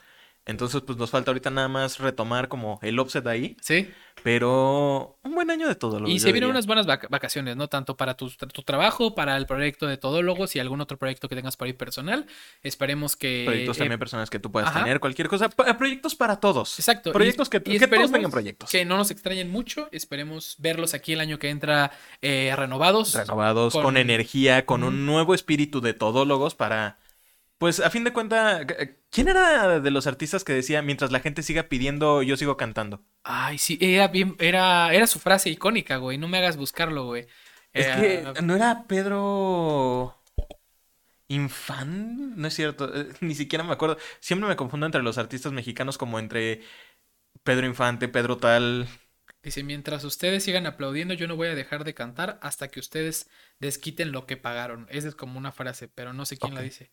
Entonces, 0.47 0.81
pues 0.81 0.97
nos 0.97 1.11
falta 1.11 1.29
ahorita 1.31 1.49
nada 1.49 1.67
más 1.67 1.99
retomar 1.99 2.47
como 2.47 2.79
el 2.81 2.97
offset 2.99 3.27
ahí, 3.27 3.57
Sí. 3.61 3.89
pero 4.23 5.17
un 5.23 5.35
buen 5.35 5.51
año 5.51 5.67
de 5.67 5.75
Todólogos. 5.75 6.09
Y 6.13 6.19
se 6.19 6.31
vienen 6.31 6.49
unas 6.49 6.65
buenas 6.65 6.85
vac- 6.87 7.07
vacaciones, 7.09 7.55
¿no? 7.55 7.67
Tanto 7.67 7.95
para 7.97 8.15
tu, 8.15 8.29
tu 8.29 8.61
trabajo, 8.63 9.13
para 9.13 9.35
el 9.37 9.45
proyecto 9.45 9.87
de 9.87 9.97
Todólogos 9.97 10.55
y 10.55 10.59
algún 10.59 10.81
otro 10.81 10.97
proyecto 10.97 11.27
que 11.29 11.35
tengas 11.35 11.57
para 11.57 11.69
ir 11.69 11.77
personal. 11.77 12.25
Esperemos 12.63 13.15
que. 13.15 13.43
Proyectos 13.45 13.77
eh, 13.77 13.79
también 13.79 13.99
personas 13.99 14.29
que 14.29 14.39
tú 14.39 14.51
puedas 14.51 14.69
ajá. 14.69 14.83
tener, 14.83 14.99
cualquier 14.99 15.27
cosa. 15.27 15.49
proyectos 15.49 16.15
para 16.15 16.39
todos. 16.39 16.79
Exacto. 16.79 17.09
y- 17.09 17.13
Proyectos 17.13 17.49
que, 17.49 17.57
y 17.65 17.77
que 17.79 17.87
todos 17.87 18.11
tengan 18.11 18.31
proyectos. 18.31 18.69
Que 18.69 18.85
no 18.85 18.97
nos 18.97 19.11
extrañen 19.11 19.49
mucho. 19.51 19.89
Esperemos 19.91 20.55
verlos 20.59 20.93
aquí 20.93 21.13
el 21.13 21.19
año 21.19 21.39
que 21.39 21.49
entra 21.49 21.91
eh, 22.21 22.53
renovados. 22.55 23.13
Renovados, 23.13 23.73
con, 23.73 23.83
con- 23.83 23.97
energía, 23.97 24.65
con 24.65 24.83
un 24.83 25.05
nuevo 25.05 25.33
espíritu 25.33 25.81
de 25.81 25.93
todólogos 25.93 26.55
para... 26.55 26.97
Pues 27.57 27.79
a 27.79 27.89
fin 27.89 28.03
de 28.03 28.13
cuentas, 28.13 28.65
¿quién 29.09 29.27
era 29.27 29.79
de 29.79 29.91
los 29.91 30.05
artistas 30.07 30.43
que 30.43 30.53
decía, 30.53 30.81
mientras 30.81 31.11
la 31.11 31.19
gente 31.19 31.41
siga 31.43 31.63
pidiendo, 31.69 32.21
yo 32.21 32.37
sigo 32.37 32.55
cantando? 32.57 33.03
Ay, 33.23 33.57
sí, 33.57 33.77
era 33.81 34.07
bien, 34.07 34.35
era, 34.39 34.93
era 34.93 35.05
su 35.07 35.19
frase 35.19 35.49
icónica, 35.49 35.97
güey. 35.97 36.17
No 36.17 36.27
me 36.27 36.37
hagas 36.37 36.55
buscarlo, 36.57 37.05
güey. 37.05 37.27
Es 37.73 37.87
Eh, 37.87 38.23
que 38.33 38.41
no 38.41 38.55
era 38.55 38.85
Pedro 38.87 40.15
Infan, 41.29 42.35
no 42.37 42.47
es 42.47 42.53
cierto, 42.53 42.89
eh, 42.95 43.09
ni 43.21 43.35
siquiera 43.35 43.63
me 43.63 43.73
acuerdo. 43.73 43.97
Siempre 44.19 44.47
me 44.47 44.55
confundo 44.55 44.85
entre 44.85 45.03
los 45.03 45.17
artistas 45.17 45.51
mexicanos 45.51 45.97
como 45.97 46.19
entre 46.19 46.61
Pedro 47.43 47.67
Infante, 47.67 48.07
Pedro 48.09 48.37
Tal. 48.37 48.87
Dice, 49.43 49.63
mientras 49.63 50.03
ustedes 50.03 50.43
sigan 50.43 50.65
aplaudiendo, 50.65 51.13
yo 51.13 51.27
no 51.27 51.35
voy 51.35 51.47
a 51.47 51.55
dejar 51.55 51.83
de 51.83 51.93
cantar 51.93 52.37
hasta 52.41 52.67
que 52.67 52.79
ustedes 52.79 53.29
desquiten 53.59 54.11
lo 54.11 54.25
que 54.25 54.35
pagaron. 54.37 54.87
Esa 54.89 55.07
es 55.07 55.15
como 55.15 55.37
una 55.37 55.51
frase, 55.51 55.87
pero 55.87 56.11
no 56.13 56.25
sé 56.25 56.37
quién 56.37 56.53
la 56.55 56.61
dice. 56.61 56.91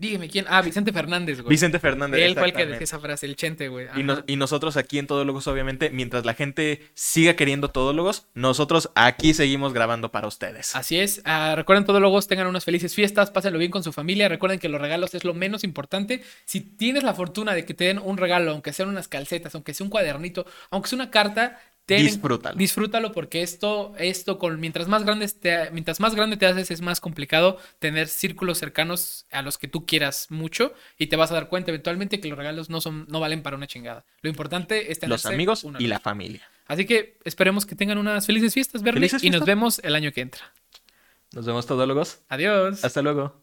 Dígame 0.00 0.30
quién. 0.30 0.46
Ah, 0.48 0.62
Vicente 0.62 0.94
Fernández, 0.94 1.42
güey. 1.42 1.50
Vicente 1.50 1.78
Fernández. 1.78 2.22
Él 2.22 2.34
fue 2.34 2.46
el 2.46 2.52
que 2.54 2.64
decía 2.64 2.84
esa 2.84 2.98
frase, 2.98 3.26
el 3.26 3.36
chente, 3.36 3.68
güey. 3.68 3.86
Y, 3.94 4.32
y 4.32 4.36
nosotros 4.36 4.78
aquí 4.78 4.98
en 4.98 5.06
Todólogos, 5.06 5.46
obviamente, 5.46 5.90
mientras 5.90 6.24
la 6.24 6.32
gente 6.32 6.88
siga 6.94 7.34
queriendo 7.34 7.68
Todólogos, 7.68 8.26
nosotros 8.32 8.90
aquí 8.94 9.34
seguimos 9.34 9.74
grabando 9.74 10.10
para 10.10 10.26
ustedes. 10.26 10.74
Así 10.74 10.98
es. 10.98 11.20
Ah, 11.26 11.52
recuerden, 11.54 11.84
todos 11.84 12.00
logos 12.00 12.28
tengan 12.28 12.46
unas 12.46 12.64
felices 12.64 12.94
fiestas, 12.94 13.30
pásenlo 13.30 13.58
bien 13.58 13.70
con 13.70 13.84
su 13.84 13.92
familia. 13.92 14.30
Recuerden 14.30 14.58
que 14.58 14.70
los 14.70 14.80
regalos 14.80 15.14
es 15.14 15.24
lo 15.24 15.34
menos 15.34 15.64
importante. 15.64 16.22
Si 16.46 16.62
tienes 16.62 17.02
la 17.02 17.12
fortuna 17.12 17.52
de 17.52 17.66
que 17.66 17.74
te 17.74 17.84
den 17.84 17.98
un 17.98 18.16
regalo, 18.16 18.52
aunque 18.52 18.72
sean 18.72 18.88
unas 18.88 19.06
calcetas, 19.06 19.54
aunque 19.54 19.74
sea 19.74 19.84
un 19.84 19.90
cuadernito, 19.90 20.46
aunque 20.70 20.88
sea 20.88 20.96
una 20.96 21.10
carta, 21.10 21.60
ten- 21.96 22.06
Disfrútalo. 22.06 22.56
Disfrútalo 22.56 23.12
porque 23.12 23.42
esto, 23.42 23.92
esto 23.98 24.38
con 24.38 24.58
mientras 24.60 24.88
más 24.88 25.04
grandes 25.04 25.38
te, 25.40 25.70
mientras 25.70 26.00
más 26.00 26.14
grande 26.14 26.36
te 26.36 26.46
haces, 26.46 26.70
es 26.70 26.80
más 26.80 27.00
complicado 27.00 27.58
tener 27.78 28.08
círculos 28.08 28.58
cercanos 28.58 29.26
a 29.30 29.42
los 29.42 29.58
que 29.58 29.68
tú 29.68 29.86
quieras 29.86 30.26
mucho 30.30 30.72
y 30.98 31.06
te 31.08 31.16
vas 31.16 31.30
a 31.30 31.34
dar 31.34 31.48
cuenta 31.48 31.70
eventualmente 31.70 32.20
que 32.20 32.28
los 32.28 32.38
regalos 32.38 32.70
no 32.70 32.80
son, 32.80 33.06
no 33.08 33.20
valen 33.20 33.42
para 33.42 33.56
una 33.56 33.66
chingada. 33.66 34.04
Lo 34.22 34.30
importante 34.30 34.90
es 34.92 34.98
tener 34.98 35.10
Los 35.10 35.26
amigos 35.26 35.64
y 35.78 35.86
la 35.86 35.98
familia. 36.00 36.48
Así 36.66 36.86
que 36.86 37.18
esperemos 37.24 37.66
que 37.66 37.74
tengan 37.74 37.98
unas 37.98 38.26
felices 38.26 38.54
fiestas, 38.54 38.82
Bernie, 38.82 39.00
Felices 39.00 39.24
y 39.24 39.30
nos 39.30 39.44
vemos 39.44 39.80
el 39.84 39.94
año 39.94 40.12
que 40.12 40.20
entra. 40.20 40.52
Nos 41.32 41.46
vemos, 41.46 41.66
Todólogos. 41.66 42.20
Adiós. 42.28 42.84
Hasta 42.84 43.02
luego. 43.02 43.40